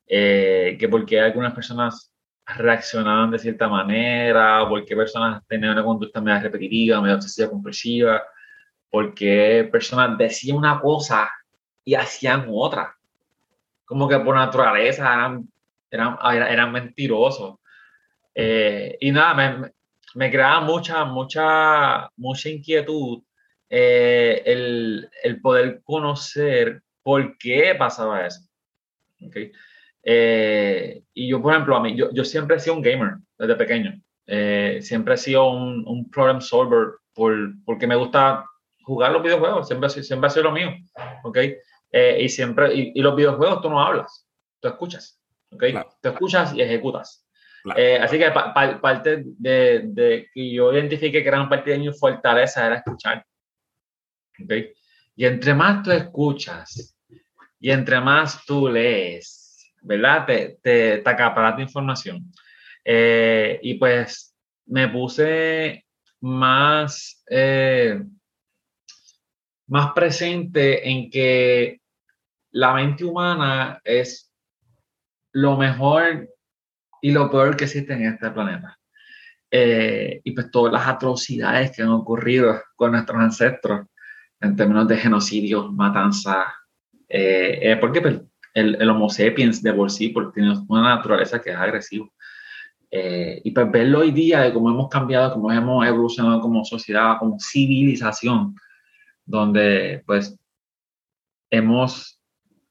eh, 0.06 0.76
que 0.78 0.86
por 0.86 1.06
qué 1.06 1.18
algunas 1.18 1.54
personas 1.54 2.12
reaccionaban 2.46 3.30
de 3.30 3.38
cierta 3.38 3.68
manera, 3.68 4.66
por 4.68 4.84
qué 4.84 4.94
personas 4.94 5.42
tenían 5.48 5.72
una 5.72 5.84
conducta 5.84 6.20
medio 6.20 6.40
repetitiva, 6.40 7.00
medio 7.00 7.16
obsesiva 7.16 7.50
compulsiva, 7.50 8.22
por 8.90 9.14
qué 9.14 9.68
personas 9.70 10.16
decían 10.16 10.56
una 10.56 10.80
cosa 10.80 11.28
y 11.84 11.94
hacían 11.94 12.46
otra. 12.48 12.96
Como 13.84 14.08
que 14.08 14.18
por 14.18 14.34
naturaleza 14.34 15.12
eran, 15.12 15.48
eran, 15.90 16.16
eran 16.48 16.72
mentirosos. 16.72 17.58
Eh, 18.34 18.96
y 19.00 19.10
nada, 19.10 19.34
me, 19.34 19.72
me 20.14 20.30
creaba 20.30 20.60
mucha, 20.60 21.04
mucha, 21.04 22.10
mucha 22.16 22.48
inquietud 22.48 23.22
eh, 23.68 24.42
el, 24.44 25.10
el, 25.22 25.40
poder 25.40 25.82
conocer 25.82 26.82
por 27.02 27.36
qué 27.38 27.74
pasaba 27.76 28.26
eso. 28.26 28.40
¿okay? 29.26 29.52
Eh, 30.08 31.02
y 31.14 31.28
yo, 31.28 31.42
por 31.42 31.52
ejemplo, 31.52 31.76
a 31.76 31.80
mí, 31.80 31.96
yo, 31.96 32.10
yo, 32.12 32.24
siempre 32.24 32.56
he 32.56 32.60
sido 32.60 32.76
un 32.76 32.82
gamer 32.82 33.16
desde 33.36 33.56
pequeño. 33.56 34.00
Eh, 34.24 34.78
siempre 34.80 35.14
he 35.14 35.16
sido 35.16 35.50
un, 35.50 35.84
un 35.84 36.08
problem 36.08 36.40
solver 36.40 36.98
por, 37.12 37.34
porque 37.64 37.88
me 37.88 37.96
gusta 37.96 38.44
jugar 38.82 39.10
los 39.10 39.24
videojuegos. 39.24 39.66
Siempre, 39.66 39.90
siempre 39.90 40.28
ha 40.28 40.30
sido 40.30 40.44
lo 40.44 40.52
mío. 40.52 40.70
¿okay? 41.24 41.56
y 42.18 42.28
siempre, 42.28 42.74
y, 42.74 42.92
y, 42.94 43.00
los 43.00 43.16
videojuegos 43.16 43.62
tú 43.62 43.70
no 43.70 43.80
hablas, 43.80 44.28
tú 44.60 44.68
escuchas. 44.68 45.18
¿okay? 45.50 45.72
Tú 46.02 46.10
escuchas 46.10 46.54
y 46.54 46.60
ejecutas. 46.60 47.26
así 47.64 48.18
que 48.18 48.30
parte 48.30 49.24
de, 49.38 49.80
de, 49.82 50.28
que 50.32 50.52
yo 50.52 50.74
identifique 50.74 51.10
que 51.10 51.22
gran 51.22 51.48
parte 51.48 51.70
de 51.70 51.78
mi 51.78 51.92
fortaleza 51.94 52.66
era 52.66 52.76
escuchar. 52.76 53.24
Y 55.16 55.24
entre 55.24 55.54
más 55.54 55.82
tú 55.82 55.90
escuchas 55.90 56.96
y 57.58 57.70
entre 57.70 57.98
más 58.00 58.44
tú 58.44 58.68
lees, 58.68 59.35
¿verdad? 59.86 60.26
Te, 60.26 60.58
te, 60.62 60.98
te 60.98 61.10
acaparas 61.10 61.56
de 61.56 61.62
información. 61.62 62.32
Eh, 62.84 63.58
y 63.62 63.74
pues 63.74 64.34
me 64.66 64.88
puse 64.88 65.84
más, 66.20 67.22
eh, 67.28 68.02
más 69.68 69.92
presente 69.92 70.88
en 70.88 71.10
que 71.10 71.80
la 72.50 72.74
mente 72.74 73.04
humana 73.04 73.80
es 73.84 74.32
lo 75.32 75.56
mejor 75.56 76.28
y 77.02 77.10
lo 77.10 77.30
peor 77.30 77.56
que 77.56 77.64
existe 77.64 77.92
en 77.92 78.06
este 78.06 78.30
planeta. 78.30 78.78
Eh, 79.50 80.20
y 80.24 80.32
pues 80.32 80.50
todas 80.50 80.72
las 80.72 80.88
atrocidades 80.88 81.70
que 81.70 81.82
han 81.82 81.90
ocurrido 81.90 82.60
con 82.74 82.92
nuestros 82.92 83.20
ancestros 83.20 83.86
en 84.40 84.56
términos 84.56 84.88
de 84.88 84.96
genocidio, 84.96 85.70
matanza, 85.70 86.46
eh, 87.08 87.58
eh, 87.62 87.76
porque 87.76 88.00
pues, 88.00 88.20
el, 88.56 88.90
Homo 88.90 89.08
sapiens 89.10 89.62
de 89.62 89.72
por 89.72 89.90
sí 89.90 90.08
porque 90.08 90.40
tiene 90.40 90.54
una 90.68 90.96
naturaleza 90.96 91.40
que 91.40 91.50
es 91.50 91.56
agresivo. 91.56 92.12
Eh, 92.90 93.40
y 93.44 93.50
pues 93.50 93.70
verlo 93.70 94.00
hoy 94.00 94.12
día 94.12 94.40
de 94.40 94.52
cómo 94.52 94.70
hemos 94.70 94.88
cambiado, 94.88 95.34
cómo 95.34 95.52
hemos 95.52 95.86
evolucionado 95.86 96.40
como 96.40 96.64
sociedad, 96.64 97.18
como 97.18 97.38
civilización, 97.38 98.54
donde 99.24 100.02
pues 100.06 100.38
hemos 101.50 102.20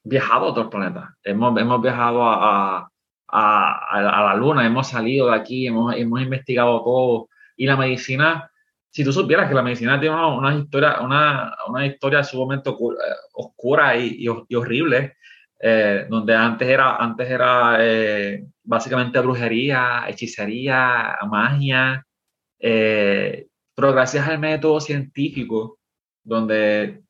viajado 0.03 0.45
a 0.45 0.49
otros 0.49 0.67
planetas, 0.67 1.09
hemos, 1.23 1.59
hemos 1.59 1.81
viajado 1.81 2.23
a, 2.23 2.89
a, 3.27 3.89
a, 3.89 4.23
la 4.23 4.35
luna, 4.35 4.65
hemos 4.65 4.87
salido 4.87 5.27
de 5.27 5.35
aquí, 5.35 5.67
hemos, 5.67 5.95
hemos 5.95 6.21
investigado 6.21 6.83
todo 6.83 7.29
y 7.57 7.65
la 7.65 7.75
medicina 7.75 8.49
si 8.95 9.03
tú 9.03 9.11
supieras 9.11 9.49
que 9.49 9.55
la 9.55 9.61
medicina 9.61 9.99
tiene 9.99 10.15
una, 10.15 10.55
historia, 10.55 11.01
una, 11.01 11.53
una 11.67 11.85
historia 11.85 12.23
sumamente 12.23 12.73
oscura 13.33 13.97
y, 13.97 14.25
y, 14.47 14.55
horrible, 14.55 15.17
eh, 15.67 16.05
donde 16.07 16.35
antes 16.35 16.67
era, 16.67 16.97
antes 16.97 17.27
era 17.27 17.77
eh, 17.79 18.45
básicamente 18.63 19.19
brujería, 19.19 20.03
hechicería, 20.07 21.17
magia, 21.27 22.05
eh, 22.59 23.47
pero 23.73 23.91
gracias 23.91 24.27
al 24.27 24.37
método 24.37 24.79
científico, 24.79 25.79
donde 26.23 27.01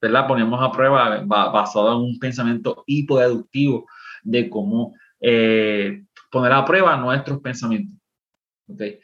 ¿verdad? 0.00 0.26
poníamos 0.26 0.62
a 0.62 0.72
prueba 0.72 1.20
basado 1.26 1.92
en 1.92 1.98
un 1.98 2.18
pensamiento 2.18 2.82
hipodeductivo 2.86 3.84
de 4.22 4.48
cómo 4.48 4.94
poner 6.30 6.52
a 6.52 6.64
prueba 6.64 6.96
nuestros 6.96 7.40
pensamientos. 7.40 7.98
¿okay? 8.68 9.00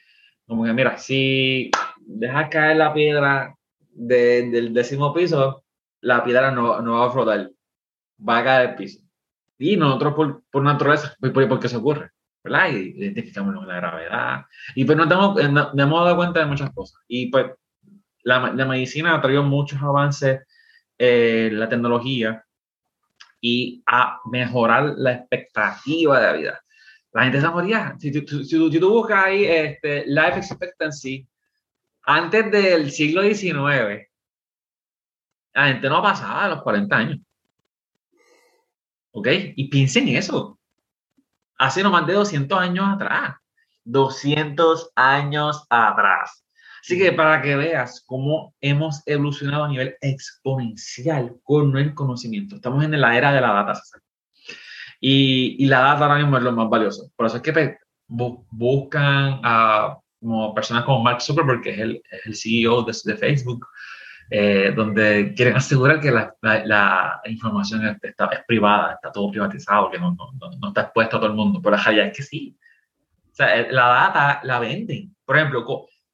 Como 0.47 0.65
que, 0.65 0.73
mira, 0.73 0.97
si 0.97 1.71
dejas 2.07 2.49
caer 2.49 2.79
la 2.79 2.95
piedra 2.95 3.55
del 3.91 4.73
décimo 4.73 5.13
piso, 5.13 5.63
la 6.01 6.25
piedra 6.25 6.51
no, 6.51 6.81
no, 6.81 7.01
va 7.01 7.07
a 7.09 7.11
flotar, 7.11 7.51
va 8.27 8.39
a 8.39 8.45
caer 8.45 8.69
al 8.69 8.75
piso. 8.77 9.01
Y 9.59 9.77
nosotros, 9.77 10.15
por, 10.15 10.43
por 10.51 10.63
naturaleza, 10.63 11.17
¿por, 11.21 11.61
qué 11.61 11.69
se 11.69 11.77
ocurre? 11.77 12.11
¿verdad? 12.45 12.71
Y 12.71 12.95
identificamos 12.99 13.67
la 13.67 13.77
gravedad. 13.77 14.45
Y 14.75 14.85
pues 14.85 14.97
nos, 14.97 15.09
damos, 15.09 15.41
eh, 15.41 15.49
nos, 15.49 15.77
hemos 15.77 16.05
dado 16.05 16.17
cuenta 16.17 16.41
de 16.41 16.47
muchas 16.47 16.71
cosas. 16.73 17.01
Y 17.09 17.31
pues 17.31 17.47
la, 18.23 18.53
la 18.53 18.65
medicina 18.67 19.15
ha 19.15 19.21
traído 19.21 19.43
muchos 19.43 19.83
avances, 19.83 20.47
eh, 20.97 21.51
la 21.53 21.69
tecnología, 21.69 22.45
y 23.41 23.83
a 23.87 24.19
mejorar 24.31 24.95
la 24.97 25.13
expectativa 25.13 26.21
de 26.21 26.27
la 26.27 26.33
vida 26.33 26.63
la 27.13 27.25
gente 27.25 27.41
se 27.41 27.49
moría. 27.49 27.97
Si, 27.99 28.13
si, 28.13 28.45
si, 28.45 28.81
tú 28.81 28.91
buscas 28.91 29.25
ahí 29.25 29.45
este, 29.45 30.05
life 30.07 30.39
expectancy, 30.39 31.27
antes 32.03 32.51
del 32.51 32.91
siglo 32.91 33.23
XIX, 33.23 34.07
la 35.55 35.67
gente 35.69 35.89
no 35.89 36.03
pasaba 36.03 36.45
a 36.45 36.49
los 36.49 36.63
40 36.63 36.97
años. 36.97 37.19
¿Ok? 39.13 39.29
Y 39.57 39.69
piensen 39.69 40.09
eso. 40.09 40.59
Hace 41.59 41.83
no 41.83 41.91
más 41.91 42.07
de 42.07 42.15
200 42.15 42.59
años 42.59 42.87
atrás. 42.89 43.37
200 43.85 44.91
años 44.95 45.65
atrás. 45.71 46.45
Así 46.83 46.99
que 46.99 47.13
para 47.13 47.43
que 47.43 47.57
veas 47.57 48.03
cómo 48.07 48.55
hemos 48.61 49.03
evolucionado 49.07 49.65
a 49.65 49.69
nivel 49.69 49.97
exponencial 50.01 51.37
con 51.43 51.77
el 51.77 51.95
conocimiento. 51.95 52.57
Estamos 52.57 52.85
en 52.85 53.01
la 53.01 53.17
era 53.17 53.33
de 53.33 53.41
la 53.41 53.53
data. 53.53 53.81
Y, 55.01 55.57
y, 55.63 55.67
la 55.67 55.81
data 55.81 56.05
ahora 56.05 56.19
mismo 56.19 56.37
es 56.37 56.43
lo 56.43 56.53
más 56.53 56.69
valioso. 56.69 57.11
Por 57.17 57.27
eso 57.27 57.37
es 57.37 57.43
que 57.43 57.53
pues, 57.53 57.77
buscan 58.07 59.41
a 59.43 59.99
como 60.21 60.55
personas 60.55 60.85
como 60.85 61.03
Mark 61.03 61.21
Zuckerberg, 61.21 61.63
que 61.63 61.71
es 61.71 61.79
el, 61.79 62.03
el 62.25 62.37
CEO 62.37 62.83
de, 62.83 62.97
de 63.05 63.17
Facebook, 63.17 63.67
eh, 64.31 64.73
donde 64.77 65.33
quieren 65.35 65.57
asegurar 65.57 66.01
que 66.01 66.11
la, 66.11 66.37
la, 66.43 67.21
información 67.27 67.99
está, 68.03 68.27
es 68.27 68.45
privada, 68.47 68.95
está 68.95 69.11
todo 69.11 69.31
privatizado, 69.31 69.91
que 69.91 69.99
no, 69.99 70.15
no, 70.15 70.51
no, 70.59 70.69
está 70.69 70.83
expuesto 70.83 71.17
a 71.17 71.21
todo 71.21 71.31
el 71.31 71.37
mundo. 71.37 71.61
Pero 71.63 71.77
es 71.77 72.17
que 72.17 72.23
sí. 72.23 72.57
O 73.33 73.35
sea, 73.35 73.59
eh, 73.59 73.69
la 73.71 73.87
data 73.87 74.41
la 74.43 74.59
venden. 74.59 75.15
Por 75.25 75.37
ejemplo, 75.37 75.65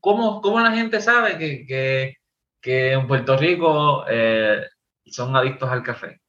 ¿cómo, 0.00 0.40
cómo 0.40 0.60
la 0.60 0.72
gente 0.72 1.00
sabe 1.00 1.38
que, 1.38 1.66
que, 1.66 2.16
que 2.60 2.92
en 2.92 3.06
Puerto 3.08 3.36
Rico 3.36 4.04
eh, 4.08 4.64
son 5.06 5.34
adictos 5.34 5.68
al 5.68 5.82
café? 5.82 6.20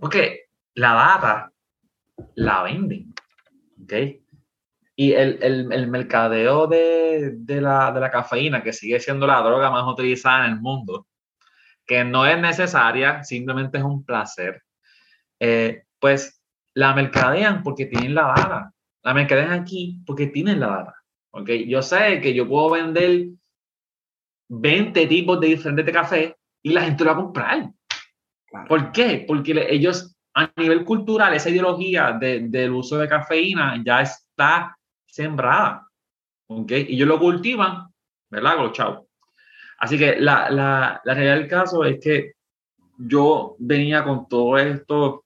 Porque 0.00 0.46
la 0.74 0.92
data 0.92 1.52
la 2.34 2.62
venden. 2.64 3.14
¿ok? 3.82 3.92
Y 5.00 5.12
el, 5.12 5.38
el, 5.42 5.72
el 5.72 5.86
mercadeo 5.86 6.66
de, 6.66 7.30
de, 7.36 7.60
la, 7.60 7.92
de 7.92 8.00
la 8.00 8.10
cafeína, 8.10 8.64
que 8.64 8.72
sigue 8.72 8.98
siendo 8.98 9.28
la 9.28 9.40
droga 9.42 9.70
más 9.70 9.84
utilizada 9.86 10.46
en 10.46 10.54
el 10.54 10.60
mundo, 10.60 11.06
que 11.86 12.02
no 12.02 12.26
es 12.26 12.36
necesaria, 12.36 13.22
simplemente 13.22 13.78
es 13.78 13.84
un 13.84 14.04
placer, 14.04 14.60
eh, 15.38 15.84
pues 16.00 16.42
la 16.74 16.94
mercadean 16.94 17.62
porque 17.62 17.86
tienen 17.86 18.12
la 18.12 18.34
data. 18.36 18.72
La 19.04 19.14
mercadean 19.14 19.52
aquí 19.52 20.00
porque 20.04 20.26
tienen 20.26 20.58
la 20.58 20.66
data. 20.66 20.94
¿ok? 21.30 21.48
Yo 21.68 21.80
sé 21.80 22.20
que 22.20 22.34
yo 22.34 22.48
puedo 22.48 22.70
vender 22.70 23.28
20 24.48 25.06
tipos 25.06 25.38
de 25.40 25.46
diferentes 25.46 25.86
de 25.86 25.92
café 25.92 26.36
y 26.60 26.70
la 26.70 26.82
gente 26.82 27.04
lo 27.04 27.10
va 27.10 27.16
a 27.16 27.22
comprar. 27.22 27.70
¿Por 28.66 28.90
qué? 28.90 29.24
Porque 29.28 29.66
ellos 29.70 30.16
a 30.34 30.50
nivel 30.56 30.84
cultural, 30.84 31.34
esa 31.34 31.50
ideología 31.50 32.12
de, 32.12 32.48
del 32.48 32.72
uso 32.72 32.98
de 32.98 33.08
cafeína 33.08 33.80
ya 33.84 34.02
está 34.02 34.77
sembrada. 35.22 35.88
¿Ok? 36.46 36.70
Y 36.72 36.94
ellos 36.94 37.08
lo 37.08 37.18
cultivan, 37.18 37.88
¿verdad? 38.30 38.56
Con 38.56 38.64
los 38.64 38.72
chavos. 38.72 39.06
Así 39.78 39.98
que 39.98 40.16
la, 40.20 40.50
la, 40.50 41.00
la 41.04 41.14
realidad 41.14 41.36
del 41.36 41.48
caso 41.48 41.84
es 41.84 41.98
que 42.02 42.32
yo 42.98 43.54
venía 43.58 44.02
con 44.02 44.28
todo 44.28 44.58
esto, 44.58 45.24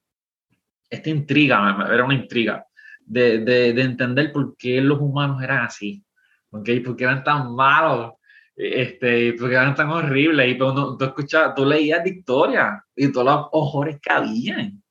esta 0.90 1.08
intriga, 1.08 1.88
era 1.90 2.04
una 2.04 2.14
intriga, 2.14 2.66
de, 3.00 3.38
de, 3.38 3.72
de 3.72 3.82
entender 3.82 4.32
por 4.32 4.56
qué 4.56 4.80
los 4.80 5.00
humanos 5.00 5.42
eran 5.42 5.64
así, 5.64 6.04
¿ok? 6.50 6.68
¿Por 6.84 6.96
qué 6.96 7.04
eran 7.04 7.24
tan 7.24 7.54
malos? 7.54 8.12
este, 8.56 9.32
porque 9.34 9.54
eran 9.54 9.74
tan 9.74 9.90
horribles. 9.90 10.54
Y 10.54 10.58
tú, 10.58 10.96
tú, 10.96 11.04
escuchabas, 11.04 11.54
tú 11.54 11.64
leías 11.64 12.04
de 12.04 12.10
historia 12.10 12.84
y 12.94 13.10
todos 13.10 13.26
los 13.26 13.48
ojores 13.52 13.98
que 14.00 14.12
habían. 14.12 14.82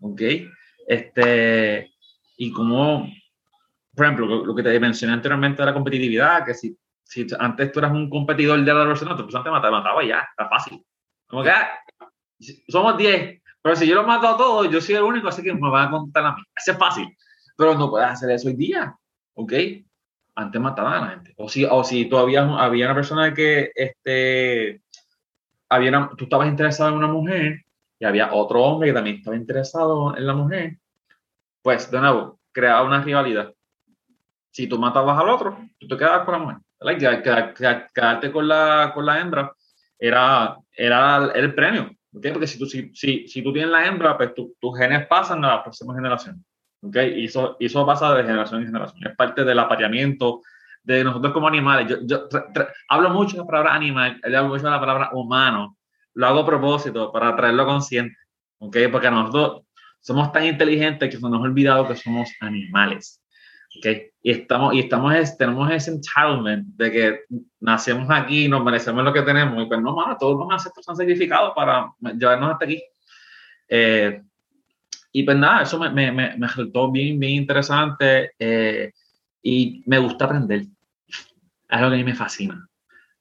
¿ok? 0.00 0.22
Este, 0.86 1.92
y 2.36 2.50
como, 2.52 3.08
por 4.00 4.06
ejemplo, 4.06 4.44
lo, 4.46 4.54
que 4.54 4.62
te 4.62 4.80
mencioné 4.80 5.12
anteriormente 5.12 5.60
de 5.60 5.66
la 5.66 5.74
competitividad, 5.74 6.42
que 6.42 6.54
si, 6.54 6.74
si 7.04 7.26
antes 7.38 7.70
tú 7.70 7.80
eras 7.80 7.92
un 7.92 8.08
competidor 8.08 8.58
de 8.58 8.72
la 8.72 8.82
Barcelona, 8.86 9.14
pues 9.14 9.34
antes 9.34 9.52
te 9.52 9.70
mataba, 9.70 10.02
ya, 10.02 10.20
está 10.20 10.48
fácil. 10.48 10.82
Como 11.26 11.42
que 11.42 11.50
ah, 11.50 11.68
somos 12.66 12.96
10, 12.96 13.42
Pero 13.60 13.76
si 13.76 13.86
yo 13.86 13.96
lo 13.96 14.06
mato 14.06 14.26
a 14.26 14.38
todos, 14.38 14.70
yo 14.70 14.80
soy 14.80 14.94
el 14.94 15.02
único, 15.02 15.28
así 15.28 15.42
que 15.42 15.52
me 15.52 15.68
van 15.68 15.88
a 15.88 15.90
contar 15.90 16.24
a 16.24 16.34
mí. 16.34 16.40
Eso 16.56 16.72
es 16.72 16.78
fácil. 16.78 17.14
Pero 17.58 17.74
no 17.74 17.90
puedes 17.90 18.08
hacer 18.08 18.30
eso 18.30 18.48
hoy 18.48 18.54
día. 18.54 18.96
¿Ok? 19.34 19.52
Antes 20.34 20.60
mataban 20.62 20.94
a 20.94 21.00
la 21.02 21.10
gente. 21.10 21.34
O 21.36 21.46
si, 21.46 21.66
o 21.66 21.84
si 21.84 22.06
todavía 22.06 22.42
había 22.56 22.86
una 22.86 22.94
persona 22.94 23.34
que 23.34 23.70
este, 23.74 24.80
había 25.68 26.08
tú 26.16 26.24
estabas 26.24 26.48
interesado 26.48 26.88
en 26.88 26.96
una 26.96 27.08
mujer 27.08 27.66
y 27.98 28.06
había 28.06 28.32
otro 28.32 28.62
hombre 28.62 28.88
que 28.88 28.94
también 28.94 29.16
estaba 29.16 29.36
interesado 29.36 30.16
en 30.16 30.26
la 30.26 30.32
mujer, 30.32 30.78
pues 31.60 31.90
de 31.90 32.00
nuevo, 32.00 32.40
creaba 32.50 32.82
una 32.82 33.02
rivalidad. 33.02 33.52
Si 34.50 34.66
tú 34.66 34.78
matabas 34.78 35.18
al 35.18 35.28
otro, 35.28 35.58
tú 35.78 35.86
te 35.86 35.96
quedabas 35.96 36.24
con 36.24 36.32
la 36.32 36.38
mujer. 36.38 36.56
Quedarte 37.94 38.32
con 38.32 38.48
la, 38.48 38.90
con 38.94 39.06
la 39.06 39.20
hembra 39.20 39.52
era, 39.98 40.56
era 40.72 41.30
el 41.34 41.54
premio. 41.54 41.90
Porque 42.12 42.46
si 42.46 42.58
tú, 42.58 42.66
si, 42.66 42.90
si, 42.94 43.28
si 43.28 43.42
tú 43.42 43.52
tienes 43.52 43.70
la 43.70 43.86
hembra, 43.86 44.16
pues 44.16 44.32
tus 44.34 44.78
genes 44.78 45.06
pasan 45.06 45.44
a 45.44 45.48
la 45.48 45.62
próxima 45.62 45.94
generación. 45.94 46.44
¿okay? 46.82 47.20
Y, 47.20 47.26
eso, 47.26 47.56
y 47.60 47.66
eso 47.66 47.86
pasa 47.86 48.14
de 48.14 48.24
generación 48.24 48.60
en 48.60 48.66
generación. 48.66 49.06
Es 49.06 49.16
parte 49.16 49.44
del 49.44 49.58
apareamiento 49.58 50.40
de 50.82 51.04
nosotros 51.04 51.32
como 51.32 51.46
animales. 51.46 51.86
Yo, 51.88 51.98
yo 52.02 52.28
hablo 52.88 53.10
mucho 53.10 53.36
de 53.36 53.42
la 53.42 53.46
palabra 53.46 53.74
animal, 53.74 54.20
hablo 54.24 54.48
mucho 54.48 54.64
de 54.64 54.70
la 54.70 54.80
palabra 54.80 55.10
humano. 55.12 55.76
Lo 56.14 56.26
hago 56.26 56.40
a 56.40 56.46
propósito 56.46 57.12
para 57.12 57.36
traerlo 57.36 57.64
consciente. 57.66 58.16
¿okay? 58.58 58.88
Porque 58.88 59.10
nosotros 59.10 59.62
somos 60.00 60.32
tan 60.32 60.44
inteligentes 60.44 61.10
que 61.10 61.16
se 61.16 61.22
nos 61.22 61.40
ha 61.40 61.42
olvidado 61.42 61.86
que 61.86 61.94
somos 61.94 62.30
animales. 62.40 63.22
¿Okay? 63.78 64.10
Y, 64.22 64.32
estamos, 64.32 64.74
y 64.74 64.80
estamos, 64.80 65.36
tenemos 65.38 65.70
ese 65.70 65.92
entitlement 65.92 66.66
de 66.76 66.90
que 66.90 67.20
nacemos 67.60 68.08
aquí, 68.10 68.48
nos 68.48 68.62
merecemos 68.62 69.02
lo 69.04 69.12
que 69.12 69.22
tenemos. 69.22 69.62
Y 69.62 69.66
pues 69.66 69.80
no, 69.80 69.94
mano, 69.94 70.16
todos 70.18 70.38
los 70.38 70.50
ancestros 70.50 70.88
han 70.88 70.96
sacrificado 70.96 71.54
para 71.54 71.92
llevarnos 72.00 72.52
hasta 72.52 72.64
aquí. 72.64 72.82
Eh, 73.68 74.22
y 75.12 75.22
pues 75.22 75.36
nada, 75.36 75.62
eso 75.62 75.78
me, 75.78 75.90
me, 75.90 76.12
me, 76.12 76.46
resultó 76.46 76.90
bien, 76.90 77.18
bien 77.18 77.32
interesante 77.32 78.32
eh, 78.38 78.92
y 79.42 79.82
me 79.86 79.98
gusta 79.98 80.26
aprender. 80.26 80.60
Es 80.60 81.26
algo 81.68 81.88
que 81.88 81.94
a 81.94 81.98
mí 81.98 82.04
me 82.04 82.14
fascina. 82.14 82.68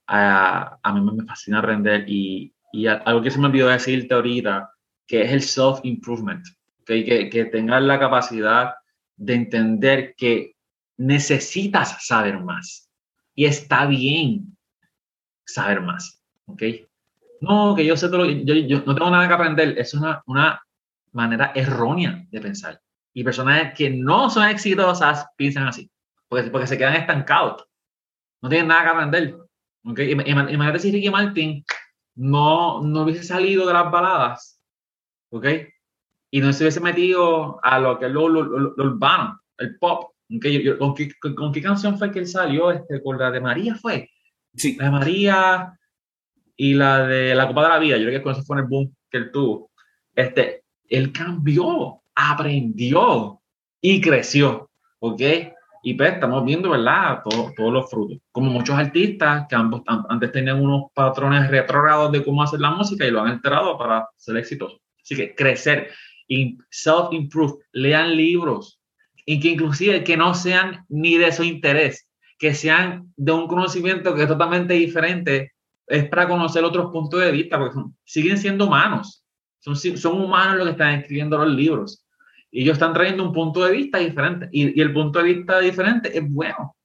A, 0.08 0.80
a 0.82 0.94
mí 0.94 1.02
me 1.02 1.26
fascina 1.26 1.60
aprender 1.60 2.04
y, 2.08 2.54
y 2.74 2.88
algo 2.88 3.22
que 3.22 3.32
se 3.32 3.40
me 3.40 3.48
olvidó 3.48 3.70
decirte 3.70 4.14
ahorita, 4.14 4.72
que 5.08 5.22
es 5.22 5.32
el 5.32 5.42
self-improvement. 5.42 6.46
¿okay? 6.82 7.06
Que, 7.06 7.30
que 7.30 7.46
tengas 7.46 7.82
la 7.82 8.00
capacidad 8.00 8.74
de 9.20 9.34
entender 9.36 10.16
que 10.18 10.56
necesitas 10.98 12.06
saber 12.06 12.40
más. 12.40 12.90
Y 13.36 13.46
está 13.46 13.86
bien 13.86 14.58
saber 15.46 15.82
más. 15.82 16.24
¿Ok? 16.46 16.64
No, 17.42 17.76
que 17.76 17.86
yo 17.86 17.96
sé 17.96 18.10
todo, 18.10 18.26
yo, 18.26 18.54
yo 18.56 18.82
no 18.86 18.96
tengo 18.96 19.12
nada 19.12 19.28
que 19.28 19.34
aprender. 19.34 19.78
Es 19.78 19.94
una, 19.94 20.24
una 20.26 20.62
manera 21.12 21.52
errónea 21.54 22.26
de 22.30 22.42
pensar. 22.42 22.82
Y 23.14 23.24
personas 23.24 23.74
que 23.74 23.90
no 23.90 24.30
son 24.30 24.48
exitosas 24.48 25.26
piensan 25.36 25.68
así, 25.68 25.90
porque, 26.28 26.50
porque 26.50 26.68
se 26.68 26.78
quedan 26.78 26.96
estancados. 26.96 27.66
No 28.42 28.50
tienen 28.50 28.68
nada 28.68 28.84
que 28.84 28.90
aprender. 28.90 29.38
¿Okay? 29.86 30.12
Imagínate 30.12 30.80
si 30.80 30.92
Ricky 30.92 31.10
Martin 31.10 31.64
no, 32.16 32.82
no 32.82 33.04
hubiese 33.04 33.24
salido 33.24 33.66
de 33.66 33.74
las 33.74 33.90
baladas, 33.90 34.62
¿ok? 35.30 35.46
Y 36.32 36.42
no 36.42 36.54
se 36.54 36.64
hubiese 36.64 36.80
metido 36.80 37.60
a 37.64 37.80
lo 37.80 37.98
que 37.98 38.06
es 38.06 38.12
lo, 38.12 38.26
urbano, 38.26 39.42
el 39.58 39.78
pop. 39.78 40.12
¿okay? 40.36 40.78
¿con, 40.78 40.94
qué, 40.94 41.10
con, 41.36 41.52
qué, 41.52 41.62
canción 41.62 41.98
fue 41.98 42.12
que 42.12 42.20
él 42.20 42.28
salió? 42.28 42.72
Este, 42.72 43.02
¿Con 43.02 43.18
la 43.18 43.32
de 43.32 43.42
María 43.42 43.76
fue? 43.76 44.10
Sí. 44.56 44.76
La 44.78 44.86
de 44.86 44.92
María 44.92 45.80
y 46.56 46.74
la 46.74 47.08
de 47.08 47.34
La 47.36 47.48
Copa 47.48 47.64
de 47.64 47.70
la 47.70 47.80
Vida. 47.80 47.98
Yo 47.98 48.06
creo 48.06 48.20
que 48.20 48.24
con 48.24 48.34
eso 48.34 48.44
fue 48.44 48.58
el 48.60 48.66
boom 48.66 48.94
que 49.10 49.18
él 49.18 49.32
tuvo. 49.32 49.72
Este, 50.14 50.64
él 50.88 51.12
cambió, 51.12 52.02
aprendió 52.16 53.42
y 53.82 54.02
creció, 54.02 54.70
¿ok? 55.00 55.22
Y 55.82 55.94
pues 55.94 56.14
estamos 56.14 56.44
viendo, 56.44 56.72
¿verdad? 56.72 57.22
todos 57.24 57.74
los 57.74 57.90
frutos. 57.90 58.18
Como 58.32 58.52
muchos 58.52 58.76
artistas 58.76 59.46
que 59.48 59.56
ambos, 59.56 59.82
antes 59.88 60.32
tenían 60.32 60.62
unos 60.62 60.92
patrones 60.94 61.50
retrógrados 61.50 62.12
de 62.12 62.24
cómo 62.24 62.44
hacer 62.44 62.60
la 62.60 62.72
música 62.72 63.06
y 63.06 63.12
lo 63.12 63.22
han 63.22 63.32
enterado 63.32 63.78
para 63.78 64.10
ser 64.18 64.36
exitosos. 64.38 64.82
Así 65.02 65.16
que 65.16 65.34
crecer, 65.34 65.90
self-improve, 66.70 67.60
lean 67.72 68.16
libros 68.16 68.80
y 69.26 69.40
que 69.40 69.50
inclusive 69.50 70.04
que 70.04 70.18
no 70.18 70.34
sean 70.34 70.86
ni 70.90 71.18
de 71.18 71.32
su 71.32 71.44
interés, 71.44 72.08
que 72.38 72.54
sean 72.54 73.12
de 73.18 73.32
un 73.32 73.48
conocimiento 73.48 74.16
que 74.16 74.24
es 74.24 74.28
totalmente 74.28 74.74
diferente, 74.76 75.54
es 75.88 76.08
para 76.08 76.28
conocer 76.28 76.64
otros 76.64 76.92
puntos 76.92 77.20
de 77.20 77.32
vista, 77.32 77.58
porque 77.58 77.80
siguen 78.06 78.38
siendo 78.38 78.68
humanos 78.68 79.20
son, 79.60 79.76
son 79.76 80.22
humanos 80.22 80.58
los 80.58 80.66
que 80.66 80.72
están 80.72 81.00
escribiendo 81.00 81.38
los 81.38 81.50
libros. 81.50 82.06
Y 82.52 82.64
ellos 82.64 82.74
están 82.74 82.94
trayendo 82.94 83.24
un 83.24 83.34
punto 83.34 83.64
de 83.64 83.72
vista 83.72 84.00
diferente. 84.00 84.50
Y, 84.52 84.80
el 84.80 84.94
punto 84.94 85.20
de 85.20 85.34
vista 85.34 85.60
diferente 85.60 86.18
es 86.18 86.24
bueno. 86.28 86.76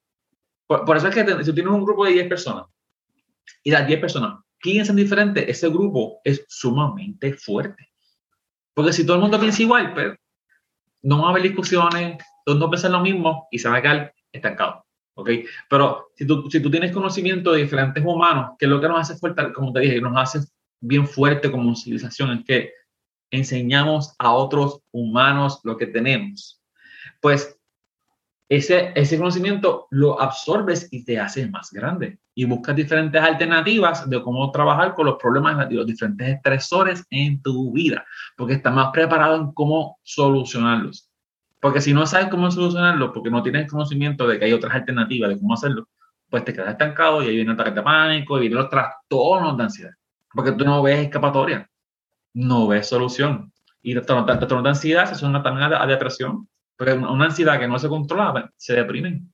Por, 0.67 0.97
eso 0.97 1.09
es 1.09 1.15
que 1.15 1.45
si 1.45 1.53
tienes 1.53 1.73
un 1.73 1.85
grupo 1.85 2.05
de 2.05 2.13
10 2.13 2.29
personas 2.29 2.67
y 3.63 3.71
las 3.71 3.87
10 3.87 4.01
personas 4.01 4.41
piensan 4.61 4.97
diferente, 4.97 5.51
ese 5.51 5.69
grupo 5.69 6.21
es 6.25 6.45
sumamente 6.49 7.35
fuerte. 7.35 7.91
Porque 8.75 8.93
si 8.93 9.07
todo 9.07 9.17
el 9.17 9.23
mundo 9.23 9.41
piensa 9.41 9.63
igual, 9.63 9.95
pues, 9.95 10.17
no 11.03 11.23
va 11.23 11.29
a 11.29 11.31
haber 11.31 11.43
discusiones, 11.43 12.19
todos 12.45 12.59
no 12.59 12.71
piensan 12.71 12.93
lo 12.93 13.01
mismo 13.01 13.47
y 13.51 13.59
se 13.59 13.69
va 13.69 13.77
a 13.77 13.83
quedar 13.83 14.15
estancado. 14.33 14.85
¿ok? 15.15 15.31
Pero 15.69 16.09
si 16.17 16.27
tú, 16.27 16.51
si 16.51 16.61
tú 16.61 16.71
tienes 16.71 16.93
conocimiento 16.93 17.53
de 17.53 17.63
diferentes 17.63 18.05
humanos, 18.05 18.57
que 18.59 18.67
es 18.67 18.71
lo 18.71 18.81
que 18.81 18.89
nos 18.89 19.01
hace 19.01 19.19
fuerte, 19.19 19.53
como 19.53 19.73
te 19.73 19.81
dije, 19.81 20.01
nos 20.01 20.17
hace 20.17 20.47
bien 20.81 21.07
fuerte 21.07 21.51
como 21.51 21.75
civilización 21.75 22.39
es 22.39 22.45
que 22.45 22.73
enseñamos 23.31 24.15
a 24.19 24.33
otros 24.33 24.81
humanos 24.93 25.61
lo 25.65 25.77
que 25.77 25.87
tenemos. 25.87 26.61
Pues 27.21 27.54
ese, 28.57 28.93
ese 28.95 29.17
conocimiento 29.17 29.87
lo 29.91 30.21
absorbes 30.21 30.89
y 30.93 31.05
te 31.05 31.19
haces 31.19 31.51
más 31.51 31.71
grande 31.73 32.19
y 32.35 32.45
buscas 32.45 32.77
diferentes 32.77 33.23
alternativas 33.23 34.09
de 34.09 34.23
cómo 34.23 34.51
trabajar 34.51 34.95
con 34.95 35.07
los 35.07 35.17
problemas 35.17 35.71
los 35.71 35.87
diferentes 35.87 36.29
estresores 36.29 37.07
en 37.11 37.41
tu 37.43 37.73
vida, 37.73 38.05
porque 38.37 38.55
estás 38.55 38.75
más 38.75 38.91
preparado 38.93 39.37
en 39.37 39.53
cómo 39.53 39.99
solucionarlos. 40.03 41.11
Porque 41.61 41.81
si 41.81 41.95
no 41.95 42.07
sabes 42.07 42.29
cómo 42.29 42.51
solucionarlo, 42.51 43.13
porque 43.13 43.31
no 43.31 43.43
tienes 43.43 43.71
conocimiento 43.71 44.27
de 44.27 44.39
que 44.39 44.47
hay 44.47 44.53
otras 44.53 44.75
alternativas 44.75 45.31
de 45.31 45.39
cómo 45.39 45.55
hacerlo, 45.55 45.89
pues 46.29 46.45
te 46.45 46.53
quedas 46.53 46.71
estancado 46.71 47.23
y 47.23 47.29
ahí 47.29 47.37
viene 47.37 47.53
el 47.53 47.61
ataque 47.61 47.77
de 47.77 47.83
pánico 47.83 48.37
y 48.37 48.41
vienen 48.41 48.59
los 48.59 48.69
trastornos 48.69 49.57
de 49.57 49.63
ansiedad 49.63 49.93
porque 50.35 50.53
tú 50.53 50.65
no 50.65 50.83
ves 50.83 50.99
escapatoria, 50.99 51.71
no 52.35 52.67
ves 52.67 52.89
solución. 52.89 53.53
Y 53.83 53.95
trastorno 53.95 54.63
de 54.63 54.69
ansiedad 54.69 55.07
se 55.07 55.15
son 55.15 55.41
también 55.43 55.73
a, 55.73 55.87
depresión, 55.87 56.49
porque 56.77 56.93
una 56.93 57.27
ansiedad 57.27 57.59
que 57.59 57.69
no 57.69 57.79
se 57.79 57.89
controla, 57.89 58.51
se 58.57 58.75
deprimen. 58.75 59.33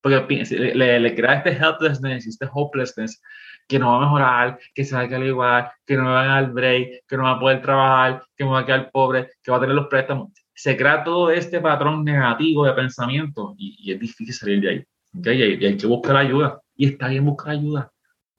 Porque 0.00 0.44
le, 0.74 1.00
le, 1.00 1.14
crea 1.14 1.34
este 1.34 1.50
helplessness, 1.50 2.26
este 2.26 2.48
hopelessness, 2.52 3.20
que 3.66 3.78
no 3.78 3.90
va 3.90 3.96
a 3.96 4.00
mejorar, 4.00 4.58
que 4.74 4.84
se 4.84 4.94
va 4.94 5.02
a 5.02 5.08
quedar 5.08 5.24
igual, 5.24 5.70
que 5.84 5.96
no 5.96 6.04
me 6.04 6.10
va 6.10 6.22
a 6.22 6.26
dar 6.26 6.52
break, 6.52 7.04
que 7.08 7.16
no 7.16 7.24
va 7.24 7.32
a 7.32 7.40
poder 7.40 7.62
trabajar, 7.62 8.22
que 8.36 8.44
me 8.44 8.50
va 8.50 8.60
a 8.60 8.66
quedar 8.66 8.90
pobre, 8.92 9.30
que 9.42 9.50
va 9.50 9.56
a 9.56 9.60
tener 9.60 9.74
los 9.74 9.88
préstamos. 9.88 10.32
Se 10.54 10.76
crea 10.76 11.02
todo 11.02 11.30
este 11.30 11.60
patrón 11.60 12.04
negativo 12.04 12.64
de 12.64 12.72
pensamiento 12.72 13.54
y, 13.58 13.92
es 13.92 13.98
difícil 13.98 14.34
salir 14.34 14.60
de 14.60 14.70
ahí. 14.70 14.84
¿okay? 15.18 15.58
Y, 15.60 15.64
hay, 15.64 15.76
que 15.76 15.86
buscar 15.86 16.16
ayuda. 16.16 16.60
Y 16.76 16.86
está 16.86 17.08
bien 17.08 17.24
buscar 17.24 17.54
ayuda. 17.54 17.90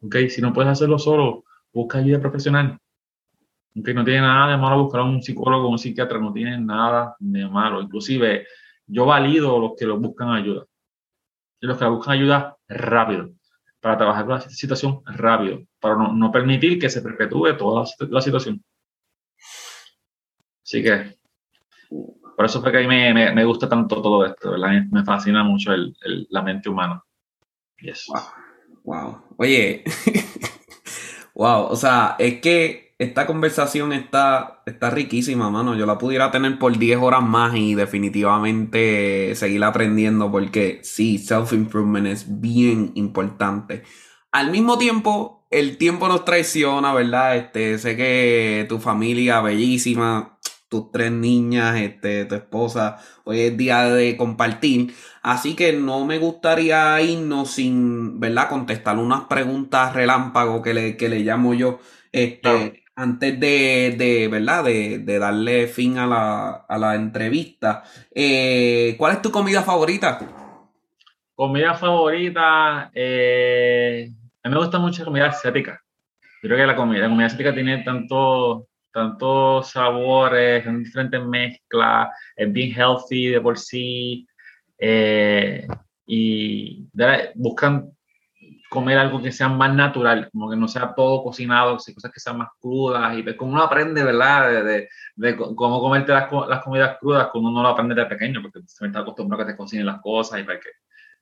¿okay? 0.02 0.30
Si 0.30 0.41
no 0.41 0.54
puedes 0.54 0.72
hacerlo 0.72 0.98
solo, 0.98 1.44
busca 1.74 1.98
ayuda 1.98 2.20
profesional. 2.20 2.78
Que 3.84 3.94
no 3.94 4.04
tiene 4.04 4.22
nada 4.22 4.52
de 4.52 4.58
malo 4.58 4.84
buscar 4.84 5.02
a 5.02 5.04
un 5.04 5.22
psicólogo 5.22 5.70
un 5.70 5.78
psiquiatra, 5.78 6.20
no 6.20 6.34
tiene 6.34 6.60
nada 6.60 7.16
de 7.20 7.48
malo. 7.48 7.82
Inclusive, 7.82 8.48
yo 8.88 9.06
valido 9.06 9.60
los 9.60 9.72
que 9.78 9.86
lo 9.86 9.98
buscan 9.99 10.30
ayuda. 10.30 10.66
Y 11.60 11.68
los 11.68 11.78
que 11.78 11.86
buscan 11.86 12.14
ayuda 12.14 12.58
rápido, 12.68 13.32
para 13.80 13.98
trabajar 13.98 14.28
la 14.28 14.41
situación 14.41 15.02
rápido, 15.06 15.62
para 15.80 15.95
no, 15.95 16.32
permitir 16.32 16.80
que 16.80 16.90
se 16.90 17.02
perpetúe 17.02 17.56
toda 17.58 17.86
la, 18.10 18.22
situación. 18.22 18.64
Así 20.64 20.84
que, 20.84 21.18
por 22.36 22.45
eso 22.45 22.62
fue 22.62 22.72
que 22.72 22.78
a 22.78 22.82
mí 22.82 22.88
me, 22.88 23.34
me, 23.34 23.45
gusta 23.45 23.68
tanto 23.70 24.02
todo 24.02 24.26
esto, 24.26 24.52
¿verdad? 24.52 24.84
Me 24.91 25.04
fascina 25.04 25.44
mucho 25.44 25.74
el, 25.74 25.95
la 26.30 26.41
mente 26.41 26.70
humana. 26.70 27.02
Yes. 27.80 28.06
Wow. 28.08 28.22
wow. 28.84 29.22
Oye, 29.38 29.84
Wow, 31.38 31.68
o 31.70 31.76
sea, 31.76 32.16
es 32.18 32.41
que 32.41 32.86
esta 32.99 33.28
conversación 33.28 33.94
está, 33.94 34.64
está 34.65 34.90
riquísima, 34.90 35.52
mano. 35.52 35.76
Yo 35.76 35.86
la 35.86 35.99
pudiera 35.99 36.32
tener 36.32 36.57
por 36.57 36.78
10 36.78 36.98
horas 36.98 37.22
más 37.22 37.56
y 37.56 37.76
definitivamente 37.76 39.36
seguir 39.36 39.64
aprendiendo 39.64 40.32
porque 40.32 40.80
sí, 40.84 41.19
self-improvement 41.19 42.07
es 42.07 42.41
bien 42.41 42.91
importante. 42.95 43.84
Al 44.32 44.49
mismo 44.52 44.80
tiempo, 44.80 45.45
el 45.52 45.78
tiempo 45.78 46.07
nos 46.07 46.26
traiciona, 46.26 46.94
¿verdad? 46.94 47.38
Este, 47.38 47.78
sé 47.78 47.95
que 47.95 48.65
tu 48.68 48.80
familia 48.80 49.41
bellísima, 49.41 50.40
tus 50.68 50.91
tres 50.91 51.11
niñas, 51.11 51.80
este, 51.80 52.26
tu 52.26 52.34
esposa, 52.34 52.98
hoy 53.26 53.41
es 53.41 53.57
día 53.57 53.86
de 53.86 54.18
compartir. 54.18 54.95
Así 55.22 55.56
que 55.56 55.72
no 55.72 56.03
me 56.06 56.18
gustaría 56.18 56.99
irnos 57.02 57.52
sin, 57.52 58.19
¿verdad? 58.19 58.49
Contestar 58.49 58.98
unas 58.98 59.26
preguntas 59.26 59.94
relámpago 59.94 60.64
que 60.64 60.74
le, 60.74 60.98
que 60.98 61.10
le 61.10 61.19
llamo 61.19 61.53
yo. 61.53 61.80
Este, 62.11 62.86
antes 62.98 63.40
de, 63.40 64.28
¿verdad? 64.30 64.65
De, 64.65 65.19
darle 65.19 65.68
fin 65.68 65.99
a 65.99 66.65
la, 66.68 66.95
entrevista, 66.95 67.84
eh, 68.14 68.95
¿cuál 68.98 69.14
es 69.14 69.22
tu 69.22 69.32
comida 69.32 69.61
favorita? 69.61 70.19
Comida 71.36 71.76
favorita, 71.76 72.90
eh, 72.94 74.10
a 74.41 74.49
mí 74.49 74.56
me 74.56 74.60
gusta 74.60 74.80
mucho 74.80 75.03
la 75.03 75.06
comida 75.06 75.28
asiática. 75.28 75.80
Creo 76.41 76.57
que 76.57 76.65
la 76.65 76.76
comida, 76.76 77.03
la 77.03 77.10
comida 77.10 77.28
asiática 77.28 77.53
tiene 77.53 77.84
tanto, 77.84 78.68
tantos 78.91 79.69
sabores, 79.69 80.65
diferentes 80.65 81.24
mezclas, 81.24 82.10
es 82.36 82.52
bien 82.52 82.72
healthy 82.72 83.28
de 83.28 83.41
por 83.41 83.60
sí. 83.60 84.28
Eh, 84.80 85.68
y 86.07 86.88
buscan 87.36 87.91
comer 88.69 88.98
algo 88.98 89.22
que 89.22 89.31
sea 89.31 89.48
más 89.48 89.73
natural, 89.73 90.30
como 90.31 90.49
que 90.49 90.57
no 90.57 90.68
sea 90.68 90.94
todo 90.94 91.23
cocinado, 91.23 91.77
cosas 91.77 92.11
que 92.11 92.19
sean 92.19 92.38
más 92.38 92.49
crudas 92.60 93.18
y 93.18 93.22
de 93.22 93.35
cómo 93.38 93.53
uno 93.53 93.64
aprende, 93.64 94.03
¿verdad? 94.03 94.64
De, 94.64 94.89
de, 95.15 95.35
cómo 95.35 95.80
comerte 95.80 96.11
las, 96.11 96.31
las, 96.48 96.64
comidas 96.64 96.98
crudas, 96.99 97.30
cuando 97.31 97.49
uno 97.49 97.64
lo 97.64 97.69
aprende 97.69 97.95
de 97.95 98.06
pequeño, 98.06 98.41
porque 98.41 98.60
se 98.65 98.85
está 98.85 98.99
acostumbrado 98.99 99.44
a 99.44 99.45
que 99.45 99.53
te 99.53 99.57
cocinen 99.57 99.85
las 99.85 100.02
cosas 100.02 100.39
y 100.39 100.44
para 100.44 100.60
que 100.60 100.69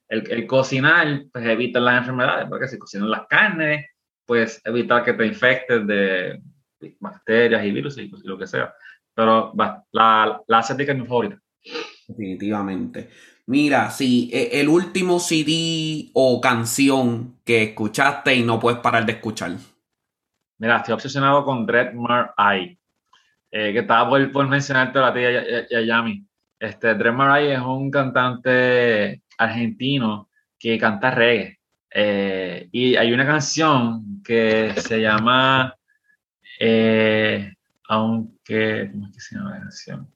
el, 0.07 0.31
el, 0.31 0.47
cocinar 0.47 1.23
pues 1.31 1.45
evita 1.45 1.80
las 1.80 1.99
enfermedades, 1.99 2.47
porque 2.49 2.67
si 2.67 2.80
cocinan 2.80 3.09
las 3.09 3.27
carnes, 3.27 3.85
pues 4.26 4.61
evitar 4.65 5.03
que 5.03 5.13
te 5.13 5.26
infectes 5.26 5.85
de 5.85 6.41
bacterias 6.99 7.63
y 7.63 7.72
virus 7.72 7.97
y, 7.97 8.11
lo 8.23 8.38
que 8.38 8.47
sea. 8.47 8.73
Pero 9.13 9.53
la, 9.91 10.41
la 10.47 10.57
asiática 10.57 10.91
es 10.91 10.97
mi 10.97 11.05
favorita. 11.05 11.39
Definitivamente. 12.07 13.09
Mira, 13.47 13.91
si 13.91 14.30
e, 14.34 14.59
el 14.59 14.69
último 14.69 15.19
CD 15.19 16.09
o 16.13 16.41
canción 16.41 17.39
que 17.45 17.63
escuchaste 17.63 18.35
y 18.35 18.43
no 18.43 18.59
puedes 18.59 18.80
parar 18.80 19.05
de 19.05 19.13
escuchar. 19.13 19.51
Mira, 20.57 20.77
estoy 20.77 20.93
obsesionado 20.93 21.43
con 21.43 21.65
Dreadmar 21.65 22.34
Eye, 22.38 22.77
eh, 23.51 23.72
que 23.73 23.80
estaba 23.80 24.09
por, 24.09 24.31
por 24.31 24.47
mencionarte 24.47 24.99
a 24.99 25.13
ti 25.13 25.19
y 25.19 25.76
a 25.76 25.81
Yami. 25.81 26.26
Este, 26.59 26.95
Dreadmar 26.95 27.39
Eye 27.39 27.53
es 27.53 27.59
un 27.59 27.91
cantante 27.91 29.22
argentino 29.38 30.30
que 30.57 30.77
canta 30.80 31.11
reggae. 31.11 31.59
Eh, 31.91 32.67
y 32.72 32.95
hay 32.95 33.13
una 33.13 33.26
canción 33.26 34.22
que 34.23 34.73
se 34.76 34.99
llama 34.99 35.76
eh, 36.59 37.53
Aunque, 37.88 38.89
¿cómo 38.91 39.07
es 39.07 39.13
que 39.13 39.19
se 39.22 39.35
llama 39.35 39.51
la 39.51 39.59
canción? 39.59 40.11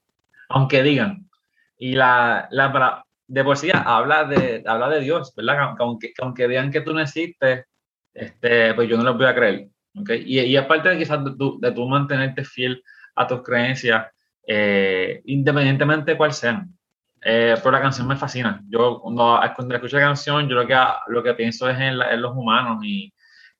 Aunque 0.50 0.84
digan. 0.84 1.30
Y 1.78 1.94
la, 1.94 2.48
la, 2.52 3.06
de 3.30 3.44
por 3.44 3.58
sí 3.58 3.70
habla 3.72 4.26
de, 4.26 4.64
habla 4.66 4.90
de 4.90 5.02
Dios, 5.02 5.34
¿verdad? 5.36 5.76
Aunque, 5.78 6.14
aunque 6.20 6.48
vean 6.48 6.72
que 6.72 6.82
tú 6.82 6.94
no 6.94 7.00
existes, 7.00 7.66
este, 8.14 8.74
pues 8.74 8.90
yo 8.90 8.98
no 8.98 9.04
les 9.04 9.16
voy 9.16 9.28
a 9.28 9.36
creer. 9.36 9.68
¿okay? 9.96 10.24
Y, 10.26 10.40
y 10.40 10.58
aparte 10.58 10.90
de 10.90 10.98
quizás 10.98 11.24
de 11.24 11.36
tú, 11.38 11.60
de 11.62 11.72
mantenerte 11.72 12.44
fiel 12.44 12.84
a 13.16 13.28
tus 13.28 13.44
creencias, 13.44 14.08
eh, 14.48 15.22
independientemente 15.26 16.12
de 16.12 16.18
cuál 16.18 16.34
sean. 16.34 16.74
Eh, 17.22 17.54
pero 17.58 17.72
la 17.72 17.82
canción 17.82 18.08
me 18.08 18.16
fascina. 18.16 18.64
Yo 18.68 19.00
cuando, 19.00 19.40
cuando 19.56 19.76
escucho 19.76 19.98
la 19.98 20.06
canción, 20.06 20.50
yo 20.50 20.56
lo 20.56 20.66
que, 20.66 20.76
lo 21.08 21.22
que 21.22 21.34
pienso 21.36 21.70
es 21.70 21.78
en, 21.78 22.02
en 22.02 22.22
los 22.22 22.36
humanos 22.36 22.80
y, 22.84 23.14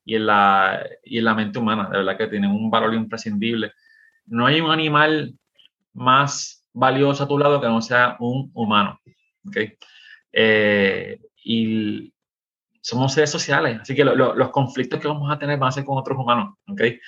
y, 0.04 0.16
en 0.16 0.26
la, 0.26 0.84
y 1.04 1.18
en 1.18 1.24
la 1.24 1.34
mente 1.34 1.60
humana, 1.60 1.88
de 1.88 1.98
verdad 1.98 2.18
que 2.18 2.26
tienen 2.26 2.50
un 2.50 2.70
valor 2.70 2.92
imprescindible. 2.94 3.72
No 4.26 4.46
hay 4.46 4.60
un 4.60 4.72
animal 4.72 5.32
más 5.92 6.66
valioso 6.72 7.24
a 7.24 7.28
tu 7.28 7.38
lado 7.38 7.60
que 7.60 7.68
no 7.68 7.80
sea 7.80 8.16
un 8.18 8.50
humano. 8.54 8.99
¿Okay? 9.46 9.76
Eh, 10.32 11.18
y 11.44 12.12
somos 12.80 13.12
seres 13.12 13.30
sociales, 13.30 13.78
así 13.80 13.94
que 13.94 14.04
los 14.04 14.50
conflictos 14.50 15.00
que 15.00 15.08
vamos 15.08 15.30
a 15.30 15.38
tener 15.38 15.58
van 15.58 15.68
a 15.68 15.72
ser 15.72 15.84
con 15.84 15.98
otros 15.98 16.18
humanos, 16.18 16.54
¿okay? 16.66 16.98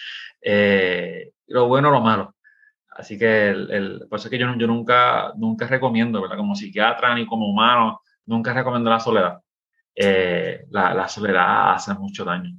Eh, 0.41 1.33
lo 1.47 1.69
bueno 1.69 1.89
o 1.89 1.93
lo 1.93 2.01
malo. 2.01 2.35
Así 2.91 3.19
que 3.19 3.49
el, 3.51 4.07
por 4.09 4.19
eso 4.19 4.29
es 4.29 4.31
que 4.31 4.39
yo, 4.39 4.55
yo 4.57 4.67
nunca, 4.67 5.33
nunca 5.37 5.67
recomiendo, 5.67 6.21
¿verdad? 6.21 6.37
Como 6.37 6.55
psiquiatra 6.55 7.15
ni 7.15 7.27
como 7.27 7.49
humano, 7.49 8.03
nunca 8.27 8.53
recomiendo 8.53 8.91
la 8.91 9.01
soledad. 9.01 9.41
Eh, 9.95 10.67
la, 10.71 10.95
la, 10.95 11.09
soledad 11.09 11.73
hace 11.73 11.95
mucho 11.95 12.25
daño. 12.25 12.51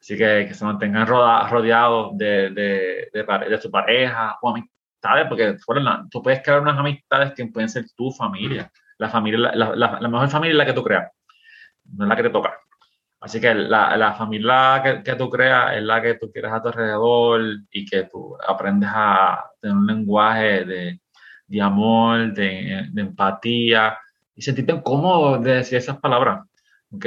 Así 0.00 0.16
que 0.16 0.46
que 0.48 0.54
se 0.54 0.64
mantengan 0.64 1.06
rodeados 1.06 2.16
de, 2.16 2.50
de, 2.50 3.10
de, 3.12 3.22
de, 3.22 3.70
pareja 3.70 4.38
o 4.40 4.50
amistades, 4.50 5.26
porque 5.28 5.56
tú 6.10 6.22
puedes 6.22 6.42
crear 6.42 6.60
unas 6.60 6.78
amistades 6.78 7.32
que 7.34 7.46
pueden 7.46 7.68
ser 7.68 7.84
tu 7.94 8.10
familia 8.10 8.70
la 9.00 9.08
familia, 9.08 9.50
la, 9.54 9.74
la, 9.74 10.08
mejor 10.08 10.28
familia 10.28 10.52
es 10.52 10.58
la 10.58 10.66
que 10.66 10.72
tú 10.74 10.84
creas, 10.84 11.10
no 11.84 12.04
es 12.04 12.08
la 12.08 12.16
que 12.16 12.22
te 12.22 12.30
toca. 12.30 12.54
Así 13.20 13.40
que 13.40 13.54
la, 13.54 13.96
la 13.96 14.12
familia 14.12 14.82
que, 14.84 15.02
que, 15.02 15.14
tú 15.16 15.28
creas 15.30 15.76
es 15.76 15.82
la 15.82 16.00
que 16.02 16.14
tú 16.14 16.30
quieres 16.30 16.52
a 16.52 16.62
tu 16.62 16.68
alrededor 16.68 17.40
y 17.70 17.86
que 17.86 18.04
tú 18.04 18.36
aprendes 18.46 18.90
a 18.92 19.44
tener 19.60 19.76
un 19.76 19.86
lenguaje 19.86 20.64
de, 20.64 21.00
de 21.46 21.60
amor, 21.62 22.32
de, 22.32 22.88
de, 22.90 23.00
empatía 23.00 23.98
y 24.34 24.42
sentirte 24.42 24.82
cómodo 24.82 25.38
de 25.38 25.56
decir 25.56 25.78
esas 25.78 25.98
palabras. 25.98 26.46
¿ok? 26.92 27.06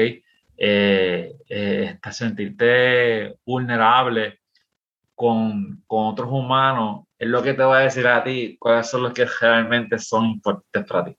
Eh, 0.57 1.36
eh, 1.49 1.99
sentirte 2.11 3.36
vulnerable 3.45 4.40
con, 5.15 5.84
con, 5.88 6.07
otros 6.07 6.30
humanos 6.32 7.06
es 7.18 7.28
lo 7.28 7.41
que 7.44 7.53
te 7.53 7.64
va 7.64 7.80
a 7.80 7.82
decir 7.82 8.07
a 8.07 8.24
ti 8.24 8.57
cuáles 8.60 8.90
son 8.90 9.03
los 9.03 9.14
que 9.14 9.26
realmente 9.26 9.98
son 9.99 10.26
importantes 10.26 10.86
para 10.86 11.06
ti. 11.06 11.18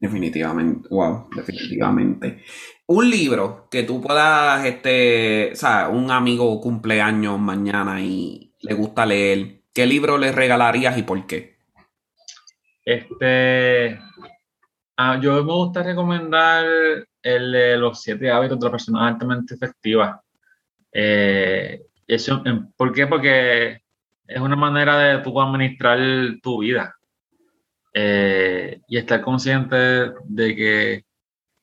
Definitivamente, 0.00 0.88
wow, 0.88 1.28
definitivamente. 1.36 2.42
Un 2.86 3.10
libro 3.10 3.68
que 3.70 3.82
tú 3.82 4.00
puedas, 4.00 4.64
este, 4.64 5.52
o 5.52 5.56
sea, 5.56 5.90
un 5.90 6.10
amigo 6.10 6.58
cumpleaños 6.58 7.38
mañana 7.38 8.00
y 8.00 8.54
le 8.62 8.74
gusta 8.74 9.04
leer, 9.04 9.60
¿qué 9.74 9.84
libro 9.84 10.16
le 10.16 10.32
regalarías 10.32 10.96
y 10.96 11.02
por 11.02 11.26
qué? 11.26 11.58
Este, 12.82 14.00
ah, 14.96 15.20
yo 15.20 15.44
me 15.44 15.52
gusta 15.52 15.82
recomendar 15.82 16.64
el 17.22 17.52
de 17.52 17.76
los 17.76 18.00
siete 18.00 18.30
hábitos 18.30 18.58
de 18.58 18.66
la 18.66 18.72
persona 18.72 19.06
altamente 19.06 19.54
efectiva. 19.54 20.22
Eh, 20.92 21.82
eso, 22.08 22.42
¿Por 22.74 22.92
qué? 22.94 23.06
Porque 23.06 23.82
es 24.26 24.40
una 24.40 24.56
manera 24.56 24.98
de 24.98 25.22
tú 25.22 25.38
administrar 25.38 25.98
tu 26.42 26.60
vida. 26.60 26.96
Eh, 27.92 28.80
y 28.86 28.98
estar 28.98 29.20
consciente 29.20 30.12
de 30.24 30.54
que 30.54 31.04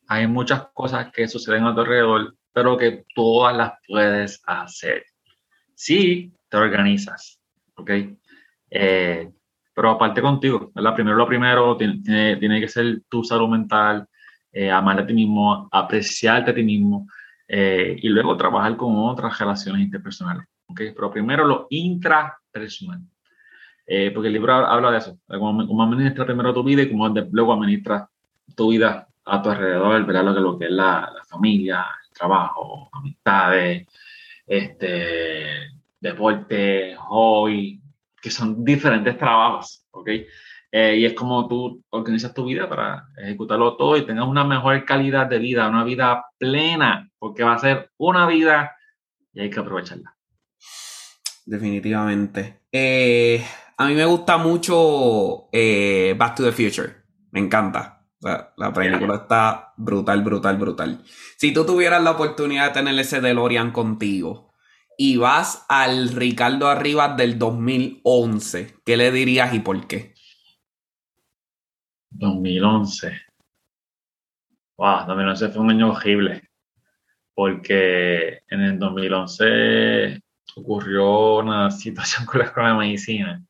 hay 0.08 0.28
muchas 0.28 0.68
cosas 0.74 1.10
que 1.12 1.28
suceden 1.28 1.64
a 1.64 1.74
tu 1.74 1.82
alrededor, 1.82 2.36
pero 2.52 2.78
que 2.78 3.06
todas 3.16 3.56
las 3.56 3.74
puedes 3.88 4.42
hacer. 4.46 5.06
Si 5.74 6.34
te 6.50 6.58
organizas, 6.58 7.40
¿ok? 7.76 7.92
Eh, 8.70 9.30
pero 9.74 9.92
aparte 9.92 10.22
contigo, 10.22 10.72
¿verdad? 10.74 10.96
Primero 10.96 11.16
lo 11.16 11.28
primero 11.28 11.78
tiene, 11.78 12.36
tiene, 12.38 12.60
que 12.60 12.68
ser 12.68 13.02
tu 13.08 13.24
salud 13.24 13.48
mental, 13.48 14.08
eh, 14.52 14.72
amar 14.72 15.00
a 15.00 15.06
ti 15.06 15.14
mismo, 15.14 15.70
apreciarte 15.72 16.52
a 16.52 16.56
ti 16.56 16.64
mismo 16.64 17.08
y 17.50 18.10
luego 18.10 18.36
trabajar 18.36 18.76
con 18.76 18.94
otras 18.98 19.40
relaciones 19.40 19.82
interpersonales, 19.82 20.46
¿ok? 20.66 20.82
Pero 20.94 21.10
primero 21.10 21.46
lo 21.46 21.68
intrapersonal. 21.70 23.00
Eh, 23.90 24.12
porque 24.14 24.28
el 24.28 24.34
libro 24.34 24.54
habla 24.54 24.92
de 24.92 24.98
eso, 24.98 25.18
de 25.30 25.40
cómo, 25.40 25.66
cómo 25.66 25.84
administras 25.84 26.26
primero 26.26 26.54
tu 26.54 26.62
vida 26.62 26.82
y 26.82 26.92
cómo 26.92 27.08
luego 27.08 27.54
administras 27.54 28.10
tu 28.54 28.70
vida 28.70 29.08
a 29.24 29.42
tu 29.42 29.50
alrededor, 29.50 30.06
¿verdad? 30.06 30.26
Lo 30.26 30.34
que, 30.34 30.42
lo 30.42 30.60
que 30.60 30.66
es 30.66 30.72
la, 30.72 31.12
la 31.16 31.24
familia, 31.24 31.86
el 32.06 32.14
trabajo, 32.14 32.90
amistades, 32.92 33.88
este, 34.46 35.72
deporte, 36.00 36.96
hobby, 36.98 37.82
que 38.22 38.30
son 38.30 38.64
diferentes 38.64 39.18
trabajos, 39.18 39.86
¿ok? 39.92 40.10
Eh, 40.70 40.98
y 40.98 41.06
es 41.06 41.14
como 41.14 41.48
tú 41.48 41.82
organizas 41.90 42.34
tu 42.34 42.46
vida 42.46 42.68
para 42.68 43.08
ejecutarlo 43.18 43.78
todo 43.78 43.96
y 43.96 44.06
tengas 44.06 44.28
una 44.28 44.44
mejor 44.44 44.84
calidad 44.84 45.28
de 45.28 45.40
vida, 45.40 45.70
una 45.70 45.84
vida 45.84 46.26
plena, 46.38 47.10
porque 47.20 47.44
va 47.44 47.54
a 47.54 47.60
ser 47.60 47.92
una 47.98 48.28
vida 48.28 48.76
y 49.34 49.42
hay 49.42 49.50
que 49.50 49.60
aprovecharla. 49.60 50.14
Definitivamente. 51.46 52.60
Eh, 52.72 53.42
a 53.78 53.88
mí 53.88 53.94
me 53.94 54.06
gusta 54.06 54.38
mucho 54.38 55.50
eh, 55.52 56.16
Back 56.18 56.36
to 56.36 56.44
the 56.44 56.52
Future. 56.52 56.96
Me 57.32 57.40
encanta. 57.40 57.94
la 58.20 58.74
película 58.74 59.16
está 59.16 59.74
brutal, 59.78 60.24
brutal, 60.24 60.58
brutal. 60.58 61.04
Si 61.38 61.54
tú 61.54 61.66
tuvieras 61.66 62.04
la 62.04 62.12
oportunidad 62.12 62.68
de 62.68 62.74
tener 62.74 63.00
ese 63.00 63.22
DeLorean 63.22 63.72
contigo 63.72 64.52
y 64.98 65.18
vas 65.18 65.66
al 65.70 66.10
Ricardo 66.10 66.68
Arribas 66.68 67.16
del 67.18 67.38
2011, 67.38 68.80
¿qué 68.84 68.98
le 68.98 69.12
dirías 69.12 69.54
y 69.54 69.60
por 69.60 69.86
qué? 69.86 70.16
2011. 72.10 73.22
Wow, 74.78 75.06
2011 75.06 75.50
fue 75.50 75.62
un 75.62 75.70
año 75.70 75.92
horrible. 75.92 76.50
Porque 77.36 78.40
en 78.50 78.62
el 78.62 78.80
2011 78.80 80.20
ocurrió 80.68 81.38
una 81.38 81.72
situación 81.72 82.26
con 82.28 82.40
la 82.40 82.46
escuela 82.46 82.70
de 82.70 82.76
medicina 82.76 83.42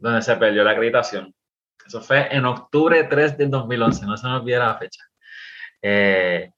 donde 0.00 0.22
se 0.22 0.36
perdió 0.36 0.64
la 0.64 0.72
acreditación. 0.72 1.34
Eso 1.86 2.00
fue 2.00 2.34
en 2.34 2.44
octubre 2.46 3.04
3 3.04 3.36
del 3.36 3.50
2011, 3.50 4.06
no 4.06 4.16
se 4.16 4.26
me 4.26 4.34
olvida 4.34 4.60
la 4.60 4.78
fecha. 4.78 5.02
Eh, 5.82 6.50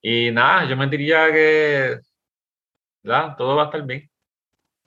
y 0.00 0.30
nada, 0.30 0.64
yo 0.64 0.76
me 0.76 0.86
diría 0.86 1.30
que 1.30 2.00
todo 3.36 3.56
va 3.56 3.64
a 3.64 3.66
estar 3.66 3.82
bien. 3.84 4.10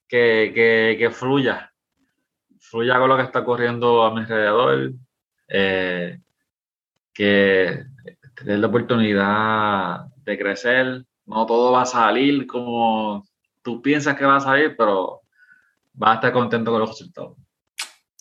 que, 0.07 1.09
fluya, 1.13 1.71
fluya 2.59 2.99
con 2.99 3.09
lo 3.09 3.17
que 3.17 3.23
está 3.23 3.39
ocurriendo 3.39 4.03
a 4.03 4.13
mi 4.13 4.21
alrededor, 4.21 4.91
eh, 5.47 6.19
que 7.13 7.83
tener 8.35 8.59
la 8.59 8.67
oportunidad 8.67 10.05
de 10.17 10.37
crecer. 10.37 11.05
No 11.25 11.45
todo 11.45 11.71
va 11.71 11.83
a 11.83 11.85
salir 11.85 12.47
como 12.47 13.23
tú 13.61 13.81
piensas 13.81 14.15
que 14.17 14.25
va 14.25 14.38
a 14.38 14.41
salir, 14.41 14.75
pero 14.77 15.21
vas 15.93 16.11
a 16.11 16.15
estar 16.15 16.33
contento 16.33 16.71
con 16.71 16.79
los 16.79 16.89
resultados. 16.89 17.38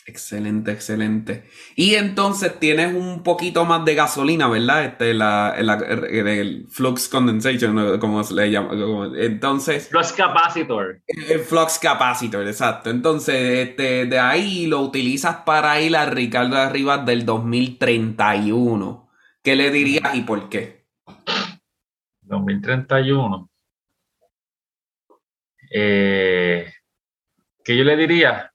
Excelente, 0.06 0.72
excelente. 0.72 1.44
Y 1.76 1.94
entonces 1.94 2.58
tienes 2.58 2.94
un 2.94 3.22
poquito 3.22 3.64
más 3.64 3.84
de 3.84 3.94
gasolina, 3.94 4.48
¿verdad? 4.48 4.84
Este, 4.84 5.14
la, 5.14 5.54
el 5.56 6.66
flux 6.68 7.08
condensation, 7.08 7.98
como 8.00 8.24
se 8.24 8.34
le 8.34 8.50
llama. 8.50 8.70
Entonces. 9.18 9.88
Flux 9.88 10.12
capacitor. 10.12 11.00
El 11.06 11.40
flux 11.40 11.78
capacitor, 11.78 12.46
exacto. 12.46 12.90
Entonces, 12.90 13.68
este, 13.68 14.06
de 14.06 14.18
ahí 14.18 14.66
lo 14.66 14.80
utilizas 14.80 15.36
para 15.44 15.80
ir 15.80 15.96
a 15.96 16.06
Ricardo 16.06 16.56
arriba 16.56 16.98
del 16.98 17.24
2031. 17.24 19.08
¿Qué 19.42 19.54
le 19.54 19.70
dirías 19.70 20.14
y 20.14 20.22
por 20.22 20.48
qué? 20.48 20.86
2031. 22.22 23.49
Eh, 25.70 26.72
¿Qué 27.64 27.76
yo 27.76 27.84
le 27.84 27.96
diría? 27.96 28.52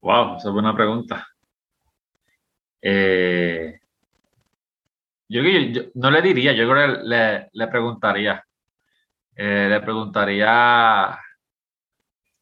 Wow, 0.00 0.36
esa 0.36 0.48
es 0.48 0.52
buena 0.52 0.74
pregunta. 0.74 1.26
Eh, 2.82 3.80
yo, 5.28 5.40
no 5.94 6.10
le 6.10 6.20
diría, 6.20 6.52
yo 6.52 6.68
creo 6.68 7.02
que 7.02 7.48
le, 7.52 7.68
preguntaría. 7.68 8.44
Eh, 9.36 9.68
le 9.70 9.80
preguntaría 9.80 11.18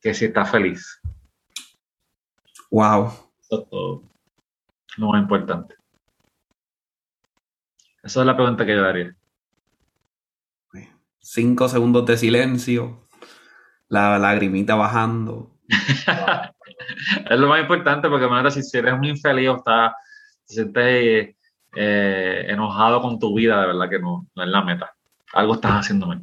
que 0.01 0.15
si 0.15 0.25
está 0.25 0.45
feliz. 0.45 1.01
Wow. 2.71 3.09
Eso 3.39 3.63
es 3.63 3.71
todo. 3.71 4.03
Lo 4.97 5.09
más 5.09 5.23
importante. 5.23 5.77
Esa 8.03 8.21
es 8.21 8.27
la 8.27 8.35
pregunta 8.35 8.67
que 8.67 8.75
yo 8.75 8.83
daría. 8.83 9.17
Cinco 11.21 11.69
segundos 11.69 12.05
de 12.07 12.17
silencio, 12.17 13.07
la 13.93 14.19
lagrimita 14.19 14.75
bajando. 14.75 15.51
es 15.69 17.39
lo 17.39 17.47
más 17.47 17.61
importante 17.61 18.09
porque, 18.09 18.27
manera, 18.27 18.51
si 18.51 18.79
eres 18.79 18.95
un 18.95 19.05
infeliz 19.05 19.51
o 19.51 19.57
estás, 19.57 19.93
te 20.47 20.55
sientes 20.55 21.37
eh, 21.75 22.47
enojado 22.49 23.03
con 23.03 23.19
tu 23.19 23.35
vida, 23.35 23.61
de 23.61 23.67
verdad 23.67 23.91
que 23.91 23.99
no, 23.99 24.27
no 24.35 24.43
es 24.43 24.49
la 24.49 24.63
meta. 24.63 24.95
Algo 25.35 25.55
estás 25.55 25.73
haciendo 25.73 26.07
mal. 26.07 26.23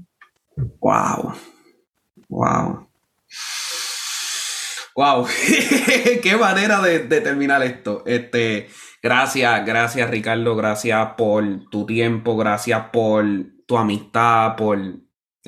Wow. 0.80 1.34
Wow. 2.28 2.90
Wow. 4.96 5.28
Qué 6.24 6.38
manera 6.40 6.82
de, 6.82 7.08
de, 7.08 7.22
terminar 7.22 7.62
esto. 7.62 8.02
Este, 8.08 8.68
gracias, 9.04 9.64
gracias 9.64 10.10
Ricardo, 10.10 10.56
gracias 10.56 11.10
por 11.16 11.70
tu 11.70 11.86
tiempo, 11.86 12.36
gracias 12.36 12.88
por 12.92 13.26
tu 13.68 13.78
amistad, 13.78 14.56
por 14.56 14.80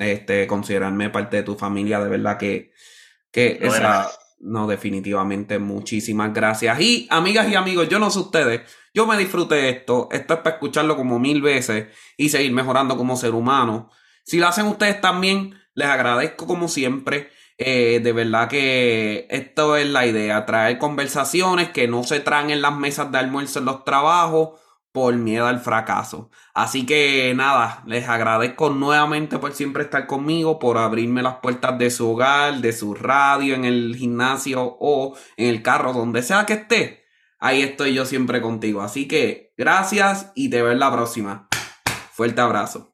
este, 0.02 0.46
considerarme 0.46 1.10
parte 1.10 1.38
de 1.38 1.42
tu 1.42 1.56
familia. 1.56 2.00
De 2.00 2.08
verdad 2.08 2.38
que, 2.38 2.72
que 3.30 3.58
esa, 3.60 4.10
no, 4.40 4.66
definitivamente 4.66 5.58
muchísimas 5.58 6.34
gracias. 6.34 6.80
Y 6.80 7.06
amigas 7.10 7.48
y 7.48 7.54
amigos, 7.54 7.88
yo 7.88 7.98
no 7.98 8.10
sé 8.10 8.18
ustedes, 8.18 8.60
yo 8.92 9.06
me 9.06 9.16
disfruté 9.16 9.68
esto. 9.68 10.08
Esto 10.10 10.34
es 10.34 10.40
para 10.40 10.56
escucharlo 10.56 10.96
como 10.96 11.18
mil 11.18 11.40
veces 11.40 11.86
y 12.16 12.28
seguir 12.28 12.52
mejorando 12.52 12.96
como 12.96 13.16
ser 13.16 13.34
humano. 13.34 13.90
Si 14.24 14.38
lo 14.38 14.48
hacen 14.48 14.66
ustedes 14.66 15.00
también, 15.00 15.60
les 15.74 15.88
agradezco 15.88 16.46
como 16.46 16.68
siempre. 16.68 17.30
Eh, 17.58 18.00
de 18.02 18.12
verdad 18.12 18.48
que 18.48 19.26
esto 19.30 19.76
es 19.76 19.86
la 19.86 20.06
idea, 20.06 20.44
traer 20.46 20.78
conversaciones 20.78 21.68
que 21.68 21.86
no 21.86 22.02
se 22.02 22.18
traen 22.18 22.50
en 22.50 22.62
las 22.62 22.76
mesas 22.76 23.12
de 23.12 23.18
almuerzo 23.18 23.60
en 23.60 23.66
los 23.66 23.84
trabajos 23.84 24.58
por 24.92 25.14
miedo 25.16 25.46
al 25.46 25.60
fracaso. 25.60 26.30
Así 26.54 26.86
que 26.86 27.32
nada, 27.34 27.82
les 27.86 28.08
agradezco 28.08 28.70
nuevamente 28.70 29.38
por 29.38 29.52
siempre 29.52 29.84
estar 29.84 30.06
conmigo, 30.06 30.58
por 30.58 30.78
abrirme 30.78 31.22
las 31.22 31.36
puertas 31.36 31.78
de 31.78 31.90
su 31.90 32.10
hogar, 32.10 32.60
de 32.60 32.72
su 32.72 32.94
radio, 32.94 33.54
en 33.54 33.64
el 33.64 33.96
gimnasio 33.96 34.76
o 34.78 35.16
en 35.36 35.48
el 35.48 35.62
carro, 35.62 35.92
donde 35.92 36.22
sea 36.22 36.46
que 36.46 36.54
esté. 36.54 37.04
Ahí 37.38 37.62
estoy 37.62 37.94
yo 37.94 38.04
siempre 38.04 38.40
contigo. 38.40 38.82
Así 38.82 39.08
que 39.08 39.52
gracias 39.56 40.30
y 40.34 40.50
te 40.50 40.62
veo 40.62 40.72
en 40.72 40.78
la 40.78 40.92
próxima. 40.92 41.48
Fuerte 42.12 42.40
abrazo. 42.40 42.91